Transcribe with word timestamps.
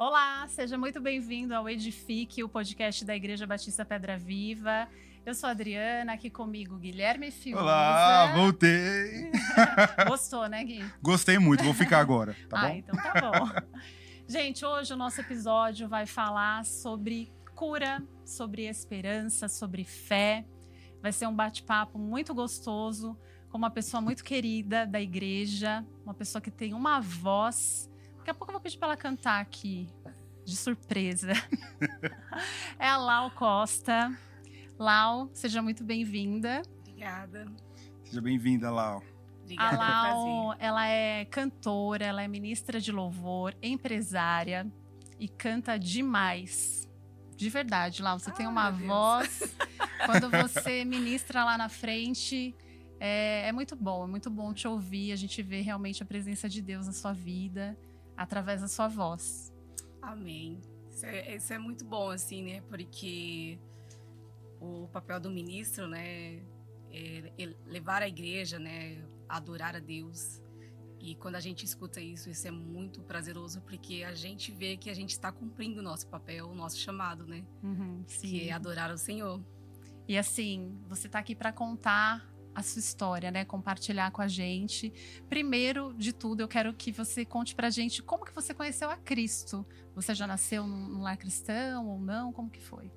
Olá, 0.00 0.46
seja 0.46 0.78
muito 0.78 1.00
bem-vindo 1.00 1.52
ao 1.52 1.68
Edifique, 1.68 2.44
o 2.44 2.48
podcast 2.48 3.04
da 3.04 3.16
Igreja 3.16 3.48
Batista 3.48 3.84
Pedra 3.84 4.16
Viva. 4.16 4.86
Eu 5.26 5.34
sou 5.34 5.48
a 5.48 5.50
Adriana, 5.50 6.12
aqui 6.12 6.30
comigo 6.30 6.78
Guilherme 6.78 7.32
Fiuza. 7.32 7.60
Olá, 7.60 8.32
voltei. 8.32 9.32
Gostou, 10.06 10.48
né, 10.48 10.62
Gui? 10.62 10.88
Gostei 11.02 11.36
muito, 11.36 11.64
vou 11.64 11.74
ficar 11.74 11.98
agora, 11.98 12.36
tá 12.48 12.60
ah, 12.60 12.68
bom? 12.68 12.74
então 12.76 12.94
tá 12.94 13.12
bom. 13.20 13.78
Gente, 14.28 14.64
hoje 14.64 14.92
o 14.94 14.96
nosso 14.96 15.20
episódio 15.20 15.88
vai 15.88 16.06
falar 16.06 16.64
sobre 16.64 17.32
cura, 17.56 18.00
sobre 18.24 18.68
esperança, 18.68 19.48
sobre 19.48 19.82
fé. 19.82 20.46
Vai 21.02 21.10
ser 21.10 21.26
um 21.26 21.34
bate-papo 21.34 21.98
muito 21.98 22.32
gostoso 22.32 23.18
com 23.50 23.58
uma 23.58 23.68
pessoa 23.68 24.00
muito 24.00 24.22
querida 24.22 24.86
da 24.86 25.00
igreja, 25.00 25.84
uma 26.04 26.14
pessoa 26.14 26.40
que 26.40 26.52
tem 26.52 26.72
uma 26.72 27.00
voz. 27.00 27.90
Daqui 28.28 28.36
a 28.36 28.38
pouco 28.40 28.50
eu 28.50 28.56
vou 28.56 28.60
pedir 28.60 28.76
para 28.76 28.88
ela 28.88 28.96
cantar 28.98 29.40
aqui, 29.40 29.88
de 30.44 30.54
surpresa. 30.54 31.32
é 32.78 32.86
a 32.86 32.98
Lau 32.98 33.30
Costa. 33.30 34.14
Lau, 34.78 35.30
seja 35.32 35.62
muito 35.62 35.82
bem-vinda. 35.82 36.60
Obrigada. 36.80 37.46
Seja 38.04 38.20
bem-vinda, 38.20 38.70
Lau. 38.70 39.02
Obrigada, 39.44 39.82
a 39.82 40.12
Lau, 40.12 40.54
ela 40.58 40.86
é 40.86 41.24
cantora, 41.24 42.04
ela 42.04 42.22
é 42.22 42.28
ministra 42.28 42.78
de 42.78 42.92
louvor, 42.92 43.56
empresária 43.62 44.70
e 45.18 45.26
canta 45.26 45.78
demais. 45.78 46.86
De 47.34 47.48
verdade, 47.48 48.02
Lau, 48.02 48.18
você 48.18 48.28
ah, 48.28 48.34
tem 48.34 48.46
uma 48.46 48.70
voz. 48.70 49.56
Quando 50.04 50.28
você 50.28 50.84
ministra 50.84 51.46
lá 51.46 51.56
na 51.56 51.70
frente, 51.70 52.54
é, 53.00 53.48
é, 53.48 53.52
muito 53.52 53.74
bom, 53.74 54.04
é 54.04 54.06
muito 54.06 54.28
bom 54.28 54.52
te 54.52 54.68
ouvir. 54.68 55.12
A 55.12 55.16
gente 55.16 55.40
vê 55.40 55.62
realmente 55.62 56.02
a 56.02 56.06
presença 56.06 56.46
de 56.46 56.60
Deus 56.60 56.84
na 56.86 56.92
sua 56.92 57.14
vida 57.14 57.74
através 58.18 58.60
da 58.60 58.68
sua 58.68 58.88
voz. 58.88 59.54
Amém. 60.02 60.60
Isso 60.90 61.06
é, 61.06 61.36
isso 61.36 61.52
é 61.52 61.58
muito 61.58 61.84
bom, 61.84 62.10
assim, 62.10 62.42
né? 62.42 62.60
Porque 62.62 63.58
o 64.60 64.88
papel 64.88 65.20
do 65.20 65.30
ministro, 65.30 65.86
né? 65.86 66.42
É, 66.90 67.32
é 67.38 67.54
levar 67.66 68.02
a 68.02 68.08
igreja, 68.08 68.58
né? 68.58 69.04
Adorar 69.28 69.76
a 69.76 69.78
Deus. 69.78 70.42
E 71.00 71.14
quando 71.14 71.36
a 71.36 71.40
gente 71.40 71.64
escuta 71.64 72.00
isso, 72.00 72.28
isso 72.28 72.48
é 72.48 72.50
muito 72.50 73.00
prazeroso, 73.02 73.60
porque 73.60 74.02
a 74.02 74.12
gente 74.14 74.50
vê 74.50 74.76
que 74.76 74.90
a 74.90 74.94
gente 74.94 75.10
está 75.10 75.30
cumprindo 75.30 75.78
o 75.78 75.82
nosso 75.82 76.08
papel, 76.08 76.48
o 76.48 76.54
nosso 76.56 76.76
chamado, 76.76 77.24
né? 77.24 77.46
Uhum, 77.62 78.02
que 78.02 78.48
é 78.48 78.52
adorar 78.52 78.90
o 78.92 78.98
Senhor. 78.98 79.40
E 80.08 80.18
assim, 80.18 80.76
você 80.88 81.06
está 81.06 81.20
aqui 81.20 81.36
para 81.36 81.52
contar 81.52 82.28
a 82.58 82.62
sua 82.62 82.80
história, 82.80 83.30
né? 83.30 83.44
Compartilhar 83.44 84.10
com 84.10 84.20
a 84.20 84.28
gente. 84.28 84.92
Primeiro 85.28 85.94
de 85.94 86.12
tudo, 86.12 86.40
eu 86.40 86.48
quero 86.48 86.74
que 86.74 86.92
você 86.92 87.24
conte 87.24 87.54
pra 87.54 87.70
gente 87.70 88.02
como 88.02 88.24
que 88.24 88.34
você 88.34 88.52
conheceu 88.52 88.90
a 88.90 88.96
Cristo. 88.96 89.66
Você 89.94 90.14
já 90.14 90.26
nasceu 90.26 90.66
num 90.66 91.00
lar 91.00 91.16
cristão 91.16 91.88
ou 91.88 92.00
não? 92.00 92.32
Como 92.32 92.50
que 92.50 92.60
foi? 92.60 92.90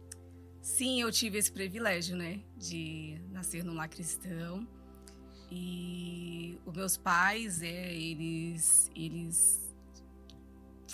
Sim, 0.61 1.01
eu 1.01 1.11
tive 1.11 1.37
esse 1.37 1.51
privilégio, 1.51 2.15
né? 2.15 2.41
De 2.57 3.19
nascer 3.31 3.63
num 3.63 3.73
lar 3.73 3.87
cristão. 3.87 4.67
E 5.49 6.57
os 6.65 6.73
meus 6.73 6.97
pais, 6.97 7.61
é, 7.61 7.93
eles, 7.93 8.89
eles 8.95 9.61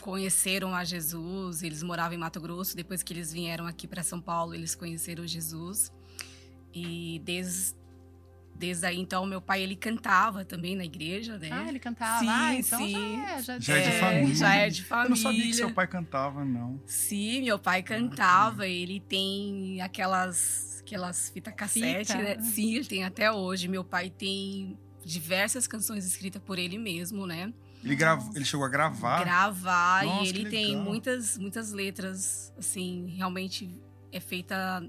conheceram 0.02 0.74
a 0.74 0.84
Jesus, 0.84 1.64
eles 1.64 1.84
moravam 1.84 2.16
em 2.16 2.18
Mato 2.18 2.40
Grosso, 2.40 2.76
depois 2.76 3.04
que 3.04 3.14
eles 3.14 3.32
vieram 3.32 3.68
aqui 3.68 3.88
para 3.88 4.04
São 4.04 4.20
Paulo, 4.20 4.54
eles 4.56 4.74
conheceram 4.74 5.28
Jesus. 5.28 5.92
E 6.74 7.22
desde, 7.24 7.76
desde 8.58 8.86
aí, 8.86 9.00
então, 9.00 9.26
meu 9.26 9.42
pai, 9.42 9.62
ele 9.62 9.76
cantava 9.76 10.44
também 10.44 10.76
na 10.76 10.84
igreja, 10.84 11.38
né? 11.38 11.50
Ah, 11.52 11.68
ele 11.68 11.80
cantava? 11.80 12.20
Sim, 12.20 12.30
ah, 12.30 12.56
então 12.56 12.80
sim. 12.80 12.92
Já 12.92 13.00
é, 13.00 13.42
já, 13.42 13.60
já 13.60 13.78
é 13.78 13.90
de 13.90 14.00
família. 14.00 14.36
Já 14.36 14.56
é 14.56 14.70
de 14.70 14.84
família. 14.84 15.06
Eu 15.06 15.10
não 15.10 15.16
sabia 15.16 15.44
que 15.44 15.54
seu 15.54 15.74
pai 15.74 15.88
cantava, 15.88 16.44
não. 16.44 16.82
Sim, 16.86 17.44
meu 17.44 17.60
pai 17.60 17.84
cantava, 17.84 18.64
ah, 18.64 18.68
ele 18.68 19.00
tem 19.00 19.82
aquelas 19.82 20.68
aquelas 20.88 21.30
fita 21.30 21.52
cassete, 21.52 22.14
Fita. 22.14 22.24
né? 22.24 22.40
Sim, 22.40 22.76
ele 22.76 22.86
tem 22.86 23.04
até 23.04 23.32
hoje. 23.32 23.68
Meu 23.68 23.84
pai 23.84 24.10
tem 24.10 24.78
diversas 25.04 25.68
canções 25.68 26.06
escritas 26.06 26.42
por 26.42 26.58
ele 26.58 26.78
mesmo, 26.78 27.28
né? 27.28 27.54
Ele, 27.84 27.96
grava, 27.96 28.30
ele 28.34 28.46
chegou 28.46 28.66
a 28.66 28.70
gravar? 28.70 29.24
Gravar, 29.24 30.06
Nossa, 30.06 30.26
e 30.26 30.30
ele 30.30 30.50
tem 30.50 30.76
muitas, 30.76 31.38
muitas 31.38 31.72
letras, 31.72 32.54
assim, 32.58 33.14
realmente 33.16 33.70
é 34.12 34.20
feita 34.20 34.84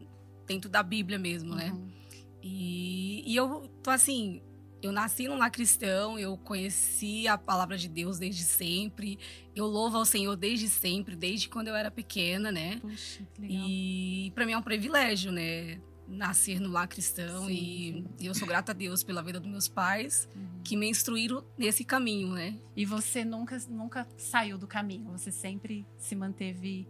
dentro 0.47 0.71
da 0.71 0.83
Bíblia 0.83 1.19
mesmo, 1.19 1.55
né? 1.55 1.71
uhum. 1.71 1.85
né? 1.85 1.98
E, 2.43 3.23
e 3.27 3.37
eu 3.37 3.69
tô 3.83 3.91
assim, 3.91 4.43
eu 4.81 4.93
nasci 4.93 5.27
num 5.27 5.37
lar 5.37 5.51
cristão, 5.51 6.19
eu 6.19 6.37
conheci 6.37 7.27
a 7.27 7.37
palavra 7.37 7.77
de 7.77 7.89
Deus 7.89 8.19
desde 8.19 8.45
sempre. 8.45 9.19
Eu 9.55 9.67
louvo 9.67 9.97
ao 9.97 10.05
Senhor 10.05 10.37
desde 10.37 10.69
sempre, 10.69 11.17
desde 11.17 11.49
quando 11.49 11.69
eu 11.69 11.75
era 11.75 11.91
pequena, 11.91 12.53
né? 12.53 12.79
Puxa, 12.81 13.27
que 13.35 13.41
legal. 13.41 13.67
E 13.69 14.33
para 14.35 14.47
mim 14.47 14.53
é 14.53 14.59
um 14.59 14.63
privilégio, 14.63 15.33
né? 15.33 15.81
Nascer 16.07 16.59
no 16.59 16.71
lar 16.71 16.89
cristão 16.89 17.47
sim, 17.47 17.53
e, 17.53 18.07
sim. 18.17 18.27
eu 18.29 18.35
sou 18.35 18.49
grata 18.49 18.73
a 18.73 18.75
Deus 18.75 19.03
pela 19.03 19.23
vida 19.23 19.39
dos 19.39 19.51
meus 19.51 19.69
pais 19.69 20.27
uhum. 20.35 20.63
que 20.65 20.75
me 20.75 20.89
instruíram 20.89 21.45
nesse 21.57 21.85
caminho, 21.85 22.29
né? 22.29 22.57
E 22.75 22.87
você 22.87 23.25
nunca 23.25 23.59
nunca 23.69 24.09
saiu 24.17 24.57
do 24.57 24.67
caminho, 24.67 25.11
você 25.11 25.31
sempre 25.31 25.85
se 25.99 26.15
manteve 26.15 26.89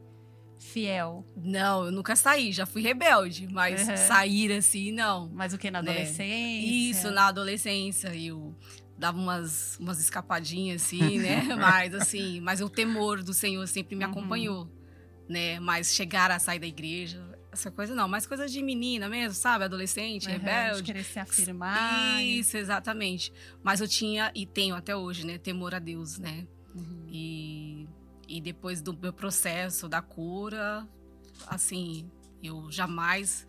fiel? 0.58 1.24
Não, 1.36 1.86
eu 1.86 1.92
nunca 1.92 2.16
saí, 2.16 2.52
já 2.52 2.66
fui 2.66 2.82
rebelde, 2.82 3.48
mas 3.50 3.88
uhum. 3.88 3.96
sair 3.96 4.52
assim, 4.52 4.92
não. 4.92 5.30
Mas 5.32 5.52
o 5.52 5.58
que, 5.58 5.70
na 5.70 5.82
né? 5.82 5.90
adolescência? 5.90 6.90
Isso, 6.90 7.10
na 7.10 7.26
adolescência, 7.28 8.14
eu 8.14 8.54
dava 8.96 9.16
umas, 9.16 9.78
umas 9.78 10.00
escapadinhas 10.00 10.82
assim, 10.82 11.18
né? 11.18 11.42
mas 11.56 11.94
assim, 11.94 12.40
mas 12.40 12.60
o 12.60 12.68
temor 12.68 13.22
do 13.22 13.32
Senhor 13.32 13.66
sempre 13.68 13.94
me 13.94 14.04
uhum. 14.04 14.10
acompanhou, 14.10 14.68
né? 15.28 15.60
Mas 15.60 15.94
chegar 15.94 16.30
a 16.30 16.38
sair 16.38 16.58
da 16.58 16.66
igreja, 16.66 17.22
essa 17.52 17.70
coisa 17.70 17.94
não, 17.94 18.08
mas 18.08 18.26
coisas 18.26 18.52
de 18.52 18.62
menina 18.62 19.08
mesmo, 19.08 19.34
sabe? 19.34 19.64
Adolescente, 19.64 20.26
uhum, 20.26 20.32
rebelde. 20.32 20.78
De 20.78 20.82
querer 20.84 21.04
se 21.04 21.18
afirmar. 21.18 22.22
Isso, 22.22 22.56
exatamente. 22.56 23.32
Mas 23.62 23.80
eu 23.80 23.88
tinha, 23.88 24.30
e 24.34 24.46
tenho 24.46 24.74
até 24.74 24.94
hoje, 24.94 25.26
né? 25.26 25.38
Temor 25.38 25.74
a 25.74 25.78
Deus, 25.78 26.18
né? 26.18 26.46
Uhum. 26.74 27.06
E 27.08 27.87
e 28.28 28.40
depois 28.40 28.82
do 28.82 28.96
meu 28.96 29.12
processo 29.12 29.88
da 29.88 30.02
cura, 30.02 30.86
assim, 31.46 32.08
eu 32.42 32.70
jamais 32.70 33.46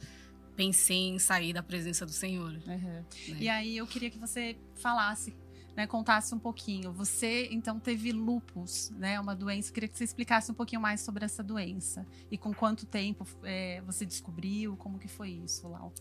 pensei 0.56 1.10
em 1.10 1.20
sair 1.20 1.54
da 1.54 1.62
presença 1.62 2.06
do 2.06 2.12
Senhor. 2.12 2.52
Uhum. 2.52 2.60
Né? 2.66 3.06
E 3.40 3.50
aí 3.50 3.78
eu 3.78 3.86
queria 3.86 4.10
que 4.10 4.18
você 4.18 4.58
falasse, 4.76 5.34
né, 5.76 5.86
contasse 5.86 6.34
um 6.34 6.40
pouquinho. 6.40 6.92
Você 6.94 7.50
então 7.52 7.80
teve 7.80 8.12
lupus, 8.12 8.90
né, 8.92 9.20
uma 9.20 9.36
doença. 9.36 9.70
Eu 9.70 9.74
queria 9.74 9.90
que 9.90 9.98
você 9.98 10.04
explicasse 10.06 10.52
um 10.52 10.56
pouquinho 10.56 10.82
mais 10.82 11.02
sobre 11.02 11.26
essa 11.26 11.44
doença 11.44 12.06
e 12.32 12.38
com 12.38 12.54
quanto 12.54 12.86
tempo 12.86 13.28
é, 13.44 13.82
você 13.86 14.06
descobriu, 14.06 14.76
como 14.78 14.98
que 14.98 15.08
foi 15.08 15.30
isso, 15.30 15.68
Lau? 15.68 15.94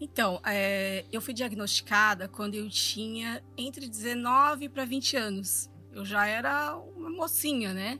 Então, 0.00 0.40
é, 0.44 1.04
eu 1.12 1.20
fui 1.20 1.32
diagnosticada 1.32 2.28
quando 2.28 2.56
eu 2.56 2.68
tinha 2.68 3.42
entre 3.56 3.88
19 3.88 4.68
para 4.68 4.84
20 4.84 5.16
anos 5.16 5.70
eu 5.94 6.04
já 6.04 6.26
era 6.26 6.76
uma 6.76 7.10
mocinha, 7.10 7.72
né? 7.72 7.98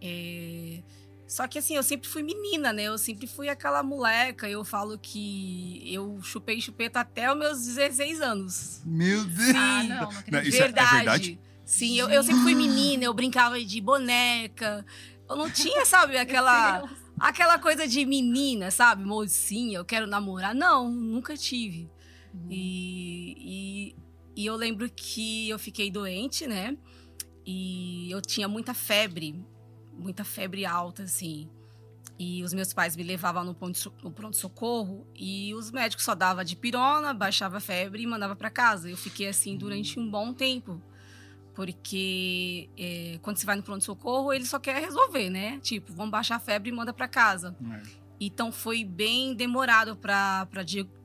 É... 0.00 0.82
Só 1.26 1.48
que 1.48 1.58
assim, 1.58 1.74
eu 1.74 1.82
sempre 1.82 2.08
fui 2.08 2.22
menina, 2.22 2.72
né? 2.72 2.84
Eu 2.84 2.98
sempre 2.98 3.26
fui 3.26 3.48
aquela 3.48 3.82
moleca. 3.82 4.48
Eu 4.48 4.64
falo 4.64 4.96
que 4.96 5.82
eu 5.84 6.20
chupei 6.22 6.60
chupeta 6.60 7.00
até 7.00 7.32
os 7.32 7.36
meus 7.36 7.64
16 7.64 8.20
anos. 8.20 8.82
Meu 8.84 9.24
Deus! 9.24 9.46
Sim, 9.46 9.56
ah, 9.56 9.82
não, 9.82 10.00
não 10.02 10.18
acredito. 10.18 10.52
verdade. 10.52 10.88
É, 10.88 10.92
é 10.92 10.96
verdade? 10.98 11.40
Sim, 11.64 11.98
eu, 11.98 12.08
eu 12.08 12.22
sempre 12.22 12.42
fui 12.42 12.54
menina, 12.54 13.02
eu 13.04 13.12
brincava 13.12 13.60
de 13.60 13.80
boneca. 13.80 14.86
Eu 15.28 15.34
não 15.34 15.50
tinha, 15.50 15.84
sabe, 15.84 16.16
aquela, 16.16 16.88
aquela 17.18 17.58
coisa 17.58 17.88
de 17.88 18.06
menina, 18.06 18.70
sabe? 18.70 19.04
Mocinha, 19.04 19.78
eu 19.78 19.84
quero 19.84 20.06
namorar. 20.06 20.54
Não, 20.54 20.88
nunca 20.88 21.36
tive. 21.36 21.90
Uhum. 22.32 22.46
E, 22.48 23.36
e, 23.40 23.96
e 24.36 24.46
eu 24.46 24.54
lembro 24.54 24.88
que 24.88 25.48
eu 25.48 25.58
fiquei 25.58 25.90
doente, 25.90 26.46
né? 26.46 26.76
E 27.46 28.10
eu 28.10 28.20
tinha 28.20 28.48
muita 28.48 28.74
febre, 28.74 29.40
muita 29.92 30.24
febre 30.24 30.66
alta, 30.66 31.04
assim. 31.04 31.48
E 32.18 32.42
os 32.42 32.52
meus 32.52 32.72
pais 32.72 32.96
me 32.96 33.02
levavam 33.02 33.44
no 33.44 34.10
pronto-socorro 34.10 35.06
e 35.14 35.54
os 35.54 35.70
médicos 35.70 36.04
só 36.04 36.14
davam 36.14 36.42
de 36.42 36.56
pirona, 36.56 37.12
baixava 37.12 37.58
a 37.58 37.60
febre 37.60 38.02
e 38.02 38.06
mandava 38.06 38.34
para 38.34 38.50
casa. 38.50 38.90
Eu 38.90 38.96
fiquei 38.96 39.28
assim 39.28 39.56
durante 39.56 40.00
um 40.00 40.10
bom 40.10 40.32
tempo. 40.32 40.82
Porque 41.54 42.68
é, 42.76 43.18
quando 43.22 43.36
você 43.36 43.46
vai 43.46 43.56
no 43.56 43.62
pronto-socorro, 43.62 44.32
ele 44.32 44.44
só 44.44 44.58
quer 44.58 44.80
resolver, 44.80 45.30
né? 45.30 45.58
Tipo, 45.60 45.92
vamos 45.92 46.10
baixar 46.10 46.36
a 46.36 46.40
febre 46.40 46.70
e 46.70 46.72
manda 46.72 46.92
para 46.92 47.06
casa. 47.06 47.56
É. 47.72 47.82
Então 48.18 48.50
foi 48.50 48.82
bem 48.82 49.34
demorado 49.34 49.94
para 49.94 50.46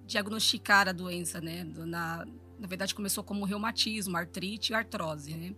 diagnosticar 0.06 0.88
a 0.88 0.92
doença, 0.92 1.40
né? 1.42 1.64
Na, 1.64 2.26
na 2.58 2.68
verdade, 2.68 2.96
começou 2.96 3.24
como 3.24 3.46
reumatismo, 3.46 4.16
artrite 4.16 4.72
e 4.72 4.76
artrose, 4.76 5.34
né? 5.34 5.54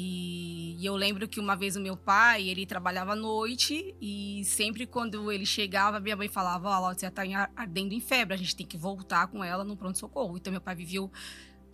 E, 0.00 0.76
e, 0.78 0.86
eu 0.86 0.94
lembro 0.94 1.26
que 1.26 1.40
uma 1.40 1.56
vez 1.56 1.74
o 1.74 1.80
meu 1.80 1.96
pai, 1.96 2.48
ele 2.48 2.64
trabalhava 2.64 3.14
à 3.14 3.16
noite 3.16 3.96
e 4.00 4.44
sempre 4.44 4.86
quando 4.86 5.32
ele 5.32 5.44
chegava, 5.44 5.98
minha 5.98 6.16
mãe 6.16 6.28
falava, 6.28 6.68
ó, 6.68 6.88
oh, 6.88 6.94
você 6.94 7.10
tá 7.10 7.22
ardendo 7.56 7.92
em 7.92 7.98
febre, 7.98 8.32
a 8.32 8.36
gente 8.38 8.54
tem 8.54 8.64
que 8.64 8.78
voltar 8.78 9.26
com 9.26 9.42
ela 9.42 9.64
no 9.64 9.76
pronto-socorro. 9.76 10.36
Então 10.36 10.52
meu 10.52 10.60
pai 10.60 10.76
viveu 10.76 11.10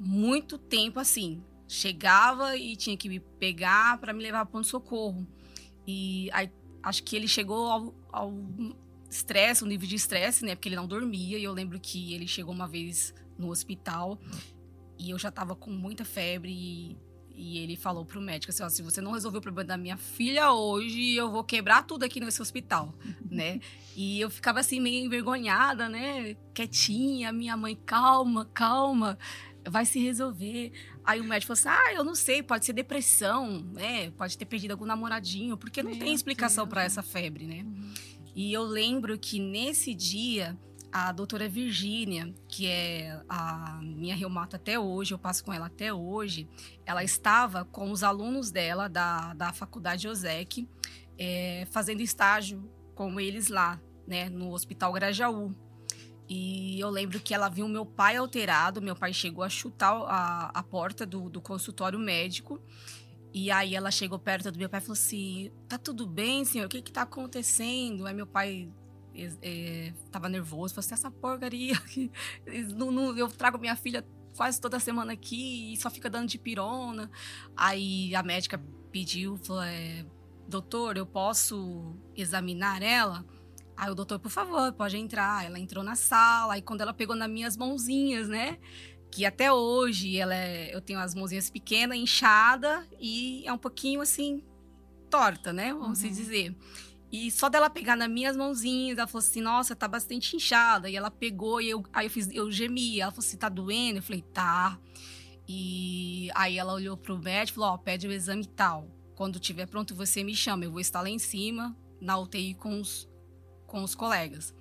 muito 0.00 0.56
tempo 0.56 0.98
assim. 0.98 1.44
Chegava 1.68 2.56
e 2.56 2.74
tinha 2.76 2.96
que 2.96 3.10
me 3.10 3.20
pegar 3.20 3.98
para 3.98 4.14
me 4.14 4.22
levar 4.22 4.46
para 4.46 4.52
pronto-socorro. 4.52 5.26
E 5.86 6.30
aí, 6.32 6.50
acho 6.82 7.02
que 7.02 7.16
ele 7.16 7.28
chegou 7.28 7.70
ao, 7.70 7.94
ao 8.10 8.32
estresse, 9.10 9.62
o 9.62 9.66
nível 9.66 9.86
de 9.86 9.96
estresse, 9.96 10.46
né? 10.46 10.54
Porque 10.54 10.70
ele 10.70 10.76
não 10.76 10.86
dormia. 10.86 11.36
E 11.36 11.44
eu 11.44 11.52
lembro 11.52 11.78
que 11.78 12.14
ele 12.14 12.26
chegou 12.26 12.54
uma 12.54 12.66
vez 12.66 13.14
no 13.36 13.50
hospital 13.50 14.18
e 14.98 15.10
eu 15.10 15.18
já 15.18 15.30
tava 15.30 15.54
com 15.54 15.70
muita 15.70 16.06
febre. 16.06 16.50
E, 16.50 16.96
e 17.34 17.58
ele 17.58 17.76
falou 17.76 18.04
pro 18.04 18.20
médico 18.20 18.50
assim: 18.52 18.62
ó, 18.62 18.68
se 18.68 18.82
você 18.82 19.00
não 19.00 19.12
resolver 19.12 19.38
o 19.38 19.40
problema 19.40 19.66
da 19.66 19.76
minha 19.76 19.96
filha 19.96 20.52
hoje, 20.52 21.14
eu 21.14 21.30
vou 21.30 21.44
quebrar 21.44 21.82
tudo 21.82 22.04
aqui 22.04 22.20
nesse 22.20 22.40
hospital, 22.40 22.94
né? 23.30 23.60
E 23.96 24.20
eu 24.20 24.30
ficava 24.30 24.60
assim 24.60 24.80
meio 24.80 25.04
envergonhada, 25.04 25.88
né? 25.88 26.36
Quietinha, 26.52 27.32
minha 27.32 27.56
mãe, 27.56 27.76
calma, 27.84 28.44
calma 28.52 29.18
vai 29.70 29.84
se 29.84 29.98
resolver. 29.98 30.72
Aí 31.04 31.20
o 31.20 31.24
médico 31.24 31.54
falou 31.54 31.74
assim: 31.74 31.88
ah, 31.88 31.94
eu 31.94 32.04
não 32.04 32.14
sei, 32.14 32.42
pode 32.42 32.64
ser 32.64 32.72
depressão, 32.72 33.60
né? 33.72 34.10
Pode 34.12 34.36
ter 34.36 34.44
perdido 34.44 34.72
algum 34.72 34.84
namoradinho, 34.84 35.56
porque 35.56 35.82
não 35.82 35.90
Meu 35.90 36.00
tem 36.00 36.14
explicação 36.14 36.66
para 36.66 36.84
essa 36.84 37.02
febre, 37.02 37.46
né? 37.46 37.62
Uhum. 37.64 37.94
E 38.34 38.52
eu 38.52 38.62
lembro 38.62 39.18
que 39.18 39.38
nesse 39.38 39.94
dia, 39.94 40.58
a 40.94 41.10
doutora 41.10 41.48
Virgínia, 41.48 42.32
que 42.46 42.68
é 42.68 43.20
a 43.28 43.80
minha 43.82 44.14
reumata 44.14 44.54
até 44.54 44.78
hoje, 44.78 45.12
eu 45.12 45.18
passo 45.18 45.44
com 45.44 45.52
ela 45.52 45.66
até 45.66 45.92
hoje, 45.92 46.48
ela 46.86 47.02
estava 47.02 47.64
com 47.64 47.90
os 47.90 48.04
alunos 48.04 48.52
dela 48.52 48.88
da, 48.88 49.34
da 49.34 49.52
faculdade 49.52 50.06
OSEC, 50.06 50.68
é, 51.18 51.66
fazendo 51.72 52.00
estágio 52.00 52.70
com 52.94 53.18
eles 53.18 53.48
lá, 53.48 53.80
né, 54.06 54.28
no 54.28 54.52
Hospital 54.52 54.92
Grajaú. 54.92 55.52
E 56.28 56.78
eu 56.78 56.90
lembro 56.90 57.18
que 57.18 57.34
ela 57.34 57.48
viu 57.48 57.66
meu 57.66 57.84
pai 57.84 58.14
alterado, 58.14 58.80
meu 58.80 58.94
pai 58.94 59.12
chegou 59.12 59.42
a 59.42 59.48
chutar 59.48 59.96
a, 60.06 60.52
a 60.54 60.62
porta 60.62 61.04
do, 61.04 61.28
do 61.28 61.40
consultório 61.40 61.98
médico. 61.98 62.62
E 63.32 63.50
aí 63.50 63.74
ela 63.74 63.90
chegou 63.90 64.16
perto 64.16 64.52
do 64.52 64.58
meu 64.60 64.68
pai 64.68 64.78
e 64.78 64.82
falou 64.82 64.92
assim: 64.92 65.50
tá 65.68 65.76
tudo 65.76 66.06
bem, 66.06 66.44
senhor? 66.44 66.66
O 66.66 66.68
que 66.68 66.80
que 66.80 66.92
tá 66.92 67.02
acontecendo? 67.02 68.06
Aí 68.06 68.14
meu 68.14 68.28
pai 68.28 68.70
é, 69.42 69.92
tava 70.10 70.28
nervoso, 70.28 70.74
falou 70.74 70.84
assim: 70.84 70.94
essa 70.94 71.10
porcaria, 71.10 71.74
não, 72.74 72.90
não, 72.90 73.16
eu 73.16 73.28
trago 73.28 73.58
minha 73.58 73.76
filha 73.76 74.04
quase 74.36 74.60
toda 74.60 74.80
semana 74.80 75.12
aqui 75.12 75.72
e 75.72 75.76
só 75.76 75.88
fica 75.88 76.10
dando 76.10 76.28
de 76.28 76.38
pirona. 76.38 77.10
Aí 77.56 78.14
a 78.14 78.22
médica 78.22 78.60
pediu, 78.90 79.36
falou: 79.38 79.62
é, 79.62 80.04
doutor, 80.48 80.96
eu 80.96 81.06
posso 81.06 81.96
examinar 82.16 82.82
ela? 82.82 83.24
Aí 83.76 83.90
o 83.90 83.94
doutor, 83.94 84.18
por 84.18 84.30
favor, 84.30 84.72
pode 84.72 84.96
entrar. 84.96 85.44
Ela 85.44 85.58
entrou 85.58 85.82
na 85.82 85.96
sala, 85.96 86.54
aí 86.54 86.62
quando 86.62 86.80
ela 86.80 86.94
pegou 86.94 87.16
nas 87.16 87.28
minhas 87.28 87.56
mãozinhas, 87.56 88.28
né? 88.28 88.58
Que 89.10 89.24
até 89.24 89.52
hoje 89.52 90.18
ela 90.18 90.34
é, 90.34 90.74
eu 90.74 90.80
tenho 90.80 90.98
as 90.98 91.14
mãozinhas 91.14 91.50
pequenas, 91.50 91.96
inchada 91.98 92.86
e 93.00 93.46
é 93.46 93.52
um 93.52 93.58
pouquinho 93.58 94.00
assim, 94.00 94.42
torta, 95.10 95.52
né? 95.52 95.72
Vamos 95.72 96.02
uhum. 96.02 96.10
dizer. 96.10 96.56
E 97.14 97.30
só 97.30 97.48
dela 97.48 97.70
pegar 97.70 97.94
nas 97.94 98.10
minhas 98.10 98.36
mãozinhas, 98.36 98.98
ela 98.98 99.06
falou 99.06 99.24
assim: 99.24 99.40
Nossa, 99.40 99.76
tá 99.76 99.86
bastante 99.86 100.34
inchada. 100.34 100.90
E 100.90 100.96
ela 100.96 101.12
pegou 101.12 101.60
e 101.60 101.70
eu, 101.70 101.84
aí 101.92 102.06
eu 102.06 102.10
fiz, 102.10 102.28
eu 102.32 102.50
gemi. 102.50 103.00
Ela 103.00 103.12
falou 103.12 103.24
assim: 103.24 103.36
Tá 103.36 103.48
doendo? 103.48 104.00
Eu 104.00 104.02
falei: 104.02 104.20
Tá. 104.20 104.76
E 105.46 106.28
aí 106.34 106.58
ela 106.58 106.72
olhou 106.72 106.96
pro 106.96 107.16
médico 107.16 107.54
e 107.54 107.60
falou: 107.60 107.70
Ó, 107.70 107.74
oh, 107.76 107.78
pede 107.78 108.08
o 108.08 108.12
exame 108.12 108.44
tal. 108.44 108.88
Quando 109.14 109.38
tiver 109.38 109.66
pronto, 109.66 109.94
você 109.94 110.24
me 110.24 110.34
chama. 110.34 110.64
Eu 110.64 110.72
vou 110.72 110.80
estar 110.80 111.02
lá 111.02 111.08
em 111.08 111.20
cima, 111.20 111.76
na 112.00 112.18
UTI 112.18 112.52
com 112.54 112.80
os 112.80 113.08
com 113.64 113.84
os 113.84 113.94
colegas. 113.94 114.52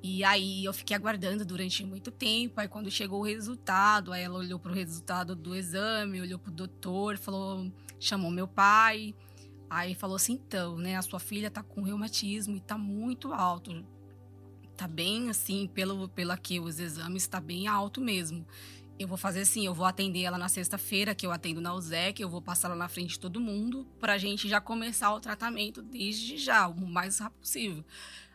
E 0.00 0.22
aí 0.22 0.64
eu 0.64 0.72
fiquei 0.72 0.96
aguardando 0.96 1.44
durante 1.44 1.84
muito 1.84 2.12
tempo. 2.12 2.60
Aí 2.60 2.68
quando 2.68 2.88
chegou 2.88 3.18
o 3.18 3.24
resultado, 3.24 4.12
aí 4.12 4.22
ela 4.22 4.38
olhou 4.38 4.60
para 4.60 4.70
o 4.70 4.74
resultado 4.76 5.34
do 5.34 5.56
exame, 5.56 6.20
olhou 6.20 6.38
para 6.38 6.52
o 6.52 6.54
doutor, 6.54 7.18
falou, 7.18 7.68
chamou 7.98 8.30
meu 8.30 8.46
pai. 8.46 9.12
Aí 9.70 9.94
falou 9.94 10.16
assim, 10.16 10.32
então, 10.32 10.76
né, 10.76 10.96
a 10.96 11.02
sua 11.02 11.20
filha 11.20 11.48
tá 11.48 11.62
com 11.62 11.82
reumatismo 11.82 12.56
e 12.56 12.60
tá 12.60 12.76
muito 12.76 13.32
alto. 13.32 13.86
Tá 14.76 14.88
bem 14.88 15.30
assim, 15.30 15.68
pelo 15.68 16.08
pelo 16.08 16.32
aqui 16.32 16.58
os 16.58 16.80
exames 16.80 17.28
tá 17.28 17.40
bem 17.40 17.68
alto 17.68 18.00
mesmo. 18.00 18.44
Eu 18.98 19.06
vou 19.06 19.16
fazer 19.16 19.42
assim, 19.42 19.64
eu 19.64 19.72
vou 19.72 19.86
atender 19.86 20.22
ela 20.22 20.36
na 20.36 20.48
sexta-feira, 20.48 21.14
que 21.14 21.24
eu 21.24 21.30
atendo 21.30 21.60
na 21.60 21.72
USEC, 21.72 22.20
eu 22.20 22.28
vou 22.28 22.42
passar 22.42 22.68
ela 22.68 22.76
na 22.76 22.88
frente 22.88 23.10
de 23.10 23.20
todo 23.20 23.40
mundo, 23.40 23.86
pra 24.00 24.18
gente 24.18 24.48
já 24.48 24.60
começar 24.60 25.14
o 25.14 25.20
tratamento 25.20 25.80
desde 25.80 26.36
já, 26.36 26.66
o 26.66 26.86
mais 26.86 27.18
rápido 27.18 27.40
possível. 27.40 27.84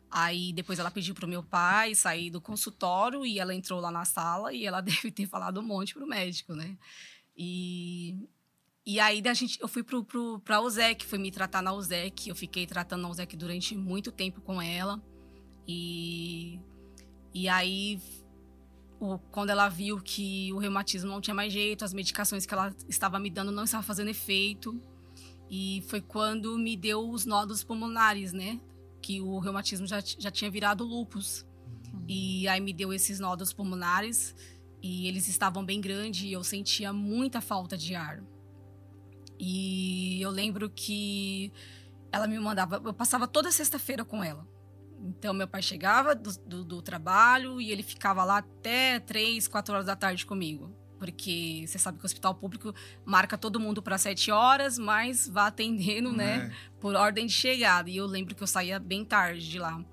Aí 0.09 0.53
depois 0.53 0.79
ela 0.79 0.89
pediu 0.89 1.13
pro 1.13 1.27
meu 1.27 1.43
pai 1.43 1.93
sair 1.93 2.29
do 2.29 2.39
consultório 2.39 3.25
e 3.25 3.39
ela 3.39 3.53
entrou 3.53 3.81
lá 3.81 3.91
na 3.91 4.05
sala 4.05 4.53
e 4.53 4.65
ela 4.65 4.79
deve 4.81 5.11
ter 5.11 5.27
falado 5.27 5.59
um 5.59 5.63
monte 5.63 5.93
pro 5.93 6.07
médico, 6.07 6.55
né? 6.55 6.77
E, 7.35 8.17
e 8.85 8.99
aí 8.99 9.21
a 9.25 9.33
gente, 9.33 9.59
eu 9.61 9.67
fui 9.67 9.83
pro, 9.83 10.03
pro, 10.03 10.39
pra 10.39 10.61
USEC, 10.61 11.05
fui 11.05 11.17
me 11.17 11.31
tratar 11.31 11.61
na 11.61 11.73
USEC. 11.73 12.29
Eu 12.29 12.35
fiquei 12.35 12.67
tratando 12.67 13.01
na 13.01 13.09
USEC 13.09 13.35
durante 13.35 13.75
muito 13.75 14.11
tempo 14.11 14.41
com 14.41 14.61
ela. 14.61 15.01
E, 15.67 16.59
e 17.33 17.47
aí, 17.49 17.99
o, 18.99 19.17
quando 19.17 19.49
ela 19.49 19.67
viu 19.67 19.99
que 19.99 20.53
o 20.53 20.57
reumatismo 20.57 21.09
não 21.09 21.19
tinha 21.19 21.33
mais 21.33 21.51
jeito, 21.51 21.83
as 21.83 21.93
medicações 21.93 22.45
que 22.45 22.53
ela 22.53 22.75
estava 22.87 23.19
me 23.19 23.29
dando 23.29 23.51
não 23.51 23.63
estavam 23.63 23.85
fazendo 23.85 24.09
efeito. 24.09 24.79
E 25.49 25.83
foi 25.87 26.01
quando 26.01 26.57
me 26.57 26.75
deu 26.77 27.09
os 27.09 27.25
nódulos 27.25 27.63
pulmonares, 27.63 28.33
né? 28.33 28.59
que 29.05 29.21
o 29.21 29.37
reumatismo 29.37 29.85
já, 29.85 29.99
já 30.01 30.31
tinha 30.31 30.49
virado 30.49 30.83
lupus. 30.83 31.45
Uhum. 31.93 32.05
E 32.07 32.47
aí 32.47 32.59
me 32.59 32.73
deu 32.73 32.91
esses 32.91 33.19
nódulos 33.19 33.53
pulmonares 33.53 34.35
e 34.81 35.07
eles 35.07 35.27
estavam 35.27 35.63
bem 35.63 35.79
grandes 35.79 36.23
e 36.23 36.31
eu 36.31 36.43
sentia 36.43 36.91
muita 36.91 37.39
falta 37.39 37.77
de 37.77 37.93
ar. 37.93 38.23
E 39.39 40.21
eu 40.21 40.29
lembro 40.29 40.69
que 40.69 41.51
ela 42.11 42.27
me 42.27 42.39
mandava, 42.39 42.81
eu 42.83 42.93
passava 42.93 43.27
toda 43.27 43.51
sexta-feira 43.51 44.05
com 44.05 44.23
ela. 44.23 44.47
Então, 45.01 45.33
meu 45.33 45.47
pai 45.47 45.61
chegava 45.61 46.15
do, 46.15 46.31
do, 46.39 46.63
do, 46.63 46.81
trabalho 46.81 47.59
e 47.59 47.71
ele 47.71 47.83
ficava 47.83 48.23
lá 48.23 48.37
até 48.37 48.99
três, 48.99 49.47
quatro 49.47 49.73
horas 49.73 49.85
da 49.85 49.95
tarde 49.95 50.25
comigo 50.25 50.73
porque 50.97 51.65
você 51.67 51.77
sabe 51.77 51.97
que 51.97 52.03
o 52.03 52.07
hospital 52.07 52.33
público 52.33 52.73
marca 53.05 53.37
todo 53.37 53.59
mundo 53.59 53.81
para 53.81 53.97
sete 53.97 54.31
horas, 54.31 54.77
mas 54.77 55.27
vá 55.27 55.47
atendendo, 55.47 56.11
né, 56.11 56.51
é. 56.51 56.79
por 56.79 56.95
ordem 56.95 57.25
de 57.25 57.33
chegada. 57.33 57.89
E 57.89 57.97
eu 57.97 58.05
lembro 58.05 58.33
que 58.33 58.41
eu 58.41 58.47
saía 58.47 58.79
bem 58.79 59.03
tarde 59.03 59.47
de 59.47 59.59
lá. 59.59 59.83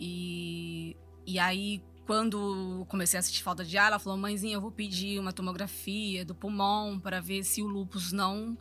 E, 0.00 0.96
e 1.26 1.38
aí, 1.38 1.82
quando 2.06 2.84
comecei 2.88 3.18
a 3.18 3.22
sentir 3.22 3.42
falta 3.42 3.64
de 3.64 3.76
ar, 3.78 3.88
ela 3.88 3.98
falou: 3.98 4.18
mãezinha, 4.18 4.54
eu 4.54 4.60
vou 4.60 4.70
pedir 4.70 5.18
uma 5.18 5.32
tomografia 5.32 6.24
do 6.24 6.34
pulmão 6.34 6.98
para 6.98 7.20
ver 7.20 7.44
se 7.44 7.62
o 7.62 7.66
lúpus 7.66 8.12
não 8.12 8.56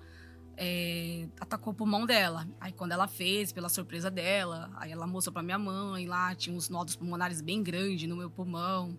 é, 0.58 1.28
atacou 1.40 1.74
o 1.74 1.76
pulmão 1.76 2.06
dela. 2.06 2.48
Aí, 2.60 2.72
quando 2.72 2.92
ela 2.92 3.08
fez, 3.08 3.52
pela 3.52 3.70
surpresa 3.70 4.12
dela, 4.12 4.72
aí 4.76 4.92
ela 4.92 5.08
mostrou 5.08 5.34
para 5.34 5.42
minha 5.42 5.58
mãe 5.58 6.06
lá, 6.06 6.36
tinha 6.36 6.56
uns 6.56 6.70
nódulos 6.70 6.96
pulmonares 6.96 7.42
bem 7.42 7.64
grandes 7.64 8.08
no 8.08 8.16
meu 8.16 8.30
pulmão. 8.30 8.98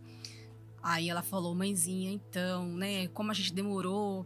Aí 0.82 1.08
ela 1.08 1.22
falou, 1.22 1.54
mãezinha, 1.54 2.10
então, 2.10 2.66
né, 2.66 3.06
como 3.08 3.30
a 3.30 3.34
gente 3.34 3.52
demorou 3.54 4.24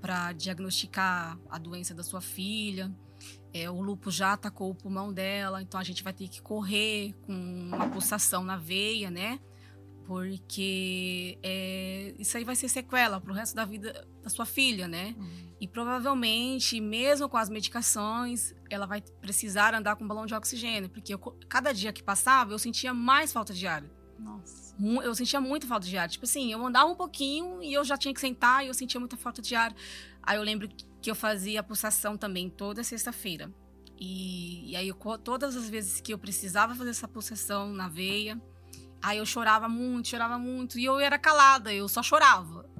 para 0.00 0.32
diagnosticar 0.32 1.38
a 1.48 1.58
doença 1.58 1.94
da 1.94 2.02
sua 2.02 2.20
filha, 2.20 2.92
é, 3.54 3.70
o 3.70 3.80
lúpus 3.80 4.16
já 4.16 4.32
atacou 4.32 4.70
o 4.70 4.74
pulmão 4.74 5.12
dela, 5.12 5.62
então 5.62 5.78
a 5.78 5.84
gente 5.84 6.02
vai 6.02 6.12
ter 6.12 6.26
que 6.26 6.42
correr 6.42 7.14
com 7.22 7.32
uma 7.32 7.88
pulsação 7.88 8.42
na 8.42 8.56
veia, 8.56 9.12
né? 9.12 9.38
Porque 10.12 11.38
é, 11.42 12.14
isso 12.18 12.36
aí 12.36 12.44
vai 12.44 12.54
ser 12.54 12.68
sequela 12.68 13.20
para 13.20 13.32
o 13.32 13.34
resto 13.34 13.54
da 13.54 13.64
vida 13.64 14.06
da 14.22 14.28
sua 14.28 14.44
filha, 14.44 14.86
né? 14.86 15.14
Uhum. 15.18 15.52
E 15.60 15.66
provavelmente, 15.66 16.80
mesmo 16.80 17.28
com 17.28 17.36
as 17.36 17.48
medicações, 17.48 18.54
ela 18.68 18.84
vai 18.84 19.00
precisar 19.20 19.74
andar 19.74 19.96
com 19.96 20.04
um 20.04 20.08
balão 20.08 20.26
de 20.26 20.34
oxigênio, 20.34 20.90
porque 20.90 21.14
eu, 21.14 21.18
cada 21.48 21.72
dia 21.72 21.92
que 21.92 22.02
passava 22.02 22.52
eu 22.52 22.58
sentia 22.58 22.92
mais 22.92 23.32
falta 23.32 23.54
de 23.54 23.66
ar. 23.66 23.82
Nossa 24.18 24.62
eu 25.02 25.14
sentia 25.14 25.40
muita 25.40 25.66
falta 25.66 25.86
de 25.86 25.96
ar. 25.96 26.08
Tipo 26.08 26.24
assim, 26.24 26.52
eu 26.52 26.64
andava 26.64 26.90
um 26.90 26.94
pouquinho 26.94 27.62
e 27.62 27.72
eu 27.72 27.84
já 27.84 27.96
tinha 27.96 28.12
que 28.12 28.20
sentar 28.20 28.64
e 28.64 28.68
eu 28.68 28.74
sentia 28.74 28.98
muita 28.98 29.16
falta 29.16 29.42
de 29.42 29.54
ar. 29.54 29.74
Aí 30.22 30.36
eu 30.36 30.42
lembro 30.42 30.68
que 31.00 31.10
eu 31.10 31.14
fazia 31.14 31.60
a 31.60 31.62
pulsação 31.62 32.16
também 32.16 32.48
toda 32.48 32.82
sexta-feira. 32.82 33.52
E, 33.98 34.72
e, 34.72 34.76
aí, 34.76 34.88
eu, 34.88 34.96
todas 35.22 35.54
as 35.54 35.68
vezes 35.68 36.00
que 36.00 36.12
eu 36.12 36.18
precisava 36.18 36.74
fazer 36.74 36.90
essa 36.90 37.06
pulsação 37.06 37.72
na 37.72 37.88
veia, 37.88 38.40
aí 39.02 39.18
eu 39.18 39.26
chorava 39.26 39.68
muito, 39.68 40.08
chorava 40.08 40.38
muito. 40.38 40.78
E 40.78 40.84
eu 40.84 40.98
era 41.00 41.18
calada, 41.18 41.72
eu 41.72 41.88
só 41.88 42.02
chorava. 42.02 42.70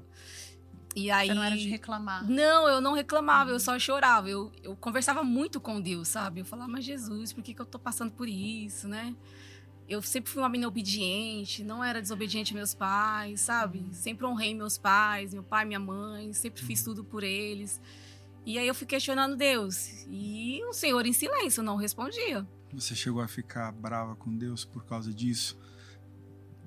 E 0.95 1.11
aí, 1.11 1.29
Você 1.29 1.35
não 1.35 1.43
era 1.43 1.57
de 1.57 1.69
reclamar? 1.69 2.29
Não, 2.29 2.69
eu 2.69 2.81
não 2.81 2.93
reclamava, 2.93 3.49
uhum. 3.49 3.57
eu 3.57 3.61
só 3.61 3.79
chorava. 3.79 4.29
Eu, 4.29 4.53
eu 4.63 4.77
conversava 4.77 5.25
muito 5.25 5.61
com 5.61 5.81
Deus, 5.81 6.09
sabe? 6.09 6.41
Eu 6.41 6.45
falava, 6.45 6.71
mas 6.71 6.85
Jesus, 6.85 7.33
por 7.33 7.43
que, 7.43 7.55
que 7.55 7.61
eu 7.61 7.67
tô 7.67 7.79
passando 7.79 8.13
por 8.13 8.29
isso, 8.29 8.87
né? 8.87 9.15
eu 9.89 10.01
sempre 10.01 10.31
fui 10.31 10.41
uma 10.43 10.49
menina 10.49 10.69
obediente, 10.69 11.63
não 11.63 11.83
era 11.83 12.01
desobediente 12.01 12.55
meus 12.55 12.75
pais, 12.75 13.41
sabe? 13.43 13.79
Uhum. 13.79 13.93
Sempre 13.93 14.27
honrei 14.27 14.55
meus 14.55 14.79
pais, 14.79 15.35
meu 15.35 15.43
pai, 15.43 15.65
minha 15.65 15.81
mãe, 15.81 16.33
sempre 16.33 16.63
fiz 16.63 16.81
uhum. 16.81 16.85
tudo 16.87 17.05
por 17.05 17.23
eles. 17.23 17.81
E 18.45 18.59
aí 18.59 18.67
eu 18.67 18.75
fui 18.75 18.87
questionando 18.87 19.37
Deus. 19.37 20.07
E 20.09 20.61
o 20.65 20.73
Senhor, 20.73 21.05
em 21.07 21.13
silêncio, 21.13 21.63
não 21.63 21.77
respondia. 21.77 22.47
Você 22.73 22.95
chegou 22.95 23.23
a 23.23 23.29
ficar 23.29 23.71
brava 23.71 24.17
com 24.17 24.37
Deus 24.37 24.65
por 24.65 24.85
causa 24.85 25.13
disso? 25.13 25.59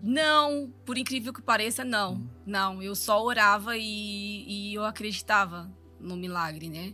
Não, 0.02 0.72
por 0.86 0.98
incrível 0.98 1.34
que 1.34 1.42
pareça, 1.42 1.84
não. 1.84 2.16
Hum. 2.16 2.28
Não, 2.46 2.84
eu 2.84 2.96
só 2.96 3.24
orava 3.24 3.78
e, 3.78 4.46
e 4.48 4.74
eu 4.76 4.84
acreditava 4.84 5.72
no 6.00 6.16
milagre, 6.16 6.70
né? 6.70 6.94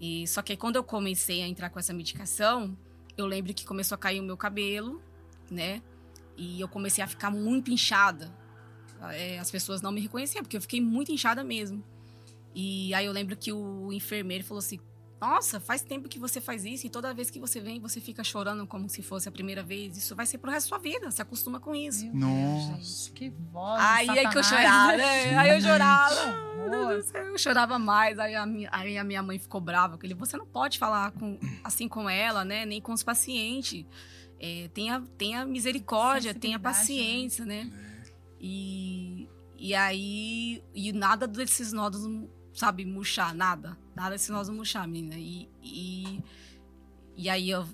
E 0.00 0.26
só 0.26 0.42
que 0.42 0.52
aí, 0.52 0.56
quando 0.56 0.76
eu 0.76 0.84
comecei 0.84 1.42
a 1.42 1.46
entrar 1.46 1.70
com 1.70 1.78
essa 1.78 1.92
medicação, 1.92 2.76
eu 3.16 3.26
lembro 3.26 3.52
que 3.52 3.64
começou 3.64 3.94
a 3.94 3.98
cair 3.98 4.20
o 4.20 4.22
meu 4.22 4.36
cabelo, 4.36 5.00
né? 5.50 5.82
E 6.36 6.60
eu 6.60 6.68
comecei 6.68 7.04
a 7.04 7.06
ficar 7.06 7.30
muito 7.30 7.70
inchada. 7.70 8.32
É, 9.12 9.38
as 9.38 9.50
pessoas 9.50 9.82
não 9.82 9.92
me 9.92 10.00
reconheciam, 10.00 10.42
porque 10.42 10.56
eu 10.56 10.60
fiquei 10.60 10.80
muito 10.80 11.12
inchada 11.12 11.44
mesmo. 11.44 11.84
E 12.54 12.92
aí 12.94 13.06
eu 13.06 13.12
lembro 13.12 13.36
que 13.36 13.52
o 13.52 13.92
enfermeiro 13.92 14.44
falou 14.44 14.58
assim: 14.58 14.80
Nossa, 15.20 15.60
faz 15.60 15.82
tempo 15.82 16.08
que 16.08 16.18
você 16.18 16.40
faz 16.40 16.64
isso, 16.64 16.86
e 16.86 16.90
toda 16.90 17.12
vez 17.12 17.30
que 17.30 17.38
você 17.38 17.60
vem, 17.60 17.78
você 17.78 18.00
fica 18.00 18.24
chorando 18.24 18.66
como 18.66 18.88
se 18.88 19.02
fosse 19.02 19.28
a 19.28 19.32
primeira 19.32 19.62
vez. 19.62 19.96
Isso 19.96 20.16
vai 20.16 20.24
ser 20.24 20.38
pro 20.38 20.50
resto 20.50 20.70
da 20.70 20.76
sua 20.76 20.78
vida, 20.78 21.10
se 21.10 21.20
acostuma 21.20 21.60
com 21.60 21.74
isso. 21.74 22.06
Meu 22.06 22.26
Nossa. 22.28 22.72
Deus, 22.72 23.04
gente, 23.04 23.12
que 23.12 23.30
voz. 23.52 23.82
Aí, 23.82 24.08
aí 24.08 24.28
que 24.30 24.38
eu 24.38 24.42
chorava, 24.42 24.96
né? 24.96 25.38
Aí 25.38 25.50
eu 25.50 25.60
chorava. 25.60 26.50
Eu 27.14 27.38
chorava 27.38 27.78
mais. 27.78 28.18
Aí 28.18 28.34
a, 28.34 28.46
minha, 28.46 28.68
aí 28.72 28.96
a 28.96 29.04
minha 29.04 29.22
mãe 29.22 29.38
ficou 29.38 29.60
brava 29.60 29.98
com 29.98 30.06
ele. 30.06 30.14
Você 30.14 30.38
não 30.38 30.46
pode 30.46 30.78
falar 30.78 31.10
com, 31.12 31.38
assim 31.62 31.86
com 31.86 32.08
ela, 32.08 32.42
né? 32.42 32.64
Nem 32.64 32.80
com 32.80 32.92
os 32.92 33.02
pacientes. 33.02 33.84
É, 34.38 34.70
tenha, 34.72 35.02
tenha 35.18 35.44
misericórdia, 35.44 36.32
tenha 36.32 36.58
Sensibilidade, 36.58 36.78
paciência, 36.78 37.44
né? 37.44 37.70
E, 38.40 39.28
e 39.58 39.74
aí. 39.74 40.62
E 40.74 40.92
nada 40.92 41.26
desses 41.28 41.72
nodos, 41.72 42.08
sabe, 42.54 42.86
murchar, 42.86 43.34
nada. 43.34 43.76
Nada 44.00 44.12
desses 44.12 44.30
nodos 44.30 44.48
murchar, 44.48 44.88
menina. 44.88 45.14
E, 45.18 45.46
e, 45.62 46.24
e 47.14 47.28
aí 47.28 47.50
eu 47.50 47.68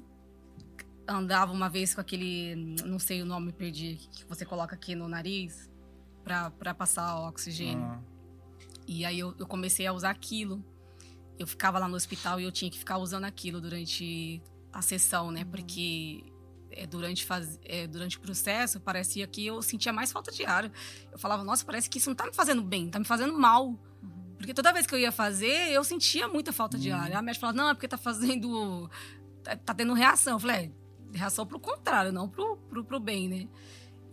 andava 1.06 1.52
uma 1.52 1.68
vez 1.68 1.94
com 1.94 2.00
aquele. 2.00 2.56
Não 2.84 2.98
sei 2.98 3.22
o 3.22 3.24
nome, 3.24 3.52
perdi. 3.52 3.94
Que 3.94 4.24
você 4.24 4.44
coloca 4.44 4.74
aqui 4.74 4.96
no 4.96 5.06
nariz 5.06 5.70
pra 6.24 6.74
passar 6.74 7.20
o 7.20 7.28
oxigênio. 7.28 7.84
Ah, 7.84 8.00
E 8.88 9.04
aí 9.04 9.20
eu, 9.20 9.36
eu 9.38 9.46
comecei 9.46 9.86
a 9.86 9.92
usar 9.92 10.10
aquilo. 10.10 10.64
Eu 11.38 11.46
ficava 11.46 11.78
lá 11.78 11.86
no 11.86 11.94
hospital 11.94 12.40
e 12.40 12.42
eu 12.42 12.50
tinha 12.50 12.72
que 12.72 12.78
ficar 12.78 12.98
usando 12.98 13.22
aquilo 13.22 13.60
durante 13.60 14.42
a 14.72 14.82
sessão, 14.82 15.30
né? 15.30 15.44
Porque 15.44 16.24
é, 16.72 16.88
durante, 16.88 17.24
faz, 17.24 17.56
é, 17.62 17.86
durante 17.86 18.16
o 18.16 18.20
processo 18.20 18.80
parecia 18.80 19.28
que 19.28 19.46
eu 19.46 19.62
sentia 19.62 19.92
mais 19.92 20.10
falta 20.10 20.32
de 20.32 20.44
ar. 20.44 20.72
Eu 21.12 21.18
falava, 21.20 21.44
nossa, 21.44 21.64
parece 21.64 21.88
que 21.88 21.98
isso 21.98 22.10
não 22.10 22.16
tá 22.16 22.26
me 22.26 22.34
fazendo 22.34 22.62
bem, 22.62 22.90
tá 22.90 22.98
me 22.98 23.04
fazendo 23.04 23.38
mal. 23.38 23.78
Porque 24.46 24.54
toda 24.54 24.72
vez 24.72 24.86
que 24.86 24.94
eu 24.94 24.98
ia 25.00 25.10
fazer, 25.10 25.72
eu 25.72 25.82
sentia 25.82 26.28
muita 26.28 26.52
falta 26.52 26.78
de 26.78 26.88
ar. 26.92 27.12
A 27.12 27.20
médica 27.20 27.40
falava, 27.40 27.58
não, 27.58 27.68
é 27.68 27.74
porque 27.74 27.88
tá 27.88 27.98
fazendo. 27.98 28.88
tá, 29.42 29.56
tá 29.56 29.74
tendo 29.74 29.92
reação. 29.92 30.34
Eu 30.34 30.38
falei, 30.38 30.72
é, 31.12 31.18
reação 31.18 31.44
pro 31.44 31.58
contrário, 31.58 32.12
não 32.12 32.28
pro, 32.28 32.56
pro, 32.56 32.84
pro 32.84 33.00
bem, 33.00 33.28
né? 33.28 33.48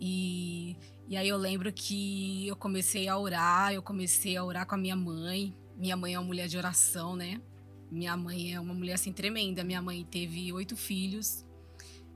E, 0.00 0.76
e 1.06 1.16
aí 1.16 1.28
eu 1.28 1.36
lembro 1.36 1.72
que 1.72 2.48
eu 2.48 2.56
comecei 2.56 3.06
a 3.06 3.16
orar, 3.16 3.72
eu 3.72 3.80
comecei 3.80 4.36
a 4.36 4.42
orar 4.42 4.66
com 4.66 4.74
a 4.74 4.78
minha 4.78 4.96
mãe. 4.96 5.56
Minha 5.76 5.96
mãe 5.96 6.14
é 6.14 6.18
uma 6.18 6.26
mulher 6.26 6.48
de 6.48 6.58
oração, 6.58 7.14
né? 7.14 7.40
Minha 7.88 8.16
mãe 8.16 8.54
é 8.54 8.58
uma 8.58 8.74
mulher 8.74 8.94
assim 8.94 9.12
tremenda. 9.12 9.62
Minha 9.62 9.80
mãe 9.80 10.04
teve 10.04 10.52
oito 10.52 10.76
filhos. 10.76 11.46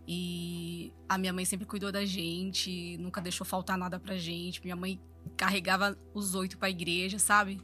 E 0.09 0.93
a 1.09 1.17
minha 1.17 1.33
mãe 1.33 1.45
sempre 1.45 1.67
cuidou 1.67 1.93
da 1.93 2.05
gente, 2.05 2.97
nunca 2.99 3.21
deixou 3.21 3.47
faltar 3.47 3.79
nada 3.79 4.01
pra 4.01 4.17
gente. 4.17 4.61
Minha 4.61 4.75
mãe 4.75 5.01
carregava 5.37 5.97
os 6.13 6.35
oito 6.35 6.59
pra 6.59 6.69
igreja, 6.69 7.21
sabe? 7.21 7.61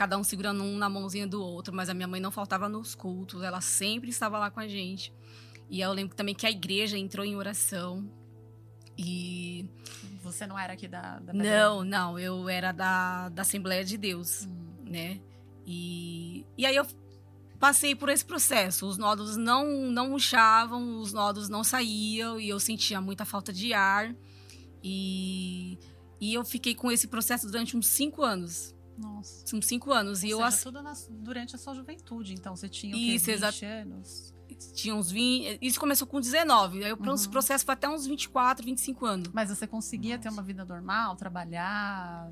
Cada 0.00 0.16
um 0.16 0.24
segurando 0.24 0.62
um 0.64 0.78
na 0.78 0.88
mãozinha 0.88 1.26
do 1.26 1.42
outro, 1.42 1.74
mas 1.74 1.90
a 1.90 1.92
minha 1.92 2.08
mãe 2.08 2.22
não 2.22 2.30
faltava 2.30 2.70
nos 2.70 2.94
cultos, 2.94 3.42
ela 3.42 3.60
sempre 3.60 4.08
estava 4.08 4.38
lá 4.38 4.50
com 4.50 4.58
a 4.58 4.66
gente. 4.66 5.12
E 5.68 5.82
eu 5.82 5.92
lembro 5.92 6.16
também 6.16 6.34
que 6.34 6.46
a 6.46 6.50
igreja 6.50 6.96
entrou 6.96 7.22
em 7.22 7.36
oração. 7.36 8.10
E 8.96 9.68
Você 10.22 10.46
não 10.46 10.58
era 10.58 10.72
aqui 10.72 10.88
da, 10.88 11.18
da 11.18 11.34
não, 11.34 11.84
não, 11.84 12.18
eu 12.18 12.48
era 12.48 12.72
da, 12.72 13.28
da 13.28 13.42
Assembleia 13.42 13.84
de 13.84 13.98
Deus, 13.98 14.46
Hum. 14.46 14.84
né? 14.86 15.20
E, 15.66 16.46
e 16.56 16.64
aí 16.64 16.76
eu 16.76 16.86
passei 17.58 17.94
por 17.94 18.08
esse 18.08 18.24
processo. 18.24 18.86
Os 18.86 18.96
nódulos 18.96 19.36
não, 19.36 19.66
não 19.90 20.08
murchavam, 20.08 20.98
os 20.98 21.12
nódulos 21.12 21.50
não 21.50 21.62
saíam 21.62 22.40
e 22.40 22.48
eu 22.48 22.58
sentia 22.58 23.02
muita 23.02 23.26
falta 23.26 23.52
de 23.52 23.74
ar. 23.74 24.16
E, 24.82 25.78
e 26.18 26.32
eu 26.32 26.42
fiquei 26.42 26.74
com 26.74 26.90
esse 26.90 27.06
processo 27.06 27.46
durante 27.46 27.76
uns 27.76 27.86
cinco 27.86 28.22
anos. 28.22 28.74
Nossa. 29.00 29.56
Uns 29.56 29.66
cinco 29.66 29.92
anos. 29.92 30.22
Ou 30.22 30.28
e 30.28 30.30
eu 30.30 30.36
seja, 30.38 30.48
ass- 30.48 30.62
tudo 30.62 30.82
na- 30.82 30.92
durante 31.10 31.54
a 31.54 31.58
sua 31.58 31.74
juventude. 31.74 32.34
Então, 32.34 32.54
você 32.54 32.68
tinha 32.68 32.94
o 32.94 32.98
Isso, 32.98 33.24
quê? 33.26 33.32
20 33.32 33.38
exato. 33.38 33.64
anos? 33.64 34.34
tinha 34.74 34.94
uns 34.94 35.10
20. 35.10 35.58
Isso 35.62 35.80
começou 35.80 36.06
com 36.06 36.20
19. 36.20 36.84
Aí 36.84 36.92
o 36.92 36.96
Uhum. 36.96 37.30
processo 37.30 37.64
foi 37.64 37.72
até 37.72 37.88
uns 37.88 38.06
24, 38.06 38.62
25 38.64 39.06
anos. 39.06 39.30
Mas 39.32 39.48
você 39.48 39.66
conseguia 39.66 40.18
ter 40.18 40.28
uma 40.28 40.42
vida 40.42 40.66
normal, 40.66 41.16
trabalhar, 41.16 42.30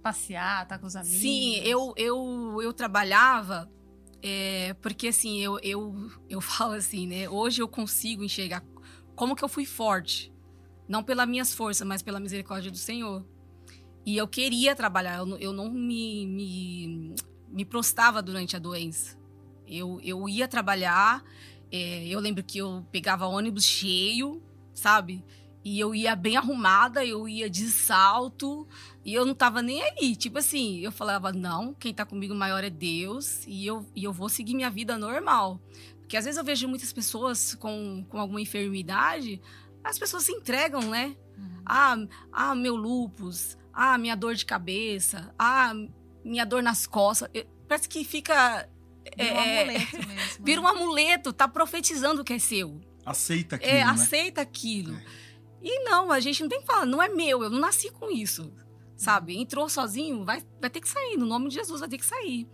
passear, 0.00 0.62
estar 0.62 0.78
com 0.78 0.86
os 0.86 0.94
amigos? 0.94 1.18
Sim, 1.20 1.56
eu, 1.56 1.92
eu, 1.96 2.60
eu 2.62 2.72
trabalhava 2.72 3.68
é, 4.22 4.74
porque 4.80 5.08
assim, 5.08 5.38
eu, 5.40 5.58
eu, 5.62 5.94
eu 6.28 6.40
falo 6.40 6.74
assim, 6.74 7.06
né? 7.08 7.28
Hoje 7.28 7.60
eu 7.60 7.66
consigo 7.68 8.22
enxergar 8.22 8.62
como 9.16 9.34
que 9.34 9.42
eu 9.44 9.48
fui 9.48 9.64
forte. 9.66 10.32
Não 10.86 11.02
pelas 11.02 11.26
minhas 11.26 11.52
forças, 11.54 11.84
mas 11.86 12.02
pela 12.02 12.20
misericórdia 12.20 12.70
do 12.70 12.76
Senhor. 12.76 13.26
E 14.04 14.16
eu 14.16 14.28
queria 14.28 14.74
trabalhar, 14.74 15.18
eu, 15.18 15.26
não- 15.26 15.38
eu 15.38 15.52
não 15.52 15.70
me, 15.70 16.26
me, 16.26 17.14
me 17.48 17.64
prostava 17.64 18.22
durante 18.22 18.54
a 18.54 18.58
doença. 18.58 19.16
Eu, 19.66 19.98
eu 20.02 20.28
ia 20.28 20.46
trabalhar, 20.46 21.24
é, 21.72 22.06
eu 22.06 22.20
lembro 22.20 22.44
que 22.44 22.58
eu 22.58 22.84
pegava 22.92 23.26
ônibus 23.26 23.64
cheio, 23.64 24.42
sabe? 24.74 25.24
E 25.64 25.80
eu 25.80 25.94
ia 25.94 26.14
bem 26.14 26.36
arrumada, 26.36 27.02
eu 27.02 27.26
ia 27.26 27.48
de 27.48 27.70
salto, 27.70 28.68
e 29.02 29.14
eu 29.14 29.24
não 29.24 29.34
tava 29.34 29.62
nem 29.62 29.82
aí. 29.82 30.14
Tipo 30.14 30.38
assim, 30.38 30.80
eu 30.80 30.92
falava, 30.92 31.32
não, 31.32 31.72
quem 31.72 31.94
tá 31.94 32.04
comigo 32.04 32.34
maior 32.34 32.62
é 32.62 32.68
Deus, 32.68 33.42
e 33.46 33.64
eu, 33.66 33.86
e 33.96 34.04
eu 34.04 34.12
vou 34.12 34.28
seguir 34.28 34.54
minha 34.54 34.68
vida 34.68 34.98
normal. 34.98 35.58
Porque 36.00 36.18
às 36.18 36.26
vezes 36.26 36.36
eu 36.36 36.44
vejo 36.44 36.68
muitas 36.68 36.92
pessoas 36.92 37.54
com, 37.54 38.04
com 38.10 38.18
alguma 38.20 38.42
enfermidade, 38.42 39.40
as 39.82 39.98
pessoas 39.98 40.24
se 40.24 40.32
entregam, 40.32 40.82
né? 40.82 41.16
Uhum. 41.38 41.62
Ah, 41.64 41.96
ah, 42.30 42.54
meu 42.54 42.76
lupus, 42.76 43.56
ah, 43.74 43.98
minha 43.98 44.14
dor 44.16 44.34
de 44.34 44.44
cabeça, 44.44 45.34
ah, 45.38 45.72
minha 46.24 46.44
dor 46.44 46.62
nas 46.62 46.86
costas. 46.86 47.28
Eu- 47.34 47.46
Parece 47.66 47.88
que 47.88 48.04
fica. 48.04 48.68
Vira 49.16 49.34
um 49.34 49.36
é, 49.38 49.60
amuleto 49.62 49.96
mesmo. 50.08 50.44
Vira 50.44 50.60
um 50.60 50.66
amuleto, 50.68 51.32
tá 51.32 51.48
profetizando 51.48 52.20
o 52.22 52.24
que 52.24 52.34
é 52.34 52.38
seu. 52.38 52.80
Aceita 53.04 53.56
aquilo, 53.56 53.72
É, 53.72 53.76
né? 53.84 53.90
aceita 53.90 54.40
aquilo. 54.40 54.94
É. 54.94 55.02
E 55.62 55.80
não, 55.84 56.12
a 56.12 56.20
gente 56.20 56.42
não 56.42 56.48
tem 56.48 56.60
que 56.60 56.66
falar, 56.66 56.84
não 56.86 57.02
é 57.02 57.08
meu, 57.08 57.42
eu 57.42 57.50
não 57.50 57.58
nasci 57.58 57.90
com 57.90 58.10
isso. 58.10 58.52
Sabe? 58.96 59.36
Entrou 59.36 59.68
sozinho, 59.68 60.24
vai, 60.24 60.42
vai 60.60 60.70
ter 60.70 60.80
que 60.80 60.88
sair, 60.88 61.16
no 61.16 61.26
nome 61.26 61.48
de 61.48 61.54
Jesus 61.54 61.80
vai 61.80 61.88
ter 61.88 61.98
que 61.98 62.06
sair. 62.06 62.46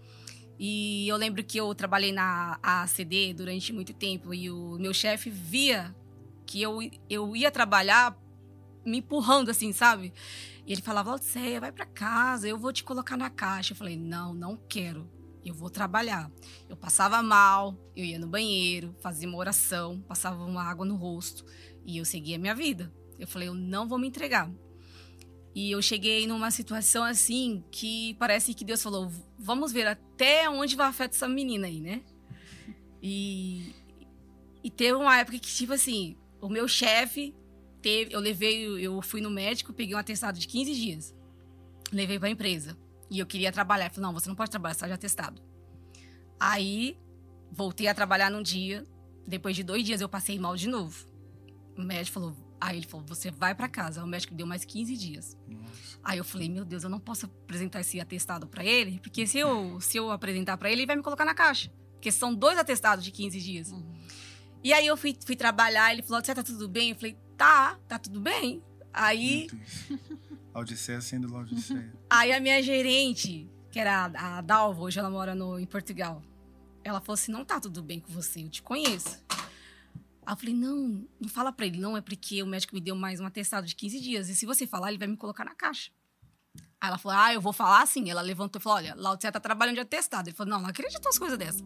E 0.58 1.08
eu 1.08 1.16
lembro 1.16 1.42
que 1.42 1.58
eu 1.58 1.74
trabalhei 1.74 2.12
na 2.12 2.58
ACD 2.62 3.32
durante 3.34 3.72
muito 3.72 3.92
tempo 3.92 4.32
e 4.32 4.50
o 4.50 4.76
meu 4.78 4.92
chefe 4.94 5.28
via 5.28 5.94
que 6.46 6.60
eu, 6.62 6.78
eu 7.08 7.34
ia 7.36 7.50
trabalhar 7.50 8.16
me 8.84 8.98
empurrando 8.98 9.50
assim, 9.50 9.72
sabe? 9.72 10.12
E 10.70 10.72
ele 10.72 10.82
falava, 10.82 11.10
Laodiceia, 11.10 11.58
vai 11.58 11.72
pra 11.72 11.84
casa, 11.84 12.46
eu 12.46 12.56
vou 12.56 12.72
te 12.72 12.84
colocar 12.84 13.16
na 13.16 13.28
caixa. 13.28 13.72
Eu 13.72 13.76
falei, 13.76 13.96
não, 13.96 14.32
não 14.32 14.56
quero. 14.56 15.10
Eu 15.44 15.52
vou 15.52 15.68
trabalhar. 15.68 16.30
Eu 16.68 16.76
passava 16.76 17.20
mal, 17.24 17.76
eu 17.96 18.04
ia 18.04 18.20
no 18.20 18.28
banheiro, 18.28 18.94
fazia 19.00 19.28
uma 19.28 19.36
oração, 19.36 20.00
passava 20.02 20.44
uma 20.44 20.62
água 20.62 20.86
no 20.86 20.94
rosto 20.94 21.44
e 21.84 21.98
eu 21.98 22.04
seguia 22.04 22.36
a 22.36 22.38
minha 22.38 22.54
vida. 22.54 22.94
Eu 23.18 23.26
falei, 23.26 23.48
eu 23.48 23.54
não 23.54 23.88
vou 23.88 23.98
me 23.98 24.06
entregar. 24.06 24.48
E 25.56 25.72
eu 25.72 25.82
cheguei 25.82 26.24
numa 26.28 26.52
situação 26.52 27.02
assim 27.02 27.64
que 27.72 28.14
parece 28.14 28.54
que 28.54 28.64
Deus 28.64 28.80
falou: 28.80 29.10
vamos 29.36 29.72
ver 29.72 29.88
até 29.88 30.48
onde 30.48 30.76
vai 30.76 30.86
afetar 30.86 31.16
essa 31.16 31.26
menina 31.26 31.66
aí, 31.66 31.80
né? 31.80 32.00
E, 33.02 33.74
e 34.62 34.70
teve 34.70 34.94
uma 34.94 35.18
época 35.18 35.36
que, 35.36 35.52
tipo 35.52 35.72
assim, 35.72 36.16
o 36.40 36.48
meu 36.48 36.68
chefe 36.68 37.34
teve. 37.80 38.14
Eu 38.14 38.20
levei, 38.20 38.64
eu 38.84 39.00
fui 39.02 39.20
no 39.20 39.30
médico, 39.30 39.72
peguei 39.72 39.94
um 39.94 39.98
atestado 39.98 40.38
de 40.38 40.46
15 40.46 40.74
dias. 40.74 41.14
Levei 41.92 42.18
pra 42.18 42.30
empresa. 42.30 42.76
E 43.10 43.18
eu 43.18 43.26
queria 43.26 43.50
trabalhar. 43.50 43.86
Ele 43.86 43.94
falou: 43.94 44.12
não, 44.12 44.18
você 44.18 44.28
não 44.28 44.36
pode 44.36 44.50
trabalhar, 44.50 44.74
você 44.74 44.80
tá 44.80 44.86
de 44.86 44.92
atestado. 44.92 45.42
Aí 46.38 46.96
voltei 47.50 47.88
a 47.88 47.94
trabalhar 47.94 48.30
num 48.30 48.42
dia. 48.42 48.86
Depois 49.26 49.54
de 49.56 49.62
dois 49.62 49.84
dias 49.84 50.00
eu 50.00 50.08
passei 50.08 50.38
mal 50.38 50.56
de 50.56 50.68
novo. 50.68 51.06
O 51.76 51.82
médico 51.82 52.14
falou. 52.14 52.36
Aí 52.60 52.76
ele 52.76 52.86
falou: 52.86 53.04
você 53.06 53.30
vai 53.30 53.54
pra 53.54 53.68
casa. 53.68 54.04
O 54.04 54.06
médico 54.06 54.34
deu 54.34 54.46
mais 54.46 54.64
15 54.64 54.96
dias. 54.96 55.36
Nossa. 55.48 55.98
Aí 56.02 56.18
eu 56.18 56.24
falei, 56.24 56.48
meu 56.48 56.64
Deus, 56.64 56.84
eu 56.84 56.90
não 56.90 57.00
posso 57.00 57.26
apresentar 57.26 57.80
esse 57.80 58.00
atestado 58.00 58.46
pra 58.46 58.64
ele, 58.64 58.98
porque 59.00 59.26
se 59.26 59.38
eu, 59.38 59.80
se 59.80 59.96
eu 59.96 60.10
apresentar 60.10 60.56
pra 60.56 60.70
ele, 60.70 60.82
ele 60.82 60.86
vai 60.86 60.96
me 60.96 61.02
colocar 61.02 61.24
na 61.24 61.34
caixa. 61.34 61.70
Porque 61.94 62.10
são 62.10 62.34
dois 62.34 62.58
atestados 62.58 63.04
de 63.04 63.10
15 63.10 63.40
dias. 63.40 63.70
Uhum. 63.70 63.82
E 64.62 64.72
aí 64.72 64.86
eu 64.86 64.96
fui, 64.96 65.16
fui 65.24 65.36
trabalhar, 65.36 65.92
ele 65.92 66.02
falou, 66.02 66.22
você 66.22 66.34
tá 66.34 66.42
tudo 66.42 66.68
bem? 66.68 66.90
Eu 66.90 66.96
falei, 66.96 67.16
tá, 67.40 67.78
tá 67.88 67.98
tudo 67.98 68.20
bem. 68.20 68.62
Aí. 68.92 69.48
Laodiceia 70.54 71.00
sendo 71.00 71.32
Laodiceia. 71.32 71.90
aí 72.10 72.32
a 72.34 72.38
minha 72.38 72.62
gerente, 72.62 73.50
que 73.70 73.78
era 73.78 74.10
a, 74.14 74.38
a 74.38 74.40
Dalva, 74.42 74.82
hoje 74.82 74.98
ela 74.98 75.08
mora 75.08 75.34
no, 75.34 75.58
em 75.58 75.64
Portugal, 75.64 76.22
ela 76.84 77.00
falou 77.00 77.14
assim, 77.14 77.32
não 77.32 77.42
tá 77.42 77.58
tudo 77.58 77.82
bem 77.82 77.98
com 77.98 78.12
você, 78.12 78.42
eu 78.42 78.50
te 78.50 78.62
conheço. 78.62 79.24
Aí 80.26 80.34
eu 80.34 80.36
falei, 80.36 80.54
não, 80.54 81.08
não 81.18 81.30
fala 81.30 81.50
pra 81.50 81.64
ele, 81.64 81.78
não, 81.78 81.96
é 81.96 82.02
porque 82.02 82.42
o 82.42 82.46
médico 82.46 82.74
me 82.74 82.80
deu 82.80 82.94
mais 82.94 83.20
um 83.20 83.26
atestado 83.26 83.66
de 83.66 83.74
15 83.74 84.00
dias. 84.00 84.28
E 84.28 84.36
se 84.36 84.44
você 84.44 84.66
falar, 84.66 84.90
ele 84.90 84.98
vai 84.98 85.08
me 85.08 85.16
colocar 85.16 85.46
na 85.46 85.54
caixa. 85.54 85.90
Aí 86.80 86.88
ela 86.88 86.96
falou, 86.96 87.18
ah, 87.18 87.34
eu 87.34 87.40
vou 87.42 87.52
falar 87.52 87.82
assim. 87.82 88.10
Ela 88.10 88.22
levantou 88.22 88.58
e 88.58 88.62
falou, 88.62 88.78
olha, 88.78 88.94
lá 88.96 89.10
você 89.14 89.30
tá 89.30 89.38
trabalhando 89.38 89.74
de 89.74 89.80
atestado. 89.82 90.28
Ele 90.28 90.36
falou, 90.36 90.50
não, 90.54 90.62
não 90.62 90.70
acredito 90.70 91.04
nas 91.04 91.18
coisas 91.18 91.36
dessas. 91.38 91.62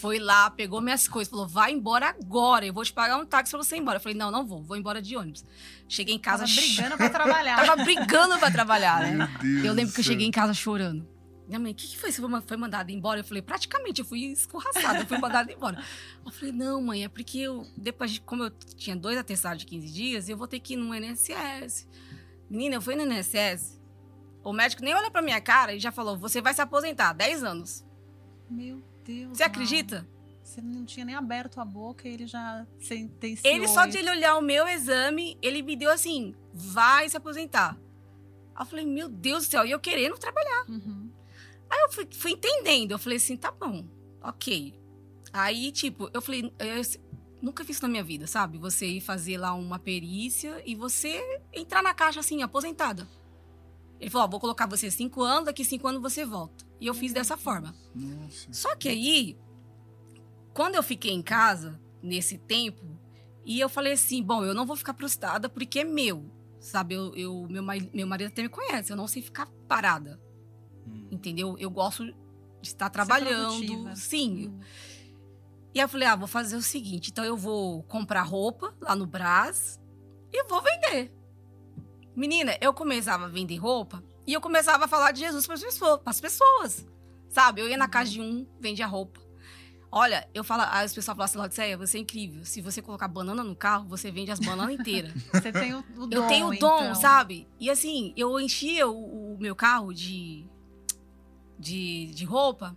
Foi 0.00 0.18
lá, 0.18 0.50
pegou 0.50 0.80
minhas 0.80 1.06
coisas, 1.06 1.30
falou, 1.30 1.46
vai 1.46 1.72
embora 1.72 2.08
agora, 2.08 2.64
eu 2.64 2.72
vou 2.72 2.82
te 2.84 2.92
pagar 2.92 3.18
um 3.18 3.26
táxi 3.26 3.50
pra 3.52 3.62
você 3.62 3.76
ir 3.76 3.80
embora. 3.80 3.96
Eu 3.98 4.00
falei, 4.00 4.16
não, 4.16 4.30
não 4.30 4.46
vou, 4.46 4.62
vou 4.62 4.76
embora 4.76 5.02
de 5.02 5.16
ônibus. 5.16 5.44
Cheguei 5.88 6.14
em 6.14 6.18
casa... 6.18 6.44
Tava 6.46 6.54
brigando 6.56 6.96
pra 6.96 7.10
trabalhar. 7.10 7.56
Tava 7.66 7.84
brigando 7.84 8.38
pra 8.38 8.50
trabalhar, 8.50 9.00
né? 9.02 9.12
Meu 9.12 9.26
Deus 9.40 9.64
Eu 9.66 9.72
lembro 9.74 9.92
que 9.94 10.00
eu 10.00 10.04
cheguei 10.04 10.26
em 10.26 10.30
casa 10.30 10.54
chorando. 10.54 11.06
Minha 11.46 11.58
mãe, 11.60 11.72
o 11.72 11.74
que, 11.74 11.86
que 11.86 11.98
foi? 11.98 12.10
Você 12.10 12.22
foi 12.22 12.30
ma- 12.30 12.40
foi 12.40 12.56
mandada 12.56 12.90
embora? 12.90 13.20
Eu 13.20 13.24
falei, 13.24 13.42
praticamente, 13.42 14.00
eu 14.00 14.06
fui 14.06 14.24
escorraçada, 14.32 15.00
eu 15.00 15.06
fui 15.06 15.18
mandada 15.18 15.52
embora. 15.52 15.78
Eu 16.24 16.32
falei, 16.32 16.52
não, 16.52 16.80
mãe, 16.82 17.04
é 17.04 17.08
porque 17.08 17.36
eu, 17.38 17.66
depois 17.76 18.12
de, 18.12 18.20
como 18.22 18.44
eu 18.44 18.50
tinha 18.78 18.96
dois 18.96 19.18
atestados 19.18 19.58
de 19.60 19.66
15 19.66 19.92
dias, 19.92 20.28
eu 20.30 20.38
vou 20.38 20.46
ter 20.48 20.58
que 20.58 20.72
ir 20.72 20.76
no 20.76 20.94
INSS. 20.94 21.86
Menina, 22.48 22.76
eu 22.76 22.80
fui 22.80 22.96
no 22.96 23.02
INSS, 23.02 23.78
o 24.44 24.52
médico 24.52 24.84
nem 24.84 24.94
olhou 24.94 25.10
pra 25.10 25.22
minha 25.22 25.40
cara 25.40 25.74
e 25.74 25.80
já 25.80 25.90
falou, 25.90 26.16
você 26.16 26.40
vai 26.40 26.54
se 26.54 26.60
aposentar, 26.60 27.12
10 27.12 27.42
anos. 27.42 27.84
Meu 28.48 28.82
Deus. 29.04 29.36
Você 29.36 29.42
acredita? 29.42 30.06
Você 30.42 30.60
não 30.60 30.84
tinha 30.84 31.06
nem 31.06 31.14
aberto 31.14 31.58
a 31.60 31.64
boca 31.64 32.06
e 32.06 32.12
ele 32.12 32.26
já 32.26 32.66
sentenciou. 32.78 33.52
Ele 33.52 33.66
só 33.66 33.86
de 33.86 33.98
ele 33.98 34.10
olhar 34.10 34.36
o 34.36 34.42
meu 34.42 34.68
exame, 34.68 35.38
ele 35.40 35.62
me 35.62 35.74
deu 35.74 35.90
assim, 35.90 36.34
vai 36.52 37.08
se 37.08 37.16
aposentar. 37.16 37.78
Aí 38.54 38.62
eu 38.62 38.66
falei, 38.66 38.86
meu 38.86 39.08
Deus 39.08 39.46
do 39.46 39.50
céu, 39.50 39.64
e 39.64 39.70
eu 39.70 39.80
querendo 39.80 40.18
trabalhar. 40.18 40.66
Uhum. 40.68 41.10
Aí 41.68 41.80
eu 41.80 41.90
fui, 41.90 42.06
fui 42.12 42.32
entendendo. 42.32 42.92
Eu 42.92 42.98
falei 42.98 43.16
assim, 43.16 43.36
tá 43.36 43.50
bom, 43.50 43.84
ok. 44.22 44.78
Aí, 45.32 45.72
tipo, 45.72 46.08
eu 46.12 46.22
falei, 46.22 46.52
eu 46.58 46.82
nunca 47.42 47.64
fiz 47.64 47.76
isso 47.76 47.82
na 47.82 47.88
minha 47.88 48.04
vida, 48.04 48.26
sabe? 48.26 48.58
Você 48.58 48.86
ir 48.86 49.00
fazer 49.00 49.38
lá 49.38 49.54
uma 49.54 49.78
perícia 49.78 50.62
e 50.64 50.76
você 50.76 51.40
entrar 51.52 51.82
na 51.82 51.92
caixa 51.92 52.20
assim, 52.20 52.42
aposentada. 52.42 53.08
Ele 54.04 54.10
falou, 54.10 54.26
ó, 54.26 54.30
vou 54.30 54.38
colocar 54.38 54.66
você 54.66 54.90
cinco 54.90 55.22
anos, 55.22 55.46
daqui 55.46 55.64
cinco 55.64 55.88
anos 55.88 56.02
você 56.02 56.26
volta. 56.26 56.62
E 56.78 56.86
eu 56.86 56.92
fiz 56.92 57.12
dessa 57.12 57.38
forma. 57.38 57.74
Nossa. 57.94 58.52
Só 58.52 58.76
que 58.76 58.86
aí, 58.88 59.38
quando 60.52 60.74
eu 60.74 60.82
fiquei 60.82 61.10
em 61.12 61.22
casa, 61.22 61.80
nesse 62.02 62.36
tempo, 62.36 62.84
e 63.46 63.58
eu 63.58 63.68
falei 63.68 63.94
assim, 63.94 64.22
bom, 64.22 64.44
eu 64.44 64.52
não 64.52 64.66
vou 64.66 64.76
ficar 64.76 64.92
prostrada 64.92 65.48
porque 65.48 65.78
é 65.78 65.84
meu. 65.84 66.30
Sabe, 66.60 66.94
eu, 66.94 67.14
eu- 67.14 67.46
meu, 67.48 67.62
meu 67.94 68.06
marido 68.06 68.28
até 68.28 68.42
me 68.42 68.48
conhece, 68.50 68.92
eu 68.92 68.96
não 68.96 69.06
sei 69.06 69.22
ficar 69.22 69.46
parada 69.66 70.20
Hum. 70.86 71.08
entendeu? 71.10 71.56
Eu 71.58 71.70
gosto 71.70 72.04
de 72.04 72.14
estar 72.68 72.90
trabalhando, 72.90 73.96
sim. 73.96 74.48
Hum. 74.48 74.60
E 75.74 75.80
aí 75.80 75.84
eu 75.84 75.88
falei, 75.88 76.06
ah, 76.06 76.14
vou 76.14 76.28
fazer 76.28 76.56
o 76.56 76.62
seguinte, 76.62 77.10
então 77.10 77.24
eu 77.24 77.36
vou 77.38 77.82
comprar 77.84 78.22
roupa 78.22 78.74
lá 78.82 78.94
no 78.94 79.06
Brás 79.06 79.80
e 80.32 80.44
vou 80.44 80.62
vender. 80.62 81.10
Menina, 82.14 82.56
eu 82.60 82.72
começava 82.72 83.24
a 83.24 83.28
vender 83.28 83.56
roupa 83.56 84.02
e 84.26 84.32
eu 84.32 84.40
começava 84.40 84.84
a 84.84 84.88
falar 84.88 85.12
de 85.12 85.20
Jesus 85.20 85.46
para 85.46 85.56
as 86.06 86.20
pessoas, 86.20 86.86
sabe? 87.28 87.60
Eu 87.60 87.68
ia 87.68 87.76
na 87.76 87.88
casa 87.88 88.10
de 88.10 88.20
um, 88.20 88.46
vendia 88.60 88.86
roupa. 88.86 89.20
Olha, 89.96 90.28
eu 90.34 90.42
falo, 90.42 90.62
aí 90.62 90.84
as 90.84 90.92
pessoas 90.92 91.16
falam 91.16 91.24
assim, 91.24 91.38
Laudicea, 91.38 91.78
você 91.78 91.98
é 91.98 92.00
incrível. 92.00 92.44
Se 92.44 92.60
você 92.60 92.82
colocar 92.82 93.06
banana 93.06 93.44
no 93.44 93.54
carro, 93.54 93.86
você 93.88 94.10
vende 94.10 94.30
as 94.32 94.40
bananas 94.40 94.74
inteiras. 94.74 95.12
Você 95.32 95.52
tem 95.52 95.72
o, 95.72 95.84
o 95.96 96.06
dom. 96.08 96.16
Eu 96.16 96.26
tenho 96.26 96.46
o 96.48 96.58
dom, 96.58 96.80
então. 96.80 96.94
sabe? 96.96 97.46
E 97.60 97.70
assim, 97.70 98.12
eu 98.16 98.40
enchia 98.40 98.88
o, 98.88 99.34
o 99.34 99.38
meu 99.38 99.54
carro 99.54 99.94
de, 99.94 100.44
de, 101.56 102.06
de 102.06 102.24
roupa. 102.24 102.76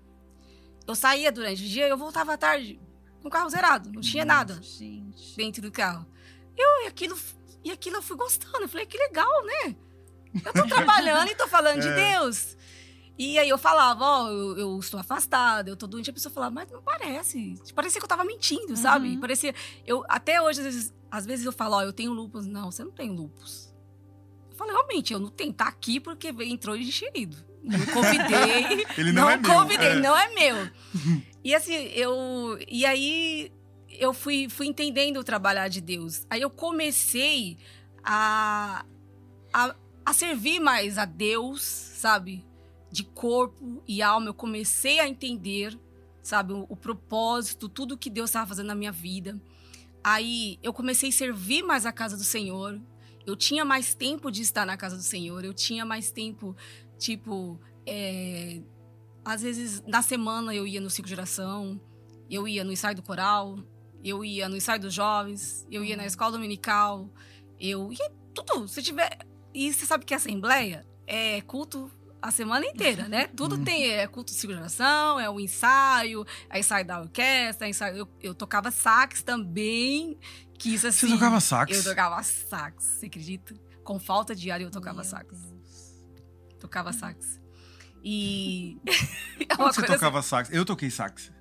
Eu 0.85 0.93
saía 0.93 1.31
durante 1.31 1.63
o 1.63 1.67
dia 1.67 1.87
e 1.87 1.89
eu 1.89 1.97
voltava 1.97 2.33
à 2.33 2.37
tarde 2.37 2.79
com 3.19 3.29
o 3.29 3.31
carro 3.31 3.49
zerado. 3.49 3.91
Não 3.91 4.01
tinha 4.01 4.23
nada 4.23 4.61
Gente. 4.61 5.35
dentro 5.35 5.63
do 5.63 5.71
carro. 5.71 6.05
Eu, 6.55 6.83
e 6.83 6.87
aquilo, 6.87 7.17
e 7.67 7.71
aquilo 7.71 7.97
eu 7.97 8.01
fui 8.01 8.15
gostando. 8.15 8.61
Eu 8.61 8.69
falei, 8.69 8.85
que 8.85 8.97
legal, 8.97 9.45
né? 9.45 9.75
Eu 10.45 10.53
tô 10.53 10.67
trabalhando 10.67 11.29
e 11.29 11.35
tô 11.35 11.47
falando 11.47 11.81
de 11.81 11.87
É. 11.89 12.13
Deus. 12.13 12.55
E 13.19 13.37
aí 13.39 13.49
eu 13.49 13.57
falava, 13.57 14.05
ó, 14.05 14.29
eu, 14.29 14.57
eu 14.57 14.79
estou 14.79 14.99
afastada, 14.99 15.69
eu 15.69 15.75
tô 15.75 15.87
doente. 15.87 16.09
A 16.09 16.13
pessoa 16.13 16.31
falava, 16.31 16.53
mas 16.53 16.71
não 16.71 16.81
parece. 16.81 17.55
Parecia 17.73 17.99
que 17.99 18.05
eu 18.05 18.09
tava 18.09 18.23
mentindo, 18.23 18.77
sabe? 18.77 19.09
Uhum. 19.09 19.19
Parecia. 19.19 19.55
Eu, 19.85 20.03
até 20.07 20.39
hoje, 20.41 20.59
às 20.59 20.65
vezes, 20.65 20.93
às 21.09 21.25
vezes 21.25 21.45
eu 21.45 21.51
falo, 21.51 21.75
ó, 21.75 21.81
eu 21.81 21.91
tenho 21.91 22.13
lupus. 22.13 22.45
Não, 22.45 22.71
você 22.71 22.83
não 22.83 22.91
tem 22.91 23.09
lupus. 23.09 23.73
Eu 24.51 24.55
falei, 24.55 24.73
realmente, 24.73 25.11
eu 25.13 25.19
não 25.19 25.29
tenho. 25.29 25.51
Tá 25.51 25.67
aqui 25.67 25.99
porque 25.99 26.27
entrou 26.29 26.77
enxerido. 26.77 27.37
Não 27.63 27.85
convidei. 27.87 28.85
Ele 28.97 29.11
não, 29.11 29.23
não 29.23 29.29
é 29.31 29.37
meu. 29.37 29.51
convidei, 29.51 29.89
é. 29.89 29.95
não 29.95 30.15
é 30.15 30.33
meu. 30.33 30.69
e 31.43 31.55
assim, 31.55 31.73
eu. 31.73 32.57
E 32.67 32.85
aí 32.85 33.51
eu 33.99 34.13
fui, 34.13 34.47
fui 34.49 34.67
entendendo 34.67 35.17
o 35.17 35.23
trabalhar 35.23 35.67
de 35.67 35.81
Deus. 35.81 36.25
Aí 36.29 36.41
eu 36.41 36.49
comecei 36.49 37.57
a, 38.03 38.85
a, 39.53 39.75
a 40.05 40.13
servir 40.13 40.59
mais 40.59 40.97
a 40.97 41.05
Deus, 41.05 41.61
sabe? 41.61 42.45
De 42.91 43.03
corpo 43.03 43.83
e 43.87 44.01
alma. 44.01 44.27
Eu 44.27 44.33
comecei 44.33 44.99
a 44.99 45.07
entender, 45.07 45.77
sabe, 46.21 46.53
o, 46.53 46.65
o 46.69 46.75
propósito, 46.75 47.67
tudo 47.67 47.97
que 47.97 48.09
Deus 48.09 48.29
estava 48.29 48.47
fazendo 48.47 48.67
na 48.67 48.75
minha 48.75 48.91
vida. 48.91 49.39
Aí 50.03 50.57
eu 50.63 50.71
comecei 50.73 51.09
a 51.09 51.11
servir 51.11 51.63
mais 51.63 51.85
a 51.85 51.91
casa 51.91 52.15
do 52.15 52.23
Senhor. 52.23 52.79
Eu 53.25 53.35
tinha 53.35 53.65
mais 53.65 53.93
tempo 53.93 54.31
de 54.31 54.41
estar 54.41 54.65
na 54.65 54.77
casa 54.77 54.95
do 54.95 55.03
Senhor. 55.03 55.43
Eu 55.43 55.53
tinha 55.53 55.85
mais 55.85 56.11
tempo, 56.11 56.55
tipo, 56.97 57.59
é, 57.85 58.61
às 59.25 59.41
vezes 59.41 59.83
na 59.85 60.01
semana 60.01 60.55
eu 60.55 60.65
ia 60.65 60.79
no 60.79 60.89
ciclo 60.89 61.09
de 61.09 61.13
oração, 61.13 61.79
eu 62.29 62.47
ia 62.47 62.63
no 62.63 62.71
ensaio 62.71 62.95
do 62.95 63.03
coral, 63.03 63.59
eu 64.09 64.23
ia 64.23 64.47
no 64.49 64.55
ensaio 64.57 64.79
dos 64.79 64.93
jovens, 64.93 65.65
eu 65.69 65.83
ia 65.83 65.97
na 65.97 66.05
escola 66.05 66.33
dominical, 66.33 67.09
eu 67.59 67.91
ia 67.91 68.11
tudo. 68.33 68.67
Se 68.67 68.81
tiver. 68.81 69.17
E 69.53 69.73
você 69.73 69.85
sabe 69.85 70.05
que 70.05 70.13
a 70.13 70.17
assembleia 70.17 70.85
é 71.05 71.41
culto 71.41 71.91
a 72.21 72.31
semana 72.31 72.65
inteira, 72.65 73.07
né? 73.07 73.27
Tudo 73.35 73.55
Uhum. 73.55 73.63
tem 73.63 73.89
é 73.91 74.07
culto 74.07 74.33
de 74.33 74.47
oração, 74.47 75.19
é 75.19 75.29
o 75.29 75.39
ensaio, 75.39 76.25
é 76.49 76.59
ensaio 76.59 76.85
da 76.85 76.99
orquestra, 76.99 77.67
é 77.67 77.69
ensaio. 77.69 77.97
Eu, 77.97 78.07
eu 78.21 78.35
tocava 78.35 78.71
sax 78.71 79.23
também, 79.23 80.17
que 80.57 80.73
isso 80.73 80.87
assim. 80.87 81.07
Você 81.07 81.13
tocava 81.13 81.39
sax? 81.39 81.77
Eu 81.77 81.83
tocava 81.83 82.23
sax, 82.23 82.83
você 82.83 83.05
acredita? 83.05 83.55
Com 83.83 83.99
falta 83.99 84.35
de 84.35 84.51
ar 84.51 84.59
eu 84.61 84.69
tocava 84.69 84.97
Meu 85.01 85.05
sax. 85.05 85.39
Deus. 85.39 86.05
Tocava 86.59 86.91
sax. 86.91 87.39
E. 88.03 88.77
é 89.49 89.55
você 89.55 89.83
tocava 89.83 90.21
sax? 90.21 90.49
Eu 90.51 90.65
toquei 90.65 90.89
sax. 90.89 91.31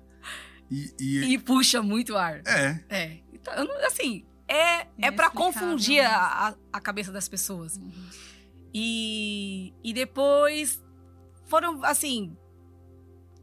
E, 0.69 0.93
e- 0.99 1.33
e 1.33 1.37
puxa 1.37 1.81
muito 1.81 2.15
ar. 2.17 2.41
é, 2.45 2.83
É. 2.89 3.17
Então, 3.33 3.53
eu 3.53 3.65
não- 3.65 3.85
assim, 3.87 4.25
é, 4.47 4.87
é 4.97 5.11
para 5.11 5.29
confundir 5.29 6.01
né? 6.01 6.05
a, 6.07 6.55
a, 6.73 6.81
cabeça 6.81 7.11
das 7.11 7.27
pessoas. 7.29 7.77
Uhum. 7.77 7.91
E, 8.73 9.73
e 9.83 9.93
depois 9.93 10.83
foram, 11.45 11.83
assim, 11.83 12.35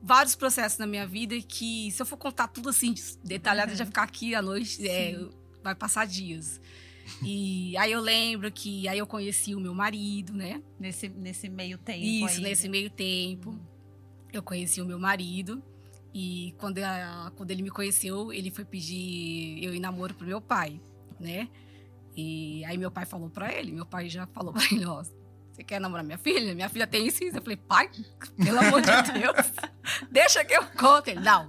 vários 0.03 0.35
processos 0.35 0.79
na 0.79 0.87
minha 0.87 1.07
vida 1.07 1.35
que, 1.41 1.91
se 1.91 2.01
eu 2.03 2.07
for 2.07 2.17
contar 2.19 2.49
tudo 2.49 2.69
assim, 2.69 2.95
detalhado, 3.25 3.73
Uhum. 3.73 3.77
já 3.79 3.87
ficar 3.87 4.03
aqui 4.03 4.35
à 4.35 4.43
noite, 4.43 4.87
é, 4.87 5.19
vai 5.63 5.75
passar 5.75 6.07
dias. 6.07 6.61
E 7.23 7.77
aí 7.77 7.93
eu 7.93 8.01
lembro 8.01 8.51
que 8.51 8.87
aí 8.89 8.99
eu 8.99 9.07
conheci 9.07 9.55
o 9.55 9.61
meu 9.61 9.75
marido, 9.75 10.33
né? 10.33 10.63
Nesse, 10.79 11.09
nesse 11.09 11.49
meio 11.51 11.77
tempo. 11.79 12.01
Isso, 12.03 12.37
aí, 12.39 12.41
nesse 12.43 12.65
né? 12.65 12.71
meio 12.71 12.91
tempo. 12.91 13.51
Uhum. 13.51 13.61
Eu 14.33 14.43
conheci 14.43 14.81
o 14.81 14.87
meu 14.87 14.99
marido. 14.99 15.63
E 16.16 16.55
quando, 16.59 16.79
a- 16.79 17.33
quando 17.37 17.50
ele 17.50 17.61
me 17.62 17.70
conheceu, 17.70 18.33
ele 18.33 18.48
foi 18.50 18.64
pedir 18.64 19.62
eu 19.64 19.74
ir 19.74 19.81
namoro 19.81 20.14
pro 20.14 20.24
meu 20.27 20.40
pai, 20.40 20.81
né? 21.18 21.48
E 22.16 22.64
aí 22.66 22.79
meu 22.79 22.90
pai 22.90 23.05
falou 23.05 23.29
pra 23.29 23.53
ele, 23.53 23.72
meu 23.72 23.85
pai 23.85 24.09
já 24.09 24.24
falou 24.29 24.53
pra 24.53 24.62
ele, 24.70 24.87
ó, 24.87 25.03
você 25.53 25.64
quer 25.64 25.81
namorar 25.81 26.05
minha 26.05 26.16
filha? 26.18 26.55
Minha 26.55 26.68
filha 26.68 26.87
tem 26.87 27.05
isso 27.07 27.24
e 27.24 27.27
isso. 27.29 27.38
Eu 27.38 27.42
falei, 27.42 27.57
pai, 27.57 27.90
pelo 28.42 28.59
amor 28.61 28.81
de 28.81 28.90
Deus, 29.12 29.53
deixa 30.12 30.44
que 30.44 30.55
eu 30.55 30.64
conto. 30.79 31.09
Ele, 31.09 31.18
não, 31.20 31.48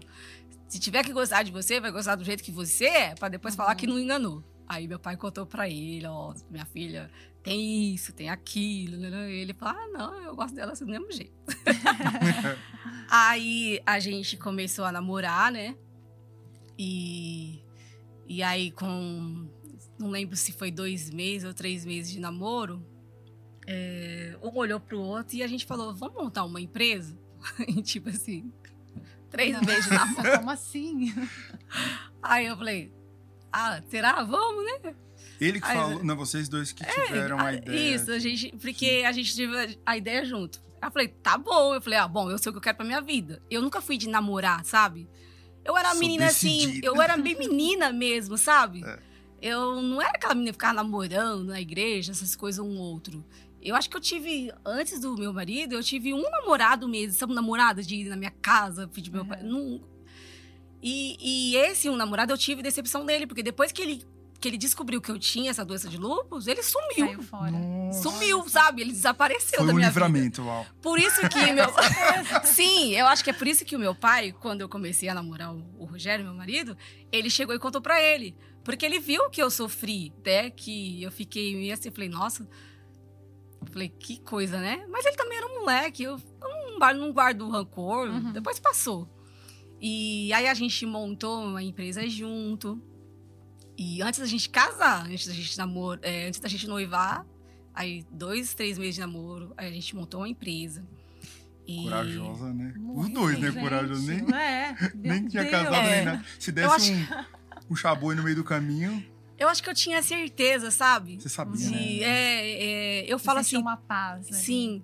se 0.67 0.79
tiver 0.79 1.03
que 1.03 1.13
gostar 1.13 1.43
de 1.43 1.51
você, 1.51 1.79
vai 1.79 1.91
gostar 1.91 2.15
do 2.15 2.23
jeito 2.23 2.43
que 2.43 2.51
você 2.51 2.85
é, 2.85 3.13
pra 3.15 3.29
depois 3.29 3.55
falar 3.55 3.69
Uhum. 3.71 3.75
que 3.75 3.85
não 3.87 3.99
enganou. 3.99 4.43
Aí 4.67 4.87
meu 4.87 4.99
pai 4.99 5.15
contou 5.15 5.45
pra 5.45 5.69
ele, 5.69 6.07
ó, 6.07 6.33
minha 6.49 6.65
filha 6.65 7.11
tem 7.43 7.93
isso, 7.93 8.11
tem 8.11 8.29
aquilo. 8.29 8.97
né? 8.97 9.31
Ele 9.31 9.53
falou, 9.53 9.79
ah, 9.79 9.87
não, 9.89 10.23
eu 10.23 10.35
gosto 10.35 10.55
dela 10.55 10.71
assim 10.71 10.85
do 10.85 10.91
mesmo 10.91 11.11
jeito. 11.11 11.33
Aí 13.09 13.79
a 13.85 13.99
gente 13.99 14.35
começou 14.37 14.83
a 14.85 14.91
namorar, 14.91 15.51
né? 15.51 15.75
E, 16.77 17.61
e 18.27 18.41
aí, 18.43 18.71
com. 18.71 19.47
Não 19.97 20.09
lembro 20.09 20.35
se 20.35 20.51
foi 20.51 20.71
dois 20.71 21.09
meses 21.09 21.47
ou 21.47 21.53
três 21.53 21.85
meses 21.85 22.11
de 22.11 22.19
namoro. 22.19 22.85
é, 23.67 24.37
um 24.43 24.57
olhou 24.57 24.79
pro 24.79 24.99
outro 24.99 25.37
e 25.37 25.43
a 25.43 25.47
gente 25.47 25.65
falou: 25.65 25.93
vamos 25.93 26.15
montar 26.15 26.43
uma 26.43 26.59
empresa? 26.59 27.17
E 27.67 27.79
tipo 27.83 28.09
assim, 28.09 28.51
três 29.29 29.59
meses 29.61 29.85
de 29.85 29.91
namoro. 29.91 30.37
Como 30.39 30.49
assim? 30.49 31.13
Aí 32.21 32.47
eu 32.47 32.57
falei: 32.57 32.91
ah, 33.55 33.81
será? 33.89 34.23
Vamos, 34.23 34.63
né? 34.65 34.93
ele 35.39 35.59
que 35.59 35.67
Aí- 35.67 35.77
falou. 35.77 36.03
Não, 36.03 36.15
vocês 36.15 36.47
dois 36.47 36.71
que 36.71 36.83
tiveram 36.85 37.37
a 37.39 37.47
Ah, 37.47 37.53
ideia. 37.53 37.95
Isso, 37.95 38.11
a 38.11 38.19
gente, 38.19 38.55
porque 38.57 39.03
a 39.05 39.11
gente 39.11 39.35
teve 39.35 39.79
a 39.85 39.97
ideia 39.97 40.23
junto. 40.25 40.61
Aí 40.81 40.87
Eu 40.87 40.91
falei, 40.91 41.07
tá 41.07 41.37
bom. 41.37 41.73
Eu 41.73 41.81
falei, 41.81 41.99
ah, 41.99 42.07
bom, 42.07 42.29
eu 42.29 42.37
sei 42.37 42.49
o 42.49 42.53
que 42.53 42.57
eu 42.57 42.61
quero 42.61 42.77
pra 42.77 42.85
minha 42.85 43.01
vida. 43.01 43.41
Eu 43.49 43.61
nunca 43.61 43.81
fui 43.81 43.97
de 43.97 44.07
namorar, 44.07 44.63
sabe? 44.65 45.07
Eu 45.63 45.75
era 45.75 45.91
Sou 45.91 45.99
menina 45.99 46.27
assim, 46.27 46.79
eu 46.83 47.01
era 47.01 47.17
bem 47.17 47.35
menina 47.37 47.91
mesmo, 47.91 48.37
sabe? 48.37 48.83
É. 48.85 48.99
Eu 49.41 49.81
não 49.81 50.01
era 50.01 50.11
aquela 50.11 50.33
menina 50.35 50.51
que 50.51 50.55
ficava 50.55 50.73
namorando 50.73 51.45
na 51.45 51.59
igreja, 51.59 52.11
essas 52.11 52.35
coisas 52.35 52.63
um 52.63 52.77
outro. 52.77 53.25
Eu 53.61 53.75
acho 53.75 53.89
que 53.89 53.97
eu 53.97 54.01
tive, 54.01 54.53
antes 54.63 54.99
do 54.99 55.15
meu 55.17 55.33
marido, 55.33 55.73
eu 55.73 55.81
tive 55.83 56.13
um 56.13 56.21
namorado 56.29 56.87
mesmo, 56.87 57.17
sabe, 57.17 57.33
namorado 57.33 57.81
de 57.81 57.95
ir 57.95 58.09
na 58.09 58.15
minha 58.15 58.29
casa, 58.29 58.87
pedir 58.87 59.11
meu 59.11 59.25
pai. 59.25 59.41
Não... 59.41 59.81
E, 60.87 61.17
e 61.19 61.55
esse 61.57 61.89
um 61.89 61.95
namorado 61.95 62.31
eu 62.31 62.37
tive 62.37 62.61
decepção 62.61 63.03
dele, 63.05 63.25
porque 63.25 63.41
depois 63.41 63.71
que 63.71 63.81
ele 63.81 64.05
que 64.39 64.49
ele 64.49 64.57
descobriu 64.57 65.01
que 65.01 65.09
eu 65.09 65.17
tinha 65.17 65.49
essa 65.49 65.65
doença 65.65 65.87
de 65.89 65.97
lúpus, 65.97 66.45
ele 66.45 66.61
sumiu. 66.61 67.07
Saiu 67.07 67.23
fora. 67.23 67.51
Nossa. 67.51 68.03
Sumiu, 68.03 68.47
sabe? 68.47 68.81
Ele 68.81 68.91
desapareceu 68.91 69.57
Foi 69.59 69.65
da 69.67 69.73
um 69.73 69.75
minha 69.77 69.87
livramento, 69.87 70.43
uau. 70.43 70.61
vida. 70.63 70.75
Por 70.83 70.99
isso 70.99 71.27
que 71.29 71.39
meu. 71.51 71.65
Sim, 72.43 72.91
eu 72.95 73.07
acho 73.07 73.23
que 73.23 73.31
é 73.31 73.33
por 73.33 73.47
isso 73.47 73.65
que 73.65 73.75
o 73.75 73.79
meu 73.79 73.95
pai, 73.95 74.33
quando 74.33 74.61
eu 74.61 74.69
comecei 74.69 75.09
a 75.09 75.15
namorar 75.15 75.51
o, 75.55 75.85
Rogério, 75.85 76.25
meu 76.25 76.33
marido, 76.35 76.77
ele 77.11 77.29
chegou 77.29 77.55
e 77.55 77.59
contou 77.59 77.81
pra 77.81 77.99
ele. 77.99 78.35
Porque 78.63 78.85
ele 78.85 78.99
viu 78.99 79.29
que 79.31 79.41
eu 79.41 79.49
sofri, 79.49 80.13
né? 80.23 80.51
Que 80.51 81.01
eu 81.01 81.11
fiquei 81.11 81.55
meio 81.55 81.73
assim, 81.73 81.89
falei, 81.89 82.09
nossa. 82.09 82.47
Falei, 83.71 83.89
que 83.89 84.19
coisa, 84.19 84.59
né? 84.59 84.85
Mas 84.89 85.05
ele 85.05 85.15
também 85.15 85.37
era 85.39 85.47
um 85.47 85.59
moleque, 85.61 86.03
eu, 86.03 86.21
eu 86.41 86.49
não, 86.71 86.77
guardo- 86.77 86.99
não 86.99 87.11
guardo 87.11 87.49
rancor, 87.49 88.09
Uhum. 88.09 88.31
depois 88.31 88.59
passou. 88.59 89.09
E 89.81 90.31
aí 90.33 90.47
a 90.47 90.53
gente 90.53 90.85
montou 90.85 91.43
uma 91.43 91.61
empresa 91.61 92.07
junto. 92.07 92.81
E 93.77 94.01
antes 94.01 94.19
da 94.19 94.25
gente 94.25 94.49
casar, 94.49 95.05
antes 95.05 95.27
da 95.27 95.33
gente 95.33 95.57
namor, 95.57 95.99
é, 96.01 96.27
antes 96.27 96.39
da 96.39 96.47
gente 96.47 96.65
noivar, 96.67 97.25
aí 97.73 98.05
dois, 98.09 98.53
três 98.53 98.77
meses 98.77 98.95
de 98.95 99.01
namoro, 99.01 99.53
aí 99.57 99.67
a 99.67 99.71
gente 99.71 99.95
montou 99.95 100.21
uma 100.21 100.29
empresa. 100.29 100.85
E... 101.67 101.83
Corajosa, 101.83 102.53
né? 102.53 102.73
Os 102.93 103.09
dois, 103.09 103.39
né? 103.39 103.51
gente. 103.51 103.59
Corajosos. 103.59 104.05
Nem, 104.05 104.33
É, 104.33 104.75
nem 104.95 105.27
tinha 105.27 105.43
Deus. 105.43 105.51
casado 105.55 105.75
É. 105.87 105.95
nem 105.97 106.05
nada. 106.05 106.25
Se 106.39 106.51
desse 106.51 106.67
acho 106.73 106.93
um, 106.93 107.05
um 107.71 107.75
chaboi 107.75 108.15
no 108.15 108.23
meio 108.23 108.35
do 108.37 108.43
caminho, 108.43 109.03
Eu 109.37 109.49
acho 109.49 109.61
que 109.61 109.69
eu 109.69 109.73
tinha 109.73 110.01
certeza, 110.01 110.71
sabe? 110.71 111.19
você 111.19 111.27
sabia, 111.27 111.57
De, 111.67 111.71
né? 111.71 112.01
é, 112.03 113.01
é, 113.01 113.11
eu 113.13 113.19
falo 113.19 113.39
Você 113.39 113.45
sentiu 113.49 113.59
assim, 113.59 113.67
uma 113.67 113.75
paz. 113.77 114.27
ali. 114.27 114.35
sim, 114.35 114.83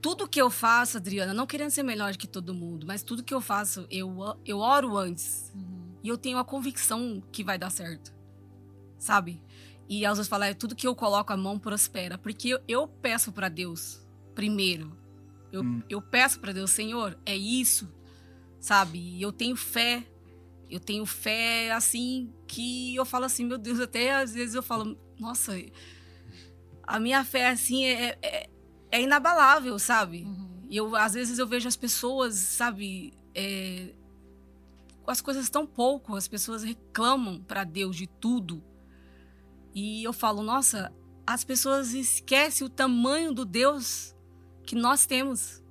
tudo 0.00 0.28
que 0.28 0.40
eu 0.40 0.50
faço, 0.50 0.96
Adriana, 0.96 1.34
não 1.34 1.46
querendo 1.46 1.70
ser 1.70 1.82
melhor 1.82 2.16
que 2.16 2.26
todo 2.26 2.54
mundo, 2.54 2.86
mas 2.86 3.02
tudo 3.02 3.22
que 3.22 3.34
eu 3.34 3.40
faço, 3.40 3.86
eu, 3.90 4.38
eu 4.44 4.58
oro 4.58 4.96
antes. 4.96 5.52
Uhum. 5.54 5.96
E 6.02 6.08
eu 6.08 6.16
tenho 6.16 6.38
a 6.38 6.44
convicção 6.44 7.22
que 7.32 7.42
vai 7.42 7.58
dar 7.58 7.70
certo. 7.70 8.14
Sabe? 8.98 9.42
E 9.88 10.04
às 10.06 10.18
vezes 10.18 10.28
falar, 10.28 10.48
é 10.48 10.54
tudo 10.54 10.76
que 10.76 10.86
eu 10.86 10.94
coloco 10.94 11.32
a 11.32 11.36
mão 11.36 11.58
prospera. 11.58 12.16
Porque 12.18 12.48
eu, 12.48 12.60
eu 12.68 12.86
peço 12.88 13.32
pra 13.32 13.48
Deus, 13.48 14.00
primeiro. 14.34 14.96
Eu, 15.50 15.62
Hum. 15.62 15.82
eu 15.88 16.00
peço 16.02 16.38
pra 16.40 16.52
Deus, 16.52 16.70
Senhor, 16.70 17.18
é 17.24 17.36
isso. 17.36 17.92
Sabe? 18.60 18.98
E 18.98 19.22
eu 19.22 19.32
tenho 19.32 19.56
fé. 19.56 20.06
Eu 20.70 20.78
tenho 20.78 21.06
fé, 21.06 21.72
assim, 21.72 22.30
que 22.46 22.94
eu 22.94 23.06
falo 23.06 23.24
assim, 23.24 23.44
meu 23.44 23.56
Deus, 23.56 23.80
até 23.80 24.14
às 24.14 24.34
vezes 24.34 24.54
eu 24.54 24.62
falo, 24.62 24.98
nossa, 25.18 25.54
a 26.82 27.00
minha 27.00 27.24
fé, 27.24 27.48
assim, 27.48 27.86
é, 27.86 28.18
é, 28.20 28.50
é 28.90 29.02
inabalável, 29.02 29.78
sabe? 29.78 30.24
Uhum. 30.24 30.66
E 30.68 30.76
eu, 30.76 30.94
às 30.96 31.14
vezes 31.14 31.38
eu 31.38 31.46
vejo 31.46 31.68
as 31.68 31.76
pessoas, 31.76 32.34
sabe, 32.36 33.12
é, 33.34 33.94
as 35.06 35.20
coisas 35.20 35.48
tão 35.48 35.66
pouco, 35.66 36.16
as 36.16 36.28
pessoas 36.28 36.62
reclamam 36.62 37.40
para 37.40 37.64
Deus 37.64 37.96
de 37.96 38.06
tudo. 38.06 38.62
E 39.74 40.02
eu 40.02 40.12
falo, 40.12 40.42
nossa, 40.42 40.92
as 41.26 41.44
pessoas 41.44 41.94
esquecem 41.94 42.66
o 42.66 42.70
tamanho 42.70 43.32
do 43.32 43.44
Deus 43.44 44.14
que 44.64 44.74
nós 44.74 45.06
temos. 45.06 45.62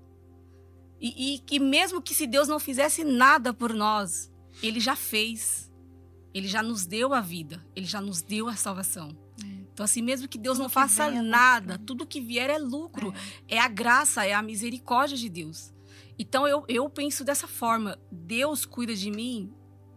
E, 1.00 1.36
e 1.36 1.40
que 1.40 1.60
mesmo 1.60 2.02
que 2.02 2.16
se 2.16 2.26
Deus 2.26 2.48
não 2.48 2.60
fizesse 2.60 3.04
nada 3.04 3.54
por 3.54 3.74
nós, 3.74 4.32
Ele 4.62 4.80
já 4.80 4.96
fez. 4.96 5.72
Ele 6.34 6.48
já 6.48 6.62
nos 6.62 6.86
deu 6.86 7.14
a 7.14 7.22
vida, 7.22 7.66
Ele 7.76 7.86
já 7.86 8.02
nos 8.02 8.22
deu 8.22 8.48
a 8.48 8.56
salvação. 8.56 9.27
É. 9.78 9.78
Então, 9.78 9.84
assim, 9.84 10.02
mesmo 10.02 10.28
que 10.28 10.40
Deus 10.40 10.58
Tudo 10.58 10.64
não 10.64 10.70
que 10.70 10.74
faça 10.74 11.08
vem 11.08 11.20
é 11.20 11.22
nada, 11.22 11.74
lucro. 11.74 11.86
tudo 11.86 12.06
que 12.08 12.20
vier 12.20 12.50
é 12.50 12.58
lucro 12.58 13.14
É. 13.48 13.58
é 13.58 13.60
a 13.60 13.68
graça, 13.68 14.26
é 14.26 14.34
a 14.34 14.42
misericórdia 14.42 15.16
de 15.16 15.30
Deus. 15.30 15.72
Então 16.18 16.48
eu, 16.48 16.66
eu 16.68 16.90
penso 16.90 17.24
dessa 17.24 17.48
forma: 17.48 17.96
Deus 18.12 18.66
cuida 18.66 18.96
de 18.96 19.12
mim 19.12 19.54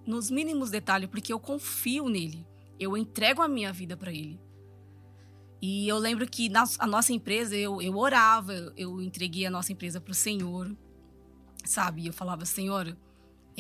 nos 0.07 0.31
mínimos 0.31 0.69
detalhes, 0.71 1.09
porque 1.09 1.33
eu 1.33 1.41
confio 1.41 2.11
nele. 2.11 2.47
Eu 2.79 2.95
entrego 2.95 3.41
a 3.41 3.49
minha 3.49 3.73
vida 3.73 3.97
para 3.97 4.11
ele. 4.13 4.39
E 5.63 5.89
eu 5.89 5.97
lembro 5.99 6.27
que 6.29 6.49
na, 6.51 6.65
a 6.79 6.87
nossa 6.87 7.13
empresa, 7.15 7.57
eu, 7.57 7.81
eu 7.81 7.97
orava, 7.97 8.53
eu 8.77 9.01
entreguei 9.01 9.47
a 9.47 9.51
nossa 9.51 9.73
empresa 9.73 10.01
para 10.01 10.13
o 10.13 10.15
Senhor, 10.15 10.75
sabe? 11.65 12.07
Eu 12.07 12.13
falava, 12.13 12.45
Senhor, 12.45 12.97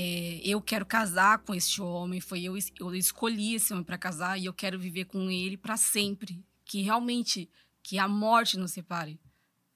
é, 0.02 0.40
eu 0.44 0.62
quero 0.62 0.86
casar 0.86 1.38
com 1.40 1.54
este 1.54 1.82
homem, 1.82 2.20
foi 2.20 2.42
eu, 2.44 2.56
eu 2.78 2.94
escolhi 2.94 3.54
esse 3.54 3.70
homem 3.72 3.84
para 3.84 3.98
casar 3.98 4.38
e 4.38 4.46
eu 4.46 4.52
quero 4.54 4.78
viver 4.78 5.04
com 5.04 5.30
ele 5.30 5.58
para 5.58 5.76
sempre. 5.76 6.42
Que 6.64 6.80
realmente, 6.80 7.50
que 7.82 7.98
a 7.98 8.08
morte 8.08 8.56
nos 8.56 8.70
separe, 8.72 9.20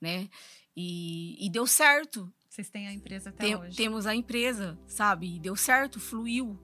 né? 0.00 0.30
E, 0.74 1.36
e 1.44 1.50
deu 1.50 1.66
certo. 1.66 2.32
Vocês 2.48 2.70
têm 2.70 2.86
a 2.88 2.92
empresa 2.94 3.30
até 3.30 3.44
Tem- 3.44 3.56
hoje. 3.56 3.76
temos 3.76 4.06
a 4.06 4.14
empresa, 4.14 4.78
sabe? 4.86 5.36
E 5.36 5.40
deu 5.40 5.56
certo, 5.56 6.00
fluiu, 6.00 6.58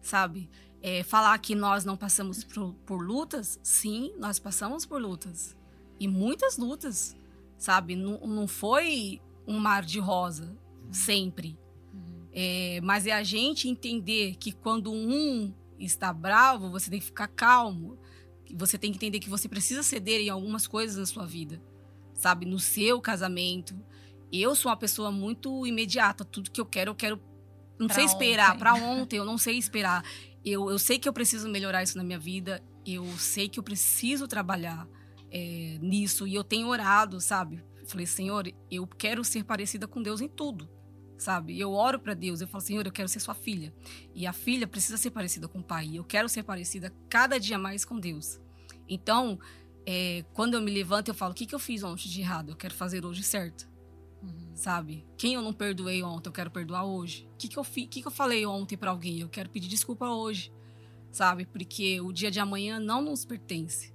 sabe? 0.00 0.48
É, 0.82 1.02
falar 1.02 1.38
que 1.38 1.54
nós 1.54 1.84
não 1.84 1.96
passamos 1.96 2.42
por, 2.42 2.74
por 2.86 3.00
lutas, 3.02 3.60
sim, 3.62 4.12
nós 4.18 4.38
passamos 4.38 4.84
por 4.86 5.00
lutas. 5.00 5.54
E 6.00 6.08
muitas 6.08 6.56
lutas, 6.56 7.14
sabe? 7.58 7.94
Não, 7.94 8.18
não 8.26 8.48
foi 8.48 9.20
um 9.46 9.58
mar 9.60 9.84
de 9.84 9.98
rosa, 10.00 10.56
sempre. 10.90 11.58
É, 12.38 12.82
mas 12.82 13.06
é 13.06 13.12
a 13.12 13.22
gente 13.22 13.66
entender 13.66 14.36
que 14.36 14.52
quando 14.52 14.92
um 14.92 15.54
está 15.78 16.12
bravo, 16.12 16.70
você 16.70 16.90
tem 16.90 17.00
que 17.00 17.06
ficar 17.06 17.28
calmo. 17.28 17.98
Você 18.54 18.76
tem 18.76 18.90
que 18.90 18.98
entender 18.98 19.20
que 19.20 19.30
você 19.30 19.48
precisa 19.48 19.82
ceder 19.82 20.20
em 20.20 20.28
algumas 20.28 20.66
coisas 20.66 20.98
na 20.98 21.06
sua 21.06 21.24
vida, 21.24 21.62
sabe? 22.12 22.44
No 22.44 22.58
seu 22.58 23.00
casamento. 23.00 23.74
Eu 24.30 24.54
sou 24.54 24.70
uma 24.70 24.76
pessoa 24.76 25.10
muito 25.10 25.66
imediata. 25.66 26.26
Tudo 26.26 26.50
que 26.50 26.60
eu 26.60 26.66
quero, 26.66 26.90
eu 26.90 26.94
quero. 26.94 27.18
Não 27.78 27.86
Pra 27.86 27.94
sei 27.96 28.04
esperar. 28.04 28.58
Pra 28.58 28.74
ontem, 28.84 29.16
eu 29.16 29.24
não 29.24 29.38
sei 29.38 29.56
esperar. 29.56 30.04
Eu, 30.44 30.70
eu 30.70 30.78
sei 30.78 30.98
que 30.98 31.08
eu 31.08 31.14
preciso 31.14 31.48
melhorar 31.48 31.82
isso 31.82 31.96
na 31.96 32.04
minha 32.04 32.18
vida. 32.18 32.62
Eu 32.84 33.06
sei 33.16 33.48
que 33.48 33.58
eu 33.58 33.62
preciso 33.62 34.28
trabalhar 34.28 34.86
é, 35.30 35.78
nisso. 35.80 36.26
E 36.26 36.34
eu 36.34 36.44
tenho 36.44 36.68
orado, 36.68 37.18
sabe? 37.18 37.64
Falei, 37.86 38.04
Senhor, 38.04 38.52
eu 38.70 38.86
quero 38.86 39.24
ser 39.24 39.42
parecida 39.42 39.88
com 39.88 40.02
Deus 40.02 40.20
em 40.20 40.28
tudo 40.28 40.75
sabe? 41.18 41.58
Eu 41.58 41.72
oro 41.72 41.98
para 41.98 42.14
Deus, 42.14 42.40
eu 42.40 42.46
falo, 42.48 42.62
Senhor, 42.62 42.84
eu 42.86 42.92
quero 42.92 43.08
ser 43.08 43.20
sua 43.20 43.34
filha. 43.34 43.72
E 44.14 44.26
a 44.26 44.32
filha 44.32 44.66
precisa 44.66 44.96
ser 44.96 45.10
parecida 45.10 45.48
com 45.48 45.60
o 45.60 45.62
pai. 45.62 45.90
Eu 45.94 46.04
quero 46.04 46.28
ser 46.28 46.42
parecida 46.42 46.92
cada 47.08 47.38
dia 47.38 47.58
mais 47.58 47.84
com 47.84 47.98
Deus. 47.98 48.40
Então, 48.88 49.38
é, 49.86 50.24
quando 50.32 50.54
eu 50.54 50.60
me 50.62 50.70
levanto, 50.70 51.08
eu 51.08 51.14
falo, 51.14 51.32
o 51.32 51.34
que, 51.34 51.46
que 51.46 51.54
eu 51.54 51.58
fiz 51.58 51.82
ontem 51.82 52.08
de 52.08 52.20
errado? 52.20 52.50
Eu 52.50 52.56
quero 52.56 52.74
fazer 52.74 53.04
hoje 53.04 53.22
certo, 53.22 53.68
Uhum. 54.22 54.50
sabe? 54.54 55.04
Quem 55.16 55.34
eu 55.34 55.42
não 55.42 55.52
perdoei 55.52 56.02
ontem, 56.02 56.28
eu 56.28 56.32
quero 56.32 56.50
perdoar 56.50 56.84
hoje. 56.84 57.28
O 57.34 57.36
que, 57.36 57.48
que, 57.48 57.56
eu, 57.58 57.64
fi, 57.64 57.86
que, 57.86 58.00
que 58.02 58.06
eu 58.08 58.12
falei 58.12 58.44
ontem 58.46 58.76
para 58.76 58.90
alguém? 58.90 59.20
Eu 59.20 59.28
quero 59.28 59.48
pedir 59.50 59.68
desculpa 59.68 60.08
hoje, 60.08 60.52
sabe? 61.12 61.46
Porque 61.46 62.00
o 62.00 62.12
dia 62.12 62.30
de 62.30 62.40
amanhã 62.40 62.80
não 62.80 63.02
nos 63.02 63.24
pertence, 63.24 63.92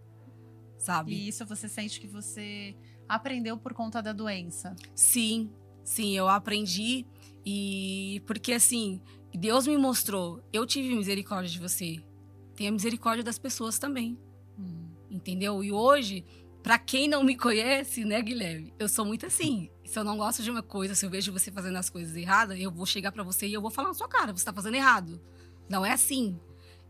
sabe? 0.78 1.14
E 1.14 1.28
isso 1.28 1.46
você 1.46 1.68
sente 1.68 2.00
que 2.00 2.08
você 2.08 2.76
aprendeu 3.10 3.58
por 3.58 3.74
conta 3.74 4.02
da 4.02 4.14
doença. 4.14 4.76
Sim, 4.96 5.52
sim, 5.84 6.16
eu 6.16 6.28
aprendi 6.28 7.06
e 7.46 8.22
porque 8.26 8.54
assim, 8.54 9.02
Deus 9.34 9.66
me 9.68 9.78
mostrou, 9.78 10.42
eu 10.52 10.66
tive 10.66 10.94
misericórdia 10.96 11.50
de 11.52 11.60
você. 11.60 12.02
Tenha 12.56 12.72
misericórdia 12.72 13.24
das 13.24 13.40
pessoas 13.40 13.80
também, 13.80 14.18
Uhum. 14.58 14.88
entendeu? 15.10 15.64
E 15.64 15.72
hoje, 15.72 16.24
pra 16.62 16.78
quem 16.78 17.08
não 17.08 17.24
me 17.24 17.36
conhece, 17.36 18.06
né, 18.06 18.22
Guilherme, 18.22 18.74
eu 18.78 18.88
sou 18.88 19.06
muito 19.06 19.26
assim. 19.26 19.70
Se 19.86 19.98
eu 19.98 20.04
não 20.04 20.18
gosto 20.18 20.44
de 20.44 20.52
uma 20.52 20.62
coisa, 20.62 20.94
se 20.96 21.06
eu 21.06 21.10
vejo 21.10 21.32
você 21.32 21.52
fazendo 21.52 21.78
as 21.78 21.90
coisas 21.90 22.16
erradas, 22.16 22.60
eu 22.60 22.70
vou 22.72 22.86
chegar 22.86 23.12
pra 23.12 23.24
você 23.24 23.48
e 23.48 23.54
eu 23.54 23.62
vou 23.62 23.72
falar 23.72 23.90
na 23.90 23.94
sua 23.94 24.08
cara, 24.08 24.32
você 24.32 24.46
tá 24.46 24.54
fazendo 24.54 24.76
errado. 24.76 25.20
Não 25.68 25.86
é 25.86 25.92
assim. 25.92 26.40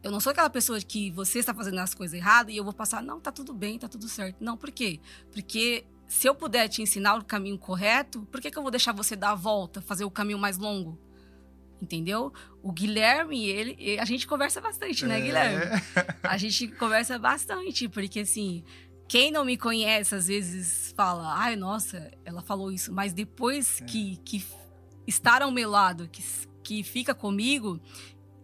Eu 0.03 0.11
não 0.11 0.19
sou 0.19 0.31
aquela 0.31 0.49
pessoa 0.49 0.79
que 0.81 1.11
você 1.11 1.39
está 1.39 1.53
fazendo 1.53 1.77
as 1.79 1.93
coisas 1.93 2.15
erradas 2.17 2.53
e 2.53 2.57
eu 2.57 2.63
vou 2.63 2.73
passar, 2.73 3.01
não, 3.03 3.19
tá 3.19 3.31
tudo 3.31 3.53
bem, 3.53 3.77
tá 3.77 3.87
tudo 3.87 4.09
certo. 4.09 4.43
Não, 4.43 4.57
por 4.57 4.71
quê? 4.71 4.99
Porque 5.31 5.85
se 6.11 6.27
eu 6.27 6.35
puder 6.35 6.67
te 6.67 6.81
ensinar 6.81 7.15
o 7.15 7.23
caminho 7.23 7.57
correto, 7.57 8.23
por 8.29 8.41
que, 8.41 8.51
que 8.51 8.57
eu 8.57 8.61
vou 8.61 8.69
deixar 8.69 8.91
você 8.91 9.15
dar 9.15 9.31
a 9.31 9.35
volta, 9.35 9.81
fazer 9.81 10.03
o 10.03 10.11
caminho 10.11 10.37
mais 10.37 10.57
longo? 10.57 10.99
Entendeu? 11.81 12.33
O 12.61 12.69
Guilherme, 12.69 13.45
ele, 13.47 13.97
a 13.97 14.03
gente 14.03 14.27
conversa 14.27 14.59
bastante, 14.59 15.05
né, 15.05 15.19
É. 15.19 15.21
Guilherme? 15.21 15.81
A 16.21 16.37
gente 16.37 16.67
conversa 16.67 17.17
bastante, 17.17 17.87
porque 17.87 18.19
assim, 18.19 18.61
quem 19.07 19.31
não 19.31 19.45
me 19.45 19.55
conhece 19.55 20.13
às 20.13 20.27
vezes 20.27 20.93
fala, 20.97 21.33
ai, 21.33 21.55
nossa, 21.55 22.11
ela 22.25 22.41
falou 22.41 22.73
isso, 22.73 22.91
mas 22.91 23.13
depois 23.13 23.79
É. 23.81 23.85
que, 23.85 24.17
que 24.17 24.45
estar 25.07 25.41
ao 25.41 25.49
meu 25.49 25.69
lado, 25.69 26.09
que, 26.09 26.21
que 26.61 26.83
fica 26.83 27.15
comigo, 27.15 27.79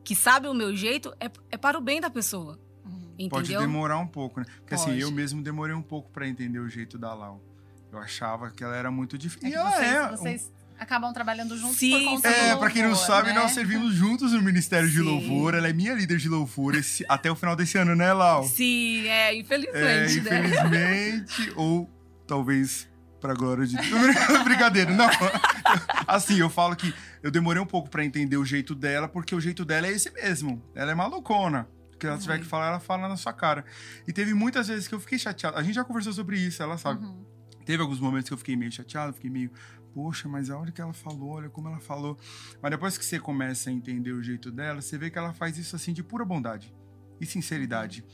que 0.05 0.15
sabe 0.15 0.47
o 0.47 0.53
meu 0.53 0.73
jeito, 0.73 1.13
é, 1.19 1.29
é 1.51 1.57
para 1.57 1.77
o 1.77 1.81
bem 1.81 1.99
da 1.99 2.09
pessoa. 2.09 2.57
Uhum. 2.85 3.09
Entendeu? 3.19 3.29
Pode 3.29 3.57
demorar 3.57 3.99
um 3.99 4.07
pouco, 4.07 4.39
né? 4.39 4.45
Porque 4.61 4.73
assim, 4.73 4.91
Pode. 4.91 5.01
eu 5.01 5.11
mesmo 5.11 5.43
demorei 5.43 5.75
um 5.75 5.81
pouco 5.81 6.09
pra 6.11 6.25
entender 6.25 6.59
o 6.59 6.69
jeito 6.69 6.97
da 6.97 7.13
Lau. 7.13 7.43
Eu 7.91 7.99
achava 7.99 8.49
que 8.51 8.63
ela 8.63 8.75
era 8.75 8.91
muito 8.91 9.17
difícil. 9.17 9.47
É 9.47 9.51
E 9.51 9.53
ela 9.55 9.71
vocês, 9.71 9.91
é. 9.93 10.03
um- 10.03 10.09
vocês 10.09 10.53
acabam 10.79 11.11
trabalhando 11.13 11.57
juntos 11.57 11.77
Sim, 11.77 11.91
por 11.91 12.03
conta 12.15 12.27
É, 12.27 12.53
do 12.53 12.59
pra 12.59 12.69
quem 12.69 12.83
não 12.83 12.95
sabe, 12.95 13.29
né? 13.29 13.35
nós 13.35 13.51
servimos 13.51 13.93
juntos 13.95 14.33
no 14.33 14.41
Ministério 14.41 14.87
de 14.89 14.95
Sim. 14.97 15.01
Louvor. 15.03 15.55
Ela 15.55 15.69
é 15.69 15.73
minha 15.73 15.93
líder 15.93 16.17
de 16.17 16.29
louvor 16.29 16.75
esse- 16.75 17.05
até 17.09 17.31
o 17.31 17.35
final 17.35 17.55
desse 17.55 17.77
ano, 17.77 17.95
né, 17.95 18.11
Lau? 18.13 18.43
Sim, 18.43 19.07
é, 19.07 19.31
É, 19.33 19.35
infelizmente, 19.39 20.21
né? 20.21 20.47
infelizmente, 20.47 21.53
ou 21.55 21.89
talvez 22.27 22.87
pra 23.19 23.33
glória 23.33 23.65
de 23.65 23.75
Brincadeira, 24.43 24.91
não. 24.93 25.07
Assim, 26.07 26.37
eu 26.39 26.49
falo 26.49 26.75
que 26.75 26.93
eu 27.23 27.31
demorei 27.31 27.61
um 27.61 27.65
pouco 27.65 27.89
para 27.89 28.05
entender 28.05 28.37
o 28.37 28.45
jeito 28.45 28.75
dela, 28.75 29.07
porque 29.07 29.33
o 29.33 29.41
jeito 29.41 29.65
dela 29.65 29.87
é 29.87 29.91
esse 29.91 30.11
mesmo. 30.11 30.61
Ela 30.75 30.91
é 30.91 30.95
malucona. 30.95 31.67
O 31.93 31.97
que 31.97 32.05
ela 32.05 32.17
tiver 32.19 32.37
que 32.37 32.43
uhum. 32.43 32.49
falar, 32.49 32.67
ela 32.67 32.79
fala 32.79 33.07
na 33.07 33.17
sua 33.17 33.33
cara. 33.33 33.65
E 34.07 34.13
teve 34.13 34.33
muitas 34.35 34.67
vezes 34.67 34.87
que 34.87 34.93
eu 34.93 34.99
fiquei 34.99 35.17
chateado. 35.17 35.57
A 35.57 35.63
gente 35.63 35.73
já 35.73 35.83
conversou 35.83 36.13
sobre 36.13 36.37
isso, 36.37 36.61
ela 36.61 36.77
sabe. 36.77 37.03
Uhum. 37.03 37.25
Teve 37.67 37.83
alguns 37.83 37.99
momentos 37.99 38.29
que 38.29 38.33
eu 38.33 38.37
fiquei 38.37 38.55
meio 38.55 38.71
chateado, 38.71 39.11
fiquei 39.11 39.29
meio, 39.29 39.51
poxa, 39.93 40.29
mas 40.29 40.49
a 40.49 40.57
hora 40.57 40.71
que 40.71 40.79
ela 40.79 40.93
falou, 40.93 41.31
olha 41.31 41.49
como 41.49 41.67
ela 41.67 41.81
falou. 41.81 42.17
Mas 42.61 42.71
depois 42.71 42.97
que 42.97 43.03
você 43.03 43.19
começa 43.19 43.69
a 43.69 43.73
entender 43.73 44.13
o 44.13 44.23
jeito 44.23 44.49
dela, 44.49 44.81
você 44.81 44.97
vê 44.97 45.09
que 45.09 45.17
ela 45.17 45.33
faz 45.33 45.57
isso 45.57 45.75
assim 45.75 45.91
de 45.91 46.01
pura 46.01 46.23
bondade 46.23 46.73
e 47.19 47.25
sinceridade. 47.25 48.05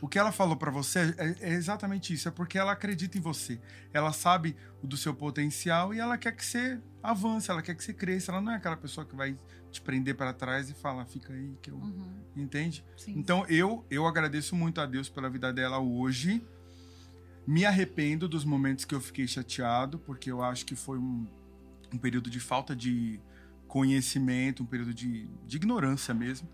O 0.00 0.08
que 0.08 0.18
ela 0.18 0.32
falou 0.32 0.56
para 0.56 0.70
você 0.70 1.14
é, 1.18 1.50
é, 1.50 1.52
exatamente 1.52 2.14
isso, 2.14 2.28
é 2.28 2.30
porque 2.30 2.56
ela 2.56 2.72
acredita 2.72 3.18
em 3.18 3.20
você. 3.20 3.60
Ela 3.92 4.10
sabe 4.10 4.56
do 4.82 4.96
seu 4.96 5.14
potencial 5.14 5.92
e 5.92 6.00
ela 6.00 6.16
quer 6.16 6.32
que 6.32 6.42
você 6.42 6.80
avance, 7.02 7.50
ela 7.50 7.60
quer 7.60 7.74
que 7.74 7.84
você 7.84 7.92
cresça. 7.92 8.32
Ela 8.32 8.40
não 8.40 8.52
é 8.52 8.56
aquela 8.56 8.78
pessoa 8.78 9.04
que 9.04 9.14
vai 9.14 9.38
te 9.70 9.82
prender 9.82 10.16
para 10.16 10.32
trás 10.32 10.70
e 10.70 10.72
falar, 10.72 11.04
fica 11.04 11.34
aí 11.34 11.58
que 11.60 11.70
eu. 11.70 11.76
Uhum. 11.76 12.22
Entende? 12.34 12.82
Sim. 12.96 13.12
Então 13.18 13.44
eu, 13.50 13.84
eu 13.90 14.06
agradeço 14.06 14.56
muito 14.56 14.80
a 14.80 14.86
Deus 14.86 15.10
pela 15.10 15.28
vida 15.28 15.52
dela 15.52 15.78
hoje. 15.78 16.42
Me 17.46 17.64
arrependo 17.64 18.28
dos 18.28 18.44
momentos 18.44 18.84
que 18.84 18.94
eu 18.94 19.00
fiquei 19.00 19.26
chateado, 19.26 19.98
porque 19.98 20.30
eu 20.30 20.42
acho 20.42 20.64
que 20.64 20.74
foi 20.74 20.98
um, 20.98 21.26
um 21.92 21.98
período 21.98 22.30
de 22.30 22.40
falta 22.40 22.74
de 22.74 23.20
conhecimento, 23.68 24.62
um 24.62 24.66
período 24.66 24.94
de, 24.94 25.26
de 25.46 25.56
ignorância 25.56 26.14
mesmo. 26.14 26.48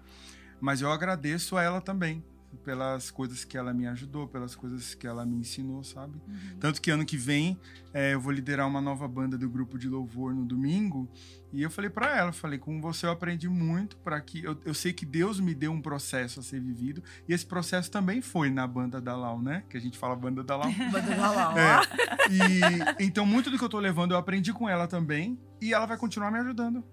Mas 0.61 0.81
eu 0.81 0.91
agradeço 0.91 1.57
a 1.57 1.63
ela 1.63 1.81
também, 1.81 2.25
pelas 2.59 3.11
coisas 3.11 3.45
que 3.45 3.57
ela 3.57 3.73
me 3.73 3.87
ajudou, 3.87 4.27
pelas 4.29 4.55
coisas 4.55 4.95
que 4.95 5.07
ela 5.07 5.25
me 5.25 5.37
ensinou, 5.37 5.83
sabe? 5.83 6.21
Uhum. 6.27 6.59
Tanto 6.59 6.81
que 6.81 6.91
ano 6.91 7.05
que 7.05 7.17
vem 7.17 7.59
é, 7.93 8.15
eu 8.15 8.21
vou 8.21 8.33
liderar 8.33 8.67
uma 8.67 8.81
nova 8.81 9.09
banda 9.09 9.37
do 9.39 9.49
grupo 9.49 9.79
de 9.79 9.89
louvor 9.89 10.35
no 10.35 10.45
domingo. 10.45 11.09
E 11.53 11.63
eu 11.63 11.71
falei 11.71 11.91
para 11.91 12.17
ela, 12.17 12.33
falei, 12.33 12.59
com 12.59 12.81
você 12.81 13.07
eu 13.07 13.11
aprendi 13.11 13.49
muito 13.49 13.97
para 13.99 14.21
que 14.21 14.45
eu, 14.45 14.57
eu 14.65 14.75
sei 14.75 14.93
que 14.93 15.05
Deus 15.05 15.41
me 15.41 15.55
deu 15.55 15.73
um 15.73 15.81
processo 15.81 16.39
a 16.39 16.43
ser 16.43 16.61
vivido 16.61 17.03
e 17.29 17.33
esse 17.33 17.45
processo 17.45 17.91
também 17.91 18.21
foi 18.21 18.51
na 18.51 18.67
banda 18.67 19.01
da 19.01 19.17
Lau, 19.17 19.41
né? 19.43 19.65
Que 19.69 19.77
a 19.77 19.81
gente 19.81 19.99
fala 19.99 20.15
banda 20.15 20.45
da 20.45 20.57
Lau. 20.57 20.71
banda 20.93 21.17
da 21.17 21.31
Lau. 21.31 21.59
É. 21.59 21.81
E 22.31 23.05
então 23.05 23.27
muito 23.27 23.51
do 23.51 23.59
que 23.59 23.65
eu 23.65 23.69
tô 23.69 23.79
levando 23.79 24.13
eu 24.13 24.19
aprendi 24.19 24.53
com 24.53 24.69
ela 24.69 24.87
também 24.87 25.39
e 25.61 25.75
ela 25.75 25.87
vai 25.87 25.97
continuar 25.97 26.31
me 26.31 26.39
ajudando. 26.39 26.85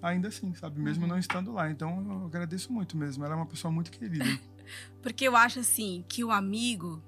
Ainda 0.00 0.28
assim, 0.28 0.54
sabe? 0.54 0.80
Mesmo 0.80 1.04
uhum. 1.04 1.10
não 1.10 1.18
estando 1.18 1.52
lá. 1.52 1.70
Então 1.70 2.04
eu 2.08 2.26
agradeço 2.26 2.72
muito 2.72 2.96
mesmo. 2.96 3.24
Ela 3.24 3.34
é 3.34 3.36
uma 3.36 3.46
pessoa 3.46 3.72
muito 3.72 3.90
querida. 3.90 4.24
Porque 5.02 5.26
eu 5.26 5.36
acho 5.36 5.60
assim 5.60 6.04
que 6.08 6.24
o 6.24 6.30
amigo 6.30 7.02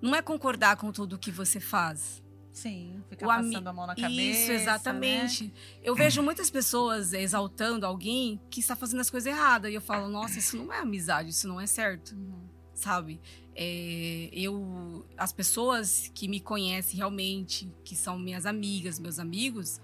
não 0.00 0.14
é 0.14 0.22
concordar 0.22 0.76
com 0.76 0.92
tudo 0.92 1.18
que 1.18 1.30
você 1.30 1.60
faz. 1.60 2.22
Sim, 2.52 3.02
ficar 3.08 3.26
o 3.26 3.28
passando 3.28 3.68
a 3.68 3.72
mão 3.72 3.86
na 3.86 3.94
cabeça. 3.94 4.20
Isso, 4.20 4.52
exatamente. 4.52 5.44
Né? 5.44 5.50
Eu 5.82 5.94
vejo 5.94 6.22
muitas 6.22 6.50
pessoas 6.50 7.12
exaltando 7.12 7.86
alguém 7.86 8.40
que 8.50 8.58
está 8.58 8.74
fazendo 8.74 9.00
as 9.00 9.08
coisas 9.08 9.32
erradas. 9.32 9.70
E 9.70 9.74
eu 9.74 9.80
falo, 9.80 10.08
nossa, 10.08 10.40
isso 10.40 10.56
não 10.56 10.72
é 10.72 10.80
amizade, 10.80 11.30
isso 11.30 11.46
não 11.46 11.60
é 11.60 11.66
certo. 11.66 12.16
Uhum. 12.16 12.48
Sabe? 12.74 13.20
É, 13.54 14.28
eu, 14.32 15.06
as 15.16 15.32
pessoas 15.32 16.10
que 16.12 16.26
me 16.26 16.40
conhecem 16.40 16.96
realmente, 16.96 17.72
que 17.84 17.94
são 17.94 18.18
minhas 18.18 18.44
amigas, 18.44 18.98
meus 18.98 19.20
amigos, 19.20 19.80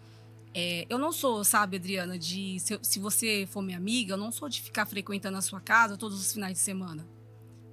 é, 0.57 0.87
eu 0.89 0.99
não 0.99 1.11
sou, 1.11 1.43
sabe, 1.43 1.77
Adriana, 1.77 2.17
de. 2.17 2.61
Se, 2.61 2.79
se, 2.81 3.01
você 3.01 3.45
for 3.51 3.61
minha 3.61 3.77
amiga, 3.77 4.15
eu 4.15 4.17
não 4.17 4.31
sou 4.31 4.49
de 4.49 4.63
ficar 4.63 4.87
frequentando 4.87 5.37
a 5.37 5.43
sua 5.43 5.61
casa 5.61 5.97
todos 5.97 6.21
os 6.21 6.33
finais 6.33 6.53
de 6.53 6.61
semana. 6.61 7.05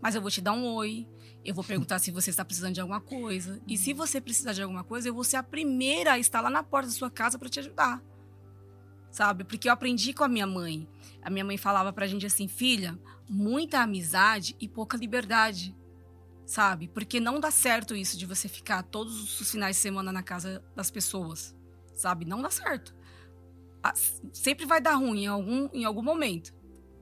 Mas 0.02 0.16
eu 0.16 0.22
vou 0.22 0.32
te 0.32 0.42
dar 0.42 0.54
um 0.54 0.66
oi, 0.66 1.08
eu 1.46 1.54
vou 1.54 1.64
perguntar 1.64 2.00
se 2.00 2.10
você 2.10 2.32
está 2.32 2.44
precisando 2.44 2.74
de 2.74 2.82
alguma 2.82 3.00
coisa. 3.00 3.62
E 3.68 3.78
se 3.78 3.94
você 3.94 4.20
precisar 4.20 4.54
de 4.54 4.64
alguma 4.64 4.84
coisa, 4.84 5.08
eu 5.08 5.14
vou 5.14 5.24
ser 5.24 5.38
a 5.38 5.44
primeira 5.44 6.14
a 6.14 6.20
estar 6.20 6.42
lá 6.42 6.50
na 6.50 6.64
porta 6.64 6.88
da 6.88 6.94
sua 6.94 7.12
casa 7.12 7.38
para 7.38 7.50
te 7.50 7.60
ajudar. 7.60 8.02
Sabe? 9.12 9.44
Porque 9.44 9.70
eu 9.70 9.74
aprendi 9.74 10.12
com 10.12 10.24
a 10.24 10.28
minha 10.28 10.48
mãe. 10.48 10.90
A 11.22 11.30
minha 11.30 11.46
mãe 11.46 11.58
falava 11.58 11.94
pra 11.94 12.08
gente 12.08 12.26
assim: 12.26 12.48
filha, 12.48 12.98
muita 13.30 13.80
amizade 13.80 14.56
e 14.60 14.68
pouca 14.68 14.98
liberdade. 14.98 15.76
Sabe? 16.48 16.88
Porque 16.88 17.20
não 17.20 17.40
dá 17.40 17.52
certo 17.52 17.96
isso 17.96 18.18
de 18.18 18.26
você 18.26 18.48
ficar 18.50 18.82
todos 18.82 19.40
os 19.40 19.52
finais 19.52 19.76
de 19.76 19.84
semana 19.84 20.12
na 20.12 20.24
casa 20.24 20.64
das 20.76 20.90
pessoas 20.90 21.56
sabe? 22.02 22.26
Não 22.26 22.42
dá 22.42 22.50
certo. 22.50 22.96
Sempre 24.34 24.66
vai 24.66 24.82
dar 24.82 24.96
ruim 24.96 25.24
em 25.24 25.28
algum, 25.28 25.70
em 25.74 25.86
algum 25.86 26.04
momento, 26.04 26.54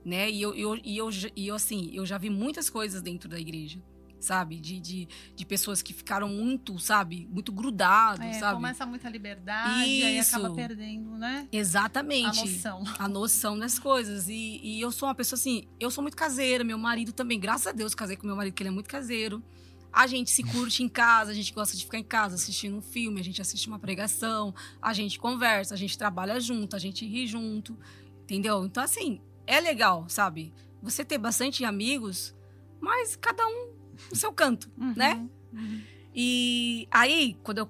né? 0.04 0.30
E 0.30 0.40
eu, 0.40 0.54
eu, 0.54 0.80
e 0.82 0.96
eu, 0.96 1.10
e 1.36 1.48
eu, 1.48 1.54
assim, 1.54 1.90
eu 1.92 2.06
já 2.06 2.16
vi 2.16 2.30
muitas 2.30 2.70
coisas 2.70 3.02
dentro 3.02 3.28
da 3.28 3.38
igreja, 3.38 3.82
sabe? 4.18 4.58
De, 4.58 4.80
de, 4.80 5.08
de 5.34 5.44
pessoas 5.44 5.82
que 5.82 5.92
ficaram 5.92 6.28
muito, 6.28 6.78
sabe? 6.78 7.28
Muito 7.30 7.52
grudados, 7.52 8.24
é, 8.24 8.32
sabe? 8.34 8.54
Começa 8.54 8.86
muita 8.86 9.10
liberdade 9.10 9.82
Isso. 9.82 9.90
e 9.90 10.04
aí 10.04 10.18
acaba 10.20 10.54
perdendo, 10.54 11.18
né? 11.18 11.48
Exatamente. 11.52 12.40
A 12.40 12.44
noção. 12.44 12.84
A 12.98 13.08
noção 13.08 13.58
das 13.58 13.78
coisas. 13.78 14.28
E, 14.28 14.60
e 14.62 14.80
eu 14.80 14.90
sou 14.90 15.08
uma 15.08 15.14
pessoa 15.14 15.38
assim, 15.38 15.64
eu 15.78 15.90
sou 15.90 16.00
muito 16.00 16.16
caseira, 16.16 16.64
meu 16.64 16.78
marido 16.78 17.12
também, 17.12 17.38
graças 17.38 17.66
a 17.66 17.72
Deus, 17.72 17.94
casei 17.94 18.16
com 18.16 18.26
meu 18.26 18.36
marido, 18.36 18.54
que 18.54 18.62
ele 18.62 18.68
é 18.70 18.72
muito 18.72 18.88
caseiro. 18.88 19.42
A 19.92 20.06
gente 20.06 20.30
se 20.30 20.42
curte 20.42 20.82
em 20.82 20.88
casa, 20.88 21.30
a 21.30 21.34
gente 21.34 21.52
gosta 21.52 21.76
de 21.76 21.84
ficar 21.84 21.98
em 21.98 22.04
casa 22.04 22.34
assistindo 22.34 22.76
um 22.76 22.82
filme, 22.82 23.20
a 23.20 23.24
gente 23.24 23.40
assiste 23.40 23.66
uma 23.66 23.78
pregação, 23.78 24.54
a 24.80 24.92
gente 24.92 25.18
conversa, 25.18 25.74
a 25.74 25.76
gente 25.76 25.98
trabalha 25.98 26.38
junto, 26.40 26.76
a 26.76 26.78
gente 26.78 27.06
ri 27.06 27.26
junto, 27.26 27.76
entendeu? 28.22 28.64
Então, 28.64 28.82
assim, 28.82 29.20
é 29.46 29.60
legal, 29.60 30.08
sabe? 30.08 30.52
Você 30.82 31.04
ter 31.04 31.18
bastante 31.18 31.64
amigos, 31.64 32.34
mas 32.80 33.16
cada 33.16 33.44
um 33.46 33.72
no 34.10 34.16
seu 34.16 34.32
canto, 34.32 34.70
uhum, 34.78 34.94
né? 34.96 35.28
Uhum. 35.52 35.82
E 36.14 36.88
aí, 36.90 37.36
quando 37.42 37.58
eu, 37.58 37.68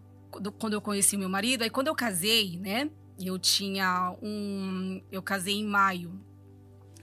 quando 0.53 0.75
eu 0.75 0.81
conheci 0.81 1.17
meu 1.17 1.29
marido, 1.29 1.63
aí 1.63 1.71
quando 1.71 1.89
eu 1.89 1.95
casei, 1.95 2.59
né? 2.59 2.91
Eu 3.19 3.39
tinha 3.39 4.17
um. 4.23 5.03
Eu 5.11 5.23
casei 5.23 5.57
em 5.57 5.67
maio 5.67 6.19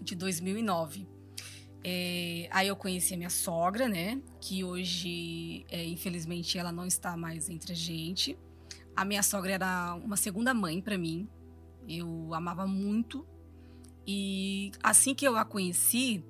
de 0.02 0.16
2009. 0.16 1.08
É, 1.84 2.50
aí 2.52 2.68
eu 2.68 2.76
conheci 2.76 3.14
a 3.14 3.18
minha 3.18 3.30
sogra, 3.30 3.88
né? 3.88 4.22
Que 4.42 4.64
hoje, 4.64 5.66
é, 5.70 5.86
infelizmente, 5.86 6.58
ela 6.58 6.72
não 6.72 6.86
está 6.86 7.16
mais 7.16 7.50
entre 7.50 7.74
a 7.74 7.76
gente. 7.76 8.38
A 8.96 9.06
minha 9.06 9.24
sogra 9.24 9.54
era 9.54 9.96
uma 9.96 10.18
segunda 10.18 10.54
mãe 10.54 10.82
para 10.82 10.98
mim. 10.98 11.28
Eu 11.88 12.34
amava 12.34 12.66
muito. 12.66 13.26
E 14.06 14.72
assim 14.82 15.14
que 15.14 15.28
eu 15.28 15.38
a 15.38 15.46
conheci, 15.46 16.24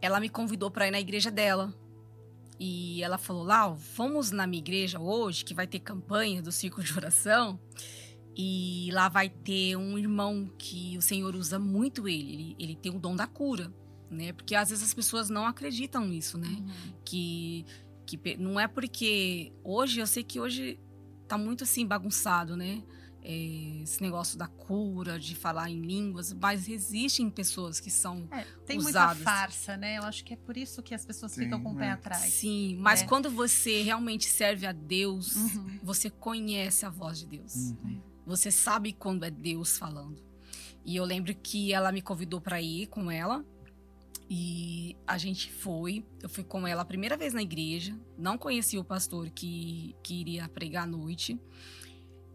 ela 0.00 0.20
me 0.20 0.28
convidou 0.28 0.70
para 0.70 0.86
ir 0.88 0.90
na 0.90 1.00
igreja 1.00 1.30
dela. 1.30 1.74
E 2.58 3.02
ela 3.02 3.16
falou: 3.16 3.42
Lau, 3.42 3.74
vamos 3.74 4.30
na 4.30 4.46
minha 4.46 4.60
igreja 4.60 5.00
hoje, 5.00 5.44
que 5.44 5.54
vai 5.54 5.66
ter 5.66 5.80
campanha 5.80 6.42
do 6.42 6.52
círculo 6.52 6.84
de 6.84 6.92
oração. 6.92 7.58
E 8.36 8.90
lá 8.92 9.08
vai 9.08 9.28
ter 9.28 9.76
um 9.76 9.98
irmão 9.98 10.50
que 10.56 10.96
o 10.96 11.02
Senhor 11.02 11.34
usa 11.34 11.58
muito 11.58 12.06
ele. 12.08 12.32
Ele, 12.32 12.56
ele 12.58 12.76
tem 12.76 12.94
o 12.94 12.98
dom 12.98 13.16
da 13.16 13.26
cura 13.26 13.72
né? 14.10 14.32
Porque 14.32 14.54
às 14.54 14.70
vezes 14.70 14.84
as 14.84 14.94
pessoas 14.94 15.30
não 15.30 15.46
acreditam 15.46 16.04
nisso, 16.06 16.36
né? 16.36 16.48
Uhum. 16.48 16.92
Que, 17.04 17.64
que 18.04 18.36
não 18.36 18.58
é 18.58 18.66
porque 18.66 19.52
hoje 19.62 20.00
eu 20.00 20.06
sei 20.06 20.24
que 20.24 20.40
hoje 20.40 20.78
tá 21.28 21.38
muito 21.38 21.64
assim 21.64 21.86
bagunçado, 21.86 22.56
né? 22.56 22.82
É, 23.22 23.82
esse 23.82 24.00
negócio 24.02 24.38
da 24.38 24.46
cura, 24.46 25.18
de 25.18 25.36
falar 25.36 25.68
em 25.68 25.82
línguas, 25.82 26.32
mas 26.32 26.66
existem 26.68 27.28
pessoas 27.28 27.78
que 27.78 27.90
são 27.90 28.26
é, 28.32 28.46
tem 28.64 28.78
usadas. 28.78 29.16
muita 29.16 29.30
farsa, 29.30 29.76
né? 29.76 29.98
Eu 29.98 30.04
acho 30.04 30.24
que 30.24 30.32
é 30.32 30.36
por 30.36 30.56
isso 30.56 30.82
que 30.82 30.94
as 30.94 31.04
pessoas 31.04 31.32
Sim, 31.32 31.44
ficam 31.44 31.62
com 31.62 31.72
o 31.72 31.76
pé 31.76 31.88
é. 31.88 31.90
atrás. 31.90 32.32
Sim, 32.32 32.78
mas 32.80 33.02
é. 33.02 33.06
quando 33.06 33.30
você 33.30 33.82
realmente 33.82 34.24
serve 34.24 34.66
a 34.66 34.72
Deus, 34.72 35.36
uhum. 35.36 35.78
você 35.82 36.08
conhece 36.08 36.86
a 36.86 36.90
voz 36.90 37.18
de 37.18 37.26
Deus. 37.26 37.54
Uhum. 37.54 38.00
Você 38.26 38.50
sabe 38.50 38.92
quando 38.92 39.24
é 39.24 39.30
Deus 39.30 39.76
falando. 39.76 40.22
E 40.84 40.96
eu 40.96 41.04
lembro 41.04 41.34
que 41.34 41.72
ela 41.72 41.92
me 41.92 42.00
convidou 42.00 42.40
para 42.40 42.60
ir 42.60 42.86
com 42.86 43.10
ela 43.10 43.44
e 44.32 44.96
a 45.04 45.18
gente 45.18 45.50
foi, 45.50 46.06
eu 46.22 46.28
fui 46.28 46.44
com 46.44 46.64
ela 46.64 46.82
a 46.82 46.84
primeira 46.84 47.16
vez 47.16 47.34
na 47.34 47.42
igreja, 47.42 47.98
não 48.16 48.38
conhecia 48.38 48.80
o 48.80 48.84
pastor 48.84 49.28
que, 49.28 49.96
que 50.04 50.14
iria 50.14 50.48
pregar 50.48 50.84
à 50.84 50.86
noite. 50.86 51.36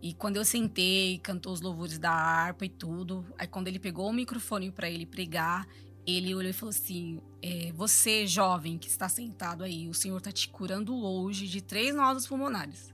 E 0.01 0.13
quando 0.13 0.35
eu 0.35 0.43
sentei, 0.43 1.17
cantou 1.19 1.53
os 1.53 1.61
louvores 1.61 1.97
da 1.97 2.11
harpa 2.11 2.65
e 2.65 2.69
tudo, 2.69 3.25
aí 3.37 3.47
quando 3.47 3.69
ele 3.69 3.79
pegou 3.79 4.09
o 4.09 4.13
microfone 4.13 4.69
para 4.71 4.89
ele 4.89 5.05
pregar, 5.05 5.65
ele 6.05 6.35
olhou 6.35 6.49
e 6.49 6.53
falou 6.53 6.71
assim: 6.71 7.21
é, 7.41 7.71
Você, 7.71 8.27
jovem 8.27 8.77
que 8.77 8.89
está 8.89 9.07
sentado 9.07 9.63
aí, 9.63 9.87
o 9.87 9.93
Senhor 9.93 10.17
está 10.17 10.33
te 10.33 10.49
curando 10.49 10.93
hoje 11.01 11.47
de 11.47 11.61
três 11.61 11.95
nódulos 11.95 12.27
pulmonares. 12.27 12.93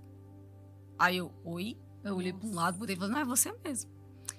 Aí 1.00 1.18
eu, 1.18 1.34
oi? 1.44 1.76
Eu 2.04 2.16
olhei 2.16 2.32
para 2.32 2.48
um 2.48 2.54
lado, 2.54 2.78
botei 2.78 2.96
e 2.96 3.00
falei: 3.00 3.16
Não, 3.16 3.22
é 3.22 3.26
você 3.26 3.52
mesmo. 3.66 3.90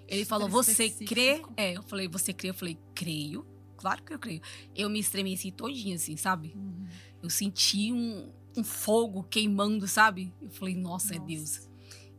Ele 0.06 0.24
falou: 0.24 0.48
Você 0.48 0.88
crê? 0.88 1.42
É, 1.56 1.72
eu 1.72 1.82
falei: 1.82 2.06
Você 2.06 2.32
crê? 2.32 2.50
Eu 2.50 2.54
falei: 2.54 2.78
Creio 2.94 3.51
claro 3.82 4.02
que 4.04 4.14
eu 4.14 4.18
creio. 4.18 4.40
Eu 4.76 4.88
me 4.88 5.00
estremeci 5.00 5.50
todinha, 5.50 5.96
assim, 5.96 6.16
sabe? 6.16 6.52
Uhum. 6.54 6.86
Eu 7.20 7.28
senti 7.28 7.92
um, 7.92 8.32
um, 8.56 8.62
fogo 8.62 9.24
queimando, 9.24 9.88
sabe? 9.88 10.32
Eu 10.40 10.50
falei, 10.50 10.76
nossa, 10.76 11.14
nossa, 11.14 11.16
é 11.16 11.18
Deus. 11.18 11.68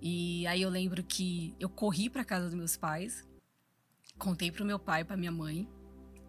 E 0.02 0.46
aí 0.46 0.62
eu 0.62 0.70
lembro 0.70 1.02
que 1.02 1.56
eu 1.58 1.70
corri 1.70 2.10
para 2.10 2.26
casa 2.26 2.48
dos 2.48 2.54
meus 2.54 2.76
pais, 2.76 3.26
contei 4.18 4.52
pro 4.52 4.66
meu 4.66 4.78
pai, 4.78 5.06
para 5.06 5.16
minha 5.16 5.32
mãe. 5.32 5.68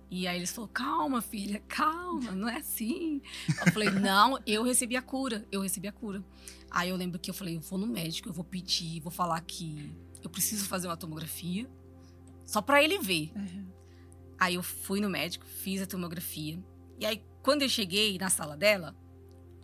E 0.09 0.29
aí 0.29 0.37
eles 0.37 0.53
falaram, 0.53 0.73
calma, 0.73 1.21
filha, 1.21 1.61
calma, 1.67 2.31
não 2.31 2.49
é 2.49 2.59
assim. 2.59 3.21
Eu 3.67 3.73
falei, 3.73 3.91
não, 3.91 4.39
eu 4.47 4.63
recebi 4.63 4.97
a 4.97 5.03
cura, 5.03 5.45
eu 5.51 5.63
recebi 5.63 5.89
a 5.89 5.93
cura. 5.93 6.25
Aí 6.71 6.91
eu 6.91 6.97
lembro 6.97 7.19
que 7.19 7.29
eu 7.29 7.35
falei, 7.35 7.57
eu 7.57 7.61
vou 7.61 7.77
no 7.77 7.89
médico, 7.89 8.29
eu 8.29 8.33
vou 8.33 8.45
pedir, 8.45 9.01
vou 9.01 9.11
falar 9.11 9.41
que 9.41 9.93
eu 10.23 10.31
preciso 10.31 10.67
fazer 10.67 10.87
uma 10.87 10.97
tomografia, 10.97 11.69
só 12.47 12.63
pra 12.63 12.83
ele 12.83 12.99
ver. 13.01 13.33
Uhum. 13.35 13.74
Aí 14.45 14.57
eu 14.57 14.63
fui 14.63 15.01
no 15.01 15.09
médico, 15.09 15.47
fiz 15.47 15.81
a 15.81 15.87
tomografia. 15.87 16.63
E 17.01 17.07
aí, 17.07 17.25
quando 17.43 17.63
eu 17.63 17.69
cheguei 17.69 18.19
na 18.19 18.29
sala 18.29 18.59
dela, 18.59 18.95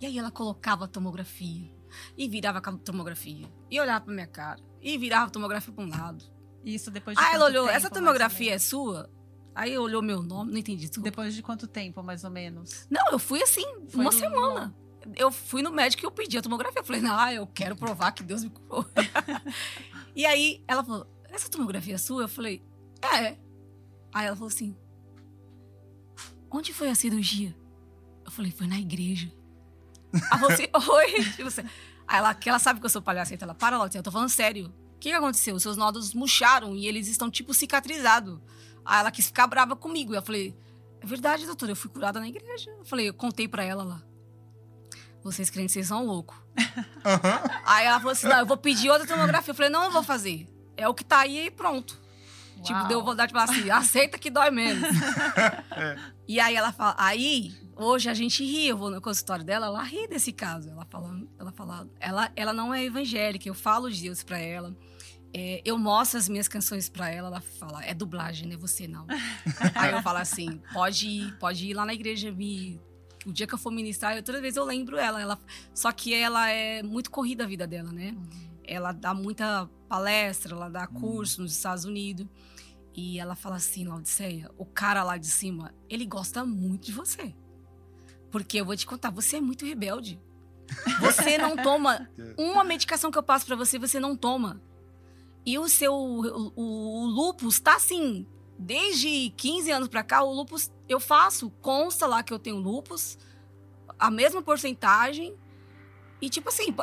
e 0.00 0.06
aí 0.06 0.18
ela 0.18 0.30
colocava 0.30 0.86
a 0.86 0.88
tomografia, 0.88 1.70
e 2.16 2.26
virava 2.26 2.60
a 2.60 2.72
tomografia, 2.78 3.46
e 3.70 3.78
olhava 3.78 4.06
pra 4.06 4.14
minha 4.14 4.26
cara, 4.26 4.58
e 4.80 4.96
virava 4.96 5.26
a 5.26 5.30
tomografia 5.30 5.70
pra 5.74 5.84
um 5.84 5.90
lado. 5.90 6.24
Isso 6.64 6.90
depois 6.90 7.14
de 7.14 7.22
Aí 7.22 7.34
ela 7.34 7.44
olhou, 7.44 7.66
tempo, 7.66 7.76
essa 7.76 7.90
tomografia 7.90 8.54
é 8.54 8.58
sua? 8.58 9.10
Aí 9.54 9.76
olhou 9.76 10.00
meu 10.00 10.22
nome, 10.22 10.50
não 10.50 10.58
entendi 10.58 10.90
tudo. 10.90 11.04
Depois 11.04 11.34
de 11.34 11.42
quanto 11.42 11.66
tempo, 11.66 12.02
mais 12.02 12.24
ou 12.24 12.30
menos? 12.30 12.86
Não, 12.88 13.12
eu 13.12 13.18
fui 13.18 13.42
assim, 13.42 13.64
Foi 13.86 14.00
uma 14.00 14.04
no- 14.04 14.12
semana. 14.12 14.74
Eu 15.14 15.30
fui 15.30 15.60
no 15.60 15.70
médico 15.70 16.04
e 16.04 16.06
eu 16.06 16.10
pedi 16.10 16.38
a 16.38 16.42
tomografia. 16.42 16.80
Eu 16.80 16.84
falei, 16.86 17.02
não, 17.02 17.30
eu 17.30 17.46
quero 17.46 17.76
provar 17.76 18.12
que 18.12 18.22
Deus 18.22 18.42
me 18.44 18.48
curou. 18.48 18.86
e 20.16 20.24
aí 20.24 20.64
ela 20.66 20.82
falou, 20.82 21.06
essa 21.24 21.50
tomografia 21.50 21.96
é 21.96 21.98
sua? 21.98 22.22
Eu 22.22 22.28
falei, 22.28 22.62
é. 23.02 23.36
Aí 24.12 24.26
ela 24.26 24.36
falou 24.36 24.48
assim, 24.48 24.76
onde 26.50 26.72
foi 26.72 26.88
a 26.88 26.94
cirurgia? 26.94 27.56
Eu 28.24 28.30
falei, 28.30 28.50
foi 28.50 28.66
na 28.66 28.78
igreja. 28.78 29.32
Ela 30.12 30.38
falou 30.38 30.50
assim, 30.50 30.66
oi. 30.90 31.24
Tipo 31.36 31.48
assim, 31.48 31.62
Aí 32.10 32.18
ela, 32.18 32.34
que 32.34 32.48
ela 32.48 32.58
sabe 32.58 32.80
que 32.80 32.86
eu 32.86 32.90
sou 32.90 33.00
palhaceta, 33.00 33.44
ela, 33.44 33.54
para, 33.54 33.78
Lotte, 33.78 33.96
eu 33.96 34.02
tô 34.02 34.10
falando 34.10 34.28
sério. 34.28 34.66
O 34.96 34.98
que, 34.98 35.10
que 35.10 35.14
aconteceu? 35.14 35.54
Os 35.54 35.62
seus 35.62 35.76
nódulos 35.76 36.12
murcharam 36.12 36.74
e 36.74 36.88
eles 36.88 37.06
estão, 37.06 37.30
tipo, 37.30 37.54
cicatrizados. 37.54 38.40
Aí 38.84 38.98
ela 38.98 39.12
quis 39.12 39.26
ficar 39.26 39.46
brava 39.46 39.76
comigo. 39.76 40.12
E 40.12 40.16
eu 40.16 40.22
falei, 40.22 40.52
é 41.00 41.06
verdade, 41.06 41.46
doutora, 41.46 41.70
eu 41.70 41.76
fui 41.76 41.88
curada 41.88 42.18
na 42.18 42.26
igreja. 42.26 42.68
Eu 42.76 42.84
falei, 42.84 43.08
eu 43.08 43.14
contei 43.14 43.46
pra 43.46 43.62
ela 43.62 43.84
lá. 43.84 44.02
Vocês 45.22 45.48
crentes, 45.50 45.72
vocês 45.72 45.86
são 45.86 46.04
loucos. 46.04 46.36
Aham. 47.04 47.42
Aí 47.64 47.86
ela 47.86 47.98
falou 47.98 48.12
assim, 48.12 48.26
não, 48.26 48.40
eu 48.40 48.46
vou 48.46 48.56
pedir 48.56 48.90
outra 48.90 49.06
tomografia. 49.06 49.52
Eu 49.52 49.54
falei, 49.54 49.70
não, 49.70 49.84
eu 49.84 49.92
vou 49.92 50.02
fazer. 50.02 50.48
É 50.76 50.88
o 50.88 50.94
que 50.94 51.04
tá 51.04 51.20
aí 51.20 51.46
e 51.46 51.50
pronto. 51.52 51.96
Tipo, 52.62 52.78
Uau. 52.78 52.88
deu 52.88 53.04
vontade 53.04 53.32
de 53.32 53.38
falar 53.38 53.50
assim, 53.50 53.70
aceita 53.70 54.18
que 54.18 54.30
dói 54.30 54.50
menos. 54.50 54.88
E 56.30 56.38
aí 56.38 56.54
ela 56.54 56.70
fala, 56.70 56.94
aí, 56.96 57.52
hoje 57.74 58.08
a 58.08 58.14
gente 58.14 58.44
ri, 58.44 58.68
eu 58.68 58.76
vou 58.76 58.88
no 58.88 59.00
consultório 59.00 59.44
dela, 59.44 59.66
ela 59.66 59.82
ri 59.82 60.06
desse 60.06 60.32
caso. 60.32 60.70
Ela 60.70 60.84
fala, 60.84 61.20
ela 61.36 61.50
fala, 61.50 61.90
ela, 61.98 62.30
ela 62.36 62.52
não 62.52 62.72
é 62.72 62.84
evangélica, 62.84 63.48
eu 63.48 63.54
falo 63.54 63.90
de 63.90 64.00
Deus 64.00 64.22
pra 64.22 64.38
ela. 64.38 64.72
É, 65.34 65.60
eu 65.64 65.76
mostro 65.76 66.20
as 66.20 66.28
minhas 66.28 66.46
canções 66.46 66.88
pra 66.88 67.10
ela, 67.10 67.26
ela 67.26 67.40
fala, 67.40 67.84
é 67.84 67.92
dublagem, 67.92 68.46
não 68.46 68.54
é 68.54 68.56
você 68.56 68.86
não. 68.86 69.08
aí 69.74 69.90
eu 69.90 70.00
falo 70.02 70.18
assim, 70.18 70.62
pode 70.72 71.08
ir, 71.08 71.36
pode 71.38 71.66
ir 71.66 71.74
lá 71.74 71.84
na 71.84 71.94
igreja 71.94 72.30
me. 72.30 72.80
O 73.26 73.32
dia 73.32 73.44
que 73.44 73.54
eu 73.54 73.58
for 73.58 73.72
ministrar, 73.72 74.16
eu, 74.16 74.22
toda 74.22 74.40
vez 74.40 74.54
eu 74.54 74.64
lembro 74.64 74.96
ela, 74.96 75.20
ela. 75.20 75.36
Só 75.74 75.90
que 75.90 76.14
ela 76.14 76.48
é 76.48 76.80
muito 76.84 77.10
corrida 77.10 77.42
a 77.42 77.46
vida 77.48 77.66
dela, 77.66 77.90
né? 77.90 78.14
ela 78.70 78.92
dá 78.92 79.12
muita 79.12 79.68
palestra, 79.88 80.54
ela 80.54 80.68
dá 80.68 80.86
curso 80.86 81.42
nos 81.42 81.52
Estados 81.52 81.84
Unidos. 81.84 82.26
E 82.94 83.18
ela 83.18 83.36
fala 83.36 83.56
assim, 83.56 83.86
Laodiceia, 83.86 84.50
o 84.58 84.66
cara 84.66 85.02
lá 85.02 85.16
de 85.16 85.28
cima, 85.28 85.74
ele 85.88 86.04
gosta 86.04 86.44
muito 86.44 86.86
de 86.86 86.92
você. 86.92 87.34
Porque 88.30 88.60
eu 88.60 88.64
vou 88.64 88.76
te 88.76 88.86
contar, 88.86 89.10
você 89.10 89.36
é 89.36 89.40
muito 89.40 89.64
rebelde. 89.64 90.20
Você 91.00 91.38
não 91.38 91.56
toma 91.56 92.08
uma 92.38 92.64
medicação 92.64 93.10
que 93.10 93.18
eu 93.18 93.22
passo 93.22 93.46
pra 93.46 93.56
você, 93.56 93.78
você 93.78 93.98
não 93.98 94.16
toma. 94.16 94.60
E 95.44 95.58
o 95.58 95.68
seu 95.68 95.94
o, 95.94 96.52
o, 96.54 97.02
o 97.02 97.06
lupus 97.06 97.58
tá 97.60 97.76
assim, 97.76 98.26
desde 98.58 99.30
15 99.36 99.70
anos 99.70 99.88
pra 99.88 100.02
cá, 100.02 100.22
o 100.22 100.32
lupus 100.32 100.70
eu 100.88 101.00
faço, 101.00 101.50
consta 101.62 102.06
lá 102.06 102.22
que 102.22 102.32
eu 102.32 102.38
tenho 102.38 102.56
lupus, 102.56 103.18
a 103.98 104.10
mesma 104.10 104.42
porcentagem. 104.42 105.36
E 106.20 106.28
tipo 106.28 106.48
assim, 106.48 106.74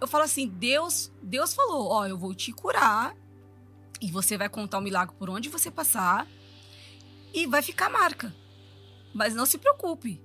eu 0.00 0.08
falo 0.08 0.24
assim, 0.24 0.48
Deus, 0.48 1.12
Deus 1.22 1.52
falou, 1.52 1.88
ó, 1.88 2.06
eu 2.06 2.16
vou 2.16 2.34
te 2.34 2.52
curar 2.52 3.14
e 4.02 4.10
você 4.10 4.36
vai 4.36 4.48
contar 4.48 4.78
o 4.78 4.82
milagre 4.82 5.14
por 5.16 5.30
onde 5.30 5.48
você 5.48 5.70
passar 5.70 6.26
e 7.32 7.46
vai 7.46 7.62
ficar 7.62 7.88
marca. 7.88 8.34
Mas 9.14 9.32
não 9.32 9.46
se 9.46 9.56
preocupe. 9.56 10.20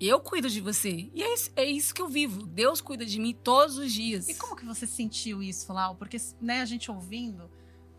Eu 0.00 0.18
cuido 0.18 0.48
de 0.48 0.62
você. 0.62 1.10
E 1.12 1.22
é 1.22 1.34
isso, 1.34 1.52
é 1.54 1.64
isso 1.66 1.94
que 1.94 2.00
eu 2.00 2.08
vivo. 2.08 2.46
Deus 2.46 2.80
cuida 2.80 3.04
de 3.04 3.20
mim 3.20 3.34
todos 3.34 3.76
os 3.76 3.92
dias. 3.92 4.26
E 4.26 4.34
como 4.34 4.56
que 4.56 4.64
você 4.64 4.86
sentiu 4.86 5.42
isso, 5.42 5.70
Lau? 5.70 5.94
Porque, 5.96 6.16
né, 6.40 6.62
a 6.62 6.64
gente 6.64 6.90
ouvindo, 6.90 7.50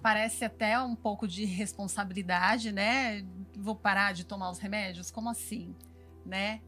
parece 0.01 0.43
até 0.43 0.81
um 0.81 0.95
pouco 0.95 1.27
de 1.27 1.45
responsabilidade, 1.45 2.71
né? 2.71 3.23
Vou 3.55 3.75
parar 3.75 4.13
de 4.13 4.23
tomar 4.23 4.49
os 4.49 4.57
remédios? 4.57 5.11
Como 5.11 5.29
assim? 5.29 5.75
Né? 6.25 6.61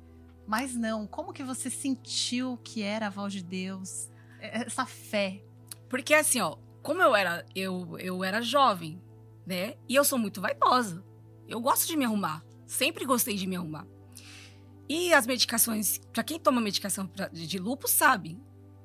Mas 0.46 0.76
não, 0.76 1.08
como 1.08 1.34
que 1.34 1.44
você 1.44 1.72
sentiu 1.72 2.60
que 2.63 2.84
era 2.84 3.08
a 3.08 3.10
voz 3.10 3.34
de 3.34 3.42
Deus? 3.42 4.10
Essa 4.39 4.86
fé. 4.86 5.42
Porque 5.89 6.13
assim, 6.13 6.39
ó, 6.42 6.58
como 6.84 7.02
eu 7.02 7.15
era, 7.15 7.46
eu, 7.56 7.98
eu 7.98 8.24
era 8.24 8.41
jovem, 8.41 9.02
né? 9.46 9.76
E 9.89 9.96
eu 9.96 10.04
sou 10.04 10.19
muito 10.19 10.39
vaidosa. 10.41 11.04
Eu 11.48 11.60
gosto 11.60 11.88
de 11.88 11.96
me 11.98 12.06
arrumar. 12.06 12.43
Sempre 12.67 13.06
gostei 13.06 13.36
de 13.36 13.48
me 13.48 13.56
arrumar. 13.56 13.88
E 14.88 15.13
as 15.13 15.26
medicações, 15.26 16.00
para 16.12 16.24
quem 16.24 16.39
toma 16.39 16.60
medicação 16.62 17.08
pra, 17.08 17.28
de, 17.30 17.48
de 17.48 17.58
lúpus 17.58 17.91
sabe, 17.91 18.38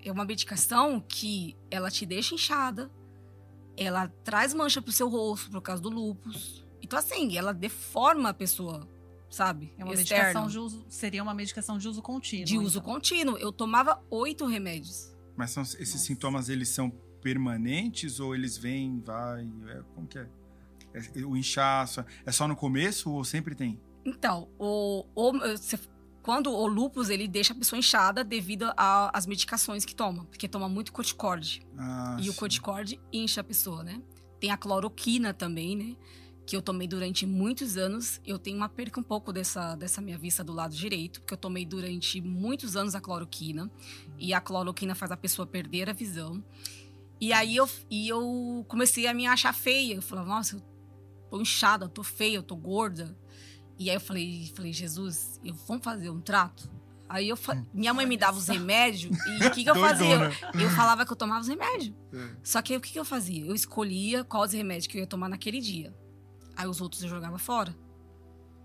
é 0.02 0.11
uma 0.12 0.24
medicação 0.24 1.00
que 1.00 1.56
ela 1.70 1.90
te 1.90 2.06
deixa 2.06 2.34
inchada, 2.34 2.90
ela 3.76 4.08
traz 4.24 4.54
mancha 4.54 4.80
pro 4.80 4.92
seu 4.92 5.08
rosto 5.08 5.50
por 5.50 5.61
causa 5.61 5.82
do 5.82 5.88
lúpus. 5.88 6.64
Então 6.80 6.98
assim, 6.98 7.37
ela 7.37 7.52
deforma 7.52 8.28
a 8.30 8.34
pessoa, 8.34 8.88
sabe? 9.28 9.72
É 9.76 9.84
uma 9.84 9.92
Externo. 9.94 10.24
medicação 10.24 10.48
de 10.48 10.58
uso, 10.58 10.84
seria 10.88 11.22
uma 11.22 11.34
medicação 11.34 11.78
de 11.78 11.88
uso 11.88 12.00
contínuo. 12.00 12.46
de 12.46 12.58
uso 12.58 12.78
então. 12.78 12.92
contínuo. 12.94 13.37
Eu 13.37 13.52
tomava 13.52 14.00
oito 14.11 14.46
remédios. 14.46 15.12
Mas 15.37 15.50
são- 15.50 15.62
esses 15.62 15.78
Nossa. 15.94 15.98
sintomas, 16.06 16.48
eles 16.48 16.68
são 16.68 16.90
permanentes 17.32 18.20
ou 18.20 18.34
eles 18.34 18.56
vêm, 18.56 19.00
vai? 19.04 19.44
É, 19.68 19.82
como 19.94 20.06
que 20.06 20.18
é? 20.18 20.26
É, 20.94 21.24
O 21.24 21.36
inchaço, 21.36 22.02
é 22.24 22.32
só 22.32 22.48
no 22.48 22.56
começo 22.56 23.10
ou 23.10 23.22
sempre 23.24 23.54
tem? 23.54 23.78
Então, 24.04 24.48
o, 24.58 25.04
o- 25.14 25.32
quando 26.22 26.50
o 26.50 26.66
lúpus 26.66 27.10
ele 27.10 27.28
deixa 27.28 27.52
a 27.52 27.56
pessoa 27.56 27.78
inchada 27.78 28.24
devido 28.24 28.64
às 28.76 29.26
medicações 29.26 29.84
que 29.84 29.94
toma, 29.94 30.24
porque 30.24 30.48
toma 30.48 30.68
muito 30.68 30.92
corticorde. 30.92 31.62
Ah, 31.76 32.16
e 32.20 32.28
o 32.28 32.32
sim. 32.32 32.38
corticorde 32.38 33.00
incha 33.12 33.40
a 33.42 33.44
pessoa, 33.44 33.82
né? 33.82 34.00
Tem 34.40 34.50
a 34.50 34.56
cloroquina 34.56 35.34
também, 35.34 35.76
né? 35.76 35.96
Que 36.46 36.56
eu 36.56 36.62
tomei 36.62 36.88
durante 36.88 37.26
muitos 37.26 37.76
anos. 37.76 38.20
Eu 38.26 38.38
tenho 38.38 38.56
uma 38.56 38.68
perca 38.70 38.98
um 38.98 39.02
pouco 39.02 39.32
dessa, 39.34 39.74
dessa 39.74 40.00
minha 40.00 40.16
vista 40.16 40.42
do 40.42 40.52
lado 40.54 40.74
direito, 40.74 41.20
porque 41.20 41.34
eu 41.34 41.38
tomei 41.38 41.66
durante 41.66 42.20
muitos 42.22 42.74
anos 42.76 42.94
a 42.94 43.00
cloroquina. 43.00 43.70
E 44.18 44.32
a 44.32 44.40
cloroquina 44.40 44.94
faz 44.94 45.10
a 45.12 45.16
pessoa 45.16 45.46
perder 45.46 45.90
a 45.90 45.92
visão. 45.92 46.42
E 47.20 47.33
aí 47.33 47.57
eu, 47.57 47.68
e 47.90 48.09
eu 48.09 48.64
comecei 48.68 49.07
a 49.07 49.14
me 49.14 49.26
achar 49.26 49.52
feia. 49.52 49.94
Eu 49.94 50.02
falava, 50.02 50.28
nossa, 50.28 50.57
eu 50.57 50.62
tô 51.31 51.40
inchada, 51.40 51.85
eu 51.87 51.88
tô 51.88 52.02
feia, 52.02 52.37
eu 52.37 52.42
tô 52.42 52.54
gorda. 52.57 53.16
E 53.78 53.90
aí 53.90 53.96
eu 53.96 54.00
falei, 54.00 54.52
falei 54.54 54.72
Jesus, 54.72 55.40
eu, 55.44 55.54
vamos 55.66 55.85
fazer 55.85 56.11
um 56.11 56.20
trato? 56.20 56.70
Aí 57.09 57.28
eu 57.28 57.37
fa- 57.37 57.64
minha 57.72 57.94
mãe 57.94 58.04
me 58.04 58.16
dava 58.18 58.37
os 58.37 58.48
remédios 58.48 59.16
e 59.26 59.46
o 59.46 59.50
que, 59.50 59.64
que 59.64 59.70
eu 59.70 59.74
fazia? 59.76 60.18
Doidona. 60.18 60.62
Eu 60.62 60.70
falava 60.70 61.07
que 61.07 61.12
eu 61.12 61.16
tomava 61.16 61.40
os 61.40 61.48
remédios. 61.48 61.94
É. 62.12 62.31
Só 62.42 62.61
que 62.61 62.72
aí 62.74 62.76
o 62.78 62.81
que, 62.83 62.92
que 62.92 62.98
eu 62.98 63.04
fazia? 63.04 63.46
Eu 63.46 63.54
escolhia 63.54 64.22
quais 64.24 64.52
remédios 64.52 64.87
que 64.88 64.96
eu 64.98 65.00
ia 65.00 65.07
tomar 65.07 65.28
naquele 65.28 65.59
dia. 65.61 65.94
Aí 66.54 66.66
os 66.66 66.81
outros 66.81 67.02
eu 67.02 67.09
jogava 67.09 67.38
fora. 67.38 67.74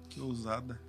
Que 0.09 0.19
ousada. 0.19 0.79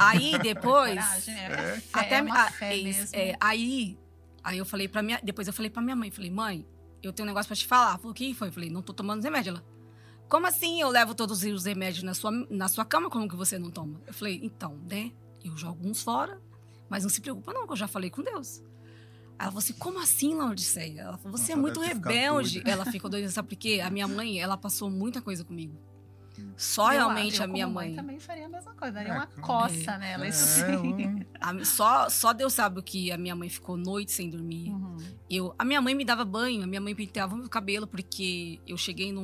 Aí 0.00 0.38
depois. 0.42 0.94
Coragem, 0.94 1.34
é, 1.34 1.44
É. 1.44 1.80
fé, 1.80 2.00
até 2.00 2.16
é 2.18 2.22
uma 2.22 2.38
a- 2.42 2.50
fé 2.50 2.72
é 2.72 2.76
isso, 2.76 3.00
mesmo. 3.00 3.16
é, 3.16 3.36
aí, 3.40 3.98
aí 4.42 4.56
eu 4.58 4.64
falei 4.64 4.88
pra 4.88 5.02
minha. 5.02 5.20
Depois 5.22 5.46
eu 5.46 5.52
falei 5.52 5.68
pra 5.70 5.82
minha 5.82 5.96
mãe, 5.96 6.10
falei, 6.10 6.30
mãe, 6.30 6.66
eu 7.06 7.12
tenho 7.12 7.26
um 7.26 7.30
negócio 7.30 7.48
pra 7.48 7.56
te 7.56 7.66
falar. 7.66 7.96
Falou, 7.98 8.12
o 8.12 8.14
que 8.14 8.34
foi? 8.34 8.48
Eu 8.48 8.52
falei, 8.52 8.70
não 8.70 8.82
tô 8.82 8.92
tomando 8.92 9.18
os 9.18 9.24
remédios. 9.24 9.56
Ela. 9.56 9.66
Como 10.28 10.46
assim 10.46 10.80
eu 10.80 10.88
levo 10.88 11.14
todos 11.14 11.42
os 11.42 11.64
remédios 11.64 12.02
na 12.02 12.14
sua, 12.14 12.30
na 12.30 12.68
sua 12.68 12.84
cama, 12.84 13.10
como 13.10 13.28
que 13.28 13.36
você 13.36 13.58
não 13.58 13.70
toma? 13.70 14.00
Eu 14.06 14.14
falei, 14.14 14.40
então, 14.42 14.78
né? 14.90 15.12
Eu 15.44 15.56
jogo 15.56 15.86
uns 15.86 16.02
fora, 16.02 16.40
mas 16.88 17.02
não 17.02 17.10
se 17.10 17.20
preocupa, 17.20 17.52
não, 17.52 17.66
que 17.66 17.72
eu 17.72 17.76
já 17.76 17.86
falei 17.86 18.10
com 18.10 18.22
Deus. 18.22 18.62
Ela 19.38 19.50
falou 19.50 19.58
assim, 19.58 19.72
como 19.74 19.98
assim, 20.00 20.34
Laodiceia? 20.34 21.02
Ela 21.02 21.18
falou, 21.18 21.36
você 21.36 21.42
Nossa, 21.42 21.52
é 21.52 21.56
muito 21.56 21.80
rebelde. 21.80 22.62
Ela 22.64 22.84
ficou 22.86 23.10
doida, 23.10 23.28
sabe 23.28 23.48
por 23.48 23.56
quê? 23.56 23.82
A 23.84 23.90
minha 23.90 24.08
mãe, 24.08 24.40
ela 24.40 24.56
passou 24.56 24.88
muita 24.90 25.20
coisa 25.20 25.44
comigo. 25.44 25.76
Só 26.56 26.86
Eu- 26.92 26.98
realmente 26.98 27.38
eu, 27.38 27.44
a 27.44 27.46
minha 27.46 27.64
como 27.66 27.74
mãe. 27.76 27.94
também 27.94 28.18
faria 28.18 28.46
a 28.46 28.48
mesma 28.48 28.72
coisa, 28.74 28.92
daria 28.94 29.12
É, 29.12 29.16
uma 29.16 29.26
coça 29.26 29.96
nela, 29.98 30.26
isso 30.26 30.64
É, 30.64 30.66
sim. 30.72 30.76
um- 30.78 31.24
A- 31.40 31.64
só, 31.64 32.08
só 32.08 32.32
Deus 32.32 32.52
sabe 32.52 32.80
o 32.80 32.82
que 32.82 33.12
a 33.12 33.18
minha 33.18 33.34
mãe 33.36 33.48
ficou 33.48 33.76
noite 33.76 34.12
sem 34.12 34.28
dormir. 34.30 34.70
Uhum. 34.70 34.96
Eu, 35.30 35.54
a 35.58 35.64
minha 35.64 35.80
mãe 35.80 35.94
me 35.94 36.04
dava 36.04 36.24
banho, 36.24 36.62
a 36.62 36.66
minha 36.66 36.80
mãe 36.80 36.94
penteava 36.94 37.36
meu 37.36 37.48
cabelo, 37.48 37.86
porque 37.86 38.60
eu 38.66 38.76
cheguei 38.76 39.12
num, 39.12 39.22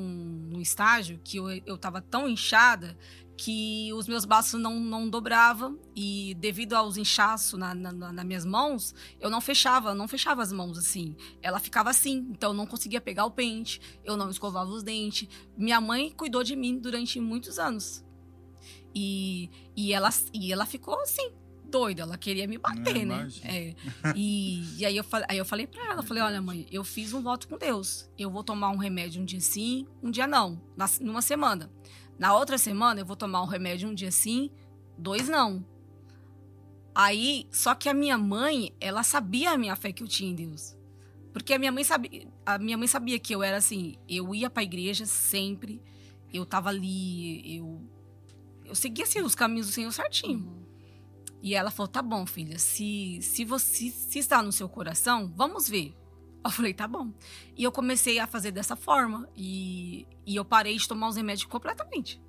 num 0.51 0.61
estágio 0.61 1.21
que 1.25 1.37
eu, 1.39 1.49
eu 1.67 1.77
tava 1.79 2.01
tão 2.01 2.29
inchada 2.29 2.97
que 3.43 3.91
os 3.95 4.07
meus 4.07 4.26
braços 4.26 4.61
não, 4.61 4.78
não 4.78 5.09
dobravam 5.09 5.78
e 5.97 6.34
devido 6.38 6.74
aos 6.74 6.99
inchaços 6.99 7.59
na, 7.59 7.74
na, 7.74 7.91
na- 7.91 8.12
nas 8.12 8.24
minhas 8.26 8.45
mãos, 8.45 8.95
eu 9.18 9.30
não 9.30 9.41
fechava, 9.41 9.95
não 9.95 10.07
fechava 10.07 10.43
as 10.43 10.53
mãos 10.53 10.76
assim. 10.76 11.16
Ela 11.41 11.59
ficava 11.59 11.88
assim, 11.88 12.28
então 12.32 12.51
eu 12.51 12.55
não 12.55 12.66
conseguia 12.66 13.01
pegar 13.01 13.24
o 13.24 13.30
pente, 13.30 13.80
eu 14.05 14.14
não 14.14 14.28
escovava 14.28 14.68
os 14.70 14.82
dentes. 14.82 15.26
Minha 15.57 15.80
mãe 15.80 16.11
cuidou 16.14 16.45
de 16.45 16.55
mim 16.55 16.78
durante 16.78 17.18
muitos 17.18 17.59
anos. 17.59 18.05
E, 18.95 19.49
e, 19.74 19.95
ela, 19.95 20.11
e 20.34 20.53
ela 20.53 20.66
ficou 20.66 21.01
assim, 21.01 21.30
doida, 21.64 22.03
ela 22.03 22.18
queria 22.18 22.47
me 22.47 22.59
bater, 22.59 22.97
É, 22.99 23.05
né? 23.07 23.28
É. 23.45 23.74
E, 24.14 24.78
e 24.80 24.84
aí, 24.84 24.99
eu, 24.99 25.05
aí 25.28 25.38
eu 25.38 25.47
falei 25.47 25.66
pra 25.66 25.82
ela, 25.86 26.01
eu 26.01 26.03
falei, 26.03 26.22
olha, 26.22 26.43
mãe, 26.43 26.66
eu 26.70 26.84
fiz 26.84 27.14
um 27.14 27.22
voto 27.22 27.49
com 27.49 27.57
Deus. 27.57 28.07
Eu 28.18 28.30
vou 28.30 28.45
tomar 28.45 28.68
um 28.68 28.76
remédio 28.76 29.22
um 29.22 29.24
dia 29.24 29.41
sim, 29.41 29.86
um 30.03 30.11
dia 30.11 30.26
não, 30.26 30.61
numa 31.01 31.22
semana. 31.22 31.70
Na 32.21 32.37
outra 32.37 32.59
semana, 32.59 33.01
eu 33.01 33.07
vou 33.07 33.16
tomar 33.16 33.41
um 33.43 33.47
remédio 33.47 33.89
um 33.89 33.95
dia 33.95 34.11
sim, 34.11 34.51
dois 34.99 35.27
não. 35.27 35.64
Aí, 36.95 37.49
só 37.51 37.75
que 37.75 37.89
a 37.89 37.95
minha 37.95 38.18
mãe, 38.18 38.75
ela 38.79 39.03
sabia 39.03 39.53
a 39.53 39.57
minha 39.57 39.75
fé 39.75 39.91
que 39.91 40.03
eu 40.03 40.07
tinha 40.07 40.31
em 40.31 40.35
Deus. 40.35 40.77
Porque 41.33 41.55
a 41.55 41.59
minha 41.59 41.73
mãe 41.73 41.83
sabia, 41.83 42.29
a 42.45 42.59
minha 42.59 42.77
mãe 42.77 42.87
sabia 42.87 43.18
que 43.18 43.35
eu 43.35 43.43
era 43.43 43.57
assim, 43.57 43.97
eu 44.07 44.35
ia 44.35 44.51
pra 44.51 44.62
igreja 44.62 45.07
sempre, 45.07 45.81
eu 46.31 46.45
tava 46.45 46.68
ali, 46.68 47.57
eu 47.57 47.81
eu 48.66 48.75
seguia 48.75 49.05
assim, 49.05 49.23
os 49.23 49.35
caminhos 49.35 49.68
do 49.68 49.73
Senhor 49.73 49.91
certinho. 49.91 50.41
Uhum. 50.41 50.66
E 51.43 51.55
ela 51.55 51.71
falou: 51.71 51.89
tá 51.89 52.03
bom, 52.03 52.27
filha, 52.27 52.59
se, 52.59 53.18
se 53.23 53.47
você 53.47 53.89
se 53.91 54.18
está 54.18 54.43
no 54.43 54.53
seu 54.53 54.68
coração, 54.68 55.33
vamos 55.35 55.71
ver. 55.71 55.97
Eu 56.43 56.51
falei, 56.51 56.72
tá 56.72 56.88
bom. 56.88 57.12
E 57.57 57.62
eu 57.62 57.70
comecei 57.70 58.18
a 58.18 58.26
fazer 58.26 58.51
dessa 58.51 58.74
forma. 58.74 59.28
E, 59.36 60.07
e 60.26 60.36
eu 60.36 60.45
parei 60.45 60.76
de 60.76 60.88
tomar 60.88 61.09
os 61.09 61.16
remédios 61.16 61.47
completamente. 61.47 62.20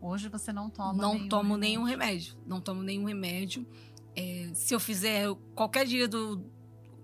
Hoje 0.00 0.28
você 0.28 0.52
não 0.52 0.68
toma 0.68 0.92
não 0.92 1.14
nenhum 1.14 1.28
tomo 1.28 1.56
nenhum 1.56 1.82
remédio. 1.84 2.36
Não 2.46 2.60
tomo 2.60 2.82
nenhum 2.82 3.04
remédio. 3.04 3.66
É, 4.14 4.50
se 4.52 4.74
eu 4.74 4.80
fizer 4.80 5.28
qualquer 5.54 5.86
dia 5.86 6.06
do. 6.06 6.44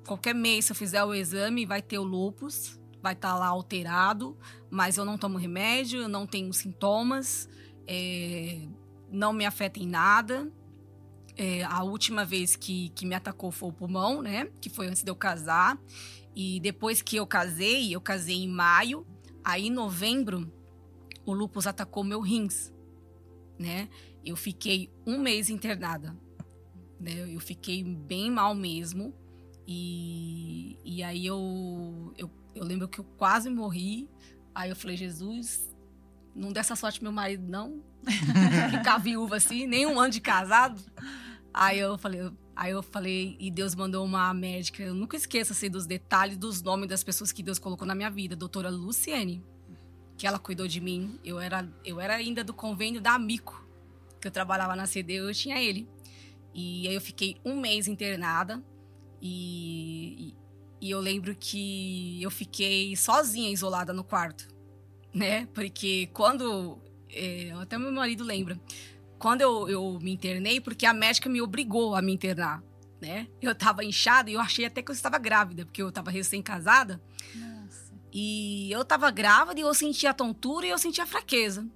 Qualquer 0.07 0.34
mês, 0.34 0.64
se 0.64 0.72
eu 0.72 0.76
fizer 0.76 1.05
o 1.05 1.14
exame, 1.14 1.64
vai 1.64 1.80
ter 1.80 1.98
o 1.98 2.03
lupus, 2.03 2.80
vai 3.03 3.12
estar 3.12 3.36
lá 3.36 3.46
alterado, 3.46 4.36
mas 4.70 4.96
eu 4.96 5.05
não 5.05 5.16
tomo 5.16 5.38
remédio, 5.38 6.01
eu 6.01 6.09
não 6.09 6.26
tenho 6.26 6.53
sintomas, 6.53 7.48
é, 7.86 8.66
não 9.11 9.32
me 9.32 9.44
afeta 9.44 9.78
em 9.78 9.86
nada. 9.86 10.51
É, 11.36 11.62
a 11.64 11.82
última 11.82 12.24
vez 12.24 12.57
que, 12.57 12.90
que 12.90 13.07
me 13.07 13.14
atacou 13.14 13.51
foi 13.51 13.68
o 13.68 13.72
pulmão, 13.72 14.20
né? 14.20 14.51
Que 14.61 14.68
foi 14.68 14.88
antes 14.88 15.03
de 15.03 15.11
eu 15.11 15.16
casar. 15.16 15.78
E 16.43 16.59
depois 16.59 17.03
que 17.03 17.16
eu 17.16 17.26
casei, 17.26 17.95
eu 17.95 18.01
casei 18.01 18.36
em 18.36 18.49
maio. 18.49 19.07
Aí, 19.45 19.66
em 19.66 19.70
novembro, 19.70 20.51
o 21.26 21.34
lupus 21.34 21.66
atacou 21.66 22.03
meu 22.03 22.18
rins, 22.18 22.72
né? 23.59 23.91
Eu 24.24 24.36
fiquei 24.36 24.91
um 25.07 25.18
mês 25.18 25.51
internada, 25.51 26.16
né? 26.99 27.30
Eu 27.30 27.41
fiquei 27.41 27.84
bem 27.84 28.30
mal 28.30 28.55
mesmo. 28.55 29.12
E, 29.68 30.78
e 30.82 31.03
aí 31.03 31.26
eu, 31.26 32.14
eu, 32.16 32.30
eu 32.55 32.64
lembro 32.64 32.88
que 32.88 33.01
eu 33.01 33.05
quase 33.18 33.51
morri. 33.51 34.09
Aí 34.55 34.70
eu 34.70 34.76
falei, 34.76 34.97
Jesus, 34.97 35.76
não 36.34 36.55
dessa 36.55 36.74
sorte 36.74 37.03
meu 37.03 37.12
marido, 37.12 37.47
não. 37.47 37.82
Ficar 38.78 38.97
viúva 38.97 39.36
assim, 39.36 39.66
nem 39.66 39.84
um 39.84 40.01
ano 40.01 40.11
de 40.11 40.22
casado. 40.22 40.80
Aí 41.53 41.78
eu 41.78 41.99
falei, 41.99 42.32
aí 42.61 42.73
eu 42.73 42.83
falei, 42.83 43.39
e 43.41 43.51
Deus 43.51 43.75
mandou 43.75 44.05
uma 44.05 44.35
médica. 44.35 44.83
Eu 44.83 44.93
nunca 44.93 45.17
esqueço 45.17 45.53
assim, 45.53 45.71
dos 45.71 45.87
detalhes 45.87 46.37
dos 46.37 46.61
nomes 46.61 46.91
das 46.91 47.03
pessoas 47.03 47.33
que 47.33 47.43
Deus 47.43 47.59
colocou 47.59 47.87
na 47.87 47.95
minha 47.95 48.11
vida. 48.11 48.37
Doutora 48.37 48.69
Luciene, 48.69 49.43
que 50.19 50.27
ela 50.27 50.39
cuidou 50.39 50.69
de 50.69 50.79
mim. 50.79 51.19
Eu 51.25 51.41
era, 51.41 51.67
eu 51.83 51.99
era 51.99 52.17
ainda 52.17 52.45
do 52.45 52.53
convênio 52.53 53.01
da 53.01 53.15
Amico, 53.15 53.67
que 54.21 54.29
eu 54.29 54.31
trabalhava 54.31 54.77
na 54.77 54.85
CD, 54.85 55.15
eu 55.15 55.33
tinha 55.33 55.59
ele. 55.59 55.89
E 56.53 56.87
aí 56.87 56.95
eu 56.95 57.01
fiquei 57.01 57.39
um 57.47 57.59
mês 57.59 57.89
internada. 57.89 58.63
E, 59.23 60.35
e, 60.83 60.87
e 60.87 60.91
eu 60.91 61.01
lembro 61.01 61.35
que 61.35 62.23
eu 62.23 62.31
fiquei 62.31 62.95
sozinha, 62.95 63.51
isolada 63.51 63.95
no 63.95 64.05
quarto, 64.05 64.47
né? 65.15 65.47
Porque 65.55 66.11
quando. 66.13 66.79
é, 67.09 67.53
até 67.53 67.79
meu 67.79 67.91
marido 67.91 68.23
lembra. 68.23 68.61
Quando 69.21 69.43
eu, 69.43 69.68
eu 69.68 69.99
me 70.01 70.12
internei, 70.12 70.62
porque 70.62 70.87
a 70.87 70.95
médica 70.95 71.29
me 71.29 71.43
obrigou 71.43 71.95
a 71.95 72.01
me 72.01 72.11
internar, 72.11 72.62
né? 73.03 73.29
Eu 73.41 73.55
tava 73.55 73.85
inchada 73.85 74.31
e 74.31 74.33
eu 74.33 74.41
achei 74.41 74.64
até 74.64 74.81
que 74.81 74.91
eu 74.91 74.95
estava 74.95 75.18
grávida, 75.18 75.66
porque 75.66 75.83
eu 75.83 75.93
tava 75.93 76.11
recém-casada. 76.11 76.99
Nossa. 77.35 77.93
E 78.11 78.73
eu 78.73 78.83
tava 78.83 79.11
grávida 79.11 79.61
e 79.61 79.62
eu 79.62 79.75
sentia 79.75 80.14
tontura 80.14 80.64
e 80.64 80.71
eu 80.71 80.79
sentia 80.79 81.05
fraqueza. 81.05 81.68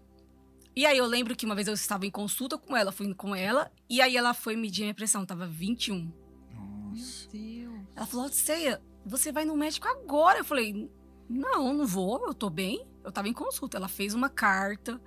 E 0.75 0.87
aí 0.87 0.97
eu 0.97 1.05
lembro 1.05 1.37
que 1.37 1.45
uma 1.45 1.55
vez 1.55 1.69
eu 1.69 1.75
estava 1.75 2.07
em 2.07 2.11
consulta 2.11 2.57
com 2.57 2.75
ela, 2.75 2.91
fui 2.91 3.13
com 3.13 3.37
ela, 3.37 3.71
e 3.91 4.01
aí 4.01 4.17
ela 4.17 4.33
foi 4.33 4.57
medir 4.57 4.81
minha 4.81 4.95
pressão, 4.95 5.27
tava 5.27 5.47
21. 5.47 6.11
Nossa. 6.51 7.29
Meu 7.31 7.43
Deus. 7.43 7.81
Ela 7.95 8.07
falou, 8.07 8.29
Ceia, 8.31 8.81
você 9.05 9.31
vai 9.31 9.45
no 9.45 9.55
médico 9.55 9.87
agora. 9.87 10.39
Eu 10.39 10.45
falei, 10.47 10.91
não, 11.29 11.75
não 11.75 11.87
vou, 11.87 12.27
eu 12.27 12.33
tô 12.33 12.49
bem. 12.49 12.87
Eu 13.05 13.13
tava 13.13 13.29
em 13.29 13.35
consulta. 13.35 13.77
Ela 13.77 13.87
fez 13.87 14.15
uma 14.15 14.31
carta 14.31 14.99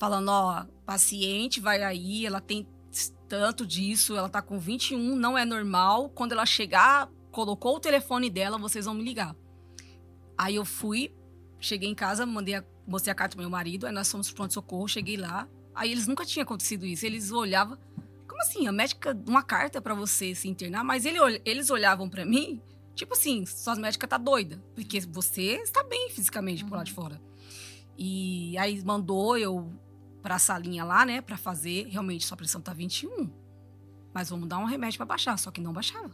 falando, 0.00 0.30
ó, 0.30 0.64
paciente 0.86 1.60
vai 1.60 1.82
aí, 1.82 2.24
ela 2.24 2.40
tem 2.40 2.66
tanto 3.28 3.66
disso, 3.66 4.16
ela 4.16 4.30
tá 4.30 4.40
com 4.40 4.58
21, 4.58 5.14
não 5.14 5.36
é 5.36 5.44
normal. 5.44 6.08
Quando 6.08 6.32
ela 6.32 6.46
chegar, 6.46 7.08
colocou 7.30 7.76
o 7.76 7.80
telefone 7.80 8.30
dela, 8.30 8.58
vocês 8.58 8.86
vão 8.86 8.94
me 8.94 9.04
ligar. 9.04 9.36
Aí 10.36 10.56
eu 10.56 10.64
fui, 10.64 11.14
cheguei 11.60 11.88
em 11.88 11.94
casa, 11.94 12.24
mandei 12.24 12.54
a, 12.54 12.64
mostrei 12.86 13.12
a 13.12 13.14
carta 13.14 13.36
pro 13.36 13.42
meu 13.42 13.50
marido, 13.50 13.86
aí 13.86 13.92
nós 13.92 14.10
fomos 14.10 14.28
pro 14.28 14.36
pronto-socorro, 14.36 14.88
cheguei 14.88 15.18
lá. 15.18 15.46
Aí 15.74 15.92
eles 15.92 16.06
nunca 16.06 16.24
tinha 16.24 16.42
acontecido 16.44 16.86
isso. 16.86 17.04
Eles 17.04 17.30
olhavam, 17.30 17.78
como 18.26 18.40
assim? 18.40 18.66
A 18.66 18.72
médica, 18.72 19.16
uma 19.28 19.42
carta 19.42 19.82
pra 19.82 19.94
você 19.94 20.34
se 20.34 20.48
internar, 20.48 20.82
mas 20.82 21.04
ele, 21.04 21.18
eles 21.44 21.68
olhavam 21.68 22.08
pra 22.08 22.24
mim, 22.24 22.60
tipo 22.94 23.12
assim, 23.12 23.44
sua 23.44 23.76
médica 23.76 24.08
tá 24.08 24.16
doida, 24.16 24.64
porque 24.74 24.98
você 25.00 25.60
está 25.62 25.84
bem 25.84 26.08
fisicamente 26.08 26.64
por 26.64 26.76
lá 26.76 26.82
de 26.82 26.92
fora. 26.92 27.20
E 27.96 28.56
aí 28.56 28.82
mandou 28.82 29.36
eu 29.36 29.70
pra 30.22 30.38
salinha 30.38 30.84
lá, 30.84 31.04
né, 31.04 31.20
pra 31.20 31.36
fazer, 31.36 31.86
realmente 31.88 32.26
sua 32.26 32.36
pressão 32.36 32.60
tá 32.60 32.72
21. 32.72 33.30
Mas 34.12 34.28
vamos 34.28 34.48
dar 34.48 34.58
um 34.58 34.64
remédio 34.64 34.98
pra 34.98 35.06
baixar, 35.06 35.38
só 35.38 35.50
que 35.50 35.60
não 35.60 35.72
baixava. 35.72 36.10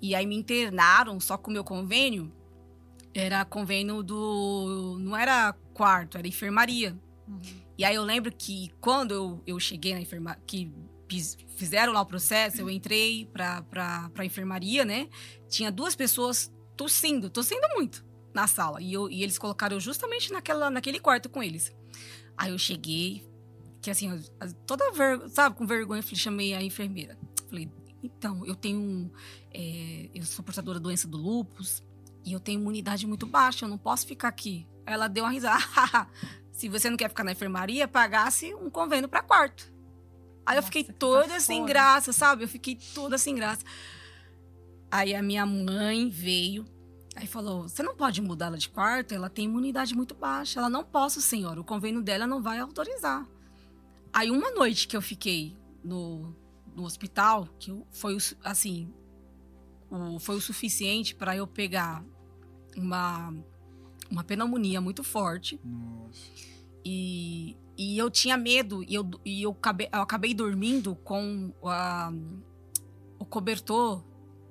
E 0.00 0.14
aí 0.14 0.26
me 0.26 0.36
internaram 0.36 1.18
só 1.18 1.36
com 1.36 1.50
o 1.50 1.52
meu 1.52 1.64
convênio, 1.64 2.32
era 3.14 3.44
convênio 3.44 4.02
do 4.02 4.96
não 5.00 5.16
era 5.16 5.52
quarto, 5.74 6.18
era 6.18 6.28
enfermaria. 6.28 6.96
Uhum. 7.26 7.40
E 7.76 7.84
aí 7.84 7.94
eu 7.94 8.02
lembro 8.02 8.32
que 8.32 8.70
quando 8.80 9.12
eu, 9.12 9.42
eu 9.46 9.58
cheguei 9.58 9.94
na 9.94 10.00
enfermaria, 10.00 10.40
que 10.46 10.70
fizeram 11.56 11.92
lá 11.92 12.00
o 12.00 12.06
processo, 12.06 12.60
eu 12.60 12.70
entrei 12.70 13.26
pra, 13.32 13.62
pra, 13.62 14.10
pra 14.10 14.24
enfermaria, 14.24 14.84
né? 14.84 15.08
Tinha 15.48 15.72
duas 15.72 15.96
pessoas 15.96 16.52
tossindo, 16.76 17.30
tossindo 17.30 17.66
muito 17.74 18.04
na 18.34 18.46
sala. 18.46 18.80
E, 18.80 18.92
eu, 18.92 19.10
e 19.10 19.22
eles 19.22 19.38
colocaram 19.38 19.80
justamente 19.80 20.32
naquela, 20.32 20.70
naquele 20.70 21.00
quarto 21.00 21.28
com 21.28 21.42
eles. 21.42 21.74
Aí 22.38 22.52
eu 22.52 22.58
cheguei, 22.58 23.28
que 23.82 23.90
assim, 23.90 24.08
eu- 24.10 24.52
toda 24.66 24.92
vergonha, 24.92 25.28
sabe, 25.28 25.56
com 25.56 25.66
vergonha, 25.66 26.00
eu 26.08 26.16
chamei 26.16 26.54
a 26.54 26.62
enfermeira. 26.62 27.18
Falei, 27.48 27.68
então, 28.02 28.46
eu 28.46 28.54
tenho. 28.54 29.10
é, 29.52 30.08
eu 30.14 30.22
sou 30.24 30.44
portadora 30.44 30.78
da 30.78 30.84
doença 30.84 31.08
do 31.08 31.18
lúpus 31.18 31.82
e 32.24 32.32
eu 32.32 32.38
tenho 32.40 32.60
imunidade 32.60 33.06
muito 33.06 33.26
baixa, 33.26 33.64
eu 33.64 33.68
não 33.68 33.76
posso 33.78 34.06
ficar 34.06 34.28
aqui. 34.28 34.66
Aí 34.86 34.94
ela 34.94 35.08
deu 35.08 35.24
uma 35.24 35.30
risada. 35.30 36.08
Se 36.52 36.68
você 36.68 36.88
não 36.88 36.96
quer 36.96 37.08
ficar 37.08 37.24
na 37.24 37.32
enfermaria, 37.32 37.86
pagasse 37.88 38.54
um 38.54 38.70
convênio 38.70 39.08
para 39.08 39.22
quarto. 39.22 39.72
Aí 40.46 40.54
eu 40.56 40.60
Nossa, 40.60 40.66
fiquei 40.66 40.84
que 40.84 40.92
toda 40.92 41.28
sem 41.40 41.64
desaforo. 41.64 41.66
graça, 41.66 42.12
sabe? 42.12 42.44
Eu 42.44 42.48
fiquei 42.48 42.76
toda 42.94 43.18
sem 43.18 43.34
graça. 43.34 43.64
Aí 44.90 45.14
a 45.14 45.22
minha 45.22 45.44
mãe 45.44 46.08
veio, 46.08 46.64
aí 47.18 47.26
falou: 47.26 47.68
Você 47.68 47.82
não 47.82 47.94
pode 47.96 48.20
mudar 48.22 48.46
ela 48.46 48.58
de 48.58 48.68
quarto, 48.68 49.12
ela 49.14 49.28
tem 49.28 49.44
imunidade 49.46 49.94
muito 49.94 50.14
baixa. 50.14 50.60
Ela 50.60 50.68
não 50.70 50.84
posso, 50.84 51.20
senhora, 51.20 51.60
o 51.60 51.64
convênio 51.64 52.02
dela 52.02 52.26
não 52.26 52.42
vai 52.42 52.58
autorizar. 52.58 53.26
Aí 54.12 54.30
uma 54.30 54.50
noite 54.52 54.88
que 54.88 54.96
eu 54.96 55.02
fiquei 55.02 55.56
no, 55.84 56.34
no 56.74 56.84
hospital, 56.84 57.48
que 57.58 57.74
foi 57.92 58.16
assim, 58.42 58.92
o- 59.90 60.18
foi 60.18 60.36
o 60.36 60.40
suficiente 60.40 61.14
para 61.14 61.36
eu 61.36 61.46
pegar 61.46 62.04
uma, 62.76 63.34
uma 64.10 64.24
pneumonia 64.24 64.80
muito 64.80 65.02
forte. 65.04 65.60
Nossa. 65.64 66.20
E, 66.84 67.56
e 67.76 67.98
eu 67.98 68.10
tinha 68.10 68.36
medo, 68.36 68.82
e 68.84 68.94
eu, 68.94 69.08
e 69.24 69.42
eu, 69.42 69.50
acabei, 69.50 69.88
eu 69.92 70.00
acabei 70.00 70.32
dormindo 70.32 70.94
com 70.96 71.52
a- 71.64 72.12
o 73.18 73.24
cobertor 73.26 74.02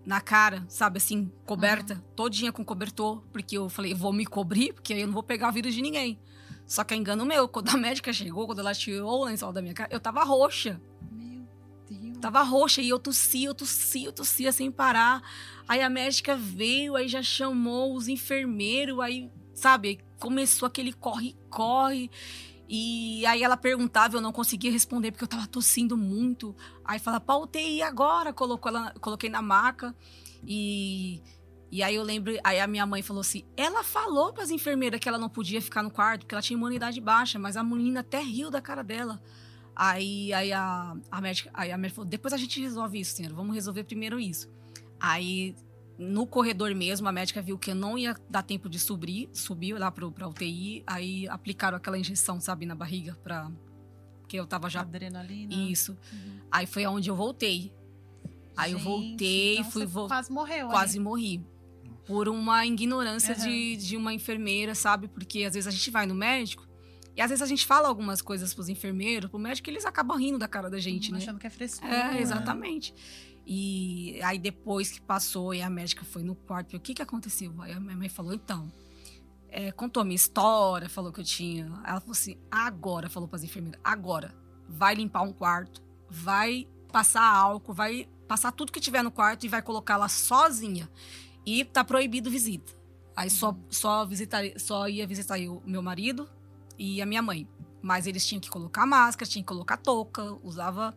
na 0.08 0.22
cara, 0.22 0.64
sabe, 0.70 1.00
assim, 1.00 1.30
coberta, 1.46 2.02
todinha 2.16 2.50
com 2.50 2.64
cobertor, 2.64 3.22
porque 3.30 3.58
eu 3.58 3.68
falei, 3.68 3.94
vou 3.94 4.14
me 4.14 4.26
cobrir, 4.26 4.72
porque 4.72 4.94
aí 4.94 5.02
eu 5.02 5.08
não 5.08 5.14
vou 5.14 5.22
pegar 5.22 5.52
vírus 5.52 5.76
de 5.76 5.82
ninguém. 5.82 6.18
Só 6.66 6.86
que 6.86 6.94
é 6.94 6.98
engano 6.98 7.26
meu, 7.26 7.46
quando 7.46 7.68
a 7.72 7.78
médica 7.78 8.14
chegou, 8.14 8.48
quando 8.48 8.60
ela 8.60 8.74
tirou 8.74 9.24
o 9.24 9.26
lençol 9.26 9.52
da 9.52 9.62
minha 9.62 9.74
cara, 9.74 9.90
eu 9.92 10.00
tava 10.00 10.24
roxa. 10.24 10.80
Meu 11.12 11.46
Deus. 11.90 12.20
Tava 12.20 12.42
roxa 12.42 12.82
e 12.82 12.88
eu 12.88 12.98
tossia, 12.98 13.50
eu 13.50 13.54
tossia, 13.54 14.08
eu 14.08 14.14
tossia 14.14 14.54
sem 14.54 14.72
parar. 14.72 15.22
Aí 15.68 15.82
a 15.82 15.90
médica 15.90 16.38
veio, 16.38 16.96
aí 16.96 17.10
já 17.10 17.22
chamou 17.22 17.94
os 17.94 18.08
enfermeiros, 18.08 18.98
aí, 19.02 19.30
sabe, 19.54 20.00
começou 20.20 20.68
aquele 20.68 20.94
corre-corre. 20.94 22.10
E 22.70 23.26
aí 23.26 23.44
ela 23.44 23.56
perguntava, 23.56 24.18
eu 24.18 24.22
não 24.22 24.34
conseguia 24.34 24.72
responder 24.72 25.12
porque 25.12 25.24
eu 25.24 25.28
tava 25.28 25.48
tossindo 25.48 25.96
muito. 25.96 26.56
Aí 26.84 27.00
fala, 27.00 27.20
pra 27.20 27.38
UTI 27.38 27.82
agora, 27.82 28.34
colocou 28.34 28.70
ela, 28.70 28.94
coloquei 29.00 29.30
na 29.30 29.42
maca. 29.42 29.96
E, 30.46 31.22
e 31.72 31.82
aí 31.82 31.96
eu 31.96 32.04
lembro, 32.04 32.34
aí 32.44 32.60
a 32.60 32.68
minha 32.68 32.86
mãe 32.86 33.02
falou 33.02 33.22
assim: 33.22 33.44
ela 33.56 33.84
falou 33.84 34.34
para 34.34 34.44
as 34.44 34.52
enfermeiras 34.52 35.00
que 35.00 35.08
ela 35.08 35.18
não 35.18 35.30
podia 35.30 35.62
ficar 35.62 35.82
no 35.82 35.90
quarto, 35.90 36.22
porque 36.22 36.36
ela 36.36 36.42
tinha 36.42 36.58
imunidade 36.58 37.00
baixa, 37.00 37.40
mas 37.40 37.56
a 37.56 37.64
menina 37.64 38.02
até 38.02 38.20
riu 38.20 38.52
da 38.52 38.62
cara 38.62 38.84
dela. 38.84 39.22
Aí, 39.74 40.34
aí, 40.34 40.52
a, 40.52 40.98
a 41.12 41.22
médica, 41.22 41.52
aí 41.54 41.72
a 41.72 41.78
médica 41.78 41.96
falou: 41.98 42.10
depois 42.10 42.34
a 42.34 42.38
gente 42.38 42.60
resolve 42.60 43.00
isso, 43.00 43.16
senhora. 43.16 43.36
Vamos 43.36 43.56
resolver 43.56 43.84
primeiro 43.86 44.20
isso. 44.20 44.50
Aí, 45.00 45.56
no 45.98 46.28
corredor 46.28 46.74
mesmo, 46.76 47.08
a 47.08 47.12
médica 47.12 47.42
viu 47.42 47.58
que 47.58 47.72
eu 47.72 47.76
não 47.76 47.98
ia 47.98 48.16
dar 48.30 48.44
tempo 48.44 48.70
de 48.70 48.78
subir, 48.80 49.30
subiu 49.34 49.78
lá 49.78 49.90
pro, 49.92 50.12
pra 50.12 50.28
UTI. 50.28 50.84
Aí 50.86 51.28
aplicaram 51.28 51.78
aquela 51.78 51.98
injeção, 51.98 52.40
sabe, 52.40 52.66
na 52.66 52.76
barriga 52.76 53.18
pra. 53.24 53.52
Que 54.28 54.38
eu 54.38 54.46
tava 54.46 54.70
já. 54.70 54.82
Adrenalina. 54.82 55.54
Isso. 55.54 55.98
Aí 56.52 56.66
foi 56.68 56.84
aonde 56.84 57.10
eu 57.10 57.16
voltei. 57.16 57.72
Aí 58.56 58.72
eu 58.74 58.78
Gente, 58.80 58.88
voltei, 58.88 59.58
então 59.60 59.72
fui 59.72 59.86
vo- 59.86 60.08
Quase 60.08 60.32
morreu. 60.32 60.68
quase 60.68 60.98
ali. 60.98 61.04
morri. 61.04 61.46
Por 62.06 62.28
uma 62.30 62.66
ignorância 62.66 63.36
Aham. 63.36 63.44
de, 63.48 63.76
de 63.78 63.98
uma 63.98 64.14
enfermeira, 64.14 64.74
sabe? 64.76 65.08
Porque 65.08 65.44
às 65.44 65.54
vezes 65.54 65.68
a 65.68 65.72
gente 65.72 65.92
vai 65.92 66.06
no 66.06 66.16
médico 66.16 66.66
e 67.16 67.22
às 67.22 67.30
vezes 67.30 67.42
a 67.42 67.46
gente 67.46 67.66
fala 67.66 67.88
algumas 67.88 68.22
coisas 68.22 68.54
pros 68.54 68.70
enfermeiros, 68.70 69.30
pro 69.30 69.38
médico, 69.40 69.70
e 69.70 69.74
eles 69.74 69.86
acabam 69.86 70.18
rindo 70.18 70.38
da 70.40 70.48
cara 70.48 70.70
da 70.70 70.80
gente, 70.80 71.12
né? 71.12 71.18
Achando 71.18 71.40
que 71.40 71.48
é 71.48 71.50
frescura. 71.50 72.16
É, 72.16 72.22
exatamente. 72.22 72.94
E 73.50 74.20
aí 74.24 74.38
depois 74.38 74.92
que 74.92 75.00
passou 75.00 75.54
e 75.54 75.62
a 75.62 75.70
médica 75.70 76.04
foi 76.04 76.22
no 76.22 76.36
quarto, 76.36 76.76
o 76.76 76.80
que 76.82 76.94
que 76.94 77.02
aconteceu? 77.02 77.54
Aí 77.62 77.72
a 77.72 77.80
minha 77.80 77.96
mãe 77.96 78.10
falou, 78.10 78.34
então, 78.34 78.70
é, 79.48 79.72
contou 79.72 80.02
a 80.02 80.04
minha 80.04 80.18
história, 80.18 80.90
falou 80.90 81.14
que 81.14 81.22
eu 81.22 81.24
tinha. 81.24 81.64
Ela 81.86 82.02
falou 82.02 82.12
assim, 82.12 82.38
agora, 82.52 83.10
falou 83.10 83.26
para 83.26 83.38
as 83.38 83.46
enfermeiras, 83.46 83.80
agora, 83.82 84.36
vai 84.68 84.96
limpar 84.96 85.22
um 85.22 85.32
quarto, 85.32 85.82
vai 86.10 86.68
passar 86.92 87.24
álcool, 87.24 87.74
vai 87.74 88.10
passar 88.28 88.52
tudo 88.52 88.70
que 88.70 88.82
tiver 88.82 89.02
no 89.02 89.12
quarto 89.12 89.46
e 89.46 89.48
vai 89.48 89.62
colocar 89.62 89.94
ela 89.94 90.10
sozinha. 90.10 90.90
E 91.46 91.64
tá 91.64 91.86
proibido 91.86 92.30
visita. 92.30 92.74
Aí 93.16 93.30
só, 93.30 93.58
só, 93.70 94.06
visitaria, 94.06 94.60
só 94.60 94.90
ia 94.90 95.08
visitar 95.08 95.40
eu, 95.40 95.64
meu 95.66 95.82
marido 95.82 96.30
e 96.78 97.02
a 97.02 97.06
minha 97.06 97.22
mãe. 97.22 97.48
Mas 97.82 98.08
eles 98.08 98.28
tinham 98.28 98.42
que 98.42 98.50
colocar 98.50 98.86
máscara, 98.86 99.32
tinham 99.32 99.44
que 99.44 99.48
colocar 99.48 99.78
touca, 99.78 100.38
usava 100.44 100.94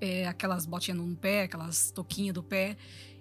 é, 0.00 0.26
aquelas 0.26 0.66
botinhas 0.66 0.98
no 0.98 1.16
pé, 1.16 1.42
aquelas 1.44 1.90
touquinhas 1.90 2.34
do 2.34 2.42
pé. 2.42 2.76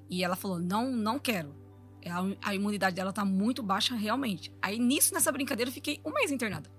E 0.09 0.23
ela 0.23 0.35
falou: 0.35 0.59
não, 0.59 0.91
não 0.91 1.19
quero. 1.19 1.55
É, 2.01 2.09
A, 2.09 2.23
a 2.41 2.55
imunidade 2.55 2.95
dela 2.95 3.13
tá 3.13 3.23
muito 3.23 3.63
baixa 3.63 3.95
realmente. 3.95 4.51
Aí 4.61 4.77
nisso, 4.77 5.13
nessa 5.13 5.31
brincadeira, 5.31 5.69
eu 5.69 5.73
fiquei 5.73 5.99
um 6.05 6.11
mês 6.11 6.31
internada. 6.31 6.69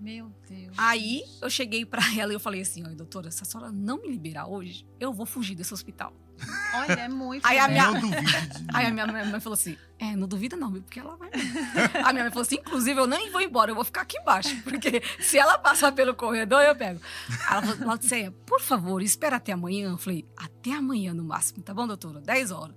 Meu 0.00 0.32
Deus. 0.48 0.74
Aí 0.78 1.22
eu 1.42 1.50
cheguei 1.50 1.84
pra 1.84 2.00
ela 2.16 2.32
e 2.32 2.36
eu 2.36 2.40
falei 2.40 2.60
assim: 2.60 2.84
olha, 2.84 2.94
doutora, 2.94 3.30
se 3.30 3.42
a 3.42 3.46
senhora 3.46 3.72
não 3.72 4.00
me 4.00 4.08
liberar 4.08 4.46
hoje, 4.46 4.86
eu 5.00 5.12
vou 5.12 5.26
fugir 5.26 5.54
desse 5.54 5.74
hospital. 5.74 6.12
Olha, 6.72 6.92
é 7.00 7.08
muito. 7.08 7.44
Aí 7.44 7.58
a 7.58 7.66
minha- 7.66 7.90
Aí 8.72 8.86
a 8.86 8.90
minha 8.92 9.06
mãe 9.08 9.40
falou 9.40 9.54
assim: 9.54 9.76
É, 9.98 10.14
não 10.14 10.28
duvida 10.28 10.56
não, 10.56 10.70
viu? 10.70 10.82
Porque 10.82 11.00
ela 11.00 11.16
vai. 11.16 11.30
A 12.04 12.12
minha 12.12 12.22
mãe 12.22 12.30
falou 12.30 12.42
assim: 12.42 12.54
Inclusive, 12.56 13.00
eu 13.00 13.08
nem 13.08 13.28
vou 13.32 13.40
embora, 13.40 13.72
eu 13.72 13.74
vou 13.74 13.82
ficar 13.84 14.02
aqui 14.02 14.16
embaixo. 14.18 14.56
Porque 14.62 15.02
se 15.18 15.36
ela 15.36 15.58
passar 15.58 15.90
pelo 15.90 16.14
corredor, 16.14 16.62
eu 16.62 16.76
pego. 16.76 17.00
Ela 17.50 17.62
falou: 17.62 17.86
Laudicea, 17.88 18.30
por 18.46 18.60
favor, 18.60 19.02
espera 19.02 19.34
até 19.36 19.50
amanhã. 19.50 19.90
Eu 19.90 19.98
falei: 19.98 20.24
Até 20.36 20.72
amanhã 20.74 21.12
no 21.12 21.24
máximo, 21.24 21.60
tá 21.60 21.74
bom, 21.74 21.88
doutora? 21.88 22.20
10 22.20 22.52
horas. 22.52 22.76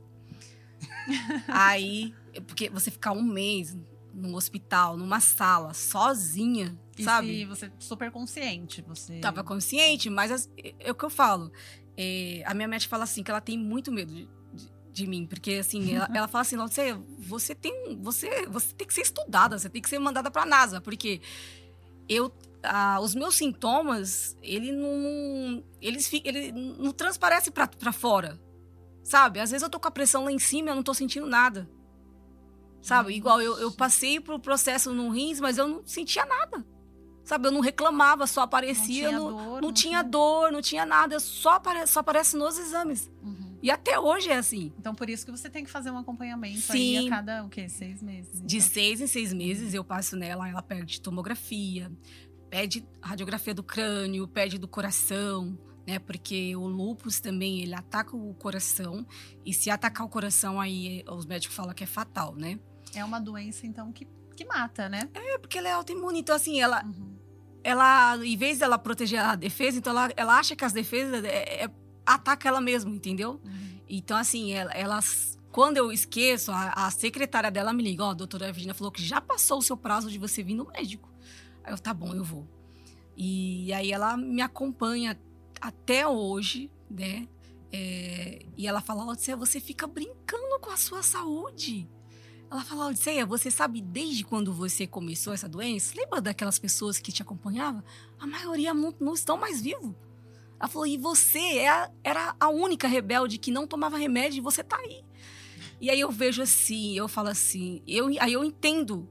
Aí, 1.48 2.14
porque 2.48 2.70
você 2.70 2.90
ficar 2.90 3.12
um 3.12 3.22
mês 3.24 3.76
num 4.14 4.36
hospital, 4.36 4.98
numa 4.98 5.20
sala, 5.20 5.74
sozinha, 5.74 6.78
E 6.98 7.04
sabe? 7.04 7.28
se 7.28 7.46
você 7.46 7.72
super 7.80 8.12
consciente, 8.12 8.82
você. 8.82 9.20
Tava 9.20 9.44
consciente, 9.44 10.10
mas 10.10 10.32
as- 10.32 10.50
é 10.80 10.92
o 10.92 10.96
que 10.96 11.04
eu 11.06 11.10
falo. 11.10 11.52
É, 11.98 12.42
a 12.46 12.54
minha 12.54 12.68
médica 12.68 12.90
fala 12.90 13.04
assim, 13.04 13.24
que 13.24 13.32
ela 13.32 13.42
tem 13.42 13.58
muito 13.58 13.92
medo 13.92 14.14
de, 14.14 14.28
de- 14.54 14.72
de 14.92 15.08
mim. 15.08 15.26
Porque, 15.26 15.54
assim, 15.56 15.94
ela, 15.96 16.10
ela 16.16 16.28
fala 16.28 16.42
assim, 16.42 16.58
você, 16.58 16.94
você 17.20 17.56
tem. 17.56 17.98
Você, 18.02 18.46
você 18.48 18.74
tem 18.76 18.88
que 18.88 18.94
ser 18.94 19.02
estudada, 19.02 19.58
você 19.58 19.70
tem 19.70 19.82
que 19.82 19.90
ser 19.90 20.00
mandada 20.00 20.30
pra 20.32 20.46
NASA. 20.46 20.82
Porque 20.82 21.22
eu. 22.10 22.32
ah, 22.64 23.00
os 23.02 23.16
meus 23.16 23.36
sintomas, 23.36 24.36
ele 24.42 24.72
não. 24.72 25.64
Eles 25.82 26.12
ele 26.24 26.52
não 26.52 26.92
transparece 26.92 27.52
pra, 27.52 27.68
pra 27.68 27.92
fora. 27.92 28.40
Sabe? 29.04 29.40
Às 29.40 29.50
vezes 29.52 29.64
eu 29.64 29.70
tô 29.70 29.80
com 29.80 29.88
a 29.88 29.92
pressão 29.92 30.24
lá 30.26 30.32
em 30.32 30.38
cima 30.40 30.70
e 30.70 30.72
eu 30.72 30.76
não 30.76 30.84
tô 30.84 30.94
sentindo 30.94 31.26
nada. 31.26 31.68
Sabe? 32.82 33.14
Igual 33.14 33.42
eu, 33.42 33.60
eu 33.60 33.72
passei 33.72 34.20
pro 34.20 34.40
processo 34.40 34.92
no 34.94 35.10
rins, 35.10 35.40
mas 35.40 35.58
eu 35.58 35.68
não 35.68 35.82
sentia 35.86 36.26
nada. 36.26 36.66
Sabe? 37.24 37.48
Eu 37.48 37.52
não 37.52 37.62
reclamava, 37.62 38.26
só 38.26 38.42
não 38.42 38.46
aparecia 38.46 39.10
tinha 39.10 39.20
no, 39.20 39.32
dor. 39.32 39.62
não 39.62 39.72
tinha 39.72 40.02
dor, 40.04 40.52
não 40.52 40.62
tinha 40.62 40.86
nada, 40.86 41.20
só, 41.20 41.52
apare, 41.52 41.86
só 41.88 42.00
aparece 42.00 42.36
nos 42.36 42.58
exames. 42.58 43.12
Uhum. 43.22 43.58
E 43.62 43.70
até 43.70 44.00
hoje 44.00 44.30
é 44.30 44.38
assim. 44.38 44.74
Então, 44.80 44.96
por 44.96 45.08
isso 45.10 45.24
que 45.24 45.32
você 45.32 45.50
tem 45.50 45.64
que 45.64 45.70
fazer 45.70 45.92
um 45.92 45.98
acompanhamento 45.98 46.60
Sim. 46.62 46.98
aí 46.98 47.08
a 47.08 47.10
cada, 47.10 47.46
o 47.46 47.50
quê? 47.50 47.70
Seis 47.70 48.02
meses. 48.02 48.42
De 48.44 48.58
então. 48.58 48.70
seis 48.70 49.00
em 49.00 49.08
seis 49.08 49.32
meses 49.32 49.74
eu 49.74 49.84
passo 49.84 50.16
nela, 50.16 50.50
ela 50.50 50.64
pede 50.64 51.00
tomografia, 51.00 51.92
pede 52.50 52.84
radiografia 53.00 53.54
do 53.54 53.64
crânio, 53.64 54.28
pede 54.28 54.58
do 54.58 54.68
coração, 54.68 55.58
né? 55.86 56.00
Porque 56.00 56.56
o 56.56 56.68
lúpus 56.68 57.20
também, 57.20 57.62
ele 57.62 57.76
ataca 57.76 58.16
o 58.16 58.34
coração. 58.34 59.06
E 59.46 59.54
se 59.54 59.70
atacar 59.70 60.06
o 60.06 60.10
coração, 60.10 60.60
aí 60.60 61.04
os 61.08 61.26
médicos 61.26 61.56
falam 61.56 61.74
que 61.74 61.84
é 61.84 61.88
fatal, 61.88 62.36
né? 62.36 62.60
É 62.96 63.04
uma 63.06 63.20
doença, 63.20 63.66
então, 63.66 63.92
que, 63.92 64.08
que 64.36 64.46
mata, 64.46 64.90
né? 64.90 65.10
É 65.14 65.38
porque 65.38 65.58
ela 65.58 65.70
é 65.70 65.72
autoimune. 65.72 66.20
Então, 66.20 66.36
assim, 66.36 66.60
ela, 66.62 66.84
Uhum. 66.86 67.16
ela, 67.64 68.18
em 68.26 68.36
vez 68.38 68.60
dela 68.60 68.78
proteger 68.78 69.20
a 69.20 69.36
defesa, 69.36 69.78
então 69.78 69.92
ela, 69.92 70.12
ela 70.16 70.38
acha 70.40 70.56
que 70.56 70.66
as 70.66 70.74
defesas 70.74 71.24
é, 71.24 71.64
é- 71.66 71.70
ataca 72.06 72.48
ela 72.48 72.60
mesma, 72.62 72.92
entendeu? 72.92 73.40
Uhum. 73.44 73.80
Então, 73.88 74.18
assim, 74.18 74.52
ela, 74.54 74.72
elas. 74.72 75.38
Quando 75.52 75.76
eu 75.78 75.92
esqueço, 75.92 76.52
a, 76.52 76.70
a 76.88 76.92
secretária 76.92 77.52
dela 77.52 77.74
me 77.74 77.84
liga: 77.84 78.04
Ó, 78.06 78.12
a 78.12 78.14
doutora 78.14 78.52
Virginia 78.52 78.74
falou 78.74 78.92
que 78.92 79.04
já 79.04 79.20
passou 79.20 79.58
o 79.60 79.62
seu 79.62 79.76
prazo 79.78 80.10
de 80.10 80.18
você 80.18 80.42
vir 80.42 80.56
no 80.56 80.66
médico. 80.66 81.10
Aí 81.64 81.74
eu, 81.74 81.78
tá 81.78 81.94
bom, 81.94 82.14
eu 82.14 82.24
vou. 82.24 82.48
E 83.18 83.72
aí 83.74 83.92
ela 83.92 84.16
me 84.18 84.42
acompanha 84.42 85.20
até 85.60 86.08
hoje, 86.08 86.72
né? 86.90 87.28
É, 87.72 88.46
e 88.58 88.66
ela 88.68 88.80
fala: 88.82 89.06
Odisseia, 89.06 89.36
você 89.38 89.60
fica 89.60 89.86
brincando 89.88 90.58
com 90.62 90.72
a 90.72 90.78
sua 90.78 91.04
saúde. 91.04 91.90
Ela 92.52 92.64
fala: 92.66 92.88
Odisseia, 92.88 93.26
você 93.26 93.50
sabe 93.50 93.82
desde 93.82 94.26
quando 94.26 94.54
você 94.54 94.86
começou 94.86 95.32
essa 95.34 95.48
doença? 95.48 95.94
Lembra 95.96 96.20
daquelas 96.20 96.60
pessoas 96.60 97.00
que 97.00 97.12
te 97.12 97.22
acompanhavam? 97.22 97.82
A 98.20 98.28
maioria 98.28 98.74
não, 98.74 98.94
estão 99.14 99.38
mais 99.38 99.62
vivos. 99.62 99.94
Ela 100.60 100.68
falou: 100.68 100.86
e 100.86 100.98
você 100.98 101.40
é 101.60 101.90
era 102.04 102.36
a 102.38 102.50
única 102.50 102.88
rebelde 102.90 103.38
que 103.38 103.52
não 103.52 103.66
tomava 103.66 103.98
remédio 103.98 104.40
e 104.40 104.42
você 104.42 104.64
tá 104.64 104.78
aí. 104.78 105.02
E 105.80 105.90
aí 105.90 106.00
eu 106.00 106.12
vejo 106.12 106.42
assim, 106.44 106.96
eu 106.96 107.08
falo 107.08 107.30
assim, 107.30 107.82
eu, 107.88 108.08
aí 108.20 108.34
eu 108.34 108.44
entendo, 108.44 109.10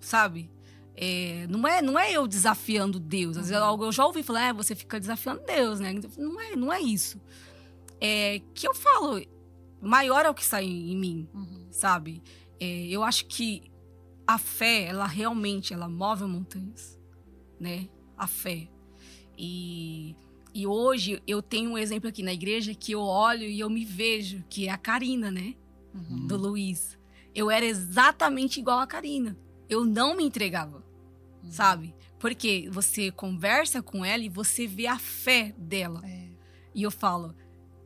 sabe? 0.00 0.50
É, 0.96 1.46
não, 1.48 1.68
é, 1.68 1.80
não 1.80 1.96
é 1.96 2.10
eu 2.12 2.26
desafiando 2.26 2.98
Deus. 2.98 3.36
Às 3.36 3.48
vezes 3.48 3.62
Uhum. 3.62 3.84
eu 3.84 3.92
já 3.92 4.04
ouvi 4.04 4.22
falar, 4.24 4.48
é, 4.48 4.52
você 4.52 4.74
fica 4.74 4.98
desafiando 4.98 5.42
Deus, 5.46 5.78
né? 5.78 5.94
Não 6.18 6.40
é, 6.40 6.56
não 6.56 6.72
é 6.72 6.80
isso. 6.80 7.20
É 8.00 8.40
que 8.54 8.66
eu 8.66 8.74
falo, 8.74 9.22
maior 9.80 10.24
é 10.26 10.30
o 10.30 10.34
que 10.34 10.44
sai 10.44 10.64
em 10.64 10.96
mim, 10.96 11.28
Uhum. 11.32 11.66
sabe? 11.70 12.20
É, 12.60 12.86
eu 12.88 13.02
acho 13.02 13.26
que 13.26 13.70
a 14.26 14.38
fé, 14.38 14.84
ela 14.84 15.06
realmente, 15.06 15.72
ela 15.74 15.88
move 15.88 16.24
montanhas, 16.24 16.98
né? 17.58 17.88
A 18.16 18.26
fé. 18.26 18.68
E, 19.36 20.14
e 20.54 20.66
hoje 20.66 21.22
eu 21.26 21.40
tenho 21.40 21.70
um 21.72 21.78
exemplo 21.78 22.08
aqui 22.08 22.22
na 22.22 22.32
igreja 22.32 22.74
que 22.74 22.92
eu 22.92 23.00
olho 23.00 23.44
e 23.44 23.58
eu 23.58 23.70
me 23.70 23.84
vejo, 23.84 24.44
que 24.48 24.68
é 24.68 24.70
a 24.70 24.76
Karina, 24.78 25.30
né? 25.30 25.54
Uhum. 25.94 26.26
Do 26.26 26.36
Luiz. 26.36 26.98
Eu 27.34 27.50
era 27.50 27.64
exatamente 27.64 28.60
igual 28.60 28.78
a 28.80 28.86
Karina. 28.86 29.36
Eu 29.68 29.84
não 29.84 30.16
me 30.16 30.24
entregava, 30.24 30.84
Uhum. 31.42 31.50
sabe? 31.50 31.94
Porque 32.18 32.68
você 32.70 33.10
conversa 33.10 33.80
com 33.82 34.04
ela 34.04 34.22
e 34.22 34.28
você 34.28 34.66
vê 34.66 34.86
a 34.86 34.98
fé 34.98 35.54
dela. 35.56 36.02
É. 36.04 36.28
E 36.74 36.82
eu 36.82 36.90
falo, 36.90 37.34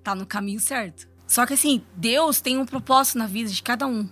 tá 0.02 0.14
no 0.14 0.26
caminho 0.26 0.58
certo. 0.58 1.08
Só 1.26 1.46
que 1.46 1.54
assim, 1.54 1.82
Deus 1.96 2.40
tem 2.40 2.58
um 2.58 2.66
propósito 2.66 3.16
na 3.18 3.26
vida 3.26 3.48
de 3.48 3.62
cada 3.62 3.86
um. 3.86 4.08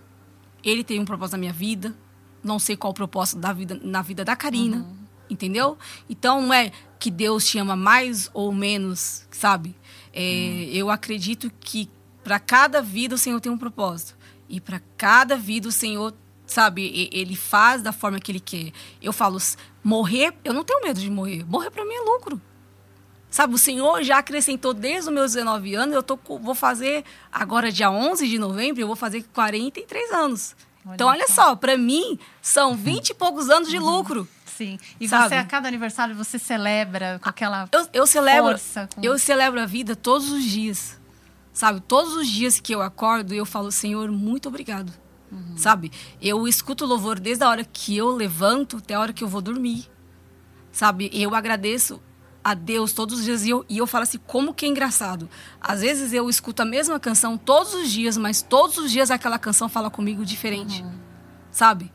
Ele 0.63 0.83
tem 0.83 0.99
um 0.99 1.05
propósito 1.05 1.33
na 1.33 1.39
minha 1.39 1.53
vida. 1.53 1.95
Não 2.43 2.59
sei 2.59 2.75
qual 2.75 2.91
o 2.91 2.93
propósito 2.93 3.39
da 3.39 3.53
vida, 3.53 3.79
na 3.81 4.01
vida 4.01 4.23
da 4.23 4.35
Karina. 4.35 4.77
Uhum. 4.77 4.97
Entendeu? 5.29 5.77
Então 6.09 6.41
não 6.41 6.53
é 6.53 6.71
que 6.99 7.09
Deus 7.09 7.45
te 7.45 7.57
ama 7.57 7.75
mais 7.75 8.29
ou 8.33 8.51
menos, 8.51 9.25
sabe? 9.31 9.75
É, 10.13 10.69
Eu 10.71 10.89
acredito 10.89 11.51
que 11.59 11.89
para 12.23 12.39
cada 12.39 12.81
vida 12.81 13.15
o 13.15 13.17
Senhor 13.17 13.39
tem 13.41 13.51
um 13.51 13.57
propósito. 13.57 14.15
E 14.47 14.61
para 14.61 14.81
cada 14.97 15.35
vida 15.35 15.67
o 15.67 15.71
Senhor, 15.71 16.13
sabe, 16.45 17.09
ele 17.11 17.35
faz 17.35 17.81
da 17.81 17.91
forma 17.91 18.19
que 18.19 18.31
ele 18.31 18.39
quer. 18.39 18.71
Eu 19.01 19.11
falo, 19.11 19.37
morrer, 19.83 20.33
eu 20.43 20.53
não 20.53 20.63
tenho 20.63 20.81
medo 20.81 20.99
de 20.99 21.09
morrer. 21.09 21.43
Morrer 21.45 21.71
para 21.71 21.83
mim 21.83 21.93
é 21.93 22.01
lucro. 22.01 22.41
Sabe, 23.33 23.55
o 23.55 23.57
Senhor 23.57 24.03
já 24.03 24.19
acrescentou 24.19 24.75
desde 24.75 25.09
os 25.09 25.13
meus 25.15 25.33
19 25.33 25.73
anos, 25.73 25.95
eu 25.95 26.03
tô, 26.03 26.19
vou 26.37 26.53
fazer 26.53 27.03
agora 27.31 27.71
dia 27.71 27.89
11 27.89 28.27
de 28.27 28.37
novembro, 28.37 28.79
eu 28.79 28.85
vou 28.85 28.95
fazer 28.95 29.23
43 29.33 30.11
anos. 30.11 30.55
então 30.93 31.07
olha 31.07 31.27
só, 31.27 31.55
para 31.55 31.75
mim 31.75 32.19
são 32.43 32.75
20 32.75 33.09
e 33.09 33.13
poucos 33.15 33.49
anos 33.49 33.69
de 33.69 33.79
lucro. 33.79 34.27
Sim. 34.45 34.77
E 34.99 35.07
Sabe? 35.07 35.29
você, 35.29 35.33
a 35.33 35.45
cada 35.45 35.67
aniversário, 35.67 36.13
você 36.13 36.37
celebra 36.37 37.19
com 37.23 37.27
aquela 37.27 37.67
Eu, 37.71 37.87
eu 37.91 38.05
celebro, 38.05 38.51
força. 38.51 38.87
Com... 38.93 39.01
eu 39.01 39.17
celebro 39.17 39.59
a 39.59 39.65
vida 39.65 39.95
todos 39.95 40.31
os 40.31 40.43
dias. 40.43 41.01
Sabe? 41.51 41.81
Todos 41.81 42.13
os 42.13 42.27
dias 42.27 42.59
que 42.59 42.75
eu 42.75 42.83
acordo, 42.83 43.33
eu 43.33 43.47
falo, 43.47 43.71
Senhor, 43.71 44.11
muito 44.11 44.47
obrigado. 44.47 44.93
Sabe? 45.57 45.91
Eu 46.21 46.47
escuto 46.47 46.85
louvor 46.85 47.19
desde 47.19 47.43
a 47.43 47.49
hora 47.49 47.63
que 47.63 47.97
eu 47.97 48.09
levanto 48.11 48.77
até 48.77 48.93
a 48.93 48.99
hora 48.99 49.11
que 49.11 49.23
eu 49.23 49.27
vou 49.27 49.41
dormir. 49.41 49.89
Sabe? 50.71 51.09
Eu 51.11 51.33
agradeço 51.33 51.99
a 52.43 52.53
Deus 52.53 52.91
todos 52.93 53.19
os 53.19 53.25
dias 53.25 53.45
e 53.45 53.49
eu, 53.51 53.65
e 53.69 53.77
eu 53.77 53.87
falo 53.87 54.03
assim, 54.03 54.19
como 54.27 54.53
que 54.53 54.65
é 54.65 54.69
engraçado. 54.69 55.29
Às 55.61 55.81
vezes 55.81 56.11
eu 56.11 56.29
escuto 56.29 56.61
a 56.61 56.65
mesma 56.65 56.99
canção 56.99 57.37
todos 57.37 57.73
os 57.73 57.89
dias, 57.89 58.17
mas 58.17 58.41
todos 58.41 58.77
os 58.77 58.91
dias 58.91 59.09
aquela 59.09 59.39
canção 59.39 59.69
fala 59.69 59.89
comigo 59.89 60.25
diferente. 60.25 60.81
Uhum. 60.81 60.91
Sabe? 61.51 61.91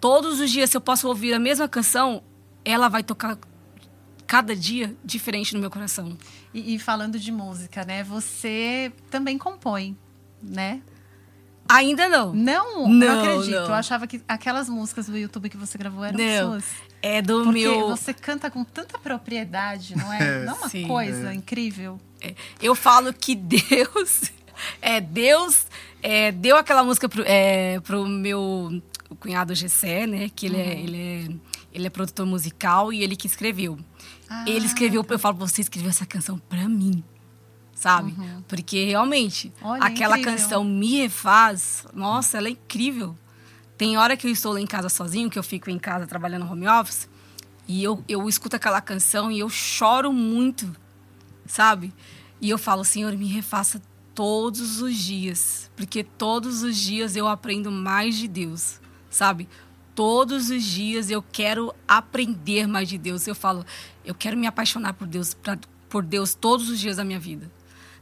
Todos 0.00 0.38
os 0.40 0.50
dias, 0.50 0.70
se 0.70 0.76
eu 0.76 0.80
posso 0.80 1.08
ouvir 1.08 1.32
a 1.34 1.38
mesma 1.38 1.66
canção, 1.68 2.22
ela 2.64 2.88
vai 2.88 3.02
tocar 3.02 3.36
cada 4.26 4.54
dia 4.54 4.94
diferente 5.04 5.54
no 5.54 5.60
meu 5.60 5.70
coração. 5.70 6.16
E, 6.52 6.74
e 6.74 6.78
falando 6.78 7.18
de 7.18 7.32
música, 7.32 7.84
né? 7.84 8.04
Você 8.04 8.92
também 9.10 9.38
compõe, 9.38 9.96
né? 10.42 10.82
Ainda 11.68 12.08
não. 12.08 12.32
Não, 12.32 12.88
Não, 12.88 12.88
não 12.88 13.20
acredito. 13.20 13.50
não. 13.54 13.66
Eu 13.66 13.74
achava 13.74 14.06
que 14.06 14.22
aquelas 14.28 14.68
músicas 14.68 15.06
do 15.06 15.16
YouTube 15.18 15.48
que 15.48 15.56
você 15.56 15.76
gravou 15.76 16.04
eram 16.04 16.18
Não. 16.18 16.50
suas. 16.52 16.64
É 17.06 17.22
do 17.22 17.44
Porque 17.44 17.62
meu. 17.62 17.88
você 17.88 18.12
canta 18.12 18.50
com 18.50 18.64
tanta 18.64 18.98
propriedade, 18.98 19.96
não 19.96 20.12
é? 20.12 20.18
É, 20.42 20.44
não 20.44 20.54
é 20.54 20.58
uma 20.58 20.68
sim. 20.68 20.86
coisa 20.86 21.32
incrível. 21.32 22.00
Eu 22.60 22.74
falo 22.74 23.12
que 23.12 23.34
Deus. 23.34 24.32
É, 24.80 25.02
Deus 25.02 25.66
é, 26.02 26.32
deu 26.32 26.56
aquela 26.56 26.82
música 26.82 27.06
pro, 27.10 27.22
é, 27.26 27.78
pro 27.80 28.06
meu 28.06 28.82
cunhado 29.20 29.54
Gessé, 29.54 30.06
né? 30.06 30.30
Que 30.34 30.46
ele, 30.46 30.56
é, 30.56 30.80
ele, 30.80 30.96
é, 30.96 31.28
ele 31.74 31.86
é 31.86 31.90
produtor 31.90 32.24
musical 32.24 32.90
e 32.90 33.02
ele 33.02 33.16
que 33.16 33.26
escreveu. 33.26 33.78
ele 34.46 34.64
Ah, 34.64 34.66
escreveu, 34.66 35.04
eu 35.06 35.18
falo, 35.18 35.36
você 35.36 35.60
escreveu 35.60 35.90
essa 35.90 36.06
canção 36.06 36.38
pra 36.48 36.66
mim. 36.70 37.04
Sabe? 37.74 38.14
Porque 38.48 38.86
realmente, 38.86 39.52
Olha, 39.60 39.84
aquela 39.84 40.18
incrível. 40.18 40.38
canção 40.38 40.64
me 40.64 41.00
refaz. 41.02 41.84
Nossa, 41.92 42.38
ela 42.38 42.48
é 42.48 42.52
incrível. 42.52 43.14
Tem 43.76 43.98
hora 43.98 44.16
que 44.16 44.26
eu 44.26 44.30
estou 44.30 44.52
lá 44.52 44.60
em 44.60 44.66
casa 44.66 44.88
sozinho, 44.88 45.28
que 45.28 45.38
eu 45.38 45.42
fico 45.42 45.68
em 45.68 45.78
casa 45.78 46.06
trabalhando 46.06 46.50
home 46.50 46.66
office, 46.66 47.08
e 47.68 47.82
eu, 47.82 48.02
eu 48.08 48.28
escuto 48.28 48.56
aquela 48.56 48.80
canção 48.80 49.30
e 49.30 49.40
eu 49.40 49.48
choro 49.48 50.12
muito, 50.12 50.74
sabe? 51.46 51.92
E 52.40 52.48
eu 52.48 52.58
falo, 52.58 52.84
Senhor, 52.84 53.12
me 53.16 53.26
refaça 53.26 53.82
todos 54.14 54.80
os 54.80 54.96
dias, 54.96 55.70
porque 55.76 56.02
todos 56.02 56.62
os 56.62 56.76
dias 56.76 57.16
eu 57.16 57.28
aprendo 57.28 57.70
mais 57.70 58.16
de 58.16 58.26
Deus, 58.28 58.80
sabe? 59.10 59.48
Todos 59.94 60.48
os 60.48 60.62
dias 60.62 61.10
eu 61.10 61.22
quero 61.22 61.74
aprender 61.88 62.66
mais 62.66 62.88
de 62.88 62.96
Deus. 62.96 63.26
Eu 63.26 63.34
falo, 63.34 63.64
eu 64.04 64.14
quero 64.14 64.36
me 64.36 64.46
apaixonar 64.46 64.94
por 64.94 65.06
Deus, 65.06 65.34
pra, 65.34 65.58
por 65.88 66.02
Deus 66.02 66.34
todos 66.34 66.70
os 66.70 66.78
dias 66.78 66.96
da 66.96 67.04
minha 67.04 67.20
vida. 67.20 67.50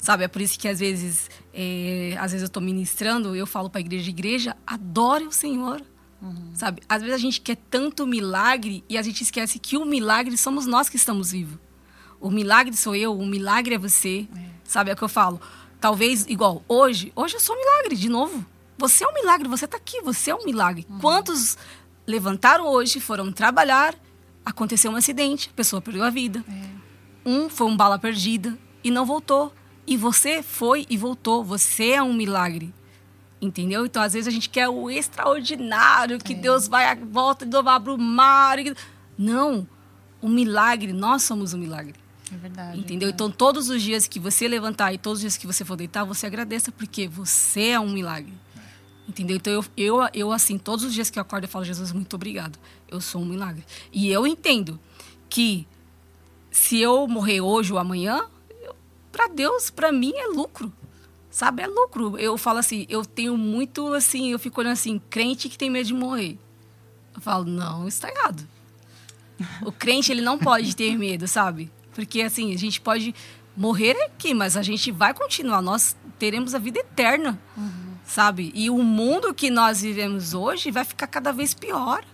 Sabe, 0.05 0.25
é 0.25 0.29
por 0.29 0.43
isso 0.43 0.59
que 0.59 0.69
às 0.69 0.81
vezes, 0.81 1.31
é, 1.51 2.15
às 2.19 2.33
vezes 2.33 2.43
eu 2.43 2.49
estou 2.49 2.63
ministrando, 2.63 3.35
eu 3.35 3.47
falo 3.47 3.71
para 3.71 3.79
a 3.79 3.81
igreja, 3.81 4.11
igreja, 4.11 4.57
adore 4.67 5.25
o 5.25 5.33
Senhor. 5.33 5.81
Sabe? 6.53 6.83
Às 6.87 7.01
vezes 7.01 7.15
a 7.15 7.19
gente 7.19 7.41
quer 7.41 7.57
tanto 7.71 8.07
milagre 8.07 8.85
e 8.87 8.99
a 8.99 9.03
gente 9.03 9.23
esquece 9.23 9.59
que 9.59 9.79
o 9.79 9.85
milagre 9.87 10.37
somos 10.37 10.67
nós 10.67 10.91
que 10.91 10.97
estamos 10.97 11.33
vivos. 11.33 11.59
O 12.21 12.31
milagre 12.31 12.77
sou 12.77 12.95
eu, 12.95 13.19
o 13.19 13.25
milagre 13.25 13.77
é 13.77 13.79
você. 13.79 14.29
Sabe? 14.63 14.91
É 14.91 14.93
o 14.93 14.97
que 14.97 15.03
eu 15.03 15.09
falo. 15.09 15.41
Talvez, 15.81 16.27
igual, 16.29 16.63
hoje, 16.69 17.11
hoje 17.17 17.37
eu 17.37 17.41
sou 17.41 17.57
um 17.57 17.59
milagre, 17.59 17.97
de 17.97 18.11
novo. 18.11 18.45
Você 18.77 19.05
é 19.05 19.09
um 19.09 19.15
milagre, 19.15 19.49
você 19.49 19.65
está 19.65 19.79
aqui, 19.79 20.03
você 20.03 20.33
é 20.33 20.35
um 20.35 20.45
milagre. 20.45 20.87
Quantos 21.01 21.57
levantaram 22.07 22.67
hoje, 22.67 23.01
foram 23.01 23.33
trabalhar, 23.33 23.95
aconteceu 24.45 24.91
um 24.91 24.97
acidente, 24.97 25.49
a 25.51 25.57
pessoa 25.57 25.81
perdeu 25.81 26.05
a 26.05 26.11
vida. 26.11 26.45
Um 27.25 27.49
foi 27.49 27.67
um 27.67 27.75
bala 27.75 27.99
perdida 27.99 28.59
e 28.83 28.91
não 28.91 29.07
voltou. 29.07 29.51
E 29.87 29.97
você 29.97 30.43
foi 30.43 30.87
e 30.89 30.97
voltou. 30.97 31.45
Você 31.45 31.91
é 31.91 32.03
um 32.03 32.13
milagre. 32.15 32.73
Entendeu? 33.41 33.85
Então, 33.85 34.03
às 34.03 34.15
vezes, 34.15 34.27
a 34.27 34.31
gente 34.31 34.49
quer 34.49 34.69
o 34.69 34.91
extraordinário, 34.91 36.19
que 36.19 36.35
Deus 36.35 36.67
vai 36.67 36.87
à 36.87 36.95
volta 36.95 37.45
de 37.45 37.57
abre 37.57 37.91
o 37.91 37.99
mar. 37.99 38.59
e- 38.59 38.75
Não. 39.19 39.67
O 40.23 40.29
milagre, 40.29 40.93
nós 40.93 41.23
somos 41.23 41.53
o 41.53 41.59
milagre. 41.59 41.95
É 42.33 42.37
verdade. 42.37 42.79
Entendeu? 42.79 43.11
Então, 43.11 43.31
todos 43.31 43.69
os 43.69 43.83
dias 43.83 44.09
que 44.09 44.19
você 44.19 44.49
levantar 44.49 44.95
e 44.95 44.99
todos 44.99 45.19
os 45.19 45.21
dias 45.21 45.37
que 45.37 45.47
você 45.47 45.65
for 45.65 45.77
deitar, 45.77 46.05
você 46.05 46.27
agradeça, 46.27 46.73
porque 46.73 47.07
você 47.07 47.69
é 47.69 47.81
um 47.81 47.93
milagre. 47.93 48.33
Entendeu? 49.07 49.37
Então, 49.37 49.53
eu, 49.53 49.65
eu, 49.77 50.09
eu, 50.15 50.33
assim, 50.33 50.57
todos 50.57 50.85
os 50.85 50.95
dias 50.95 51.11
que 51.11 51.19
eu 51.19 51.21
acordo, 51.21 51.45
eu 51.45 51.49
falo, 51.49 51.65
Jesus, 51.67 51.93
muito 51.93 52.15
obrigado. 52.17 52.59
Eu 52.89 53.01
sou 53.03 53.21
um 53.21 53.27
milagre. 53.27 53.63
E 53.93 54.09
eu 54.11 54.27
entendo 54.27 54.81
que 55.29 55.67
se 56.51 56.81
eu 56.81 57.07
morrer 57.07 57.43
hoje 57.43 57.73
ou 57.73 57.79
amanhã, 57.79 58.23
para 59.15 59.29
Deus, 59.29 59.71
para 59.71 59.93
mim, 59.93 60.13
é 60.17 60.27
lucro. 60.27 60.73
Sabe? 61.31 61.63
É 61.63 61.69
lucro. 61.69 62.19
Eu 62.19 62.37
falo 62.37 62.59
assim, 62.59 62.85
eu 62.89 63.05
tenho 63.05 63.37
muito, 63.37 63.95
assim, 63.95 64.33
eu 64.33 64.39
fico 64.41 64.61
olhando 64.61 64.73
assim, 64.73 65.01
crente 65.09 65.49
que 65.49 65.57
tem 65.57 65.71
medo 65.71 65.87
de 65.87 65.95
morrer. 65.95 66.37
Eu 67.15 67.21
falo, 67.21 67.45
não, 67.45 67.87
isso 67.87 68.01
tá 68.01 68.11
errado. 68.11 68.45
O 69.63 69.71
crente, 69.71 70.11
ele 70.11 70.21
não 70.21 70.37
pode 70.37 70.75
ter 70.75 70.99
medo, 70.99 71.29
sabe? 71.29 71.71
Porque, 71.95 72.23
assim, 72.23 72.53
a 72.53 72.59
gente 72.59 72.81
pode 72.81 73.15
morrer 73.57 73.97
aqui, 74.03 74.35
mas 74.35 74.57
a 74.57 74.63
gente 74.63 74.91
vai 74.91 75.15
continuar. 75.15 75.63
Nós 75.63 75.97
teremos 76.19 76.55
a 76.55 76.59
vida 76.59 76.81
eterna, 76.81 77.41
sabe? 78.05 78.51
E 78.53 78.69
o 78.69 78.79
mundo 78.79 79.33
que 79.33 79.49
nós 79.49 79.83
vivemos 79.83 80.35
hoje 80.35 80.73
vai 80.73 80.85
ficar 80.85 81.07
cada 81.07 81.33
vez 81.33 81.55
pior, 81.55 82.05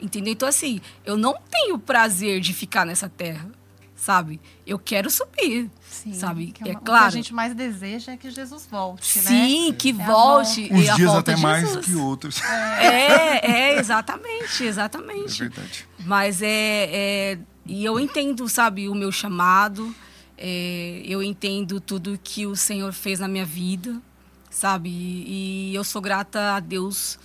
entendeu? 0.00 0.32
Então, 0.32 0.48
assim, 0.48 0.80
eu 1.04 1.16
não 1.16 1.36
tenho 1.48 1.78
prazer 1.78 2.40
de 2.40 2.52
ficar 2.52 2.84
nessa 2.84 3.08
terra, 3.08 3.48
sabe? 3.94 4.40
Eu 4.66 4.78
quero 4.78 5.08
subir, 5.08 5.70
Sim, 5.90 6.12
sabe? 6.12 6.52
que 6.52 6.62
É 6.62 6.66
uma- 6.66 6.74
O 6.74 6.78
que 6.78 6.84
claro. 6.84 7.06
a 7.06 7.10
gente 7.10 7.32
mais 7.34 7.54
deseja 7.54 8.12
é 8.12 8.16
que 8.16 8.30
Jesus 8.30 8.66
volte, 8.70 9.18
né? 9.20 9.24
Sim, 9.24 9.72
que 9.76 9.90
É 9.90 10.02
a 10.02 10.06
volte. 10.06 10.68
Uns 10.72 10.84
e 10.84 10.88
a 10.90 10.94
dias 10.94 11.10
volta 11.10 11.32
até 11.32 11.40
mais 11.40 11.76
que 11.76 11.94
outros. 11.96 12.40
É, 12.42 13.50
é, 13.74 13.78
exatamente, 13.78 14.64
É 14.64 14.66
exatamente. 14.66 15.38
verdade. 15.40 15.86
Mas 16.00 16.42
é, 16.42 16.48
é- 16.52 17.38
E 17.66 17.84
eu 17.84 17.98
entendo, 18.00 18.48
sabe, 18.48 18.88
o 18.88 18.94
meu 18.94 19.12
chamado. 19.12 19.94
é, 20.38 21.02
eu 21.04 21.22
entendo 21.22 21.80
tudo 21.80 22.18
que 22.22 22.46
o 22.46 22.54
Senhor 22.54 22.92
fez 22.92 23.18
na 23.18 23.26
minha 23.28 23.44
vida, 23.44 24.00
sabe? 24.50 24.88
E, 24.88 25.70
e 25.72 25.74
eu 25.74 25.82
sou 25.84 26.00
grata 26.00 26.54
a 26.54 26.60
Deus 26.60 27.18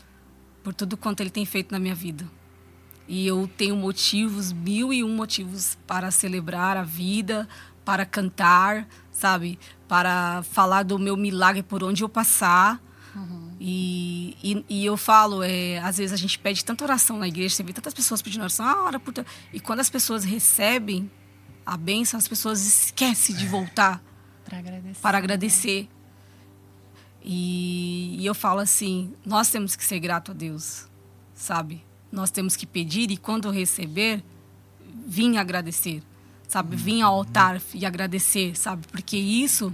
por 0.64 0.74
tudo 0.74 0.98
quanto 0.98 1.22
Ele 1.22 1.30
tem 1.30 1.46
feito 1.46 1.72
na 1.72 1.80
minha 1.80 1.94
vida. 1.96 2.26
E 3.08 3.28
eu 3.28 3.50
tenho 3.58 3.76
motivos, 3.76 4.52
mil 4.52 4.92
e 4.94 5.04
um 5.04 5.10
motivos 5.16 5.78
para 5.86 6.10
celebrar 6.10 6.76
a 6.78 6.84
vida, 6.84 7.48
para 7.84 8.06
cantar, 8.06 8.88
sabe? 9.12 9.60
Para 9.88 10.44
falar 10.44 10.84
do 10.84 10.98
meu 10.98 11.16
milagre 11.18 11.64
por 11.64 11.84
onde 11.84 12.04
eu 12.04 12.10
passar. 12.10 12.82
E, 13.60 14.36
e, 14.44 14.66
e 14.68 14.86
eu 14.86 14.98
falo, 14.98 15.44
é, 15.44 15.78
às 15.80 15.98
vezes 15.98 16.12
a 16.12 16.18
gente 16.18 16.38
pede 16.38 16.66
tanta 16.66 16.84
oração 16.84 17.18
na 17.18 17.28
igreja, 17.28 17.56
você 17.56 17.64
vê 17.64 17.72
tantas 17.72 17.94
pessoas 17.94 18.22
pedindo 18.22 18.42
oração, 18.42 18.66
ah, 18.66 18.84
ora 18.84 19.00
por... 19.00 19.14
ta-" 19.14 19.26
E 19.54 19.60
quando 19.60 19.80
as 19.80 19.90
pessoas 19.90 20.26
recebem 20.26 21.10
a 21.66 21.78
bênção, 21.78 22.18
as 22.18 22.28
pessoas 22.28 22.66
esquecem 22.66 23.36
de 23.36 23.48
voltar 23.48 24.02
Para 24.44 24.58
agradecer. 24.58 25.02
para 25.02 25.18
agradecer. 25.18 25.90
E, 27.24 28.18
e 28.20 28.26
eu 28.26 28.36
falo 28.36 28.60
assim, 28.60 29.14
nós 29.26 29.50
temos 29.50 29.78
que 29.78 29.86
ser 29.86 30.00
grato 30.00 30.32
a 30.32 30.34
Deus, 30.34 30.88
sabe? 31.34 31.82
Nós 32.12 32.30
temos 32.32 32.58
que 32.58 32.66
pedir 32.66 33.10
e 33.12 33.16
quando 33.16 33.50
receber, 33.50 34.22
vim 35.08 35.38
agradecer, 35.38 36.04
sabe? 36.54 36.76
Vim 36.76 37.02
ao 37.02 37.16
altar 37.16 37.60
e 37.74 37.84
agradecer, 37.84 38.56
sabe? 38.56 38.86
Porque 38.88 39.18
isso 39.18 39.74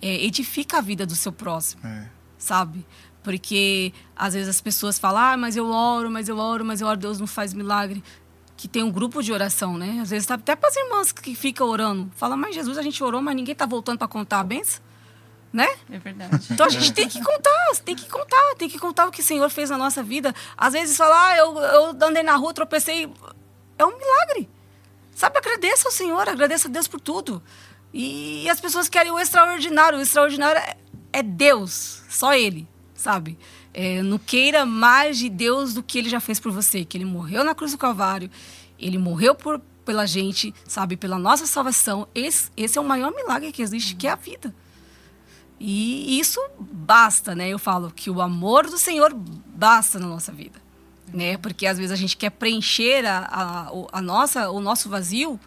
é, 0.00 0.24
edifica 0.24 0.78
a 0.78 0.80
vida 0.80 1.04
do 1.04 1.16
seu 1.16 1.32
próximo 1.32 1.84
É. 1.84 2.06
sabe? 2.38 2.86
Porque 3.22 3.92
às 4.16 4.32
vezes 4.34 4.48
as 4.48 4.60
pessoas 4.60 4.96
falam, 4.98 5.20
ah, 5.20 5.36
mas 5.36 5.56
eu 5.56 5.66
oro, 5.68 6.08
mas 6.08 6.28
eu 6.28 6.38
oro, 6.38 6.64
mas 6.64 6.80
eu 6.80 6.86
oro, 6.86 6.96
Deus 6.98 7.18
não 7.18 7.26
faz 7.26 7.52
milagre. 7.52 8.02
Que 8.56 8.68
tem 8.68 8.82
um 8.82 8.90
grupo 8.92 9.22
de 9.22 9.32
oração, 9.32 9.76
né? 9.76 9.98
Às 10.00 10.10
vezes 10.10 10.26
tá 10.26 10.34
até 10.34 10.54
para 10.54 10.68
as 10.68 10.76
irmãs 10.76 11.10
que 11.12 11.34
ficam 11.34 11.66
orando. 11.66 12.10
Fala, 12.14 12.36
mas 12.36 12.54
Jesus, 12.54 12.78
a 12.78 12.82
gente 12.82 13.02
orou, 13.02 13.20
mas 13.20 13.34
ninguém 13.34 13.54
tá 13.54 13.66
voltando 13.66 13.98
para 13.98 14.06
contar 14.06 14.38
a 14.40 14.44
benção, 14.44 14.80
né? 15.52 15.68
É 15.90 15.98
verdade. 15.98 16.46
Então 16.50 16.64
a 16.66 16.68
gente 16.68 16.92
tem 16.92 17.08
que 17.08 17.20
contar, 17.22 17.70
tem 17.84 17.96
que 17.96 18.08
contar, 18.08 18.54
tem 18.56 18.68
que 18.68 18.78
contar 18.78 19.06
o 19.08 19.10
que 19.10 19.20
o 19.20 19.24
Senhor 19.24 19.48
fez 19.50 19.68
na 19.70 19.76
nossa 19.78 20.02
vida. 20.02 20.32
Às 20.56 20.74
vezes 20.74 20.96
falar, 20.96 21.30
ah, 21.30 21.36
eu, 21.36 21.58
eu 21.58 22.08
andei 22.08 22.22
na 22.22 22.36
rua, 22.36 22.54
tropecei. 22.54 23.10
É 23.78 23.84
um 23.84 23.98
milagre. 23.98 24.48
Sabe, 25.20 25.36
agradeça 25.36 25.86
ao 25.86 25.92
Senhor, 25.92 26.26
agradeça 26.26 26.66
a 26.66 26.70
Deus 26.70 26.88
por 26.88 26.98
tudo. 26.98 27.42
E, 27.92 28.48
as 28.48 28.58
pessoas 28.58 28.88
querem 28.88 29.12
o 29.12 29.18
extraordinário. 29.18 29.98
O 29.98 30.00
extraordinário 30.00 30.58
é, 30.58 30.78
é 31.12 31.22
Deus, 31.22 32.02
só 32.08 32.32
Ele, 32.32 32.66
sabe? 32.94 33.38
É, 33.74 34.00
não 34.00 34.16
queira 34.16 34.64
mais 34.64 35.18
de 35.18 35.28
Deus 35.28 35.74
do 35.74 35.82
que 35.82 35.98
Ele 35.98 36.08
já 36.08 36.20
fez 36.20 36.40
por 36.40 36.50
você. 36.50 36.86
Que 36.86 36.96
Ele 36.96 37.04
morreu 37.04 37.44
na 37.44 37.54
cruz 37.54 37.72
do 37.72 37.76
Calvário, 37.76 38.30
Ele 38.78 38.96
morreu 38.96 39.34
por, 39.34 39.60
pela 39.84 40.06
gente, 40.06 40.54
sabe? 40.66 40.96
Pela 40.96 41.18
nossa 41.18 41.44
salvação. 41.44 42.08
Esse, 42.14 42.50
esse 42.56 42.78
é 42.78 42.80
o 42.80 42.84
maior 42.84 43.14
milagre 43.14 43.52
que 43.52 43.60
existe, 43.60 43.96
que 43.96 44.06
é 44.06 44.12
a 44.12 44.16
vida. 44.16 44.54
E 45.60 46.18
isso 46.18 46.40
basta, 46.58 47.34
né? 47.34 47.50
Eu 47.50 47.58
falo 47.58 47.92
que 47.94 48.08
o 48.08 48.22
amor 48.22 48.70
do 48.70 48.78
Senhor 48.78 49.12
basta 49.12 49.98
na 49.98 50.06
nossa 50.06 50.32
vida, 50.32 50.62
né? 51.12 51.36
Porque 51.36 51.66
às 51.66 51.76
vezes 51.78 51.92
a 51.92 51.96
gente 51.96 52.16
quer 52.16 52.30
preencher 52.30 53.04
a, 53.06 53.18
a, 53.68 53.72
o- 53.72 53.88
a 53.92 54.00
nossa, 54.00 54.50
o 54.50 54.60
nosso 54.60 54.88
vazio 54.88 55.38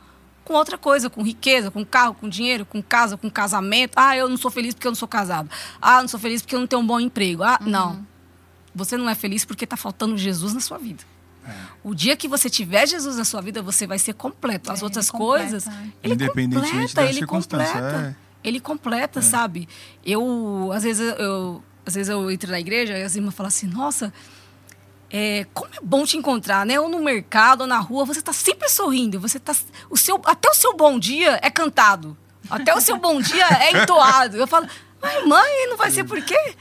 com 0.43 0.53
outra 0.55 0.77
coisa, 0.77 1.09
com 1.09 1.23
riqueza, 1.23 1.71
com 1.71 1.85
carro, 1.85 2.13
com 2.15 2.27
dinheiro, 2.27 2.65
com 2.65 2.81
casa, 2.83 3.15
com 3.17 3.29
casamento. 3.29 3.93
Ah, 3.95 4.15
eu 4.17 4.27
não 4.27 4.35
sou 4.37 4.51
feliz 4.51 4.73
porque 4.73 4.87
eu 4.87 4.91
não 4.91 4.95
sou 4.95 5.07
casado. 5.07 5.49
Ah, 5.81 5.97
eu 5.97 6.01
não 6.01 6.07
sou 6.09 6.19
feliz 6.19 6.41
porque 6.41 6.55
eu 6.55 6.59
não 6.59 6.67
tenho 6.67 6.81
um 6.81 6.85
bom 6.87 6.99
emprego. 6.99 7.43
Ah, 7.43 7.57
não. 7.61 8.05
Você 8.75 8.97
não 8.97 9.07
é 9.09 9.15
feliz 9.15 9.45
porque 9.45 9.63
está 9.63 9.77
faltando 9.77 10.17
Jesus 10.17 10.53
na 10.53 10.59
sua 10.59 10.77
vida. 10.77 11.03
O 11.83 11.93
dia 11.93 12.15
que 12.15 12.27
você 12.27 12.49
tiver 12.49 12.87
Jesus 12.87 13.17
na 13.17 13.25
sua 13.25 13.41
vida, 13.41 13.61
você 13.61 13.85
vai 13.85 13.99
ser 13.99 14.13
completo. 14.13 14.71
As 14.71 14.81
É, 14.81 14.83
outras 14.85 15.11
completa, 15.11 15.49
coisas, 15.51 15.65
ele 16.01 16.13
Independentemente 16.13 16.71
completa, 16.87 17.01
da 17.03 17.09
ele 17.09 17.25
completa. 17.25 18.17
Ele 18.43 18.59
completa, 18.59 19.21
sabe? 19.21 19.67
Eu, 20.05 20.71
às 20.73 20.83
vezes, 20.83 21.13
eu, 21.19 21.63
às 21.85 21.95
vezes 21.95 22.09
eu 22.09 22.31
entro 22.31 22.49
na 22.51 22.59
igreja 22.59 22.97
e 22.97 23.03
as 23.03 23.15
irmãs 23.15 23.33
falam 23.35 23.47
assim, 23.49 23.67
nossa, 23.67 24.13
é, 25.15 25.45
como 25.53 25.71
é 25.75 25.77
bom 25.79 26.03
te 26.05 26.17
encontrar, 26.17 26.65
né? 26.65 26.79
Ou 26.79 26.89
no 26.89 26.99
mercado, 26.99 27.61
ou 27.61 27.67
na 27.67 27.77
rua, 27.77 28.03
você 28.03 28.19
tá 28.19 28.33
sempre 28.33 28.67
sorrindo. 28.67 29.19
Você 29.19 29.39
tá. 29.39 29.55
O 29.87 29.95
seu, 29.95 30.19
até 30.25 30.49
o 30.49 30.55
seu 30.55 30.75
bom 30.75 30.97
dia 30.97 31.39
é 31.43 31.51
cantado. 31.51 32.17
Até 32.49 32.75
o 32.75 32.81
seu 32.81 32.97
bom 32.97 33.21
dia 33.21 33.45
é 33.45 33.83
entoado. 33.83 34.37
Eu 34.37 34.47
falo, 34.47 34.67
mas 34.99 35.23
mãe, 35.27 35.67
não 35.69 35.77
vai 35.77 35.91
ser 35.91 36.03
por 36.03 36.19
quê? 36.23 36.55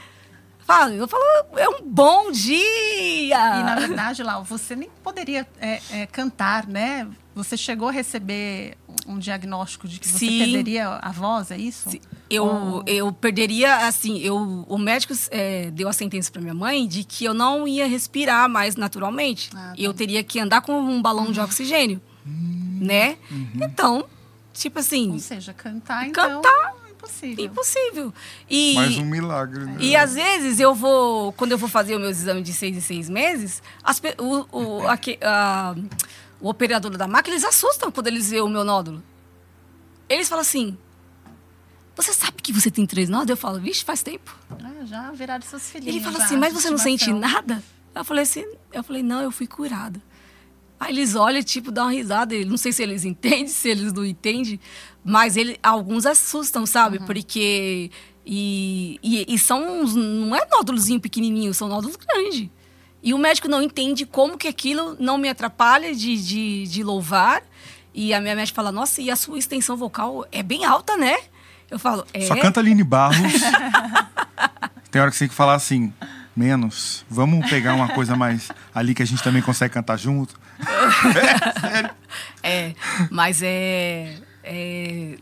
Falo, 0.65 0.93
eu 0.93 1.07
falo, 1.07 1.23
é 1.57 1.67
um 1.67 1.81
bom 1.83 2.31
dia. 2.31 3.59
E 3.59 3.63
na 3.63 3.75
verdade, 3.75 4.23
Lau, 4.23 4.43
você 4.43 4.75
nem 4.75 4.89
poderia 5.03 5.45
é, 5.59 5.81
é, 5.91 6.05
cantar, 6.05 6.67
né? 6.67 7.07
Você 7.35 7.57
chegou 7.57 7.89
a 7.89 7.91
receber 7.91 8.77
um 9.05 9.17
diagnóstico 9.19 9.87
de 9.87 9.99
que 9.99 10.07
você 10.07 10.19
Sim. 10.19 10.39
perderia 10.39 10.87
a 10.87 11.11
voz, 11.11 11.51
é 11.51 11.57
isso? 11.57 11.89
Sim. 11.89 11.99
Eu, 12.29 12.81
eu 12.87 13.11
perderia, 13.11 13.87
assim, 13.87 14.19
eu, 14.19 14.65
o 14.67 14.77
médico 14.77 15.13
é, 15.31 15.69
deu 15.71 15.89
a 15.89 15.93
sentença 15.93 16.31
para 16.31 16.41
minha 16.41 16.53
mãe 16.53 16.87
de 16.87 17.03
que 17.03 17.25
eu 17.25 17.33
não 17.33 17.67
ia 17.67 17.87
respirar 17.87 18.47
mais 18.47 18.75
naturalmente. 18.75 19.49
Ah, 19.53 19.57
tá. 19.57 19.73
Eu 19.77 19.93
teria 19.93 20.23
que 20.23 20.39
andar 20.39 20.61
com 20.61 20.79
um 20.79 21.01
balão 21.01 21.31
de 21.31 21.39
oxigênio, 21.39 22.01
né? 22.25 23.17
Então, 23.55 24.05
tipo 24.53 24.79
assim, 24.79 25.11
Ou 25.11 25.19
seja, 25.19 25.53
cantar, 25.53 26.07
então, 26.07 26.41
Cantar. 26.41 26.82
Impossível. 27.03 27.45
impossível. 27.45 28.13
E, 28.49 28.75
Mais 28.75 28.97
um 28.97 29.05
milagre, 29.05 29.65
né? 29.65 29.77
e 29.79 29.95
às 29.95 30.13
vezes 30.15 30.59
eu 30.59 30.73
vou, 30.73 31.33
quando 31.33 31.51
eu 31.51 31.57
vou 31.57 31.69
fazer 31.69 31.95
os 31.95 32.01
meus 32.01 32.17
exames 32.17 32.43
de 32.43 32.53
seis 32.53 32.75
em 32.77 32.81
seis 32.81 33.09
meses, 33.09 33.61
as 33.83 34.01
o, 34.19 34.57
o, 34.81 34.87
aque- 34.87 35.19
a- 35.21 35.75
o 36.39 36.49
operador 36.49 36.97
da 36.97 37.07
máquina, 37.07 37.35
eles 37.35 37.45
assustam 37.45 37.91
quando 37.91 38.07
eles 38.07 38.29
veem 38.29 38.41
o 38.41 38.49
meu 38.49 38.63
nódulo. 38.63 39.01
Eles 40.09 40.27
falam 40.27 40.41
assim, 40.41 40.77
você 41.95 42.11
sabe 42.13 42.41
que 42.41 42.51
você 42.51 42.69
tem 42.71 42.85
três 42.85 43.07
nódulos? 43.09 43.31
Eu 43.31 43.37
falo, 43.37 43.59
vixe, 43.59 43.83
faz 43.83 44.01
tempo. 44.03 44.35
Ah, 44.51 44.85
já 44.85 45.11
viraram 45.11 45.41
seus 45.43 45.69
filhinhos. 45.69 45.95
Ele 45.95 46.03
fala 46.03 46.17
já, 46.19 46.25
assim, 46.25 46.37
mas 46.37 46.53
você 46.53 46.69
não 46.69 46.77
sente 46.77 47.11
nada? 47.13 47.63
Eu 47.95 48.03
falei 48.03 48.23
assim, 48.23 48.43
eu 48.71 48.83
falei, 48.83 49.03
não, 49.03 49.21
eu 49.21 49.31
fui 49.31 49.45
curada. 49.47 50.01
Aí 50.83 50.93
eles 50.93 51.15
olham, 51.15 51.41
tipo, 51.43 51.71
dão 51.71 51.85
uma 51.85 51.91
risada. 51.91 52.35
Não 52.45 52.57
sei 52.57 52.71
se 52.71 52.83
eles 52.83 53.03
entendem, 53.05 53.47
se 53.47 53.69
eles 53.69 53.93
não 53.93 54.05
entendem, 54.05 54.59
mas 55.03 55.37
ele, 55.37 55.57
alguns 55.63 56.05
assustam, 56.05 56.65
sabe? 56.65 56.99
Porque. 57.05 57.89
E, 58.25 58.99
e, 59.03 59.25
e 59.33 59.39
são. 59.39 59.81
uns- 59.81 59.95
Não 59.95 60.35
é 60.35 60.45
nódulozinho 60.49 60.99
pequenininho, 60.99 61.53
são 61.53 61.67
nódulos 61.67 61.95
grandes. 61.95 62.49
E 63.01 63.13
o 63.13 63.17
médico 63.17 63.47
não 63.49 63.61
entende 63.61 64.05
como 64.05 64.37
que 64.37 64.47
aquilo 64.47 64.95
não 64.99 65.17
me 65.17 65.27
atrapalha 65.27 65.93
de, 65.93 66.15
de, 66.23 66.63
de 66.67 66.83
louvar. 66.83 67.41
E 67.93 68.13
a 68.13 68.21
minha 68.21 68.35
médica 68.35 68.55
fala, 68.55 68.71
nossa, 68.71 69.01
e 69.01 69.11
a 69.11 69.15
sua 69.15 69.37
extensão 69.37 69.75
vocal 69.77 70.25
é 70.31 70.41
bem 70.41 70.63
alta, 70.65 70.95
né? 70.97 71.15
Eu 71.69 71.77
falo, 71.77 72.05
é. 72.13 72.21
Só 72.21 72.35
canta 72.35 72.59
Aline 72.59 72.83
Barros. 72.83 73.17
Tem 74.89 75.01
hora 75.01 75.09
que 75.11 75.17
você 75.17 75.23
tem 75.25 75.29
que 75.29 75.33
falar 75.35 75.55
assim, 75.55 75.91
menos. 76.35 77.05
Vamos 77.09 77.49
pegar 77.49 77.73
uma 77.73 77.89
coisa 77.89 78.15
mais 78.15 78.51
ali 78.73 78.93
que 78.93 79.03
a 79.03 79.05
gente 79.05 79.23
também 79.23 79.41
consegue 79.41 79.73
cantar 79.73 79.97
junto. 79.97 80.39
É, 80.59 81.59
sério. 81.59 81.89
É, 82.41 82.75
mas 83.09 83.41
é, 83.41 84.17
é 84.43 85.17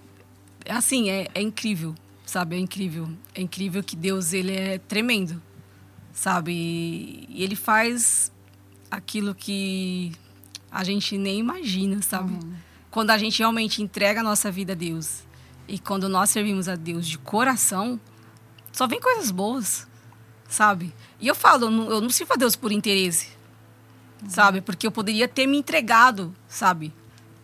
é 0.65 0.73
assim, 0.73 1.09
é, 1.09 1.27
é 1.33 1.41
incrível, 1.41 1.95
sabe? 2.25 2.55
É 2.55 2.59
incrível. 2.59 3.09
É 3.33 3.41
incrível 3.41 3.83
que 3.83 3.95
Deus, 3.95 4.33
ele 4.33 4.55
é 4.55 4.77
tremendo, 4.77 5.41
sabe? 6.13 6.51
E, 6.51 7.27
e 7.29 7.43
ele 7.43 7.55
faz 7.55 8.31
aquilo 8.89 9.33
que 9.33 10.11
a 10.71 10.83
gente 10.83 11.17
nem 11.17 11.39
imagina, 11.39 12.01
sabe? 12.01 12.37
Quando 12.89 13.11
a 13.11 13.17
gente 13.17 13.39
realmente 13.39 13.81
entrega 13.81 14.21
a 14.21 14.23
nossa 14.23 14.51
vida 14.51 14.73
a 14.73 14.75
Deus 14.75 15.23
e 15.67 15.79
quando 15.79 16.07
nós 16.07 16.29
servimos 16.29 16.67
a 16.67 16.75
Deus 16.75 17.07
de 17.07 17.17
coração, 17.17 17.99
só 18.71 18.87
vem 18.87 18.99
coisas 18.99 19.31
boas, 19.31 19.87
sabe? 20.47 20.93
E 21.21 21.27
eu 21.27 21.35
falo, 21.35 21.65
eu 21.65 21.71
não, 21.71 21.89
eu 21.91 22.01
não 22.01 22.09
sirvo 22.09 22.33
a 22.33 22.35
Deus 22.35 22.55
por 22.55 22.71
interesse, 22.71 23.29
sabe? 24.27 24.59
Porque 24.61 24.85
eu 24.87 24.91
poderia 24.91 25.27
ter 25.27 25.45
me 25.47 25.57
entregado, 25.57 26.33
sabe? 26.47 26.91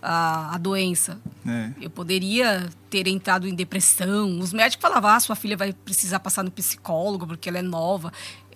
A, 0.02 0.56
a 0.56 0.58
doença. 0.58 1.20
É. 1.46 1.72
Eu 1.82 1.90
poderia 1.90 2.70
ter 2.90 3.08
entrado 3.08 3.48
em 3.48 3.54
depressão. 3.56 4.40
Os 4.40 4.52
médicos 4.54 4.82
falavam, 4.82 5.10
ah, 5.12 5.20
sua 5.20 5.36
filha 5.36 5.56
vai 5.58 5.74
precisar 5.74 6.20
passar 6.20 6.44
no 6.44 6.52
psicólogo 6.52 7.26
porque 7.28 7.50
ela 7.50 7.60
é 7.60 7.62
nova. 7.62 8.12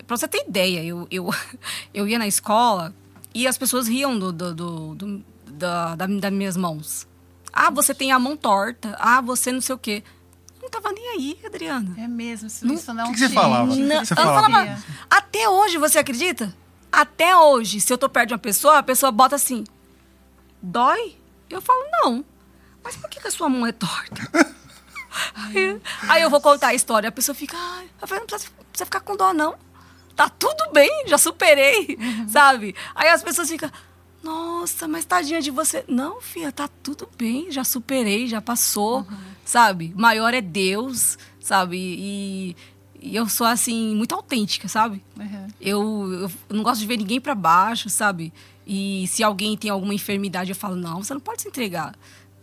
Pra 0.06 0.16
você 0.16 0.26
ter 0.28 0.44
ideia, 0.48 0.82
eu, 0.84 1.06
eu, 1.10 1.30
eu 1.94 2.06
ia 2.08 2.18
na 2.18 2.26
escola 2.26 2.94
e 3.34 3.46
as 3.46 3.56
pessoas 3.58 3.88
riam 3.88 4.18
do, 4.18 4.32
do, 4.32 4.54
do, 4.54 4.94
do- 4.94 5.24
da, 5.46 5.94
da, 5.94 6.06
das 6.06 6.32
minhas 6.32 6.56
mãos. 6.56 7.06
Ah, 7.52 7.70
você 7.70 7.94
tem 7.94 8.10
a 8.12 8.18
mão 8.18 8.36
torta. 8.36 8.96
Ah, 8.98 9.20
você 9.20 9.52
não 9.52 9.60
sei 9.60 9.74
o 9.74 9.78
quê. 9.78 10.02
Eu 10.72 10.80
não 10.80 10.82
tava 10.82 10.94
nem 10.94 11.08
aí, 11.10 11.38
Adriana. 11.44 11.94
É 11.98 12.08
mesmo, 12.08 12.46
isso 12.46 12.66
Não- 12.66 12.74
isso 12.74 12.94
não 12.94 13.04
O 13.04 13.06
que 13.08 13.12
que 13.14 13.18
você 13.20 13.28
falava? 13.28 13.74
Não, 13.76 14.04
Você 14.04 14.14
falava- 14.14 14.40
falava. 14.50 14.82
Até 15.10 15.48
hoje, 15.48 15.76
você 15.78 15.98
acredita? 15.98 16.54
Até 16.90 17.36
hoje, 17.36 17.80
se 17.80 17.92
eu 17.92 17.98
tô 17.98 18.08
perto 18.08 18.28
de 18.28 18.34
uma 18.34 18.38
pessoa, 18.38 18.78
a 18.78 18.82
pessoa 18.82 19.12
bota 19.12 19.36
assim: 19.36 19.64
dói? 20.62 21.16
Eu 21.50 21.60
falo, 21.60 21.84
não. 22.02 22.24
Mas 22.82 22.96
por 22.96 23.08
que, 23.10 23.20
que 23.20 23.28
a 23.28 23.30
sua 23.30 23.48
mão 23.48 23.66
é 23.66 23.72
torta? 23.72 24.22
aí, 25.34 25.80
aí 26.08 26.22
eu 26.22 26.30
vou 26.30 26.40
contar 26.40 26.68
a 26.68 26.74
história. 26.74 27.08
A 27.08 27.12
pessoa 27.12 27.34
fica, 27.34 27.56
ai, 27.56 27.88
falei, 27.98 28.20
não 28.20 28.26
precisa, 28.26 28.50
não 28.58 28.64
precisa 28.66 28.84
ficar 28.86 29.00
com 29.00 29.16
dó, 29.16 29.32
não. 29.32 29.54
Tá 30.16 30.28
tudo 30.28 30.70
bem, 30.72 31.04
já 31.06 31.16
superei, 31.18 31.98
sabe? 32.28 32.74
Aí 32.94 33.08
as 33.08 33.22
pessoas 33.22 33.48
ficam, 33.48 33.70
nossa, 34.22 34.86
mas 34.88 35.04
tadinha 35.04 35.40
de 35.40 35.50
você. 35.50 35.84
Não, 35.88 36.20
filha, 36.20 36.50
tá 36.52 36.68
tudo 36.82 37.08
bem, 37.16 37.50
já 37.50 37.64
superei, 37.64 38.26
já 38.28 38.40
passou, 38.40 39.06
sabe? 39.44 39.92
Maior 39.96 40.34
é 40.34 40.40
Deus, 40.40 41.18
sabe? 41.40 41.76
E, 41.78 42.56
e 43.00 43.16
eu 43.16 43.28
sou, 43.28 43.46
assim, 43.46 43.94
muito 43.94 44.14
autêntica, 44.14 44.68
sabe? 44.68 45.02
Uhum. 45.18 45.48
Eu, 45.60 46.28
eu 46.48 46.56
não 46.56 46.62
gosto 46.62 46.80
de 46.80 46.86
ver 46.86 46.96
ninguém 46.96 47.20
para 47.20 47.34
baixo, 47.34 47.88
sabe? 47.88 48.32
E 48.66 49.06
se 49.08 49.22
alguém 49.22 49.56
tem 49.56 49.70
alguma 49.70 49.94
enfermidade, 49.94 50.50
eu 50.50 50.56
falo, 50.56 50.76
não, 50.76 51.02
você 51.02 51.12
não 51.12 51.20
pode 51.20 51.42
se 51.42 51.48
entregar. 51.48 51.94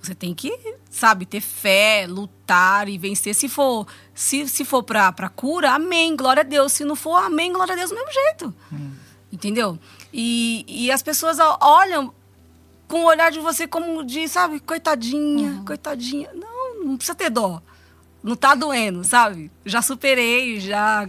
Você 0.02 0.16
tem 0.16 0.34
que, 0.34 0.58
sabe, 0.90 1.26
ter 1.26 1.42
fé, 1.42 2.06
lutar 2.08 2.88
e 2.88 2.98
vencer. 2.98 3.36
Se 3.36 3.50
for, 3.50 3.86
se, 4.14 4.48
se 4.48 4.64
for 4.64 4.82
pra, 4.82 5.12
pra 5.12 5.28
cura, 5.28 5.72
amém, 5.72 6.16
glória 6.16 6.42
a 6.42 6.44
Deus. 6.44 6.72
Se 6.72 6.86
não 6.86 6.96
for, 6.96 7.16
amém, 7.16 7.52
glória 7.52 7.74
a 7.74 7.78
Deus 7.78 7.90
do 7.90 7.96
mesmo 7.96 8.12
jeito. 8.12 8.54
Entendeu? 9.32 9.78
E, 10.14 10.66
e 10.68 10.92
as 10.92 11.04
pessoas 11.04 11.38
olham 11.62 12.14
com 12.88 13.02
o 13.02 13.06
olhar 13.06 13.32
de 13.32 13.40
você 13.40 13.68
como 13.68 14.04
de, 14.04 14.28
sabe, 14.28 14.60
coitadinha, 14.60 15.62
coitadinha. 15.66 16.30
Não, 16.34 16.59
não 16.90 16.98
precisa 16.98 17.16
ter 17.16 17.30
dó. 17.30 17.62
Não 18.22 18.36
tá 18.36 18.54
doendo, 18.54 19.04
sabe? 19.04 19.50
Já 19.66 19.82
superei, 19.82 20.60
já, 20.60 21.08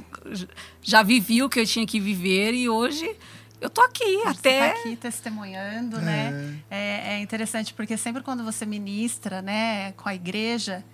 já 0.80 1.02
vivi 1.02 1.42
o 1.42 1.48
que 1.48 1.58
eu 1.60 1.66
tinha 1.66 1.84
que 1.84 1.98
viver 1.98 2.54
e 2.54 2.68
hoje 2.68 3.16
eu 3.60 3.68
tô 3.68 3.82
aqui 3.82 4.16
Você 4.18 4.28
até. 4.28 4.72
tá 4.72 4.78
aqui 4.80 4.96
testemunhando, 4.96 6.00
né? 6.00 6.60
É, 6.70 7.14
é 7.14 7.20
interessante 7.20 7.74
porque 7.74 7.96
sempre 7.96 8.22
quando 8.22 8.44
você 8.44 8.64
ministra, 8.64 9.42
né, 9.42 9.92
com 9.92 10.08
a 10.08 10.14
igreja, 10.14 10.84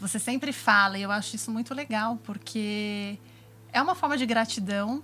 você 0.00 0.18
sempre 0.18 0.52
fala, 0.52 0.98
e 0.98 1.02
eu 1.02 1.10
acho 1.10 1.36
isso 1.36 1.50
muito 1.50 1.72
legal, 1.74 2.18
porque 2.24 3.18
é 3.72 3.80
uma 3.80 3.94
forma 3.94 4.16
de 4.16 4.26
gratidão, 4.26 5.02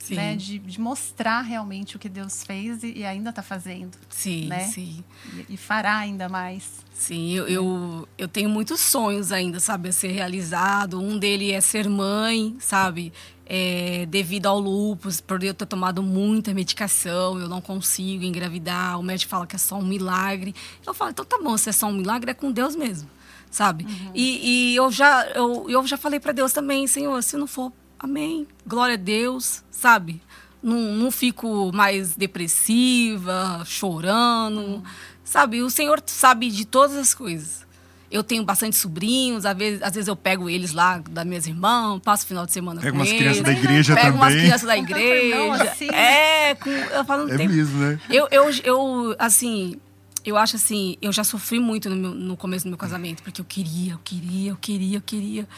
Sim, 0.00 0.14
né, 0.14 0.34
de, 0.34 0.58
de 0.58 0.80
mostrar 0.80 1.42
realmente 1.42 1.94
o 1.94 1.98
que 1.98 2.08
Deus 2.08 2.42
fez 2.42 2.82
e, 2.82 2.98
e 2.98 3.04
ainda 3.04 3.30
está 3.30 3.42
fazendo, 3.42 3.98
sim, 4.08 4.46
né? 4.46 4.64
sim. 4.64 5.04
e, 5.48 5.54
e 5.54 5.56
fará 5.56 5.98
ainda 5.98 6.26
mais. 6.28 6.80
Sim, 7.00 7.32
eu, 7.32 7.48
eu, 7.48 8.08
eu 8.18 8.28
tenho 8.28 8.50
muitos 8.50 8.78
sonhos 8.78 9.32
ainda, 9.32 9.58
sabe, 9.58 9.88
a 9.88 9.92
ser 9.92 10.08
realizado. 10.08 11.00
Um 11.00 11.18
dele 11.18 11.50
é 11.50 11.60
ser 11.60 11.88
mãe, 11.88 12.56
sabe? 12.58 13.10
É, 13.46 14.04
devido 14.06 14.46
ao 14.46 14.60
lúpus, 14.60 15.18
por 15.18 15.42
eu 15.42 15.54
ter 15.54 15.64
tomado 15.64 16.02
muita 16.02 16.52
medicação, 16.52 17.38
eu 17.38 17.48
não 17.48 17.60
consigo 17.60 18.22
engravidar. 18.22 18.98
O 18.98 19.02
médico 19.02 19.30
fala 19.30 19.46
que 19.46 19.56
é 19.56 19.58
só 19.58 19.76
um 19.78 19.84
milagre. 19.84 20.54
Eu 20.86 20.92
falo, 20.92 21.10
então 21.10 21.24
tá 21.24 21.38
bom, 21.42 21.56
se 21.56 21.70
é 21.70 21.72
só 21.72 21.86
um 21.86 21.92
milagre, 21.92 22.32
é 22.32 22.34
com 22.34 22.52
Deus 22.52 22.76
mesmo, 22.76 23.08
sabe? 23.50 23.86
E, 24.14 24.72
e 24.72 24.76
eu, 24.76 24.90
já, 24.92 25.26
eu, 25.28 25.70
eu 25.70 25.86
já 25.86 25.96
falei 25.96 26.20
para 26.20 26.32
Deus 26.32 26.52
também, 26.52 26.86
Senhor, 26.86 27.22
se 27.22 27.36
não 27.38 27.46
for, 27.46 27.72
amém, 28.00 28.46
glória 28.66 28.94
a 28.94 28.98
Deus, 28.98 29.62
sabe? 29.70 30.20
Não, 30.62 30.76
não 30.94 31.10
fico 31.10 31.70
mais 31.72 32.14
depressiva, 32.16 33.62
chorando, 33.64 34.82
sabe? 35.24 35.62
O 35.62 35.70
Senhor 35.70 36.02
sabe 36.06 36.50
de 36.50 36.64
todas 36.64 36.96
as 36.96 37.14
coisas. 37.14 37.68
Eu 38.10 38.24
tenho 38.24 38.42
bastante 38.44 38.74
sobrinhos, 38.76 39.46
às 39.46 39.56
vezes, 39.56 39.80
às 39.82 39.94
vezes 39.94 40.08
eu 40.08 40.16
pego 40.16 40.50
eles 40.50 40.72
lá 40.72 40.98
das 40.98 41.24
minhas 41.24 41.46
irmãs, 41.46 42.00
passo 42.04 42.24
o 42.24 42.26
final 42.26 42.44
de 42.44 42.50
semana 42.52 42.80
Pega 42.80 42.90
com 42.92 42.98
umas 42.98 43.08
eles. 43.08 43.20
crianças 43.20 43.42
da 43.44 43.52
igreja 43.52 43.94
Pego 43.94 44.16
umas 44.16 44.28
também. 44.32 44.40
crianças 44.44 44.66
da 44.66 44.76
Com 44.76 44.84
teu 44.84 44.96
irmão, 44.98 45.54
igreja. 45.54 45.70
assim? 45.70 45.88
É, 45.90 46.54
com, 46.56 46.70
eu 46.70 47.04
falo, 47.04 47.26
não 47.26 47.34
É 47.34 47.36
tem 47.36 47.48
mesmo, 47.48 47.78
né? 47.78 48.00
eu, 48.10 48.26
eu, 48.32 48.50
eu, 48.64 49.16
assim, 49.16 49.76
eu 50.24 50.36
acho 50.36 50.56
assim, 50.56 50.96
eu 51.00 51.12
já 51.12 51.22
sofri 51.22 51.60
muito 51.60 51.88
no, 51.88 51.94
meu- 51.94 52.14
no 52.14 52.36
começo 52.36 52.64
do 52.64 52.68
meu 52.70 52.78
casamento, 52.78 53.22
porque 53.22 53.40
eu 53.40 53.44
queria, 53.44 53.92
eu 53.92 54.00
queria, 54.02 54.50
eu 54.50 54.56
queria, 54.56 54.96
eu 54.98 55.02
queria. 55.02 55.48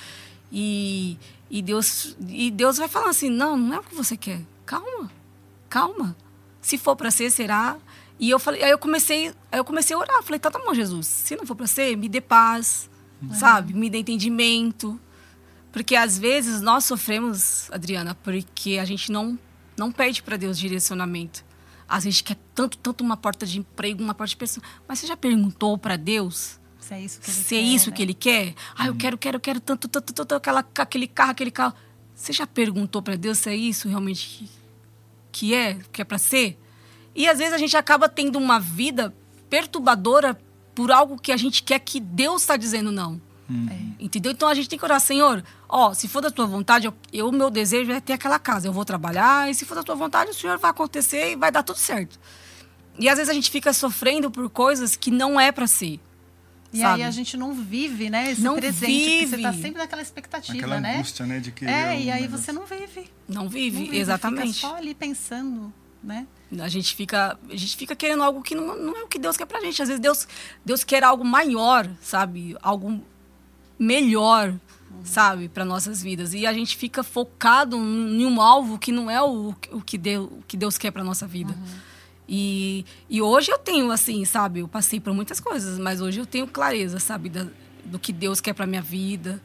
E, 0.52 1.18
e, 1.50 1.62
Deus, 1.62 2.14
e 2.28 2.50
Deus 2.50 2.76
vai 2.76 2.86
falando 2.86 3.08
assim, 3.08 3.30
não, 3.30 3.56
não 3.56 3.76
é 3.76 3.78
o 3.78 3.82
que 3.82 3.94
você 3.94 4.16
quer. 4.16 4.42
Calma, 4.66 5.10
calma. 5.68 6.14
Se 6.60 6.76
for 6.76 6.94
para 6.94 7.10
ser, 7.10 7.30
será? 7.30 7.78
E 8.20 8.28
eu 8.28 8.38
falei, 8.38 8.62
aí 8.62 8.70
eu 8.70 8.78
comecei, 8.78 9.28
aí 9.50 9.58
eu 9.58 9.64
comecei 9.64 9.96
a 9.96 9.98
orar. 9.98 10.22
Falei, 10.22 10.38
tá, 10.38 10.50
tá 10.50 10.58
bom, 10.58 10.74
Jesus. 10.74 11.06
Se 11.06 11.34
não 11.34 11.46
for 11.46 11.56
para 11.56 11.66
ser, 11.66 11.96
me 11.96 12.08
dê 12.08 12.20
paz, 12.20 12.90
uhum. 13.22 13.34
sabe? 13.34 13.72
Me 13.72 13.88
dê 13.88 13.98
entendimento. 13.98 15.00
Porque 15.72 15.96
às 15.96 16.18
vezes 16.18 16.60
nós 16.60 16.84
sofremos, 16.84 17.70
Adriana, 17.72 18.14
porque 18.14 18.78
a 18.78 18.84
gente 18.84 19.10
não 19.10 19.38
não 19.76 19.90
pede 19.90 20.22
para 20.22 20.36
Deus 20.36 20.58
direcionamento. 20.58 21.42
Às 21.88 22.04
vezes 22.04 22.20
quer 22.20 22.36
tanto, 22.54 22.76
tanto 22.78 23.02
uma 23.02 23.16
porta 23.16 23.46
de 23.46 23.58
emprego, 23.58 24.02
uma 24.02 24.14
porta 24.14 24.30
de 24.30 24.36
pessoa. 24.36 24.64
Mas 24.86 24.98
você 24.98 25.06
já 25.06 25.16
perguntou 25.16 25.76
para 25.78 25.96
Deus 25.96 26.60
se 26.82 26.94
é 26.94 27.00
isso 27.00 27.20
que 27.20 27.30
ele 27.30 27.36
se 27.36 27.48
quer? 27.48 27.56
é 27.56 27.60
isso 27.60 27.90
né? 27.90 27.96
que 27.96 28.02
ele 28.02 28.14
quer? 28.14 28.54
Ah, 28.76 28.86
eu 28.88 28.94
quero, 28.94 29.16
quero, 29.16 29.40
quero 29.40 29.60
tanto, 29.60 29.88
tanto, 29.88 30.12
tanto, 30.12 30.34
aquela, 30.34 30.64
aquele 30.78 31.06
carro, 31.06 31.30
aquele 31.30 31.50
carro. 31.50 31.74
Você 32.14 32.32
já 32.32 32.46
perguntou 32.46 33.00
para 33.02 33.16
Deus 33.16 33.38
se 33.38 33.50
é 33.50 33.56
isso 33.56 33.88
realmente 33.88 34.26
que, 34.28 34.50
que 35.30 35.54
é, 35.54 35.78
que 35.92 36.02
é 36.02 36.04
para 36.04 36.18
ser? 36.18 36.58
E 37.14 37.28
às 37.28 37.38
vezes 37.38 37.52
a 37.52 37.58
gente 37.58 37.76
acaba 37.76 38.08
tendo 38.08 38.38
uma 38.38 38.58
vida 38.58 39.14
perturbadora 39.48 40.38
por 40.74 40.90
algo 40.90 41.18
que 41.18 41.32
a 41.32 41.36
gente 41.36 41.62
quer 41.62 41.78
que 41.78 42.00
Deus 42.00 42.42
está 42.42 42.56
dizendo 42.56 42.90
não. 42.90 43.20
Hum. 43.50 43.68
É. 43.70 44.04
Entendeu? 44.04 44.32
Então 44.32 44.48
a 44.48 44.54
gente 44.54 44.68
tem 44.68 44.78
que 44.78 44.84
orar, 44.84 45.00
Senhor, 45.00 45.44
ó, 45.68 45.92
se 45.92 46.08
for 46.08 46.20
da 46.20 46.30
tua 46.30 46.46
vontade, 46.46 46.86
eu, 46.86 46.94
eu 47.12 47.30
meu 47.30 47.50
desejo 47.50 47.92
é 47.92 48.00
ter 48.00 48.14
aquela 48.14 48.38
casa. 48.38 48.66
Eu 48.66 48.72
vou 48.72 48.84
trabalhar, 48.84 49.50
e 49.50 49.54
se 49.54 49.64
for 49.64 49.74
da 49.74 49.82
tua 49.82 49.94
vontade, 49.94 50.30
o 50.30 50.34
Senhor 50.34 50.58
vai 50.58 50.70
acontecer 50.70 51.32
e 51.32 51.36
vai 51.36 51.52
dar 51.52 51.62
tudo 51.62 51.78
certo. 51.78 52.18
E 52.98 53.08
às 53.08 53.16
vezes 53.16 53.30
a 53.30 53.34
gente 53.34 53.50
fica 53.50 53.72
sofrendo 53.72 54.30
por 54.30 54.48
coisas 54.50 54.96
que 54.96 55.10
não 55.10 55.40
é 55.40 55.52
para 55.52 55.66
ser. 55.66 56.00
E 56.72 56.78
sabe? 56.78 57.02
aí 57.02 57.08
a 57.08 57.10
gente 57.10 57.36
não 57.36 57.52
vive, 57.52 58.08
né? 58.08 58.30
Esse 58.32 58.40
Não 58.40 58.54
presente. 58.56 59.26
Você 59.28 59.38
tá 59.38 59.50
vive. 59.50 59.62
sempre 59.62 59.78
naquela 59.78 60.00
expectativa, 60.00 60.56
Aquela 60.56 60.80
né? 60.80 60.94
angústia, 60.96 61.26
né? 61.26 61.38
De 61.38 61.52
querer 61.52 61.70
É, 61.70 62.00
e 62.00 62.10
aí 62.10 62.22
negócio. 62.22 62.44
você 62.44 62.52
não 62.52 62.64
vive. 62.64 63.10
Não 63.28 63.42
não 63.42 63.48
vive, 63.48 63.84
vive, 63.84 63.98
exatamente. 63.98 64.54
Fica 64.54 64.68
só 64.68 64.76
ali 64.76 64.94
pensando, 64.94 65.72
né? 66.02 66.26
A 66.60 66.68
gente 66.68 66.94
fica, 66.94 67.38
a 67.48 67.56
gente 67.56 67.76
fica 67.76 67.94
querendo 67.94 68.22
algo 68.22 68.42
que 68.42 68.54
não, 68.54 68.76
não 68.78 68.96
é 68.96 69.02
o 69.02 69.06
que 69.08 69.18
Deus 69.18 69.36
quer 69.36 69.44
pra 69.46 69.60
gente. 69.60 69.82
Às 69.82 69.88
vezes 69.88 70.00
Deus, 70.00 70.26
Deus 70.64 70.82
quer 70.84 71.04
algo 71.04 71.24
maior, 71.24 71.88
sabe? 72.00 72.56
Algo 72.62 73.02
melhor, 73.78 74.54
sabe, 75.04 75.48
para 75.48 75.64
nossas 75.64 76.02
vidas. 76.02 76.32
E 76.34 76.46
a 76.46 76.52
gente 76.52 76.76
fica 76.76 77.02
focado 77.02 77.76
em 77.76 78.24
um 78.26 78.40
alvo 78.40 78.78
que 78.78 78.92
não 78.92 79.10
é 79.10 79.20
o, 79.22 79.54
o 79.72 79.80
que 79.82 79.98
Deus, 79.98 80.30
o 80.30 80.42
que 80.46 80.56
Deus 80.56 80.78
quer 80.78 80.90
para 80.90 81.02
nossa 81.04 81.26
vida. 81.26 81.54
E, 82.34 82.86
e 83.10 83.20
hoje 83.20 83.52
eu 83.52 83.58
tenho 83.58 83.90
assim, 83.90 84.24
sabe, 84.24 84.60
eu 84.60 84.66
passei 84.68 84.98
por 84.98 85.12
muitas 85.12 85.38
coisas, 85.38 85.78
mas 85.78 86.00
hoje 86.00 86.18
eu 86.18 86.24
tenho 86.24 86.46
clareza, 86.46 86.98
sabe, 86.98 87.28
da- 87.28 87.46
do 87.84 87.98
que 87.98 88.10
Deus 88.10 88.40
quer 88.40 88.54
para 88.54 88.66
minha 88.66 88.80
vida, 88.80 89.38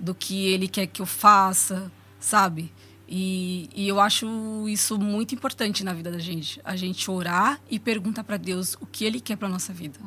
do 0.00 0.14
que 0.14 0.46
Ele 0.46 0.66
quer 0.66 0.86
que 0.86 1.02
eu 1.02 1.06
faça, 1.06 1.92
sabe? 2.18 2.72
E, 3.06 3.68
e 3.76 3.86
eu 3.86 4.00
acho 4.00 4.66
isso 4.66 4.98
muito 4.98 5.34
importante 5.34 5.84
na 5.84 5.92
vida 5.92 6.10
da 6.10 6.18
gente. 6.18 6.58
A 6.64 6.74
gente 6.74 7.10
orar 7.10 7.60
e 7.70 7.78
perguntar 7.78 8.24
para 8.24 8.38
Deus 8.38 8.78
o 8.80 8.86
que 8.86 9.04
Ele 9.04 9.20
quer 9.20 9.36
para 9.36 9.46
nossa 9.46 9.70
vida. 9.70 10.00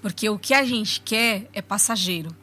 Porque 0.00 0.26
o 0.30 0.38
que 0.38 0.54
a 0.54 0.64
gente 0.64 1.02
quer 1.02 1.50
é 1.52 1.60
passageiro, 1.60 2.34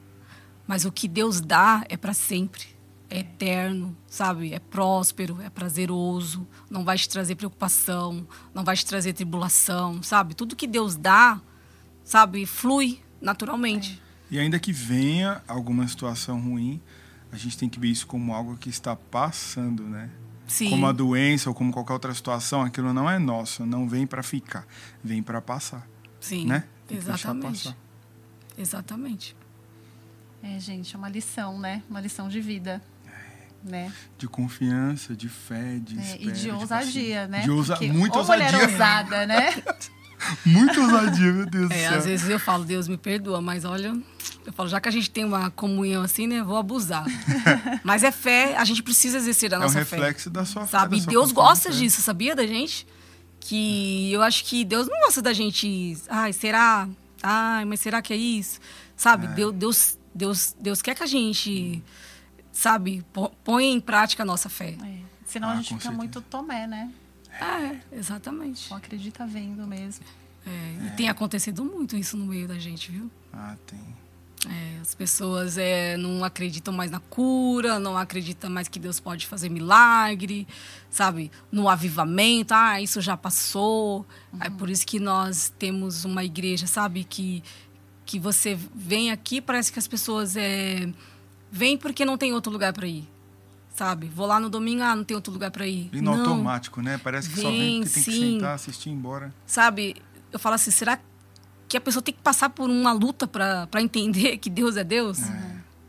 mas 0.68 0.86
o 0.86 0.92
que 0.92 1.08
Deus 1.08 1.42
dá 1.42 1.84
é 1.90 1.98
para 1.98 2.14
sempre. 2.14 2.68
É 3.10 3.20
eterno, 3.20 3.98
sabe? 4.08 4.54
É 4.54 4.60
próspero, 4.60 5.42
é 5.42 5.50
prazeroso, 5.50 6.48
não 6.70 6.86
vai 6.86 6.98
te 6.98 7.10
trazer 7.10 7.36
preocupação, 7.36 8.28
não 8.54 8.64
vai 8.64 8.76
te 8.76 8.86
trazer 8.86 9.14
tribulação, 9.14 10.04
sabe? 10.04 10.36
Tudo 10.36 10.56
que 10.56 10.68
Deus 10.68 10.96
dá, 10.96 11.42
sabe, 12.04 12.46
flui 12.46 13.02
naturalmente. 13.20 14.02
E 14.30 14.38
ainda 14.38 14.60
que 14.60 14.72
venha 14.72 15.42
alguma 15.48 15.88
situação 15.88 16.40
ruim, 16.40 16.80
a 17.32 17.38
gente 17.38 17.58
tem 17.58 17.68
que 17.68 17.80
ver 17.80 17.88
isso 17.88 18.06
como 18.06 18.34
algo 18.34 18.56
que 18.58 18.70
está 18.70 18.96
passando, 18.96 19.84
né? 19.84 20.10
Sim. 20.48 20.72
Como 20.72 20.88
a 20.88 20.92
doença 20.92 21.50
ou 21.50 21.56
como 21.56 21.72
qualquer 21.72 21.94
outra 21.94 22.14
situação, 22.14 22.62
aquilo 22.64 22.92
não 22.92 23.10
é 23.10 23.20
nosso, 23.20 23.66
não 23.66 23.88
vem 23.88 24.08
para 24.08 24.24
ficar, 24.24 24.66
vem 25.04 25.22
para 25.22 25.42
passar, 25.42 25.88
Sim. 26.20 26.46
né? 26.46 26.64
Tem 26.88 26.98
que 26.98 27.06
deixar 27.06 27.30
Exatamente. 27.30 27.64
passar. 27.64 27.78
Exatamente. 28.58 29.36
É, 30.42 30.60
gente, 30.60 30.96
é 30.96 30.98
uma 30.98 31.10
lição, 31.10 31.60
né? 31.60 31.84
Uma 31.90 32.02
lição 32.02 32.28
de 32.30 32.42
vida. 32.42 32.82
Né? 33.64 33.92
De 34.18 34.28
confiança, 34.28 35.16
de 35.16 35.28
fé, 35.28 35.80
de 35.82 35.98
É, 35.98 36.02
espera, 36.02 36.24
e 36.24 36.32
de 36.32 36.52
ousadia, 36.52 37.28
né? 37.28 37.42
De 37.42 37.52
ousa... 37.52 37.74
Porque 37.76 37.92
Muita 37.92 38.20
ô, 38.20 38.26
mulher 38.26 38.54
ousadia. 38.54 38.70
ousada, 38.72 39.26
né? 39.28 39.64
Muita 40.46 40.80
ousadia, 40.82 41.32
meu 41.34 41.46
Deus 41.46 41.68
do 41.70 41.74
É, 41.74 41.90
céu. 41.90 41.98
às 41.98 42.06
vezes 42.06 42.30
eu 42.30 42.40
falo, 42.40 42.64
Deus 42.66 42.88
me 42.88 42.98
perdoa, 42.98 43.42
mas 43.42 43.64
olha, 43.66 43.98
eu 44.46 44.54
falo, 44.54 44.68
já 44.70 44.80
que 44.80 44.88
a 44.90 44.92
gente 44.92 45.10
tem 45.10 45.24
uma 45.24 45.50
comunhão 45.52 46.04
assim, 46.04 46.28
né, 46.28 46.42
vou 46.44 46.58
abusar. 46.58 47.06
mas 47.84 48.04
é 48.04 48.12
fé, 48.12 48.56
a 48.58 48.64
gente 48.66 48.82
precisa 48.84 49.18
exercer 49.18 49.52
a 49.54 49.56
é 49.56 49.60
um 49.60 49.62
nossa 49.64 49.86
fé. 49.86 49.96
reflexo 49.98 50.30
da 50.30 50.46
sua 50.46 50.66
fé. 50.66 50.78
Sabe? 50.78 50.98
E 50.98 51.02
sua 51.02 51.12
Deus 51.12 51.32
gosta 51.32 51.70
é. 51.70 51.72
disso, 51.72 52.02
sabia 52.02 52.36
da 52.36 52.46
gente? 52.46 52.86
Que 53.40 54.12
eu 54.12 54.22
acho 54.22 54.44
que 54.46 54.66
Deus 54.66 54.88
não 54.88 55.00
gosta 55.02 55.22
da 55.22 55.32
gente. 55.32 55.98
Ai, 56.10 56.34
será? 56.34 56.88
Ai, 57.24 57.64
mas 57.66 57.80
será 57.80 58.02
que 58.02 58.14
é 58.14 58.18
isso? 58.18 58.60
Sabe? 58.98 59.26
É. 59.28 59.30
Deus, 59.30 59.54
Deus, 59.56 59.98
Deus, 60.14 60.56
Deus 60.60 60.82
quer 60.82 60.96
que 60.96 61.04
a 61.04 61.08
gente, 61.08 61.82
sabe, 62.60 63.06
ponha 63.44 63.72
em 63.72 63.80
prática 63.80 64.24
a 64.24 64.26
nossa 64.26 64.50
fé. 64.50 64.76
É. 64.84 65.00
Senão 65.26 65.50
Ah, 65.50 65.54
a 65.54 65.56
gente 65.58 65.68
fica 65.70 65.82
certeza. 65.82 65.98
muito 65.98 66.22
tomé, 66.22 66.68
né? 66.68 66.92
É, 67.40 67.96
exatamente. 67.98 68.60
Só 68.68 68.76
acredita 68.76 69.26
vendo 69.26 69.66
mesmo. 69.66 70.04
É, 70.46 70.88
E 70.88 70.90
tem 70.98 71.08
acontecido 71.08 71.64
muito 71.64 71.96
isso 71.96 72.18
no 72.18 72.26
meio 72.26 72.48
da 72.48 72.58
gente, 72.60 72.92
viu? 72.92 73.10
Ah, 73.32 73.56
tem. 73.66 73.80
É, 74.50 74.80
as 74.82 74.96
pessoas 74.96 75.58
é, 75.58 75.96
não 75.98 76.24
acreditam 76.24 76.74
mais 76.74 76.90
na 76.90 77.00
cura, 77.00 77.78
não 77.78 77.98
acreditam 77.98 78.50
mais 78.50 78.68
que 78.68 78.80
Deus 78.80 79.00
pode 79.00 79.28
fazer 79.28 79.50
milagre, 79.50 80.48
sabe? 80.90 81.30
No 81.52 81.68
avivamento, 81.70 82.54
ah, 82.54 82.82
isso 82.82 83.00
já 83.02 83.16
passou. 83.18 84.06
É 84.40 84.50
por 84.50 84.70
isso 84.70 84.86
que 84.86 85.00
nós 85.00 85.54
temos 85.60 86.06
uma 86.06 86.24
igreja, 86.24 86.68
sabe? 86.68 87.04
Que, 87.04 87.44
que 88.06 88.18
você 88.18 88.58
vem 88.74 89.12
aqui, 89.12 89.40
parece 89.42 89.72
que 89.74 89.78
as 89.80 89.88
pessoas 89.88 90.36
é, 90.38 90.90
vêm 91.52 91.78
porque 91.78 92.06
não 92.06 92.18
tem 92.18 92.34
outro 92.34 92.52
lugar 92.52 92.74
para 92.74 92.88
ir, 92.88 93.08
sabe? 93.76 94.08
Vou 94.08 94.26
lá 94.28 94.40
no 94.40 94.50
domingo, 94.50 94.82
ah, 94.84 94.96
não 94.96 95.04
tem 95.04 95.16
outro 95.16 95.32
lugar 95.34 95.52
para 95.52 95.66
ir. 95.68 95.90
E 95.94 96.02
no 96.02 96.16
não, 96.16 96.20
automático, 96.32 96.82
né? 96.82 97.00
Parece 97.04 97.30
que 97.30 97.36
só 97.42 97.50
vem 97.50 97.60
Vem, 97.60 97.82
porque 97.84 97.94
tem 97.94 98.04
que 98.04 98.12
sentar, 98.12 98.56
assistir 98.56 98.90
e 98.90 98.92
ir 98.92 98.96
embora. 98.96 99.34
sabe? 99.46 99.96
Eu 100.32 100.38
falo 100.40 100.56
assim, 100.56 100.72
será 100.72 101.00
que 101.68 101.76
a 101.78 101.82
pessoa 101.82 102.02
tem 102.02 102.14
que 102.14 102.22
passar 102.22 102.50
por 102.50 102.70
uma 102.70 102.92
luta 102.92 103.28
para 103.28 103.82
entender 103.82 104.38
que 104.38 104.50
Deus 104.50 104.78
é 104.78 104.84
Deus? 104.84 105.20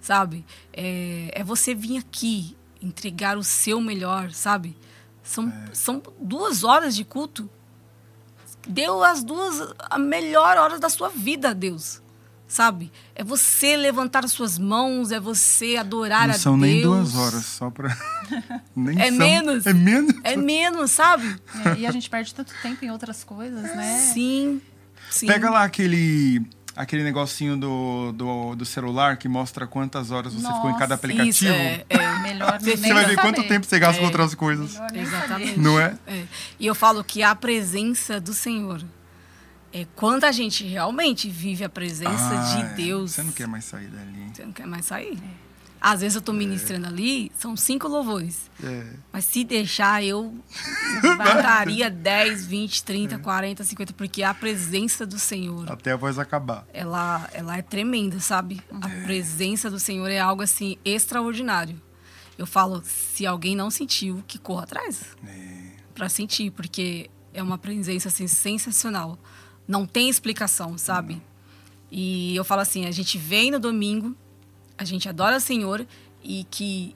Sabe? 0.01 0.45
É, 0.73 1.31
é 1.35 1.45
você 1.45 1.75
vir 1.75 1.99
aqui, 1.99 2.57
entregar 2.81 3.37
o 3.37 3.45
seu 3.45 3.81
melhor, 3.81 4.31
sabe? 4.31 4.77
São, 5.23 5.49
É. 5.49 5.75
são 5.75 6.03
duas 6.21 6.65
horas 6.65 6.97
de 6.97 7.05
culto. 7.05 7.49
Deu 8.67 9.03
as 9.03 9.23
duas, 9.23 9.75
a 9.79 9.99
melhor 9.99 10.57
hora 10.59 10.79
da 10.79 10.89
sua 10.89 11.09
vida 11.09 11.51
a 11.51 11.53
Deus. 11.53 12.01
Sabe? 12.51 12.91
É 13.15 13.23
você 13.23 13.77
levantar 13.77 14.25
as 14.25 14.33
suas 14.33 14.59
mãos, 14.59 15.13
é 15.13 15.21
você 15.21 15.77
adorar 15.77 16.27
Não 16.27 16.35
a 16.35 16.39
são 16.39 16.59
Deus. 16.59 16.73
nem 16.73 16.83
duas 16.83 17.15
horas, 17.15 17.45
só 17.47 17.71
pra. 17.71 17.97
nem 18.75 19.01
É 19.01 19.07
são. 19.09 19.19
menos. 19.19 19.67
É 19.67 19.73
menos? 19.73 20.15
É 20.25 20.37
menos, 20.37 20.91
sabe? 20.91 21.37
É, 21.65 21.79
e 21.79 21.87
a 21.87 21.93
gente 21.93 22.11
perde 22.11 22.35
tanto 22.35 22.53
tempo 22.61 22.85
em 22.85 22.91
outras 22.91 23.23
coisas, 23.23 23.63
né? 23.63 23.99
Sim. 24.13 24.61
Sim. 25.09 25.27
Pega 25.29 25.49
lá 25.49 25.63
aquele. 25.63 26.43
Aquele 26.75 27.03
negocinho 27.05 27.57
do, 27.57 28.13
do, 28.13 28.55
do 28.57 28.65
celular 28.65 29.17
que 29.17 29.29
mostra 29.29 29.67
quantas 29.67 30.11
horas 30.11 30.33
você 30.33 30.47
ficou 30.47 30.71
em 30.71 30.75
cada 30.75 30.81
Nossa, 30.87 30.95
aplicativo. 30.95 31.29
Isso, 31.31 31.47
é, 31.49 31.85
é. 31.89 32.19
Melhor 32.21 32.59
Você 32.61 32.77
vai 32.77 33.05
ver 33.05 33.17
saber. 33.17 33.17
quanto 33.17 33.47
tempo 33.49 33.67
você 33.67 33.79
gasta 33.79 33.99
com 33.99 34.05
É. 34.05 34.07
outras 34.07 34.35
coisas. 34.35 34.79
Exatamente. 34.95 35.59
Não 35.59 35.79
é? 35.81 35.97
É. 36.07 36.25
E 36.59 36.67
eu 36.67 36.75
falo 36.75 37.03
que 37.05 37.23
a 37.23 37.35
presença 37.35 38.21
do 38.21 38.33
Senhor 38.33 38.83
é 39.73 39.87
quando 39.95 40.25
a 40.25 40.33
gente 40.33 40.65
realmente 40.65 41.29
vive 41.31 41.65
a 41.65 41.69
presença 41.69 42.13
Ah, 42.13 42.55
de 42.57 42.63
é. 42.63 42.75
Deus. 42.75 43.13
Você 43.13 43.23
não 43.23 43.33
quer 43.33 43.47
mais 43.47 43.65
sair 43.65 43.89
dali. 43.89 44.31
Você 44.35 44.45
não 44.45 44.53
quer 44.53 44.67
mais 44.67 44.87
sair. 44.87 45.19
Às 45.83 46.03
vezes 46.03 46.15
eu 46.17 46.21
tô 46.21 46.33
ministrando 46.35 46.87
ali, 46.87 47.33
são 47.39 47.57
cinco 47.57 47.89
louvores. 47.89 48.51
É. 48.63 48.87
Mas 49.11 49.25
se 49.25 49.43
deixar, 49.45 50.05
eu 50.05 50.35
mataria 51.17 51.91
10, 51.91 52.45
20, 52.47 52.85
30, 52.85 53.19
40, 53.19 53.65
50, 53.65 53.93
porque 53.95 54.23
a 54.23 54.35
presença 54.35 55.07
do 55.07 55.19
Senhor, 55.19 55.71
Até 55.73 55.93
a 55.93 55.97
voz 55.97 56.19
acabar. 56.19 56.67
ela, 56.73 57.29
ela 57.33 57.57
é 57.57 57.63
tremenda, 57.63 58.21
sabe? 58.21 58.61
A 58.81 58.89
presença 59.05 59.71
do 59.71 59.81
Senhor 59.81 60.09
é 60.11 60.19
algo 60.19 60.43
assim 60.43 60.77
extraordinário. 60.85 61.81
Eu 62.37 62.47
falo, 62.47 62.83
se 62.85 63.27
alguém 63.27 63.55
não 63.57 63.71
sentiu, 63.71 64.23
que 64.27 64.39
corra 64.39 64.65
atrás 64.65 65.01
É. 65.27 65.63
para 65.95 66.09
sentir, 66.09 66.51
porque 66.51 67.09
é 67.33 67.43
uma 67.43 67.57
presença 67.59 68.09
assim 68.09 68.27
sensacional. 68.27 69.19
Não 69.71 69.87
tem 69.87 70.09
explicação, 70.09 70.77
sabe? 70.77 71.23
E 71.93 72.35
eu 72.35 72.43
falo 72.43 72.61
assim, 72.61 72.87
a 72.87 72.91
gente 72.91 73.17
vem 73.17 73.53
no 73.53 73.61
domingo, 73.61 74.17
a 74.77 74.83
gente 74.85 75.09
adora 75.09 75.37
o 75.37 75.41
Senhor 75.41 75.87
e 76.25 76.43
que 76.51 76.93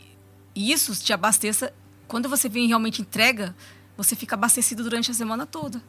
isso 0.56 0.92
te 0.96 1.12
abasteça 1.12 1.72
quando 2.08 2.28
você 2.28 2.48
vem 2.48 2.66
realmente 2.66 3.00
entrega, 3.00 3.54
você 3.96 4.16
fica 4.16 4.34
abastecido 4.34 4.82
durante 4.82 5.08
a 5.08 5.14
semana 5.14 5.46
toda. 5.46 5.80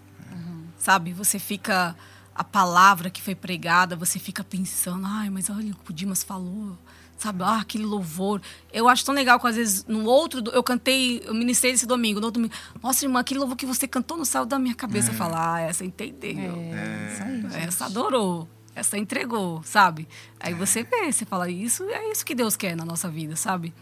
Sabe? 0.78 1.12
Você 1.12 1.40
fica 1.40 1.96
a 2.36 2.44
palavra 2.44 3.10
que 3.10 3.20
foi 3.20 3.34
pregada, 3.34 3.96
você 3.96 4.20
fica 4.20 4.44
pensando, 4.44 5.08
ai, 5.08 5.32
mas 5.32 5.50
olha 5.50 5.72
o 5.72 5.76
que 5.76 5.90
o 5.90 5.94
Dimas 5.94 6.22
falou, 6.22 6.78
sabe? 7.18 7.44
Ah, 7.44 7.60
aquele 7.60 7.86
louvor. 7.86 8.42
Eu 8.74 8.88
acho 8.88 9.04
tão 9.06 9.14
legal 9.14 9.40
que 9.40 9.48
às 9.48 9.56
vezes 9.56 9.86
no 9.88 10.06
outro, 10.06 10.42
eu 10.52 10.62
cantei, 10.64 11.22
eu 11.26 11.34
ministrei 11.34 11.72
esse 11.74 11.86
domingo, 11.86 12.20
no 12.20 12.28
outro 12.28 12.42
domingo, 12.42 12.54
nossa 12.82 13.06
irmã, 13.06 13.20
aquele 13.20 13.40
louvor 13.40 13.56
que 13.58 13.66
você 13.66 13.88
cantou 13.88 14.18
no 14.18 14.26
céu 14.26 14.46
da 14.46 14.58
minha 14.60 14.76
cabeça. 14.76 15.10
É. 15.10 15.14
Eu 15.14 15.18
falo, 15.18 15.36
ah, 15.38 15.60
essa 15.62 15.84
entendeu. 15.86 16.56
É, 16.56 17.12
isso 17.14 17.24
aí, 17.24 17.42
gente. 17.42 17.56
Essa 17.68 17.86
adorou. 17.86 18.48
Essa 18.76 18.98
entregou, 18.98 19.62
sabe? 19.64 20.06
Aí 20.40 20.54
você 20.54 20.84
vê, 20.84 21.10
você 21.12 21.24
fala, 21.26 21.50
isso 21.50 21.84
é 21.86 22.12
isso 22.12 22.26
que 22.26 22.36
Deus 22.36 22.58
quer 22.58 22.76
na 22.76 22.84
nossa 22.84 23.08
vida, 23.10 23.36
sabe? 23.38 23.74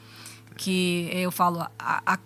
Que 0.55 1.09
eu 1.11 1.31
falo, 1.31 1.61
a, 1.61 1.69
a, 1.79 2.17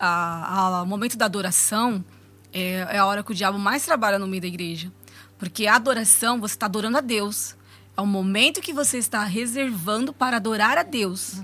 a- 0.00 0.78
a- 0.78 0.82
o 0.82 0.86
momento 0.86 1.16
da 1.16 1.26
adoração 1.26 2.04
é, 2.52 2.88
é 2.90 2.98
a 2.98 3.06
hora 3.06 3.22
que 3.22 3.30
o 3.30 3.34
diabo 3.34 3.56
mais 3.56 3.84
trabalha 3.84 4.18
no 4.18 4.26
meio 4.26 4.42
da 4.42 4.48
igreja. 4.48 4.90
Porque 5.38 5.68
a 5.68 5.76
adoração, 5.76 6.40
você 6.40 6.54
está 6.56 6.66
adorando 6.66 6.98
a 6.98 7.00
Deus. 7.00 7.54
É 7.98 8.00
o 8.00 8.06
momento 8.06 8.60
que 8.60 8.72
você 8.72 8.96
está 8.96 9.24
reservando 9.24 10.12
para 10.12 10.36
adorar 10.36 10.78
a 10.78 10.84
Deus. 10.84 11.42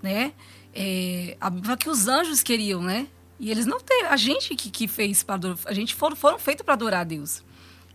Né? 0.00 0.32
É, 0.72 1.36
a 1.40 1.76
que 1.76 1.90
os 1.90 2.06
anjos 2.06 2.44
queriam, 2.44 2.80
né? 2.80 3.08
E 3.40 3.50
eles 3.50 3.66
não 3.66 3.80
têm. 3.80 4.04
A 4.04 4.16
gente 4.16 4.54
que, 4.54 4.70
que 4.70 4.86
fez 4.86 5.24
para. 5.24 5.40
A 5.64 5.72
gente 5.72 5.92
foram, 5.92 6.14
foram 6.14 6.38
feitos 6.38 6.64
para 6.64 6.74
adorar 6.74 7.00
a 7.00 7.04
Deus. 7.04 7.42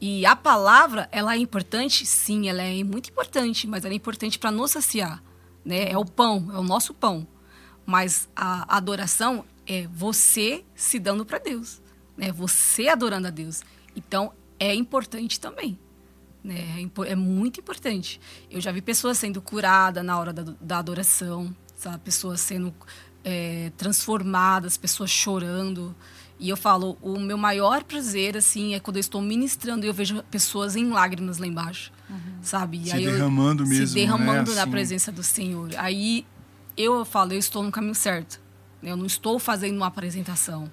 E 0.01 0.25
a 0.25 0.35
palavra, 0.35 1.07
ela 1.09 1.33
é 1.33 1.37
importante? 1.37 2.05
Sim, 2.05 2.49
ela 2.49 2.61
é 2.61 2.83
muito 2.83 3.11
importante, 3.11 3.65
mas 3.65 3.85
ela 3.85 3.93
é 3.93 3.95
importante 3.95 4.37
para 4.37 4.51
nos 4.51 4.71
saciar. 4.71 5.23
Né? 5.63 5.89
É 5.89 5.97
o 5.97 6.03
pão, 6.03 6.51
é 6.53 6.57
o 6.57 6.63
nosso 6.63 6.93
pão. 6.93 7.25
Mas 7.85 8.27
a 8.35 8.75
adoração 8.75 9.45
é 9.65 9.87
você 9.87 10.65
se 10.75 10.99
dando 10.99 11.25
para 11.25 11.37
Deus. 11.37 11.81
Né? 12.17 12.29
Você 12.33 12.89
adorando 12.89 13.27
a 13.27 13.31
Deus. 13.31 13.61
Então, 13.95 14.33
é 14.59 14.75
importante 14.75 15.39
também. 15.39 15.79
Né? 16.43 16.87
É, 17.05 17.11
é 17.11 17.15
muito 17.15 17.59
importante. 17.59 18.19
Eu 18.49 18.61
já 18.61 18.71
vi 18.71 18.81
pessoas 18.81 19.17
sendo 19.17 19.41
curadas 19.41 20.03
na 20.03 20.17
hora 20.17 20.31
da, 20.31 20.53
da 20.61 20.79
adoração, 20.79 21.53
sabe? 21.75 21.99
pessoas 21.99 22.39
sendo 22.39 22.73
é, 23.23 23.71
transformadas, 23.77 24.77
pessoas 24.77 25.09
chorando. 25.11 25.93
E 26.39 26.47
eu 26.47 26.55
falo, 26.55 26.97
o 27.01 27.19
meu 27.19 27.37
maior 27.37 27.83
prazer, 27.83 28.37
assim, 28.37 28.73
é 28.73 28.79
quando 28.79 28.95
eu 28.95 29.01
estou 29.01 29.21
ministrando 29.21 29.85
e 29.85 29.89
eu 29.89 29.93
vejo 29.93 30.23
pessoas 30.31 30.77
em 30.77 30.89
lágrimas 30.89 31.37
lá 31.37 31.45
embaixo, 31.45 31.91
sabe? 32.41 32.77
E 32.81 32.85
Se 32.85 32.93
aí 32.93 33.03
eu- 33.03 33.11
derramando 33.11 33.65
mesmo, 33.67 33.87
Se 33.87 33.93
derramando 33.95 34.51
né? 34.51 34.55
na 34.55 34.61
Assim. 34.61 34.71
presença 34.71 35.11
do 35.11 35.21
Senhor. 35.21 35.71
Aí 35.77 36.25
eu 36.77 37.03
falo, 37.03 37.33
eu 37.33 37.39
estou 37.39 37.61
no 37.61 37.69
caminho 37.71 37.93
certo. 37.95 38.39
Eu 38.81 38.95
não 38.95 39.05
estou 39.05 39.37
fazendo 39.37 39.75
uma 39.75 39.87
apresentação. 39.87 40.71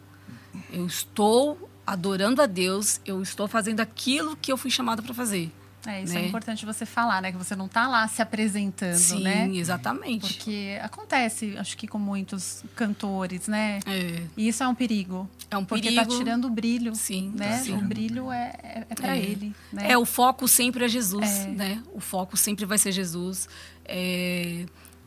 Eu 0.73 0.87
estou 0.87 1.66
adorando 1.87 2.43
a 2.43 2.47
Deus, 2.47 3.01
eu 3.07 3.23
estou 3.23 3.47
fazendo 3.47 3.81
aquilo 3.81 4.37
que 4.37 4.51
eu 4.51 4.57
fui 4.57 4.71
chamada 4.71 5.03
para 5.03 5.15
fazer. 5.15 5.51
É, 5.87 6.03
isso 6.03 6.15
né? 6.15 6.23
é 6.25 6.27
importante 6.27 6.67
você 6.67 6.85
falar, 6.85 7.23
né? 7.23 7.31
Que 7.31 7.39
você 7.39 7.55
não 7.55 7.69
tá 7.69 7.87
lá 7.87 8.09
se 8.09 8.21
apresentando, 8.21 8.97
Sim, 8.97 9.23
né? 9.23 9.49
exatamente. 9.55 10.35
Porque 10.35 10.77
acontece, 10.83 11.57
acho 11.57 11.77
que 11.77 11.87
com 11.87 11.97
muitos 11.97 12.65
cantores, 12.75 13.47
né? 13.47 13.79
É, 13.87 14.21
E 14.37 14.49
isso 14.49 14.65
é 14.65 14.67
um 14.69 14.75
perigo. 14.75 15.31
é 15.49 15.57
um 15.57 15.65
Porque 15.65 15.89
perigo. 15.91 16.03
tá 16.11 16.19
tirando 16.19 16.47
o 16.47 16.51
brilho, 16.51 16.93
Sim, 16.97 17.33
né? 17.37 17.59
tá 17.59 17.63
sim. 17.63 17.75
O 17.77 17.83
brilho 17.83 18.33
é, 18.33 18.53
é, 18.65 18.87
é 18.91 18.95
para 18.97 19.17
É. 19.17 19.21
ele, 19.21 19.55
né? 19.73 19.93
É, 19.93 19.97
o 19.97 20.05
foco 20.05 20.49
sempre 20.49 20.85
é 20.85 20.89
Jesus, 20.89 21.25
É. 21.25 21.47
né? 21.51 21.83
O 21.95 22.01
foco 22.01 22.37
sempre 22.37 22.65
vai 22.65 22.79
ser 22.79 22.91
Jesus. 22.91 23.49
É, 23.85 24.67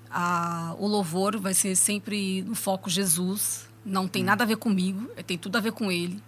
a- 0.10 0.74
o 0.80 0.88
louvor 0.88 1.38
vai 1.42 1.54
ser 1.54 1.76
sempre 1.76 2.42
no 2.44 2.56
foco 2.56 2.90
Jesus. 2.90 3.68
Não 3.84 4.08
tem 4.08 4.24
nada 4.24 4.46
a 4.46 4.48
ver 4.48 4.56
comigo, 4.56 5.10
tem 5.28 5.38
tudo 5.38 5.58
a 5.58 5.62
ver 5.62 5.74
com 5.74 5.92
Ele, 5.92 6.22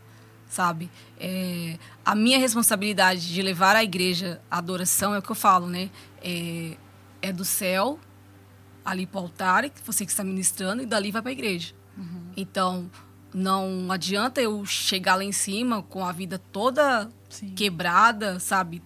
sabe? 0.52 0.89
É, 1.20 1.78
a 2.06 2.14
minha 2.14 2.38
responsabilidade 2.38 3.34
de 3.34 3.41
levar 3.41 3.76
à 3.76 3.84
igreja 3.84 4.39
a 4.52 4.58
adoração 4.58 5.16
é 5.16 5.20
o 5.20 5.22
que 5.22 5.32
eu 5.32 5.36
falo, 5.36 5.66
né? 5.66 5.89
É, 6.22 6.76
é 7.22 7.32
do 7.34 7.45
céu, 7.45 7.97
ali 8.84 9.08
para 9.08 9.20
o 9.22 9.24
altar, 9.24 9.70
que 9.70 9.82
você 9.86 10.06
que 10.06 10.12
está 10.12 10.24
ministrando, 10.24 10.84
e 10.84 10.86
dali 10.86 11.10
vai 11.12 11.22
para 11.22 11.32
a 11.32 11.34
igreja. 11.34 11.74
Então, 12.36 12.89
não 13.34 13.91
adianta 13.91 14.41
eu 14.41 14.66
chegar 14.66 15.16
lá 15.16 15.24
em 15.24 15.32
cima 15.32 15.82
com 15.84 16.04
a 16.06 16.12
vida 16.12 16.38
toda 16.52 17.10
Sim. 17.30 17.49
quebrada, 17.56 18.39
sabe? 18.39 18.82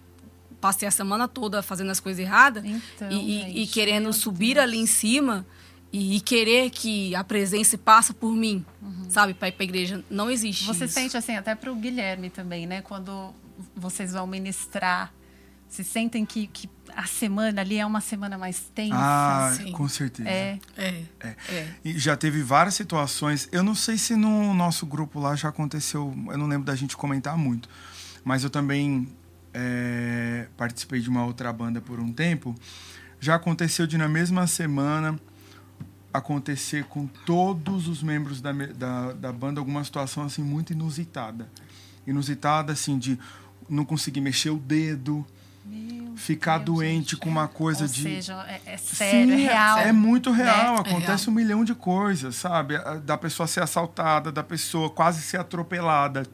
Passei 0.60 0.86
a 0.86 0.90
semana 0.90 1.26
toda 1.26 1.62
fazendo 1.62 1.90
as 1.90 1.98
coisas 2.00 2.20
erradas 2.20 2.64
Então, 2.64 3.10
e, 3.10 3.42
e- 3.42 3.62
e 3.62 3.66
querendo 3.66 4.12
subir 4.12 4.54
Deus. 4.54 4.64
ali 4.64 4.78
em 4.78 4.86
cima 4.86 5.46
e, 5.96 6.16
e 6.16 6.20
querer 6.20 6.68
que 6.68 7.14
a 7.14 7.24
presença 7.24 7.78
passa 7.78 8.12
por 8.12 8.30
mim, 8.32 8.62
sabe? 9.08 9.32
Para 9.32 9.48
ir 9.48 9.52
para 9.52 9.64
igreja. 9.64 10.04
Não 10.10 10.30
existe 10.30 10.66
Uhum. 10.66 10.74
Você 10.74 10.84
isso. 10.84 10.92
sente 10.94 11.16
assim, 11.16 11.34
até 11.36 11.54
para 11.54 11.72
o 11.72 11.74
Guilherme 11.76 12.28
também, 12.28 12.66
né? 12.66 12.82
Quando 12.82 13.32
vocês 13.74 14.12
vão 14.12 14.26
ministrar, 14.26 15.10
se 15.70 15.82
sentem 15.82 16.26
que, 16.26 16.48
que 16.48 16.68
a 16.94 17.06
semana 17.06 17.62
ali 17.62 17.78
é 17.78 17.86
uma 17.86 18.02
semana 18.02 18.36
mais 18.36 18.70
tensa? 18.74 18.94
Ah, 18.94 19.54
Sim. 19.56 19.72
com 19.72 19.88
certeza. 19.88 20.28
é. 20.28 20.58
É, 20.76 21.04
é. 21.22 21.68
E 21.82 21.98
já 21.98 22.14
teve 22.14 22.42
várias 22.42 22.74
situações. 22.74 23.48
Eu 23.50 23.62
não 23.62 23.74
sei 23.74 23.96
se 23.96 24.14
no 24.14 24.52
nosso 24.52 24.84
grupo 24.84 25.18
lá 25.18 25.34
já 25.34 25.48
aconteceu. 25.48 26.14
Eu 26.28 26.36
não 26.36 26.46
lembro 26.46 26.66
da 26.66 26.74
gente 26.74 26.94
comentar 26.94 27.38
muito. 27.38 27.70
Mas 28.22 28.44
eu 28.44 28.50
também 28.50 29.08
é, 29.54 30.46
participei 30.58 31.00
de 31.00 31.08
uma 31.08 31.24
outra 31.24 31.50
banda 31.54 31.80
por 31.80 31.98
um 32.00 32.12
tempo. 32.12 32.54
Já 33.18 33.36
aconteceu 33.36 33.86
de 33.86 33.96
na 33.96 34.08
mesma 34.08 34.46
semana 34.46 35.18
acontecer 36.16 36.84
com 36.84 37.06
todos 37.06 37.88
os 37.88 38.02
membros 38.02 38.40
da, 38.40 38.52
da, 38.52 39.12
da 39.12 39.32
banda 39.32 39.60
alguma 39.60 39.82
situação 39.84 40.24
assim 40.24 40.42
muito 40.42 40.72
inusitada. 40.72 41.48
Inusitada 42.06 42.72
assim 42.72 42.98
de 42.98 43.18
não 43.68 43.84
conseguir 43.84 44.20
mexer 44.20 44.50
o 44.50 44.58
dedo, 44.58 45.26
Meu 45.64 46.14
ficar 46.16 46.58
Deus, 46.58 46.76
doente 46.76 47.10
gente. 47.12 47.16
com 47.16 47.28
uma 47.28 47.48
coisa 47.48 47.82
Ou 47.82 47.88
de 47.88 48.02
seja, 48.02 48.34
é, 48.48 48.60
é 48.64 48.76
sério, 48.76 49.34
é 49.34 49.36
Sim, 49.36 49.42
real. 49.42 49.78
É 49.78 49.92
muito 49.92 50.30
real. 50.30 50.76
É 50.76 50.80
Acontece 50.80 51.28
um 51.28 51.32
milhão 51.32 51.64
de 51.64 51.74
coisas, 51.74 52.36
sabe? 52.36 52.74
Da 53.04 53.18
pessoa 53.18 53.46
ser 53.46 53.62
assaltada, 53.62 54.30
da 54.30 54.42
pessoa 54.42 54.88
quase 54.88 55.20
ser 55.22 55.38
atropelada. 55.38 56.24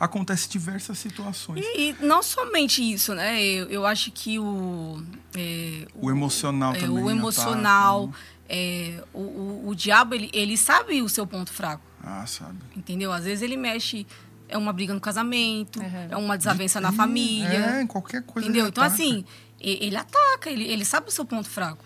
Acontece 0.00 0.48
diversas 0.48 0.98
situações. 0.98 1.64
E, 1.64 1.90
e 1.90 1.96
não 2.00 2.22
somente 2.22 2.80
isso, 2.82 3.14
né? 3.14 3.40
Eu, 3.42 3.66
eu 3.68 3.86
acho 3.86 4.10
que 4.10 4.38
o. 4.38 5.02
é, 5.36 5.86
O 5.94 6.10
emocional 6.10 6.72
é, 6.74 6.80
também. 6.80 6.90
o 6.96 6.98
ataca, 7.00 7.12
emocional. 7.18 8.06
né? 8.08 8.12
É, 8.48 9.02
o, 9.12 9.20
o, 9.20 9.68
o 9.68 9.74
diabo, 9.74 10.14
ele, 10.14 10.30
ele 10.32 10.56
sabe 10.56 11.00
o 11.02 11.08
seu 11.08 11.26
ponto 11.26 11.52
fraco. 11.52 11.82
Ah, 12.02 12.26
sabe. 12.26 12.58
Entendeu? 12.76 13.12
Às 13.12 13.24
vezes 13.24 13.42
ele 13.42 13.56
mexe. 13.56 14.06
É 14.46 14.58
uma 14.58 14.72
briga 14.74 14.92
no 14.92 15.00
casamento, 15.00 15.80
Uhum. 15.80 16.08
é 16.10 16.16
uma 16.16 16.36
desavença 16.36 16.78
na 16.80 16.90
Ih, 16.90 16.94
família. 16.94 17.76
É, 17.78 17.82
em 17.82 17.86
qualquer 17.86 18.22
coisa. 18.22 18.46
Entendeu? 18.46 18.64
ele 18.66 18.68
Então, 18.70 18.84
ataca. 18.84 18.94
assim, 19.02 19.24
ele 19.58 19.96
ataca, 19.96 20.50
ele, 20.50 20.64
ele 20.64 20.84
sabe 20.84 21.08
o 21.08 21.10
seu 21.10 21.24
ponto 21.24 21.48
fraco. 21.48 21.82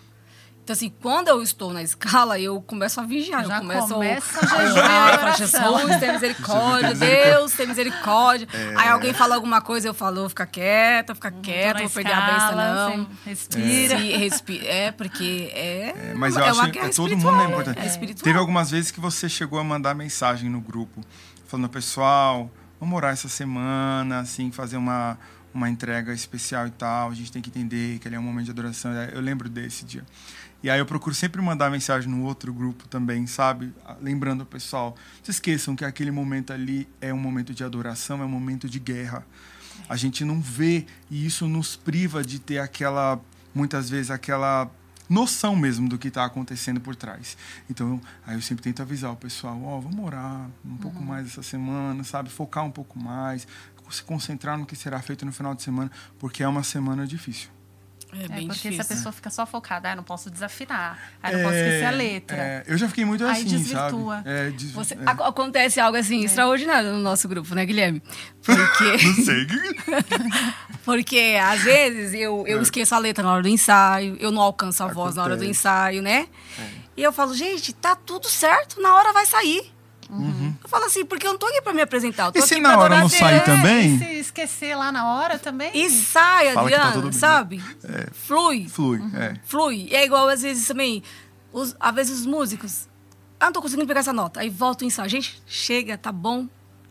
Então, 0.69 0.75
assim, 0.75 0.93
quando 1.01 1.29
eu 1.29 1.41
estou 1.41 1.73
na 1.73 1.81
escala, 1.81 2.39
eu 2.39 2.61
começo 2.61 3.01
a 3.01 3.03
vigiar. 3.03 3.43
Já 3.43 3.55
eu 3.55 3.61
começo 3.61 3.87
começa 3.87 4.39
a 4.39 4.45
a 4.55 4.65
jejum 4.67 4.77
orar 4.77 5.19
pra 5.19 5.27
oração. 5.29 5.79
Jesus, 5.79 5.99
tem 5.99 6.11
misericórdia, 6.11 6.93
Deus, 6.93 7.53
tem 7.53 7.65
misericórdia. 7.65 8.47
Aí 8.77 8.87
alguém 8.87 9.11
fala 9.11 9.33
alguma 9.33 9.61
coisa, 9.61 9.87
eu 9.87 9.95
falo, 9.95 10.17
vou 10.17 10.29
ficar 10.29 10.45
quieta, 10.45 11.13
vou 11.13 11.15
ficar 11.15 11.31
quieta, 11.31 11.79
não 11.79 11.87
vou 11.87 11.89
perder 11.89 12.13
a 12.13 12.21
benção, 12.21 12.55
não. 12.55 13.09
Respira. 13.25 13.97
Se 13.97 14.17
respi- 14.17 14.67
É, 14.67 14.91
porque 14.91 15.49
é. 15.55 16.11
É, 16.11 16.13
mas 16.13 16.35
eu 16.35 16.43
é 16.43 16.49
acho 16.49 16.71
que 16.71 16.89
todo 16.89 17.17
mundo 17.17 17.41
é 17.41 17.45
importante. 17.45 17.79
É. 17.79 18.13
Teve 18.13 18.37
algumas 18.37 18.69
vezes 18.69 18.91
que 18.91 18.99
você 18.99 19.27
chegou 19.27 19.57
a 19.57 19.63
mandar 19.63 19.95
mensagem 19.95 20.51
no 20.51 20.61
grupo, 20.61 21.03
falando, 21.47 21.67
pessoal, 21.69 22.47
vamos 22.79 22.95
orar 22.95 23.13
essa 23.13 23.27
semana, 23.27 24.19
assim, 24.19 24.51
fazer 24.51 24.77
uma, 24.77 25.17
uma 25.51 25.67
entrega 25.67 26.13
especial 26.13 26.67
e 26.67 26.71
tal. 26.71 27.09
A 27.09 27.15
gente 27.15 27.31
tem 27.31 27.41
que 27.41 27.49
entender 27.49 27.97
que 27.97 28.07
ele 28.07 28.15
é 28.15 28.19
um 28.19 28.23
momento 28.23 28.45
de 28.45 28.51
adoração. 28.51 28.93
Eu 28.93 29.19
lembro 29.19 29.49
desse 29.49 29.83
dia. 29.83 30.05
E 30.61 30.69
aí 30.69 30.79
eu 30.79 30.85
procuro 30.85 31.15
sempre 31.15 31.41
mandar 31.41 31.69
mensagem 31.69 32.09
no 32.09 32.23
outro 32.23 32.53
grupo 32.53 32.87
também, 32.87 33.25
sabe? 33.25 33.73
Lembrando 34.01 34.41
o 34.41 34.45
pessoal, 34.45 34.95
não 35.17 35.25
se 35.25 35.31
esqueçam 35.31 35.75
que 35.75 35.85
aquele 35.85 36.11
momento 36.11 36.51
ali 36.51 36.87
é 36.99 37.13
um 37.13 37.17
momento 37.17 37.53
de 37.53 37.63
adoração, 37.63 38.21
é 38.21 38.25
um 38.25 38.29
momento 38.29 38.67
de 38.67 38.79
guerra. 38.79 39.25
A 39.87 39.95
gente 39.95 40.25
não 40.25 40.41
vê 40.41 40.85
e 41.09 41.25
isso 41.25 41.47
nos 41.47 41.77
priva 41.77 42.23
de 42.23 42.39
ter 42.39 42.59
aquela, 42.59 43.21
muitas 43.55 43.89
vezes, 43.89 44.11
aquela 44.11 44.69
noção 45.09 45.55
mesmo 45.55 45.87
do 45.87 45.97
que 45.97 46.09
está 46.09 46.25
acontecendo 46.25 46.81
por 46.81 46.95
trás. 46.95 47.37
Então, 47.69 47.99
aí 48.27 48.35
eu 48.35 48.41
sempre 48.41 48.63
tento 48.63 48.81
avisar 48.81 49.11
o 49.11 49.15
pessoal, 49.15 49.59
ó, 49.63 49.79
vamos 49.79 50.05
orar 50.05 50.49
um 50.63 50.77
pouco 50.77 51.01
mais 51.01 51.27
essa 51.27 51.41
semana, 51.41 52.03
sabe? 52.03 52.29
Focar 52.29 52.65
um 52.65 52.71
pouco 52.71 52.99
mais, 52.99 53.47
se 53.89 54.03
concentrar 54.03 54.57
no 54.57 54.65
que 54.65 54.75
será 54.75 55.01
feito 55.01 55.25
no 55.25 55.31
final 55.31 55.55
de 55.55 55.63
semana, 55.63 55.89
porque 56.19 56.43
é 56.43 56.47
uma 56.47 56.63
semana 56.63 57.07
difícil. 57.07 57.49
É 58.11 58.25
É 58.25 58.27
bem 58.27 58.47
porque 58.47 58.59
se 58.61 58.69
difícil. 58.69 58.81
a 58.81 58.85
pessoa 58.85 59.11
fica 59.13 59.29
só 59.29 59.45
focada, 59.45 59.91
ah, 59.91 59.95
não 59.95 60.03
posso 60.03 60.31
desafinar, 60.31 60.97
ah, 61.21 61.31
não 61.31 61.43
posso 61.43 61.55
esquecer 61.55 61.85
a 61.85 61.91
letra. 61.91 62.37
é, 62.37 62.63
eu 62.65 62.75
já 62.77 62.87
fiquei 62.87 63.05
muito 63.05 63.23
Aí 63.23 63.31
assim, 63.33 63.43
desvirtua. 63.45 64.15
sabe? 64.15 64.29
É, 64.29 64.49
des- 64.49 64.71
Você- 64.71 64.95
é. 64.95 64.97
ac- 65.05 65.21
Acontece 65.21 65.79
algo 65.79 65.95
assim 65.97 66.23
extraordinário 66.25 66.91
no 66.91 66.99
nosso 66.99 67.27
grupo, 67.29 67.53
né, 67.53 67.63
Guilherme? 67.65 68.01
Porque. 68.43 68.97
Não 69.05 69.13
sei. 69.25 69.45
Porque 70.83 71.37
às 71.41 71.61
vezes 71.61 72.13
eu, 72.13 72.43
eu 72.47 72.59
É. 72.59 72.61
esqueço 72.61 72.95
a 72.95 72.97
letra 72.97 73.23
na 73.23 73.31
hora 73.33 73.43
do 73.43 73.47
ensaio, 73.49 74.17
eu 74.19 74.31
não 74.31 74.41
alcanço 74.41 74.83
a 74.83 74.87
voz 74.87 75.15
na 75.15 75.23
hora 75.23 75.35
do 75.35 75.43
Acontece. 75.43 75.59
ensaio, 75.59 76.01
né? 76.01 76.27
É. 76.57 76.63
E 76.97 77.03
eu 77.03 77.13
falo, 77.13 77.33
gente, 77.35 77.73
tá 77.73 77.95
tudo 77.95 78.27
certo, 78.27 78.81
na 78.81 78.95
hora 78.95 79.13
vai 79.13 79.25
sair. 79.25 79.71
Uhum. 80.09 80.55
Eu 80.63 80.67
falo 80.69 80.85
assim, 80.85 81.05
porque 81.05 81.27
eu 81.27 81.31
não 81.33 81.39
tô 81.39 81.45
aqui 81.45 81.61
pra 81.61 81.71
me 81.73 81.81
apresentar. 81.81 82.25
Eu 82.25 82.31
tô 82.31 82.39
E 82.39 82.41
se 82.41 82.53
aqui 82.55 82.63
na 82.63 82.77
hora 82.77 82.97
não 82.99 83.07
sair 83.09 83.35
É, 83.35 83.39
também? 83.41 83.95
E 83.95 83.97
se 83.99 84.05
esquecer 84.19 84.75
lá 84.75 84.91
na 84.91 85.13
hora 85.13 85.37
também? 85.37 85.71
E 85.73 85.89
sai, 85.89 86.51
Fala 86.53 86.69
tá 86.69 86.75
Adriana, 86.87 87.01
bem. 87.01 87.11
sabe? 87.11 87.63
Flui, 88.11 88.67
Flui, 88.67 88.99
Uhum. 88.99 89.11
é. 89.15 89.33
flui. 89.45 89.87
E 89.91 89.95
é 89.95 90.03
igual, 90.05 90.27
às 90.27 90.41
vezes, 90.41 90.67
também, 90.67 91.03
os, 91.53 91.75
às 91.79 91.93
vezes 91.95 92.19
os 92.21 92.25
músicos. 92.25 92.87
Ah, 93.39 93.45
não 93.45 93.53
tô 93.53 93.61
conseguindo 93.61 93.87
pegar 93.87 93.99
essa 94.01 94.11
nota. 94.13 94.39
Aí 94.41 94.49
volta 94.49 94.83
o 94.83 94.87
ensaio. 94.87 95.09
Gente, 95.09 95.41
chega, 95.45 95.97
tá 95.97 96.11
bom. 96.11 96.47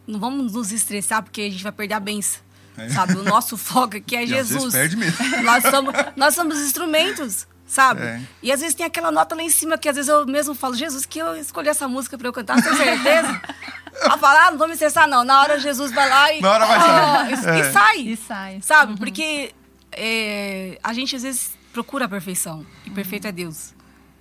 Não 0.06 0.18
vamos 0.18 0.52
nos 0.52 0.72
estressar, 0.72 1.22
porque 1.22 1.42
a 1.42 1.50
gente 1.50 1.62
vai 1.62 1.72
perder 1.72 1.94
a 1.94 2.00
benção. 2.00 2.40
É. 2.76 2.88
Sabe? 2.90 3.14
O 3.14 3.24
nosso 3.24 3.56
foco 3.56 3.96
aqui 3.96 4.14
é 4.16 4.20
E 4.24 4.24
às 4.24 4.30
vezes 4.48 4.52
Jesus. 4.52 4.72
perde 4.72 4.96
mesmo. 4.96 5.42
Nós 5.42 5.64
somos, 5.64 5.94
nós 6.16 6.34
somos 6.34 6.58
instrumentos, 6.60 7.46
sabe? 7.68 8.00
É. 8.02 8.20
E 8.42 8.50
às 8.50 8.58
vezes 8.60 8.74
tem 8.74 8.84
aquela 8.84 9.12
nota 9.12 9.36
lá 9.36 9.42
em 9.44 9.50
cima 9.50 9.78
que 9.78 9.88
às 9.88 9.94
vezes 9.94 10.08
eu 10.08 10.26
mesmo 10.26 10.54
falo, 10.54 10.74
Jesus, 10.74 11.06
que 11.06 11.18
eu 11.20 11.36
escolhi 11.36 11.68
essa 11.68 11.86
música 11.86 12.18
pra 12.18 12.26
eu 12.26 12.32
cantar, 12.32 12.60
tem 12.60 12.74
certeza? 12.74 13.40
Ela 14.02 14.16
fala, 14.18 14.46
ah, 14.46 14.50
não 14.52 14.58
vou 14.58 14.66
me 14.68 14.72
estressar, 14.74 15.06
não. 15.08 15.22
Na 15.24 15.40
hora 15.42 15.58
Jesus 15.60 15.92
vai 15.92 16.08
lá 16.08 16.32
e. 16.32 16.40
Na 16.40 16.50
hora 16.52 16.66
vai 16.66 16.78
sair. 16.80 16.90
Ah, 16.90 17.28
e, 17.30 17.58
É. 17.58 17.60
e 17.60 17.72
sai. 17.72 17.98
E 18.00 18.16
sai. 18.16 18.58
Sabe? 18.62 18.96
Porque 18.96 19.52
é, 19.92 20.78
a 20.82 20.92
gente 20.92 21.14
às 21.16 21.22
vezes 21.22 21.50
procura 21.72 22.04
a 22.04 22.08
perfeição. 22.08 22.64
E 22.86 22.90
perfeito 22.90 23.26
é 23.26 23.32
Deus. 23.32 23.74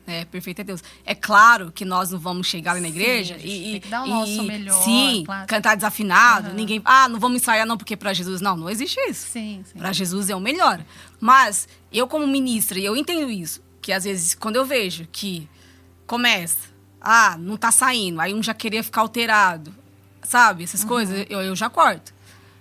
É, 0.07 0.23
perfeito 0.25 0.61
é 0.61 0.63
Deus. 0.63 0.81
É 1.05 1.13
claro 1.13 1.69
que 1.71 1.83
nós 1.83 2.11
não 2.11 2.17
vamos 2.17 2.47
chegar 2.47 2.71
ali 2.71 2.79
na 2.81 2.87
Sim, 2.87 2.93
igreja 2.95 3.33
gente 3.37 3.45
e, 3.47 3.71
tem 3.73 3.81
que 3.81 3.87
dar 3.89 4.03
o 4.03 4.07
e- 4.07 4.09
nosso 4.09 4.43
melhor, 4.43 4.81
Sim, 4.83 5.23
claro. 5.25 5.47
cantar 5.47 5.75
desafinado. 5.75 6.47
Aham. 6.47 6.55
Ninguém. 6.55 6.81
Ah, 6.85 7.09
não 7.09 7.19
vamos 7.19 7.41
ensaiar, 7.41 7.67
não, 7.67 7.77
porque 7.77 7.95
para 7.97 8.13
Jesus. 8.13 8.39
Não, 8.39 8.55
não 8.55 8.69
existe 8.69 8.97
isso. 9.01 9.27
Sim, 9.27 9.63
sim. 9.71 9.77
Para 9.77 9.91
Jesus 9.91 10.29
é 10.29 10.35
o 10.35 10.39
melhor. 10.39 10.79
Mas 11.19 11.67
eu, 11.91 12.07
como 12.07 12.25
ministra, 12.27 12.79
eu 12.79 12.95
entendo 12.95 13.29
isso. 13.31 13.61
Que 13.81 13.91
às 13.93 14.03
vezes, 14.03 14.35
quando 14.35 14.55
eu 14.57 14.65
vejo 14.65 15.07
que 15.11 15.47
começa, 16.05 16.69
ah, 17.01 17.35
não 17.39 17.55
tá 17.57 17.71
saindo, 17.71 18.19
aí 18.19 18.33
um 18.33 18.43
já 18.43 18.53
queria 18.53 18.83
ficar 18.83 19.01
alterado, 19.01 19.73
sabe? 20.23 20.63
Essas 20.63 20.81
Uhum. 20.81 20.87
coisas, 20.87 21.25
eu, 21.29 21.41
eu 21.41 21.55
já 21.55 21.69
corto. 21.69 22.13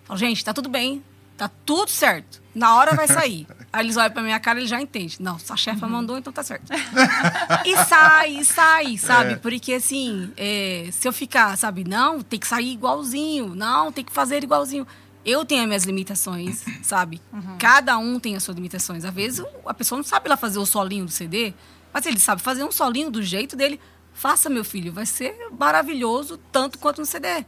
Falo, 0.04 0.18
gente, 0.18 0.44
tá 0.44 0.52
tudo 0.54 0.68
bem, 0.68 1.02
tá 1.36 1.50
tudo 1.64 1.90
certo. 1.90 2.40
Na 2.54 2.76
hora 2.76 2.94
vai 2.94 3.06
sair. 3.08 3.46
aí 3.72 3.84
eles 3.84 3.96
olham 3.96 4.10
pra 4.10 4.22
minha 4.22 4.38
cara 4.40 4.60
e 4.60 4.66
já 4.66 4.80
entendem. 4.80 5.16
Não, 5.20 5.38
sua 5.38 5.56
chefa 5.56 5.84
Uhum. 5.86 5.92
mandou, 5.92 6.16
então 6.16 6.32
tá 6.32 6.42
certo. 6.42 6.72
e 7.66 7.76
sai, 7.84 8.30
e 8.38 8.44
sai, 8.44 8.96
sabe? 8.96 9.32
É. 9.32 9.36
Porque 9.36 9.74
assim, 9.74 10.32
é, 10.36 10.88
se 10.92 11.06
eu 11.08 11.12
ficar, 11.12 11.56
sabe, 11.58 11.84
não, 11.84 12.22
tem 12.22 12.38
que 12.38 12.46
sair 12.46 12.72
igualzinho, 12.72 13.54
não, 13.54 13.90
tem 13.92 14.04
que 14.04 14.12
fazer 14.12 14.42
igualzinho. 14.44 14.86
Eu 15.26 15.44
tenho 15.44 15.62
as 15.62 15.66
minhas 15.66 15.84
limitações, 15.84 16.64
sabe? 16.82 17.20
Cada 17.58 17.98
um 17.98 18.18
tem 18.20 18.36
as 18.36 18.42
suas 18.44 18.54
limitações. 18.56 19.04
Às 19.04 19.12
vezes 19.12 19.44
a 19.66 19.74
pessoa 19.74 19.96
não 19.98 20.04
sabe 20.04 20.28
lá 20.28 20.36
fazer 20.36 20.58
o 20.60 20.64
solinho 20.64 21.04
do 21.04 21.10
CD, 21.10 21.52
mas 21.92 22.06
ele 22.06 22.18
sabe 22.20 22.40
fazer 22.40 22.62
um 22.64 22.70
solinho 22.70 23.10
do 23.10 23.20
jeito 23.22 23.56
dele. 23.56 23.80
Faça, 24.14 24.48
meu 24.48 24.64
filho, 24.64 24.92
vai 24.92 25.04
ser 25.04 25.36
maravilhoso 25.58 26.38
tanto 26.52 26.78
quanto 26.78 27.00
no 27.00 27.06
CD. 27.06 27.44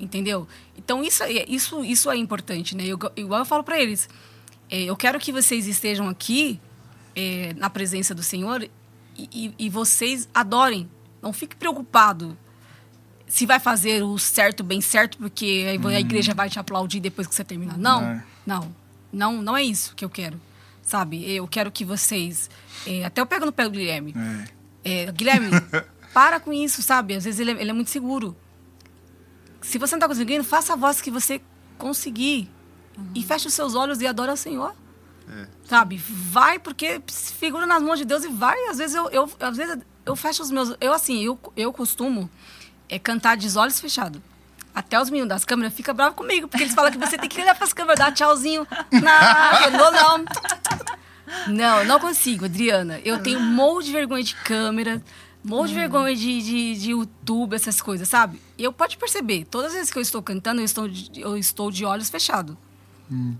Entendeu? 0.00 0.48
Então 0.76 1.02
isso, 1.02 1.22
é- 1.24 1.44
isso, 1.48 1.84
isso 1.84 2.10
é 2.10 2.16
importante, 2.16 2.74
né? 2.76 2.84
Eu, 2.86 2.98
igual 3.16 3.40
eu 3.40 3.44
falo 3.46 3.62
para 3.62 3.78
eles, 3.80 4.08
é, 4.70 4.82
eu 4.84 4.96
quero 4.96 5.18
que 5.20 5.30
vocês 5.32 5.66
estejam 5.66 6.08
aqui 6.08 6.60
é, 7.14 7.52
na 7.56 7.68
presença 7.68 8.14
do 8.14 8.22
Senhor 8.22 8.62
e, 8.62 9.28
e- 9.32 9.54
e 9.58 9.68
vocês 9.68 10.28
adorem. 10.32 10.88
Não 11.20 11.32
fique 11.32 11.54
preocupado 11.54 12.36
se 13.30 13.46
vai 13.46 13.60
fazer 13.60 14.02
o 14.02 14.18
certo, 14.18 14.64
bem 14.64 14.80
certo, 14.80 15.16
porque 15.16 15.64
aí 15.68 15.94
a 15.96 16.00
igreja 16.00 16.34
vai 16.34 16.50
te 16.50 16.58
aplaudir 16.58 16.98
depois 16.98 17.26
que 17.28 17.34
você 17.34 17.44
terminar. 17.44 17.78
Não, 17.78 18.02
É. 18.02 18.24
não, 18.44 18.74
não, 19.12 19.40
não 19.40 19.56
é 19.56 19.62
isso 19.62 19.94
que 19.94 20.04
eu 20.04 20.10
quero, 20.10 20.38
sabe? 20.82 21.24
Eu 21.32 21.46
quero 21.46 21.70
que 21.70 21.84
vocês, 21.84 22.50
é, 22.84 23.04
até 23.04 23.20
eu 23.20 23.26
pego 23.26 23.46
no 23.46 23.52
pé 23.52 23.64
do 23.64 23.70
Guilherme. 23.70 24.14
É. 24.84 25.04
É, 25.04 25.12
Guilherme, 25.12 25.48
para 26.12 26.40
com 26.40 26.52
isso, 26.52 26.82
sabe? 26.82 27.14
Às 27.14 27.24
vezes 27.24 27.38
ele 27.38 27.52
é, 27.52 27.60
ele 27.60 27.70
é 27.70 27.72
muito 27.72 27.90
seguro. 27.90 28.36
Se 29.62 29.78
você 29.78 29.94
não 29.94 30.00
tá 30.00 30.08
conseguindo, 30.08 30.42
faça 30.42 30.72
a 30.72 30.76
voz 30.76 31.00
que 31.00 31.10
você 31.10 31.40
conseguir. 31.78 32.50
E 33.14 33.22
feche 33.22 33.46
os 33.46 33.54
seus 33.54 33.74
olhos 33.74 34.00
e 34.00 34.06
adora 34.06 34.32
o 34.32 34.36
Senhor. 34.36 34.74
Sabe? 35.64 35.96
Vai, 35.96 36.58
porque 36.58 37.00
figura 37.38 37.64
nas 37.64 37.80
mãos 37.82 37.98
de 37.98 38.04
Deus 38.04 38.24
e 38.24 38.28
vai. 38.28 38.58
Às 38.68 38.78
vezes 38.78 38.96
eu, 38.96 39.08
eu, 39.10 39.30
às 39.38 39.56
vezes 39.56 39.78
eu 40.04 40.16
fecho 40.16 40.42
os 40.42 40.50
meus. 40.50 40.74
Eu, 40.80 40.92
assim, 40.92 41.22
eu, 41.22 41.38
eu 41.56 41.72
costumo 41.72 42.28
é, 42.90 42.98
cantar 42.98 43.36
de 43.36 43.56
olhos 43.56 43.80
fechados. 43.80 44.20
Até 44.74 45.00
os 45.00 45.08
meninos 45.10 45.28
das 45.28 45.44
câmeras 45.44 45.72
ficam 45.72 45.94
bravos 45.94 46.16
comigo, 46.16 46.48
porque 46.48 46.64
eles 46.64 46.74
falam 46.74 46.90
que 46.90 46.98
você 46.98 47.16
tem 47.16 47.28
que 47.28 47.40
olhar 47.40 47.54
para 47.54 47.64
as 47.64 47.72
câmeras, 47.72 47.98
dar 47.98 48.12
tchauzinho. 48.12 48.66
Não, 48.92 49.70
não, 49.70 49.92
não. 49.92 50.24
Não, 51.48 51.84
não 51.84 52.00
consigo, 52.00 52.44
Adriana. 52.44 53.00
Eu 53.04 53.22
tenho 53.22 53.38
um 53.38 53.54
monte 53.54 53.86
de 53.86 53.92
vergonha 53.92 54.22
de 54.22 54.34
câmera, 54.34 55.02
um 55.44 55.48
monte 55.48 55.68
de 55.68 55.74
vergonha 55.74 56.14
de, 56.14 56.42
de, 56.42 56.74
de 56.74 56.90
YouTube, 56.90 57.54
essas 57.54 57.80
coisas, 57.80 58.08
sabe? 58.08 58.40
Eu 58.58 58.72
pode 58.72 58.96
perceber, 58.96 59.44
todas 59.44 59.68
as 59.68 59.74
vezes 59.74 59.90
que 59.92 59.98
eu 59.98 60.02
estou 60.02 60.22
cantando, 60.22 60.60
eu 60.60 60.64
estou 60.64 60.88
de, 60.88 61.20
eu 61.20 61.36
estou 61.36 61.70
de 61.70 61.84
olhos 61.84 62.10
fechados. 62.10 62.56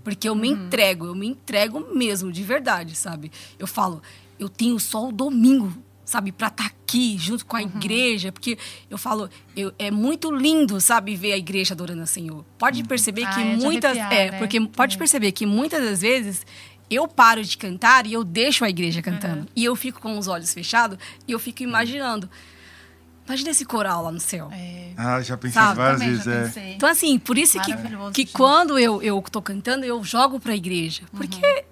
Porque 0.03 0.27
eu 0.27 0.35
me 0.35 0.49
entrego, 0.49 1.05
eu 1.05 1.15
me 1.15 1.27
entrego 1.27 1.95
mesmo, 1.95 2.29
de 2.29 2.43
verdade, 2.43 2.93
sabe? 2.95 3.31
Eu 3.57 3.65
falo, 3.65 4.01
eu 4.37 4.49
tenho 4.49 4.77
só 4.79 5.07
o 5.07 5.11
domingo, 5.13 5.73
sabe, 6.11 6.31
pra 6.31 6.47
estar 6.47 6.65
aqui 6.65 7.17
junto 7.17 7.45
com 7.45 7.55
a 7.55 7.61
igreja, 7.63 8.31
porque 8.31 8.57
eu 8.89 8.97
falo, 8.97 9.29
eu- 9.55 9.73
é 9.79 9.89
muito 9.89 10.29
lindo, 10.31 10.79
sabe, 10.81 11.15
ver 11.15 11.31
a 11.33 11.37
igreja 11.37 11.73
adorando 11.73 12.03
o 12.03 12.07
Senhor. 12.07 12.43
Pode 12.57 12.83
perceber 12.83 13.23
Ah, 13.23 13.29
que 13.33 13.39
é 13.41 13.55
de 13.55 13.63
muitas. 13.63 13.97
arrepiar, 13.97 14.13
é, 14.13 14.31
né? 14.31 14.37
porque 14.37 14.59
pode 14.67 14.97
perceber 14.97 15.31
que 15.31 15.45
muitas 15.45 15.83
das 15.83 16.01
vezes 16.01 16.45
eu 16.89 17.07
paro 17.07 17.41
de 17.41 17.57
cantar 17.57 18.05
e 18.05 18.11
eu 18.13 18.23
deixo 18.25 18.65
a 18.65 18.69
igreja 18.69 19.01
cantando. 19.01 19.47
E 19.55 19.63
eu 19.63 19.73
fico 19.75 20.01
com 20.01 20.17
os 20.17 20.27
olhos 20.27 20.53
fechados 20.53 20.97
e 21.25 21.31
eu 21.31 21.39
fico 21.39 21.63
imaginando. 21.63 22.29
Imagina 23.25 23.51
esse 23.51 23.63
coral 23.63 24.03
lá 24.03 24.11
no 24.11 24.19
céu. 24.19 24.49
É, 24.51 24.91
Ah, 24.97 25.21
já 25.21 25.37
pensei 25.37 25.61
Sabe, 25.61 25.77
várias 25.77 25.99
também 26.01 26.15
vezes, 26.17 26.53
já 26.55 26.61
é. 26.61 26.73
Então, 26.73 26.89
assim, 26.89 27.17
por 27.17 27.37
isso 27.37 27.57
que, 27.61 27.73
que 28.13 28.21
gente. 28.23 28.33
quando 28.33 28.77
eu, 28.77 29.01
eu 29.01 29.21
tô 29.31 29.41
cantando, 29.41 29.85
eu 29.85 30.03
jogo 30.03 30.37
pra 30.39 30.53
igreja. 30.53 31.03
Porque 31.13 31.37
Uhum. 31.45 31.63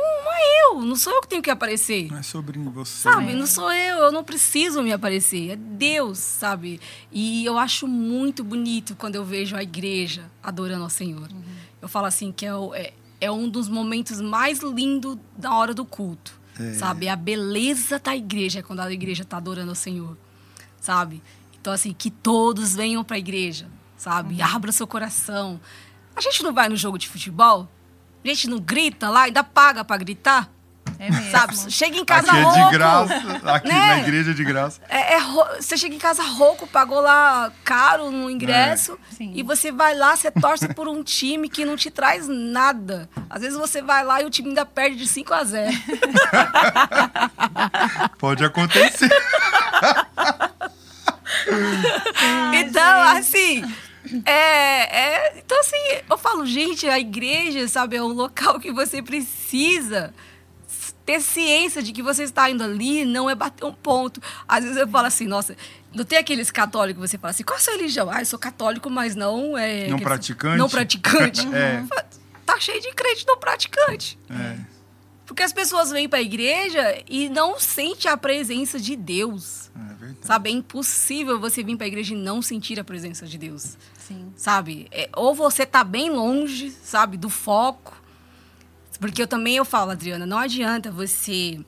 Não 0.00 0.32
é 0.32 0.62
eu, 0.64 0.80
não 0.82 0.96
sou 0.96 1.12
eu 1.12 1.20
que 1.22 1.28
tenho 1.28 1.42
que 1.42 1.50
aparecer. 1.50 2.10
Não 2.10 2.18
é 2.18 2.22
sobre 2.22 2.58
você. 2.58 3.02
Sabe, 3.10 3.32
É. 3.32 3.34
não 3.34 3.46
sou 3.46 3.72
eu, 3.72 3.96
eu 3.98 4.12
não 4.12 4.22
preciso 4.24 4.82
me 4.82 4.92
aparecer, 4.92 5.50
é 5.50 5.56
Deus, 5.56 6.18
sabe? 6.18 6.80
E 7.10 7.44
eu 7.44 7.58
acho 7.58 7.86
muito 7.86 8.42
bonito 8.44 8.94
quando 8.96 9.14
eu 9.16 9.24
vejo 9.24 9.56
a 9.56 9.62
igreja 9.62 10.30
adorando 10.42 10.84
ao 10.84 10.90
Senhor. 10.90 11.28
Uhum. 11.30 11.42
Eu 11.80 11.88
falo 11.88 12.06
assim 12.06 12.32
que 12.32 12.44
é, 12.46 12.50
é, 12.74 12.92
é 13.20 13.30
um 13.30 13.48
dos 13.48 13.68
momentos 13.68 14.20
mais 14.20 14.60
lindos 14.60 15.16
da 15.36 15.54
hora 15.54 15.72
do 15.74 15.84
culto, 15.84 16.38
sabe? 16.74 17.06
É 17.06 17.10
a 17.10 17.16
beleza 17.16 17.98
da 17.98 18.16
igreja 18.16 18.62
quando 18.62 18.80
a 18.80 18.92
igreja 18.92 19.22
está 19.22 19.36
adorando 19.36 19.70
ao 19.70 19.76
Senhor, 19.76 20.16
sabe? 20.80 21.22
Então, 21.60 21.72
assim, 21.72 21.92
que 21.92 22.10
todos 22.10 22.74
venham 22.74 23.02
para 23.04 23.16
a 23.16 23.18
igreja, 23.18 23.68
sabe? 23.96 24.34
Uhum. 24.34 24.44
Abra 24.54 24.72
seu 24.72 24.86
coração. 24.86 25.60
A 26.16 26.20
gente 26.20 26.42
não 26.42 26.52
vai 26.52 26.68
no 26.68 26.76
jogo 26.76 26.98
de 26.98 27.08
futebol? 27.08 27.68
A 28.24 28.28
gente 28.28 28.48
não 28.48 28.58
grita 28.58 29.08
lá, 29.08 29.22
ainda 29.22 29.42
paga 29.42 29.84
para 29.84 29.96
gritar? 29.96 30.50
é 30.98 31.10
mesmo. 31.10 31.30
Sabe? 31.30 31.56
Chega 31.70 31.96
em 31.96 32.04
casa 32.04 32.28
Aqui 32.28 32.38
é 32.38 32.42
rouco. 32.42 32.58
de 32.58 32.70
graça. 32.72 33.40
Aqui 33.44 33.68
né? 33.68 33.86
na 33.86 33.98
igreja 34.00 34.32
é 34.32 34.34
de 34.34 34.44
graça. 34.44 34.80
É, 34.88 35.14
é 35.14 35.20
você 35.56 35.76
chega 35.76 35.94
em 35.94 35.98
casa 35.98 36.22
rouco, 36.22 36.66
pagou 36.66 37.00
lá 37.00 37.52
caro 37.64 38.10
no 38.10 38.28
ingresso 38.30 38.98
Sim. 39.16 39.32
e 39.34 39.42
você 39.42 39.70
vai 39.70 39.94
lá, 39.94 40.16
você 40.16 40.30
torce 40.30 40.68
por 40.74 40.88
um 40.88 41.02
time 41.02 41.48
que 41.48 41.64
não 41.64 41.76
te 41.76 41.90
traz 41.90 42.26
nada. 42.28 43.08
Às 43.30 43.42
vezes 43.42 43.56
você 43.56 43.80
vai 43.80 44.04
lá 44.04 44.20
e 44.20 44.24
o 44.24 44.30
time 44.30 44.48
ainda 44.48 44.66
perde 44.66 44.96
de 44.96 45.06
5 45.06 45.32
a 45.32 45.44
0. 45.44 45.72
Pode 48.18 48.44
acontecer. 48.44 49.08
então, 52.54 53.00
assim, 53.02 53.62
é, 54.24 54.32
é- 54.32 55.38
então 55.38 55.58
assim, 55.60 55.76
eu 56.08 56.18
falo, 56.18 56.46
gente, 56.46 56.86
a 56.88 56.98
igreja, 56.98 57.66
sabe, 57.68 57.96
é 57.96 58.02
um 58.02 58.08
local 58.12 58.58
que 58.60 58.72
você 58.72 59.02
precisa 59.02 60.12
ter 61.04 61.22
ciência 61.22 61.82
de 61.82 61.90
que 61.92 62.02
você 62.02 62.24
está 62.24 62.50
indo 62.50 62.62
ali, 62.62 63.04
não 63.04 63.30
é 63.30 63.34
bater 63.34 63.64
um 63.64 63.72
ponto. 63.72 64.20
Às 64.46 64.62
vezes 64.62 64.76
eu 64.76 64.86
falo 64.88 65.06
assim, 65.06 65.26
nossa, 65.26 65.56
não 65.94 66.04
tem 66.04 66.18
aqueles 66.18 66.50
católicos 66.50 67.02
que 67.02 67.08
você 67.08 67.16
fala 67.16 67.30
assim, 67.30 67.42
qual 67.44 67.56
a 67.58 67.60
sua 67.62 67.72
religião? 67.74 68.10
Ah, 68.10 68.20
eu 68.20 68.26
sou 68.26 68.38
católico, 68.38 68.90
mas 68.90 69.14
não 69.14 69.56
é... 69.56 69.88
Não 69.88 69.98
praticante? 69.98 70.58
Não 70.58 70.68
praticante. 70.68 71.48
É. 71.54 71.82
Tá 72.44 72.58
cheio 72.60 72.80
de 72.80 72.92
crente 72.94 73.26
não 73.26 73.38
praticante. 73.38 74.18
É. 74.30 74.58
Porque 75.26 75.42
as 75.42 75.52
pessoas 75.52 75.90
vêm 75.90 76.08
para 76.08 76.18
a 76.18 76.22
igreja 76.22 77.02
e 77.08 77.28
não 77.28 77.60
sentem 77.60 78.10
a 78.10 78.16
presença 78.16 78.80
de 78.80 78.96
Deus. 78.96 79.70
É 79.76 79.94
verdade. 79.94 80.26
Sabe? 80.26 80.48
É 80.48 80.52
impossível 80.54 81.38
você 81.38 81.62
vir 81.62 81.76
para 81.76 81.84
a 81.84 81.88
igreja 81.88 82.14
e 82.14 82.16
não 82.16 82.40
sentir 82.40 82.80
a 82.80 82.84
presença 82.84 83.26
de 83.26 83.36
Deus. 83.36 83.76
Sim. 84.08 84.32
Sabe? 84.36 84.88
É, 84.90 85.08
ou 85.14 85.34
você 85.34 85.64
tá 85.66 85.84
bem 85.84 86.10
longe, 86.10 86.70
sabe, 86.70 87.16
do 87.16 87.28
foco. 87.30 87.96
Porque 88.98 89.22
eu 89.22 89.28
também 89.28 89.56
eu 89.56 89.64
falo, 89.64 89.90
Adriana, 89.92 90.26
não 90.26 90.38
adianta 90.38 90.90
você 90.90 91.60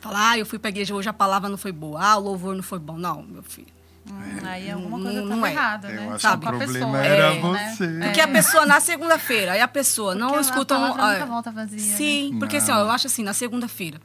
falar, 0.00 0.30
ah, 0.30 0.38
eu 0.38 0.46
fui 0.46 0.58
para 0.58 0.68
a 0.68 0.70
igreja 0.70 0.94
hoje 0.94 1.08
a 1.08 1.12
palavra 1.12 1.48
não 1.48 1.56
foi 1.56 1.72
boa, 1.72 2.00
ah, 2.04 2.16
o 2.16 2.20
louvor 2.20 2.54
não 2.54 2.62
foi 2.62 2.78
bom. 2.78 2.96
Não, 2.96 3.22
meu 3.22 3.42
filho. 3.42 3.66
Hum, 4.08 4.40
aí 4.44 4.68
alguma 4.70 5.00
coisa 5.00 5.20
Não- 5.22 5.28
tá 5.28 5.36
não 5.36 5.46
é. 5.46 5.52
errada, 5.52 5.88
Eu 5.88 6.00
né? 6.02 6.08
acho 6.10 6.20
Sabe? 6.20 6.42
que 6.46 6.52
o 6.54 6.58
problema 6.58 6.74
pessoa, 6.74 6.98
era 7.04 7.34
É, 7.34 7.40
você. 7.40 7.86
né? 7.86 8.06
Porque 8.06 8.20
a 8.20 8.28
pessoa 8.28 8.66
na 8.66 8.80
segunda-feira, 8.80 9.52
aí 9.52 9.60
a 9.60 9.68
pessoa 9.68 10.14
não 10.14 10.26
Porque 10.28 10.38
a 10.38 10.40
escuta 10.42 10.76
um. 10.78 10.84
ah, 10.84 11.12
nunca 11.12 11.26
volta 11.26 11.50
vazia. 11.52 11.76
né? 11.78 11.96
Sim, 11.96 12.36
porque 12.38 12.56
assim, 12.56 12.70
Não. 12.72 12.78
ó, 12.78 12.80
eu 12.82 12.90
acho 12.90 13.06
assim, 13.06 13.22
na 13.22 13.32
segunda-feira, 13.32 14.00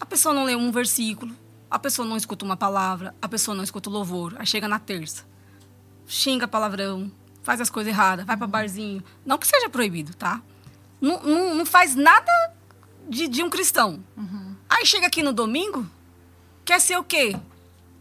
a 0.00 0.06
pessoa 0.06 0.34
não 0.34 0.44
lê 0.44 0.56
um 0.56 0.72
versículo, 0.72 1.34
a 1.70 1.78
pessoa 1.78 2.08
não 2.08 2.16
escuta 2.16 2.44
uma 2.46 2.56
palavra, 2.56 3.14
a 3.20 3.28
pessoa 3.28 3.54
não 3.54 3.62
escuta 3.62 3.90
o 3.90 3.92
louvor, 3.92 4.34
aí 4.38 4.46
chega 4.46 4.66
na 4.66 4.78
terça. 4.78 5.24
Xinga 6.10 6.48
palavrão, 6.48 7.10
faz 7.42 7.60
as 7.60 7.70
coisas 7.70 7.92
erradas, 7.92 8.26
vai 8.26 8.36
pra 8.36 8.46
barzinho. 8.46 9.02
Não 9.24 9.38
que 9.38 9.46
seja 9.46 9.68
proibido, 9.70 10.12
tá? 10.14 10.42
Não, 11.00 11.22
não, 11.22 11.54
não 11.54 11.64
faz 11.66 11.94
nada 11.94 12.30
de, 13.08 13.28
de 13.28 13.42
um 13.44 13.48
cristão. 13.48 14.02
Aí 14.68 14.84
chega 14.84 15.06
aqui 15.06 15.22
no 15.22 15.32
domingo, 15.32 15.88
quer 16.64 16.80
ser 16.80 16.96
o 16.98 17.04
quê? 17.04 17.36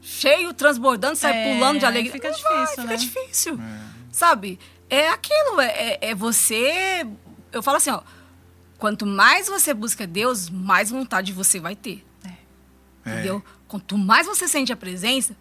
Cheio, 0.01 0.53
transbordando, 0.53 1.15
sai 1.15 1.33
É, 1.37 1.53
pulando 1.53 1.79
de 1.79 1.85
alegria. 1.85 2.11
fica 2.11 2.29
Não 2.31 2.39
vai, 2.39 2.51
difícil, 2.65 2.81
fica 2.83 2.87
né? 2.87 2.95
difícil. 2.95 3.59
Sabe? 4.11 4.59
É 4.89 5.09
aquilo, 5.09 5.59
é, 5.61 5.67
é- 5.67 5.99
é 6.09 6.15
você. 6.15 7.05
Eu 7.51 7.61
falo 7.61 7.77
assim, 7.77 7.91
ó. 7.91 8.01
Quanto 8.77 9.05
mais 9.05 9.47
você 9.47 9.73
busca 9.73 10.07
Deus, 10.07 10.49
mais 10.49 10.89
vontade 10.89 11.33
você 11.33 11.59
vai 11.59 11.75
ter. 11.75 12.03
É. 12.25 13.11
Entendeu? 13.11 13.43
Quanto 13.67 13.97
mais 13.97 14.25
você 14.25 14.47
sente 14.47 14.71
a 14.71 14.75
presença, 14.77 15.35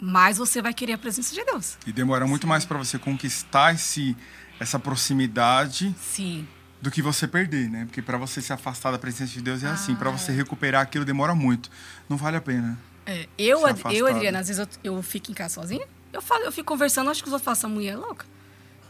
mais 0.00 0.38
você 0.38 0.60
vai 0.62 0.72
querer 0.72 0.94
a 0.94 0.98
presença 0.98 1.34
de 1.34 1.44
Deus. 1.44 1.76
E 1.86 1.92
demora 1.92 2.26
muito 2.26 2.46
mais 2.46 2.64
pra 2.64 2.78
você 2.78 2.98
conquistar 2.98 3.74
esse, 3.74 4.16
essa 4.60 4.78
proximidade 4.78 5.94
Sim. 6.00 6.46
do 6.80 6.90
que 6.90 7.02
você 7.02 7.26
perder, 7.26 7.68
né? 7.68 7.84
Porque 7.86 8.02
pra 8.02 8.16
você 8.16 8.40
se 8.40 8.52
afastar 8.52 8.90
da 8.90 8.98
presença 8.98 9.32
de 9.32 9.42
Deus 9.42 9.62
é 9.62 9.68
assim, 9.68 9.92
Ah, 9.92 9.96
Pra 9.96 10.10
você 10.10 10.32
recuperar 10.32 10.82
aquilo 10.82 11.04
demora 11.04 11.34
muito. 11.34 11.70
Não 12.08 12.16
vale 12.16 12.36
a 12.36 12.40
pena. 12.40 12.78
É, 13.06 13.26
eu, 13.38 13.60
eu, 13.90 14.06
Adriana, 14.06 14.40
às 14.40 14.48
vezes 14.48 14.66
eu, 14.84 14.94
eu 14.94 15.02
fico 15.02 15.30
em 15.30 15.34
casa 15.34 15.54
sozinha, 15.54 15.86
eu, 16.12 16.20
falo, 16.20 16.44
eu 16.44 16.52
fico 16.52 16.68
conversando, 16.68 17.10
acho 17.10 17.22
que 17.22 17.28
os 17.28 17.32
outros 17.32 17.44
falam, 17.44 17.56
essa 17.58 17.68
mulher 17.68 17.92
é 17.94 17.96
louca. 17.96 18.26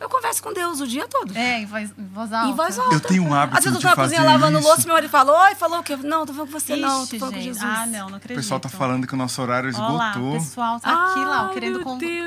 Eu 0.00 0.08
converso 0.08 0.40
com 0.42 0.52
Deus 0.52 0.80
o 0.80 0.86
dia 0.86 1.06
todo. 1.08 1.36
É, 1.36 1.58
em 1.58 1.66
voz, 1.66 1.90
em 1.98 2.06
voz 2.08 2.32
alta. 2.32 2.48
Em 2.48 2.54
voz 2.54 2.78
alta. 2.78 2.94
Eu 2.94 3.00
tenho 3.00 3.24
um 3.24 3.34
hábito 3.34 3.58
Às 3.58 3.64
vezes 3.64 3.76
eu 3.76 3.82
tô 3.82 3.88
na 3.88 3.96
cozinha 4.02 4.22
lavando 4.22 4.58
isso. 4.58 4.68
louça, 4.68 4.82
meu 4.86 4.94
marido 4.94 5.10
falou, 5.10 5.36
oi, 5.36 5.54
falou 5.56 5.80
o 5.80 5.82
quê? 5.82 5.96
Não, 5.96 6.24
tô 6.24 6.32
falando 6.32 6.52
com 6.52 6.60
você, 6.60 6.76
não, 6.76 6.98
tô 7.00 7.04
Ixi, 7.06 7.18
falando 7.18 7.34
com 7.34 7.40
gente. 7.40 7.54
Jesus. 7.54 7.64
Ah, 7.78 7.86
não, 7.86 8.06
não 8.06 8.12
O 8.12 8.16
acredito. 8.16 8.36
pessoal 8.36 8.60
tá 8.60 8.68
falando 8.68 9.06
que 9.06 9.14
o 9.14 9.16
nosso 9.16 9.42
horário 9.42 9.70
Olha 9.74 9.78
lá, 9.92 10.06
o 10.06 10.10
esgotou. 10.10 10.32
pessoal 10.34 10.80
tá 10.80 10.90
aqui, 11.10 11.24
lá, 11.24 11.46
Ai, 11.48 11.52
querendo 11.54 11.84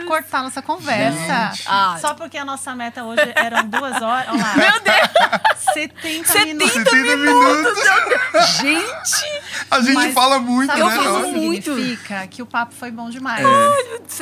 cortar 0.08 0.44
nossa 0.44 0.62
conversa. 0.62 1.54
Ah. 1.66 1.98
Só 2.02 2.14
porque 2.14 2.38
a 2.38 2.44
nossa 2.46 2.76
meta 2.76 3.04
hoje 3.04 3.32
eram 3.36 3.66
duas 3.68 4.02
horas. 4.02 4.28
Olha 4.30 4.44
lá. 4.44 4.56
Meu 4.56 4.80
Deus! 4.82 5.74
70, 5.74 6.28
70 6.28 6.46
minutos. 6.46 6.74
70 6.74 7.18
minutos. 7.18 8.58
Gente, 8.60 9.41
A 9.72 9.80
gente 9.82 9.94
Mas 9.96 10.14
fala 10.14 10.38
muito, 10.40 10.68
Sabe 10.68 10.82
Eu 10.82 10.86
o 10.86 10.90
né? 10.90 10.98
que 10.98 11.04
falo 11.04 11.18
Nossa. 11.20 11.32
muito. 11.32 11.76
significa? 11.76 12.28
Que 12.28 12.42
o 12.42 12.46
papo 12.46 12.74
foi 12.76 12.92
bom 12.92 13.10
demais. 13.10 13.42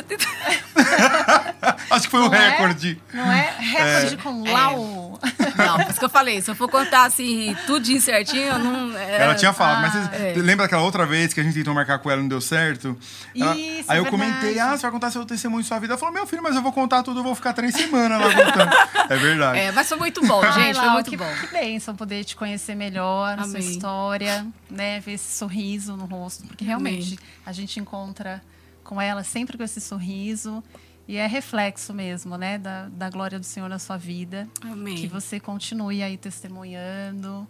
tem... 0.08 0.18
Acho 1.90 2.02
que 2.06 2.12
foi 2.12 2.20
o 2.22 2.30
Não 2.30 2.34
é? 2.36 2.50
recorde. 2.50 3.02
Não 3.14 3.32
é? 3.32 3.54
Recorde 3.58 4.18
com 4.18 4.48
É. 4.48 4.52
Lau. 4.52 5.20
Não, 5.58 5.78
por 5.80 5.90
isso 5.90 6.00
que 6.00 6.06
eu 6.06 6.10
falei, 6.10 6.42
se 6.42 6.50
eu 6.52 6.56
for 6.56 6.70
contar 6.70 7.04
assim, 7.06 7.56
tudinho 7.66 8.00
certinho, 8.00 8.44
eu 8.44 8.60
não... 8.60 8.98
é- 8.98 9.24
Ela 9.24 9.36
tinha 9.36 9.52
falado, 9.52 9.78
ah, 9.78 9.82
mas 9.82 9.94
você 10.10 10.16
é. 10.16 10.34
lembra 10.38 10.66
daquela 10.66 10.84
outra 10.84 11.06
vez 11.06 11.34
que 11.34 11.40
a 11.40 11.44
gente 11.44 11.54
tentou 11.56 11.74
marcar 11.74 12.00
com 12.00 12.10
ela 12.10 12.20
e 12.20 12.22
não 12.22 12.30
deu 12.30 12.40
certo? 12.40 12.96
Ela- 13.36 13.56
Isso, 13.58 13.92
aí 13.92 13.98
é 13.98 14.02
eu 14.02 14.06
comentei, 14.06 14.60
ah, 14.60 14.78
você 14.78 14.84
vai 14.84 14.92
contar 14.92 15.12
seu 15.12 15.26
testemunho 15.26 15.62
de 15.64 15.68
sua 15.68 15.80
vida. 15.80 15.94
Ela 15.94 16.00
falou, 16.00 16.14
meu 16.14 16.26
filho, 16.28 16.42
mas 16.44 16.56
eu 16.56 16.62
vou 16.62 16.72
contar 16.72 17.04
tudo, 17.04 17.20
eu 17.20 17.24
vou 17.24 17.36
ficar 17.36 17.54
três 17.54 17.74
semanas 17.76 18.20
lá 18.22 18.28
contando. 18.46 18.72
é 19.12 19.18
verdade. 19.18 19.60
É, 19.60 19.72
mas 19.72 19.90
foi 19.90 19.98
muito 19.98 20.26
bom, 20.26 20.42
Ai, 20.44 20.52
gente, 20.54 20.76
foi 20.76 20.86
Lau, 20.86 20.94
muito 20.94 21.10
que, 21.10 21.18
bom. 21.18 21.32
que 21.42 21.48
bênção 21.48 21.96
poder 21.96 22.24
te 22.24 22.36
conhecer 22.36 22.76
melhor, 22.76 23.34
a 23.40 23.44
sua 23.44 23.58
Amém. 23.58 23.72
história, 23.72 24.46
né? 24.70 25.00
Ver 25.02 25.14
esse 25.14 25.32
sorriso 25.40 25.96
no 25.96 26.06
rosto. 26.06 26.46
Porque 26.48 26.64
realmente 26.66 27.16
Amém. 27.16 27.20
a 27.46 27.52
gente 27.52 27.80
encontra 27.80 28.42
com 28.84 29.00
ela 29.02 29.24
sempre 29.24 29.58
com 29.58 29.64
esse 29.64 29.80
sorriso. 29.82 30.64
E 31.08 31.18
é 31.18 31.26
reflexo 31.26 31.92
mesmo, 31.92 32.38
né? 32.38 32.60
Da, 32.60 32.88
da 32.90 33.10
glória 33.10 33.40
do 33.40 33.46
Senhor 33.46 33.68
na 33.68 33.80
sua 33.80 33.98
vida. 33.98 34.48
Que 34.62 34.68
Amém. 34.68 35.08
você 35.08 35.40
continue 35.40 36.04
aí 36.04 36.18
testemunhando. 36.18 37.48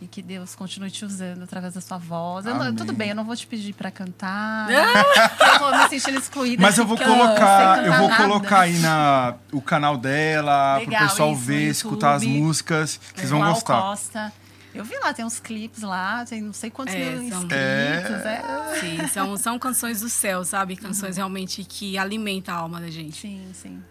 E 0.00 0.06
que 0.06 0.20
Deus 0.20 0.54
continue 0.54 0.90
te 0.90 1.04
usando 1.04 1.42
através 1.44 1.74
da 1.74 1.80
sua 1.80 1.98
voz. 1.98 2.44
Não- 2.46 2.74
tudo 2.74 2.92
bem, 2.92 3.10
eu 3.10 3.14
não 3.16 3.24
vou 3.24 3.36
te 3.36 3.46
pedir 3.46 3.72
para 3.74 3.90
cantar. 3.90 4.66
porque 4.66 5.44
eu 5.44 5.58
tô 5.58 5.70
me 5.70 5.88
sentindo 5.88 6.18
excluída. 6.18 6.60
Mas 6.62 6.76
eu 6.78 6.86
vou 6.86 6.96
colocar, 6.96 7.84
eu 7.84 7.92
vou 7.92 8.08
nada. 8.08 8.22
colocar 8.22 8.60
aí 8.60 8.78
na 8.80 9.34
o 9.52 9.62
canal 9.62 9.96
dela, 9.96 10.78
Legal, 10.78 10.98
pro 10.98 11.08
pessoal 11.08 11.32
isso, 11.32 11.40
ver, 11.42 11.70
escutar 11.70 12.14
as 12.14 12.24
músicas. 12.24 13.00
Vocês 13.14 13.30
vão 13.30 13.40
gostar. 13.40 13.80
Costa. 13.80 14.32
Eu 14.74 14.84
vi 14.84 14.98
lá, 14.98 15.14
tem 15.14 15.24
uns 15.24 15.38
clipes 15.38 15.82
lá, 15.82 16.24
tem 16.24 16.42
não 16.42 16.52
sei 16.52 16.68
quantos 16.70 16.94
É, 16.94 16.98
mil 16.98 17.28
são- 17.30 17.42
inscritos. 17.44 18.26
É. 18.26 18.80
Sim, 18.80 19.06
são, 19.08 19.36
são 19.36 19.58
canções 19.58 20.00
do 20.00 20.08
céu, 20.10 20.44
sabe? 20.44 20.76
Canções 20.76 21.16
realmente 21.16 21.62
que 21.64 21.96
alimentam 21.96 22.54
a 22.54 22.58
alma 22.58 22.80
da 22.80 22.90
gente. 22.90 23.20
Sim, 23.20 23.50
sim. 23.54 23.82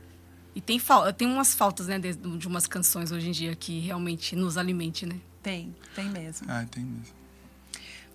E 0.56 0.62
tem, 0.62 0.78
fal 0.78 1.12
tem 1.14 1.28
umas 1.28 1.54
faltas, 1.56 1.88
né, 1.88 1.98
de, 1.98 2.14
de 2.14 2.48
umas 2.48 2.68
canções 2.68 3.12
hoje 3.12 3.30
em 3.30 3.32
dia 3.32 3.56
que 3.56 3.80
realmente 3.80 4.36
nos 4.36 4.58
alimente, 4.58 5.06
né? 5.06 5.16
Tem, 5.42 5.74
tem 5.96 6.06
mesmo. 6.10 6.46
Ah, 6.50 6.66
tem 6.70 6.84
mesmo. 6.84 7.14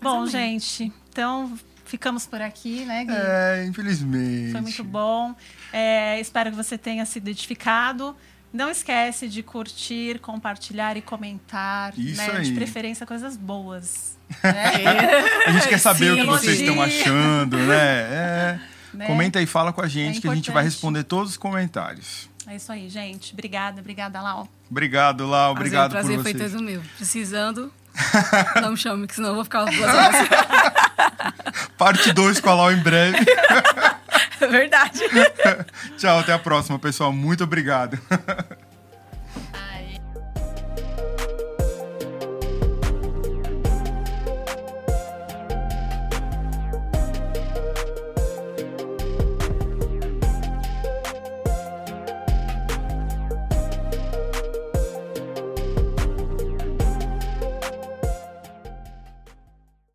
Bom, 0.00 0.18
amém. 0.20 0.28
gente, 0.30 0.92
então 1.10 1.58
ficamos 1.84 2.26
por 2.26 2.40
aqui, 2.40 2.84
né, 2.84 3.04
Gui? 3.04 3.12
É, 3.12 3.64
infelizmente. 3.66 4.52
Foi 4.52 4.60
muito 4.60 4.84
bom. 4.84 5.34
É, 5.72 6.20
espero 6.20 6.50
que 6.50 6.56
você 6.56 6.78
tenha 6.78 7.04
sido 7.04 7.26
edificado. 7.28 8.14
Não 8.52 8.70
esquece 8.70 9.28
de 9.28 9.42
curtir, 9.42 10.18
compartilhar 10.20 10.96
e 10.96 11.02
comentar. 11.02 11.92
Isso 11.98 12.16
né? 12.16 12.40
De 12.40 12.50
aí. 12.50 12.54
preferência, 12.54 13.06
coisas 13.06 13.36
boas. 13.36 14.16
Né? 14.44 15.24
A 15.46 15.52
gente 15.52 15.68
quer 15.68 15.78
saber 15.78 16.12
o 16.12 16.16
que 16.16 16.20
Sim, 16.20 16.26
vocês 16.26 16.58
sim. 16.58 16.64
estão 16.66 16.82
achando, 16.82 17.56
né? 17.56 17.76
É. 17.76 18.60
Né? 18.92 19.06
Comenta 19.06 19.38
aí, 19.38 19.44
fala 19.44 19.70
com 19.70 19.82
a 19.82 19.86
gente 19.86 20.18
É 20.18 20.20
que 20.22 20.28
a 20.28 20.34
gente 20.34 20.50
vai 20.50 20.64
responder 20.64 21.04
todos 21.04 21.32
os 21.32 21.36
comentários. 21.36 22.28
É 22.46 22.56
isso 22.56 22.72
aí, 22.72 22.88
gente. 22.88 23.34
Obrigada, 23.34 23.80
obrigada, 23.80 24.20
Lau. 24.20 24.48
Obrigado, 24.70 25.26
Lau. 25.26 25.52
Obrigado 25.52 25.90
prazer, 25.90 26.16
por 26.16 26.22
prazer 26.22 26.38
vocês. 26.38 26.50
foi 26.52 26.58
todo 26.58 26.64
meu. 26.66 26.82
Precisando, 26.96 27.72
não 28.62 28.70
me 28.70 28.76
chame, 28.78 29.06
que 29.06 29.14
senão 29.14 29.28
eu 29.28 29.34
vou 29.34 29.44
ficar 29.44 29.66
duas 29.66 29.94
horas. 29.94 30.28
Parte 31.76 32.12
2 32.12 32.40
com 32.40 32.48
a 32.48 32.54
Lau 32.54 32.72
em 32.72 32.78
breve. 32.78 33.18
É 34.40 34.46
verdade. 34.46 35.00
Tchau, 35.98 36.18
até 36.20 36.32
a 36.32 36.38
próxima, 36.38 36.78
pessoal. 36.78 37.12
Muito 37.12 37.44
obrigado. 37.44 37.98